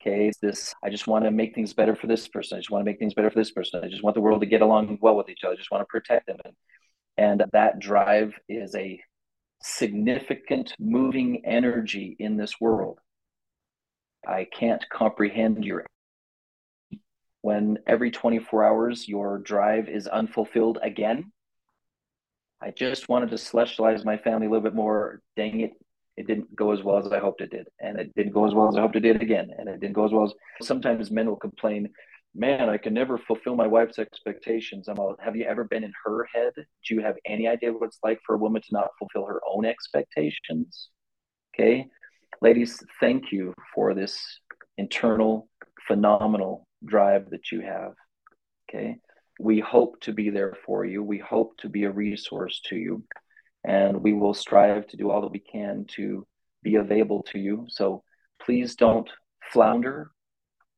okay 0.00 0.30
this 0.40 0.74
i 0.82 0.88
just 0.88 1.06
want 1.06 1.24
to 1.24 1.30
make 1.30 1.54
things 1.54 1.74
better 1.74 1.94
for 1.94 2.06
this 2.06 2.26
person 2.28 2.56
i 2.56 2.60
just 2.60 2.70
want 2.70 2.80
to 2.80 2.90
make 2.90 2.98
things 2.98 3.14
better 3.14 3.30
for 3.30 3.38
this 3.38 3.50
person 3.50 3.84
i 3.84 3.88
just 3.88 4.02
want 4.02 4.14
the 4.14 4.20
world 4.20 4.40
to 4.40 4.46
get 4.46 4.62
along 4.62 4.98
well 5.00 5.16
with 5.16 5.28
each 5.28 5.44
other 5.44 5.52
i 5.52 5.56
just 5.56 5.70
want 5.70 5.82
to 5.82 5.86
protect 5.86 6.26
them. 6.26 6.36
And, 6.44 6.54
and 7.16 7.44
that 7.52 7.78
drive 7.78 8.34
is 8.48 8.74
a 8.74 9.00
significant 9.62 10.74
moving 10.78 11.44
energy 11.44 12.16
in 12.18 12.36
this 12.36 12.60
world. 12.60 12.98
I 14.26 14.46
can't 14.50 14.84
comprehend 14.90 15.64
your 15.64 15.86
when 17.42 17.78
every 17.86 18.10
24 18.10 18.64
hours 18.64 19.08
your 19.08 19.38
drive 19.38 19.88
is 19.88 20.06
unfulfilled 20.06 20.78
again 20.82 21.32
i 22.60 22.70
just 22.70 23.08
wanted 23.08 23.30
to 23.30 23.36
celestialize 23.36 24.04
my 24.04 24.18
family 24.18 24.46
a 24.46 24.50
little 24.50 24.62
bit 24.62 24.74
more 24.74 25.22
dang 25.36 25.60
it 25.60 25.72
it 26.20 26.26
didn't 26.26 26.54
go 26.54 26.70
as 26.72 26.82
well 26.82 26.98
as 26.98 27.10
I 27.10 27.18
hoped 27.18 27.40
it 27.40 27.50
did. 27.50 27.66
And 27.80 27.98
it 27.98 28.14
didn't 28.14 28.34
go 28.34 28.46
as 28.46 28.52
well 28.52 28.68
as 28.68 28.76
I 28.76 28.82
hoped 28.82 28.96
it 28.96 29.00
did 29.00 29.22
again. 29.22 29.48
And 29.56 29.68
it 29.70 29.80
didn't 29.80 29.94
go 29.94 30.04
as 30.04 30.12
well 30.12 30.24
as 30.24 30.34
sometimes 30.66 31.10
men 31.10 31.26
will 31.26 31.36
complain, 31.36 31.88
man, 32.34 32.68
I 32.68 32.76
can 32.76 32.92
never 32.92 33.16
fulfill 33.16 33.56
my 33.56 33.66
wife's 33.66 33.98
expectations. 33.98 34.86
I'm 34.86 34.98
all, 34.98 35.16
have 35.18 35.34
you 35.34 35.44
ever 35.46 35.64
been 35.64 35.82
in 35.82 35.94
her 36.04 36.28
head? 36.32 36.52
Do 36.56 36.94
you 36.94 37.00
have 37.00 37.16
any 37.24 37.48
idea 37.48 37.72
what 37.72 37.86
it's 37.86 37.98
like 38.04 38.20
for 38.26 38.34
a 38.34 38.38
woman 38.38 38.60
to 38.60 38.68
not 38.72 38.90
fulfill 38.98 39.24
her 39.26 39.40
own 39.50 39.64
expectations? 39.64 40.90
Okay. 41.54 41.86
Ladies, 42.42 42.82
thank 43.00 43.32
you 43.32 43.54
for 43.74 43.94
this 43.94 44.22
internal, 44.76 45.48
phenomenal 45.88 46.66
drive 46.84 47.30
that 47.30 47.50
you 47.50 47.62
have. 47.62 47.94
Okay. 48.68 48.98
We 49.40 49.58
hope 49.58 49.98
to 50.02 50.12
be 50.12 50.28
there 50.28 50.54
for 50.66 50.84
you. 50.84 51.02
We 51.02 51.18
hope 51.18 51.56
to 51.58 51.70
be 51.70 51.84
a 51.84 51.90
resource 51.90 52.60
to 52.66 52.76
you. 52.76 53.04
And 53.64 54.02
we 54.02 54.12
will 54.12 54.34
strive 54.34 54.86
to 54.88 54.96
do 54.96 55.10
all 55.10 55.20
that 55.22 55.32
we 55.32 55.40
can 55.40 55.84
to 55.96 56.26
be 56.62 56.76
available 56.76 57.22
to 57.24 57.38
you. 57.38 57.66
So 57.68 58.02
please 58.42 58.74
don't 58.74 59.08
flounder. 59.52 60.10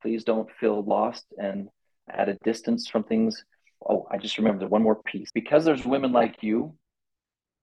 Please 0.01 0.25
don't 0.25 0.51
feel 0.59 0.83
lost 0.83 1.27
and 1.39 1.69
at 2.11 2.29
a 2.29 2.39
distance 2.45 2.89
from 2.89 3.05
things. 3.05 3.45
Oh, 3.89 4.07
I 4.11 4.19
just 4.19 4.39
remembered 4.39 4.69
one 4.71 4.83
more 4.83 5.03
piece. 5.03 5.31
Because 5.33 5.65
there's 5.65 5.85
women 5.85 6.13
like 6.13 6.43
you, 6.43 6.75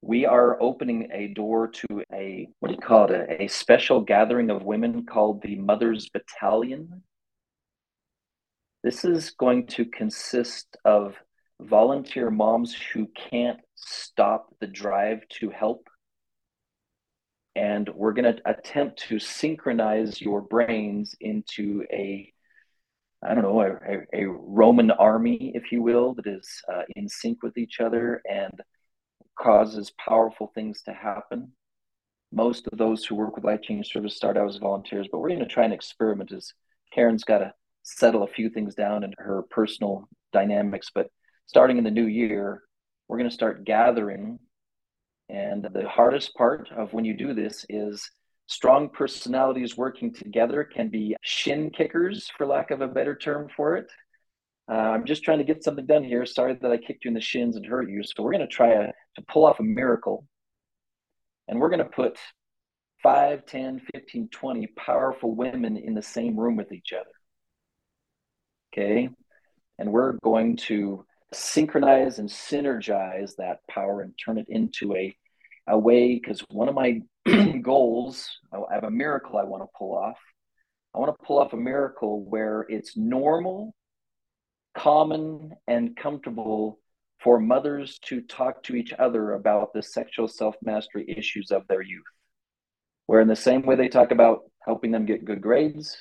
we 0.02 0.26
are 0.26 0.62
opening 0.62 1.10
a 1.14 1.28
door 1.28 1.68
to 1.68 2.04
a 2.14 2.48
what 2.60 2.70
do 2.70 2.76
you 2.76 2.82
call 2.82 3.06
it 3.06 3.12
a, 3.12 3.44
a, 3.44 3.48
special 3.48 4.02
gathering 4.02 4.50
of 4.50 4.64
women 4.64 5.06
called 5.06 5.42
the 5.42 5.58
mothers 5.58 6.10
battalion 6.10 7.04
this 8.84 9.04
is 9.04 9.32
going 9.32 9.68
to 9.68 9.86
consist 9.86 10.78
of 10.86 11.16
volunteer 11.62 12.32
moms 12.32 12.74
who 12.74 13.08
can't 13.30 13.60
stop 13.80 14.54
the 14.60 14.68
drive 14.68 15.28
to 15.30 15.50
help 15.50 15.90
and 17.56 17.90
we're 17.94 18.14
going 18.14 18.36
to 18.36 18.42
attempt 18.46 19.00
to 19.00 19.20
synchronize 19.20 20.22
your 20.22 20.42
brains 20.42 21.16
into 21.20 21.84
a 21.92 22.32
I 23.22 23.34
don't 23.34 23.44
know, 23.44 23.60
a, 23.60 23.98
a, 24.14 24.30
Roman 24.30 24.92
army, 24.92 25.52
if 25.54 25.74
you 25.74 25.82
will, 25.82 26.14
that 26.14 26.26
is 26.26 26.48
uh, 26.74 26.84
in 26.96 27.10
sync 27.10 27.44
with 27.44 27.58
each 27.58 27.82
other 27.82 28.22
and 28.30 28.54
causes 29.38 29.92
powerful 30.00 30.54
things 30.56 30.84
to 30.84 30.94
happen. 30.94 31.52
Most 32.32 32.68
of 32.72 32.78
those 32.78 33.04
who 33.04 33.16
work 33.16 33.36
with 33.36 33.44
Life 33.44 33.62
Change 33.62 33.92
Service 33.92 34.16
start 34.16 34.38
out 34.38 34.48
as 34.48 34.56
volunteers, 34.56 35.10
but 35.12 35.20
we're 35.20 35.28
going 35.28 35.40
to 35.40 35.48
try 35.48 35.66
and 35.66 35.74
experiment 35.74 36.32
as 36.32 36.54
Karen's 36.94 37.26
got 37.26 37.40
to 37.40 37.54
settle 37.84 38.24
a 38.24 38.28
few 38.28 38.50
things 38.50 38.74
down 38.74 39.04
in 39.04 39.14
her 39.18 39.44
personal 39.50 40.08
dynamics. 40.32 40.90
But 40.96 41.08
starting 41.46 41.78
in 41.78 41.84
the 41.84 41.92
new 41.92 42.08
year, 42.08 42.64
we're 43.10 43.18
going 43.18 43.30
to 43.30 43.36
start 43.36 43.66
gathering. 43.66 44.40
And 45.28 45.68
the 45.74 45.90
hardest 45.90 46.34
part 46.36 46.70
of 46.76 46.94
when 46.94 47.06
you 47.06 47.16
do 47.16 47.34
this 47.34 47.66
is 47.68 48.10
strong 48.48 48.90
personalities 48.90 49.76
working 49.76 50.14
together 50.14 50.64
can 50.64 50.90
be 50.90 51.16
shin 51.22 51.72
kickers, 51.72 52.32
for 52.38 52.46
lack 52.46 52.72
of 52.72 52.82
a 52.82 52.88
better 52.88 53.16
term 53.16 53.50
for 53.56 53.76
it. 53.76 53.88
Uh, 54.72 54.76
I'm 54.76 55.06
just 55.06 55.24
trying 55.24 55.40
to 55.40 55.44
get 55.44 55.64
something 55.64 55.88
done 55.88 56.04
here. 56.04 56.26
Sorry 56.26 56.56
that 56.62 56.72
I 56.72 56.78
kicked 56.78 57.04
you 57.04 57.10
in 57.10 57.16
the 57.16 57.22
shins 57.22 57.56
and 57.56 57.66
hurt 57.66 57.90
you. 57.90 58.04
So 58.04 58.22
we're 58.22 58.32
going 58.32 58.48
to 58.48 58.48
try 58.48 58.70
a, 58.70 58.88
to 59.16 59.22
pull 59.28 59.46
off 59.46 59.60
a 59.60 59.64
miracle. 59.64 60.26
And 61.48 61.60
we're 61.60 61.70
going 61.70 61.80
to 61.80 61.86
put 61.86 62.20
5, 63.02 63.46
10, 63.48 63.82
15, 63.92 64.30
20 64.30 64.68
powerful 64.78 65.36
women 65.36 65.78
in 65.78 65.96
the 65.96 66.04
same 66.04 66.40
room 66.40 66.56
with 66.56 66.72
each 66.72 66.94
other. 66.94 67.10
Okay. 68.72 69.10
And 69.80 69.92
we're 69.92 70.14
going 70.24 70.58
to 70.58 71.06
synchronize 71.34 72.20
and 72.20 72.30
synergize 72.30 73.36
that 73.38 73.60
power 73.70 74.02
and 74.02 74.14
turn 74.24 74.38
it 74.38 74.48
into 74.50 74.96
a, 74.96 75.16
a 75.68 75.78
way, 75.78 76.16
because 76.16 76.44
one 76.50 76.70
of 76.70 76.76
my 76.76 77.02
goals, 77.62 78.30
I 78.52 78.74
have 78.74 78.84
a 78.84 78.92
miracle 78.92 79.38
I 79.38 79.44
want 79.44 79.64
to 79.64 79.70
pull 79.78 79.96
off. 79.96 80.18
I 80.96 81.00
want 81.00 81.16
to 81.18 81.26
pull 81.26 81.40
off 81.40 81.54
a 81.54 81.58
miracle 81.58 82.24
where 82.24 82.66
it's 82.68 82.98
normal 82.98 83.76
common 84.76 85.52
and 85.68 85.96
comfortable 85.96 86.80
for 87.20 87.40
mothers 87.40 88.00
to 88.00 88.22
talk 88.22 88.64
to 88.64 88.76
each 88.76 88.94
other 88.94 89.34
about 89.34 89.74
the 89.74 89.84
sexual 89.84 90.28
self 90.28 90.56
mastery 90.62 91.06
issues 91.08 91.52
of 91.52 91.68
their 91.68 91.82
youth. 91.82 92.04
Where, 93.06 93.22
in 93.22 93.28
the 93.28 93.36
same 93.36 93.64
way 93.64 93.76
they 93.76 93.90
talk 93.90 94.12
about 94.12 94.44
helping 94.64 94.92
them 94.92 95.06
get 95.06 95.26
good 95.26 95.42
grades, 95.42 95.98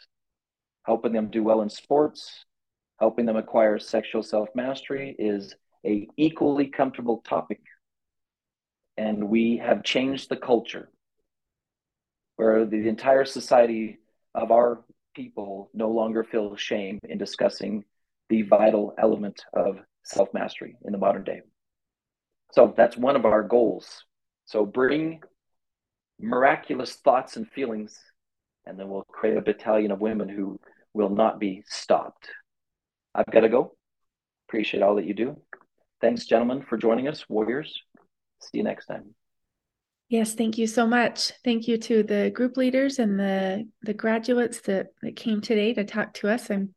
helping 0.85 1.13
them 1.13 1.31
do 1.31 1.43
well 1.43 1.63
in 1.63 1.71
sports, 1.71 2.45
helping 2.99 3.27
them 3.27 3.37
acquire 3.37 3.79
sexual 3.79 4.23
self 4.23 4.49
mastery 4.55 5.15
is 5.19 5.55
a 5.87 6.09
equally 6.17 6.67
comfortable 6.67 7.23
topic. 7.27 7.61
And 8.97 9.29
we 9.29 9.59
have 9.59 9.85
changed 9.85 10.29
the 10.29 10.37
culture 10.37 10.91
where 12.37 12.65
the 12.65 12.89
entire 12.89 13.25
society 13.25 13.99
of 14.35 14.51
our 14.51 14.85
people 15.15 15.71
no 15.75 15.91
longer 15.91 16.25
feel 16.25 16.55
shame 16.57 16.99
in 17.09 17.19
discussing 17.19 17.85
the 18.29 18.43
vital 18.43 18.95
element 18.99 19.45
of 19.53 19.79
self 20.05 20.29
mastery 20.35 20.77
in 20.85 20.93
the 20.93 20.99
modern 20.99 21.25
day. 21.25 21.41
So 22.53 22.73
that's 22.77 22.97
one 22.97 23.17
of 23.17 23.25
our 23.25 23.43
goals. 23.43 24.05
So 24.47 24.65
bring 24.65 25.21
miraculous 26.21 26.95
thoughts 26.95 27.37
and 27.37 27.49
feelings, 27.49 27.99
and 28.67 28.79
then 28.79 28.89
we'll 28.89 29.05
create 29.11 29.37
a 29.37 29.43
battalion 29.43 29.91
of 29.91 30.01
women 30.01 30.29
who 30.29 30.59
will 30.95 31.11
not 31.11 31.39
be 31.39 31.63
stopped. 31.67 32.29
I've 33.19 33.33
got 33.33 33.41
to 33.41 33.49
go. 33.49 33.73
Appreciate 34.49 34.83
all 34.83 34.95
that 34.95 35.07
you 35.07 35.15
do. 35.15 35.37
Thanks, 36.01 36.25
gentlemen, 36.25 36.63
for 36.63 36.77
joining 36.79 37.09
us, 37.09 37.29
warriors. 37.29 37.83
See 38.41 38.59
you 38.59 38.63
next 38.63 38.87
time. 38.87 39.15
Yes, 40.09 40.35
thank 40.35 40.57
you 40.57 40.69
so 40.69 40.87
much. 40.87 41.33
Thank 41.45 41.67
you 41.67 41.79
to 41.79 42.05
the 42.05 42.31
group 42.31 42.57
leaders 42.57 43.01
and 43.01 43.19
the 43.19 43.69
the 43.83 43.93
graduates 43.93 44.61
that, 44.63 44.87
that 45.03 45.17
came 45.17 45.41
today 45.41 45.75
to 45.75 45.85
talk 45.85 46.15
to 46.15 46.29
us. 46.29 46.49
I'm 46.49 46.73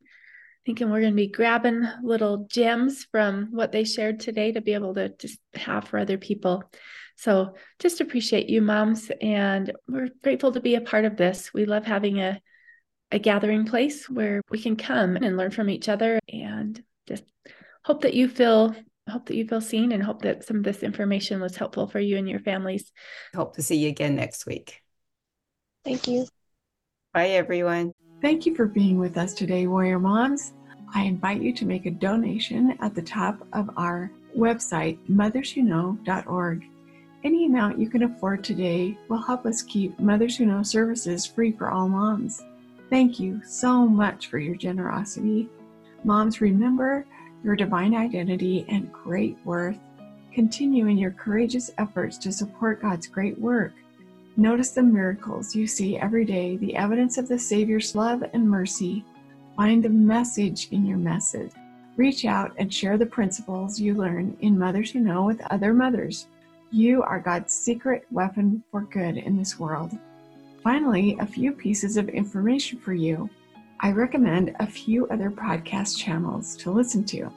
thinking 0.65 0.89
we're 0.89 1.01
going 1.01 1.13
to 1.13 1.15
be 1.15 1.27
grabbing 1.27 1.83
little 2.03 2.47
gems 2.49 3.05
from 3.11 3.49
what 3.51 3.71
they 3.71 3.83
shared 3.83 4.19
today 4.19 4.51
to 4.51 4.61
be 4.61 4.73
able 4.73 4.95
to 4.95 5.09
just 5.09 5.39
have 5.53 5.87
for 5.87 5.99
other 5.99 6.17
people. 6.17 6.63
So 7.17 7.53
just 7.77 8.01
appreciate 8.01 8.49
you, 8.49 8.61
moms, 8.61 9.11
and 9.21 9.71
we're 9.87 10.09
grateful 10.23 10.53
to 10.53 10.59
be 10.59 10.73
a 10.73 10.81
part 10.81 11.05
of 11.05 11.17
this. 11.17 11.53
We 11.53 11.65
love 11.65 11.85
having 11.85 12.19
a 12.19 12.41
a 13.11 13.19
gathering 13.19 13.65
place 13.65 14.09
where 14.09 14.41
we 14.49 14.61
can 14.61 14.75
come 14.75 15.15
and 15.15 15.37
learn 15.37 15.51
from 15.51 15.69
each 15.69 15.89
other 15.89 16.19
and 16.31 16.81
just 17.07 17.23
hope 17.83 18.01
that 18.01 18.13
you 18.13 18.27
feel 18.27 18.75
hope 19.09 19.25
that 19.25 19.35
you 19.35 19.47
feel 19.47 19.61
seen 19.61 19.91
and 19.91 20.01
hope 20.01 20.21
that 20.21 20.45
some 20.45 20.57
of 20.57 20.63
this 20.63 20.83
information 20.83 21.41
was 21.41 21.57
helpful 21.57 21.87
for 21.87 21.99
you 21.99 22.17
and 22.17 22.29
your 22.29 22.39
families. 22.39 22.91
Hope 23.35 23.55
to 23.55 23.61
see 23.61 23.75
you 23.75 23.89
again 23.89 24.15
next 24.15 24.45
week. 24.45 24.81
Thank 25.83 26.07
you. 26.07 26.27
Bye 27.13 27.29
everyone. 27.29 27.93
Thank 28.21 28.45
you 28.45 28.55
for 28.55 28.67
being 28.67 28.99
with 28.99 29.17
us 29.17 29.33
today, 29.33 29.67
Warrior 29.67 29.99
Moms. 29.99 30.53
I 30.93 31.03
invite 31.03 31.41
you 31.41 31.53
to 31.53 31.65
make 31.65 31.85
a 31.85 31.91
donation 31.91 32.77
at 32.81 32.93
the 32.93 33.01
top 33.01 33.45
of 33.53 33.69
our 33.77 34.11
website, 34.37 34.97
motherswhoknow.org. 35.09 36.65
Any 37.23 37.45
amount 37.45 37.79
you 37.79 37.89
can 37.89 38.03
afford 38.03 38.43
today 38.43 38.97
will 39.07 39.21
help 39.21 39.45
us 39.45 39.61
keep 39.63 39.99
Mothers 39.99 40.37
Who 40.37 40.45
Know 40.45 40.63
services 40.63 41.25
free 41.25 41.51
for 41.51 41.69
all 41.69 41.87
moms. 41.87 42.41
Thank 42.91 43.21
you 43.21 43.41
so 43.45 43.87
much 43.87 44.27
for 44.27 44.37
your 44.37 44.57
generosity. 44.57 45.47
Moms, 46.03 46.41
remember 46.41 47.05
your 47.41 47.55
divine 47.55 47.95
identity 47.95 48.65
and 48.67 48.91
great 48.91 49.37
worth. 49.45 49.77
Continue 50.33 50.87
in 50.87 50.97
your 50.97 51.11
courageous 51.11 51.71
efforts 51.77 52.17
to 52.17 52.33
support 52.33 52.81
God's 52.81 53.07
great 53.07 53.39
work. 53.39 53.71
Notice 54.35 54.71
the 54.71 54.83
miracles 54.83 55.55
you 55.55 55.67
see 55.67 55.97
every 55.97 56.25
day, 56.25 56.57
the 56.57 56.75
evidence 56.75 57.17
of 57.17 57.29
the 57.29 57.39
Savior's 57.39 57.95
love 57.95 58.25
and 58.33 58.49
mercy. 58.49 59.05
Find 59.55 59.81
the 59.81 59.89
message 59.89 60.67
in 60.71 60.85
your 60.85 60.97
message. 60.97 61.53
Reach 61.95 62.25
out 62.25 62.51
and 62.57 62.73
share 62.73 62.97
the 62.97 63.05
principles 63.05 63.79
you 63.79 63.93
learn 63.93 64.35
in 64.41 64.59
Mothers 64.59 64.91
Who 64.91 64.99
Know 64.99 65.23
with 65.23 65.39
other 65.49 65.73
mothers. 65.73 66.27
You 66.71 67.03
are 67.03 67.21
God's 67.21 67.53
secret 67.53 68.05
weapon 68.11 68.63
for 68.69 68.81
good 68.81 69.15
in 69.15 69.37
this 69.37 69.57
world. 69.57 69.97
Finally, 70.63 71.17
a 71.19 71.25
few 71.25 71.51
pieces 71.51 71.97
of 71.97 72.09
information 72.09 72.79
for 72.79 72.93
you. 72.93 73.29
I 73.79 73.91
recommend 73.91 74.55
a 74.59 74.67
few 74.67 75.07
other 75.07 75.31
podcast 75.31 75.97
channels 75.97 76.55
to 76.57 76.71
listen 76.71 77.03
to 77.05 77.31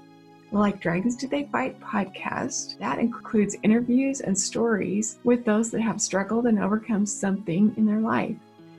like 0.52 0.80
Dragons 0.80 1.16
Do 1.16 1.26
They 1.26 1.44
Fight 1.50 1.80
podcast. 1.80 2.78
That 2.78 2.98
includes 2.98 3.56
interviews 3.62 4.20
and 4.20 4.38
stories 4.38 5.18
with 5.24 5.44
those 5.44 5.70
that 5.70 5.80
have 5.80 6.00
struggled 6.00 6.46
and 6.46 6.58
overcome 6.60 7.06
something 7.06 7.74
in 7.76 7.86
their 7.86 8.00
life. 8.00 8.36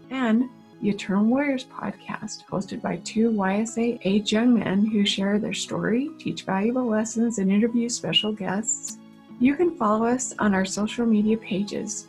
And 0.09 0.45
the 0.81 0.89
Eternal 0.89 1.25
Warriors 1.25 1.65
podcast, 1.65 2.45
hosted 2.45 2.81
by 2.81 2.97
two 2.97 3.31
YSA 3.31 3.99
age 4.03 4.31
young 4.31 4.53
men 4.53 4.85
who 4.85 5.05
share 5.05 5.39
their 5.39 5.53
story, 5.53 6.11
teach 6.19 6.43
valuable 6.43 6.85
lessons, 6.85 7.39
and 7.39 7.51
interview 7.51 7.89
special 7.89 8.31
guests. 8.31 8.97
You 9.39 9.55
can 9.55 9.75
follow 9.75 10.05
us 10.05 10.33
on 10.39 10.53
our 10.53 10.65
social 10.65 11.05
media 11.05 11.37
pages 11.37 12.07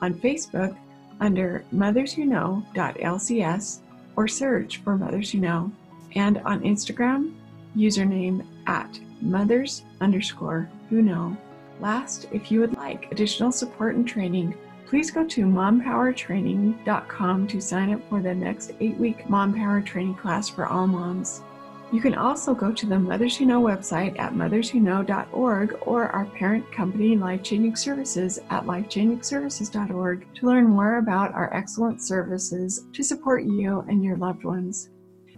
on 0.00 0.14
Facebook 0.14 0.76
under 1.20 1.64
Mothers 1.72 2.12
Who 2.12 2.24
Know.lcs 2.24 3.78
or 4.16 4.28
search 4.28 4.78
for 4.78 4.96
Mothers 4.96 5.30
Who 5.30 5.38
Know, 5.38 5.70
and 6.14 6.38
on 6.38 6.60
Instagram, 6.60 7.34
username 7.76 8.44
at 8.66 8.98
mothers 9.20 9.82
underscore 10.00 10.68
who 10.88 11.02
know. 11.02 11.36
Last, 11.80 12.26
if 12.32 12.50
you 12.50 12.60
would 12.60 12.76
like 12.76 13.10
additional 13.12 13.52
support 13.52 13.94
and 13.94 14.06
training, 14.06 14.56
please 14.86 15.10
go 15.10 15.24
to 15.26 15.44
mompowertraining.com 15.44 17.46
to 17.46 17.60
sign 17.60 17.92
up 17.92 18.08
for 18.08 18.20
the 18.20 18.34
next 18.34 18.72
eight 18.80 18.96
week 18.96 19.28
Mom 19.28 19.54
Power 19.54 19.80
training 19.80 20.14
class 20.14 20.48
for 20.48 20.66
all 20.66 20.86
moms. 20.86 21.42
You 21.90 22.02
can 22.02 22.14
also 22.14 22.54
go 22.54 22.70
to 22.70 22.84
the 22.84 22.98
Mothers 22.98 23.38
Who 23.38 23.46
Know 23.46 23.62
website 23.62 24.18
at 24.18 24.34
motherswhoknow.org 24.34 25.78
or 25.80 26.08
our 26.08 26.26
parent 26.26 26.70
company, 26.70 27.16
Life 27.16 27.42
Changing 27.42 27.76
Services, 27.76 28.38
at 28.50 28.66
lifechangingservices.org 28.66 30.34
to 30.34 30.46
learn 30.46 30.66
more 30.68 30.98
about 30.98 31.32
our 31.32 31.52
excellent 31.54 32.02
services 32.02 32.84
to 32.92 33.02
support 33.02 33.44
you 33.44 33.86
and 33.88 34.04
your 34.04 34.18
loved 34.18 34.44
ones. 34.44 34.90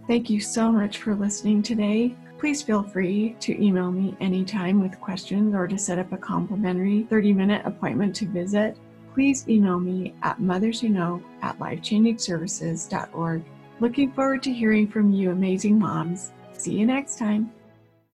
Thank 0.07 0.29
you 0.29 0.41
so 0.41 0.69
much 0.69 0.97
for 0.97 1.15
listening 1.15 1.63
today. 1.63 2.17
Please 2.37 2.61
feel 2.61 2.83
free 2.83 3.37
to 3.39 3.63
email 3.63 3.89
me 3.89 4.17
anytime 4.19 4.81
with 4.81 4.99
questions 4.99 5.55
or 5.55 5.67
to 5.67 5.77
set 5.77 5.99
up 5.99 6.11
a 6.11 6.17
complimentary 6.17 7.03
30 7.03 7.31
minute 7.31 7.61
appointment 7.65 8.13
to 8.17 8.25
visit. 8.25 8.77
Please 9.13 9.47
email 9.47 9.79
me 9.79 10.15
at 10.21 10.39
motherswhoknow 10.39 11.23
at 11.43 11.57
lifechangingservices.org. 11.59 13.43
Looking 13.79 14.11
forward 14.11 14.43
to 14.43 14.51
hearing 14.51 14.87
from 14.89 15.11
you, 15.11 15.31
amazing 15.31 15.79
moms. 15.79 16.33
See 16.61 16.73
you 16.73 16.85
next 16.85 17.17
time. 17.17 17.51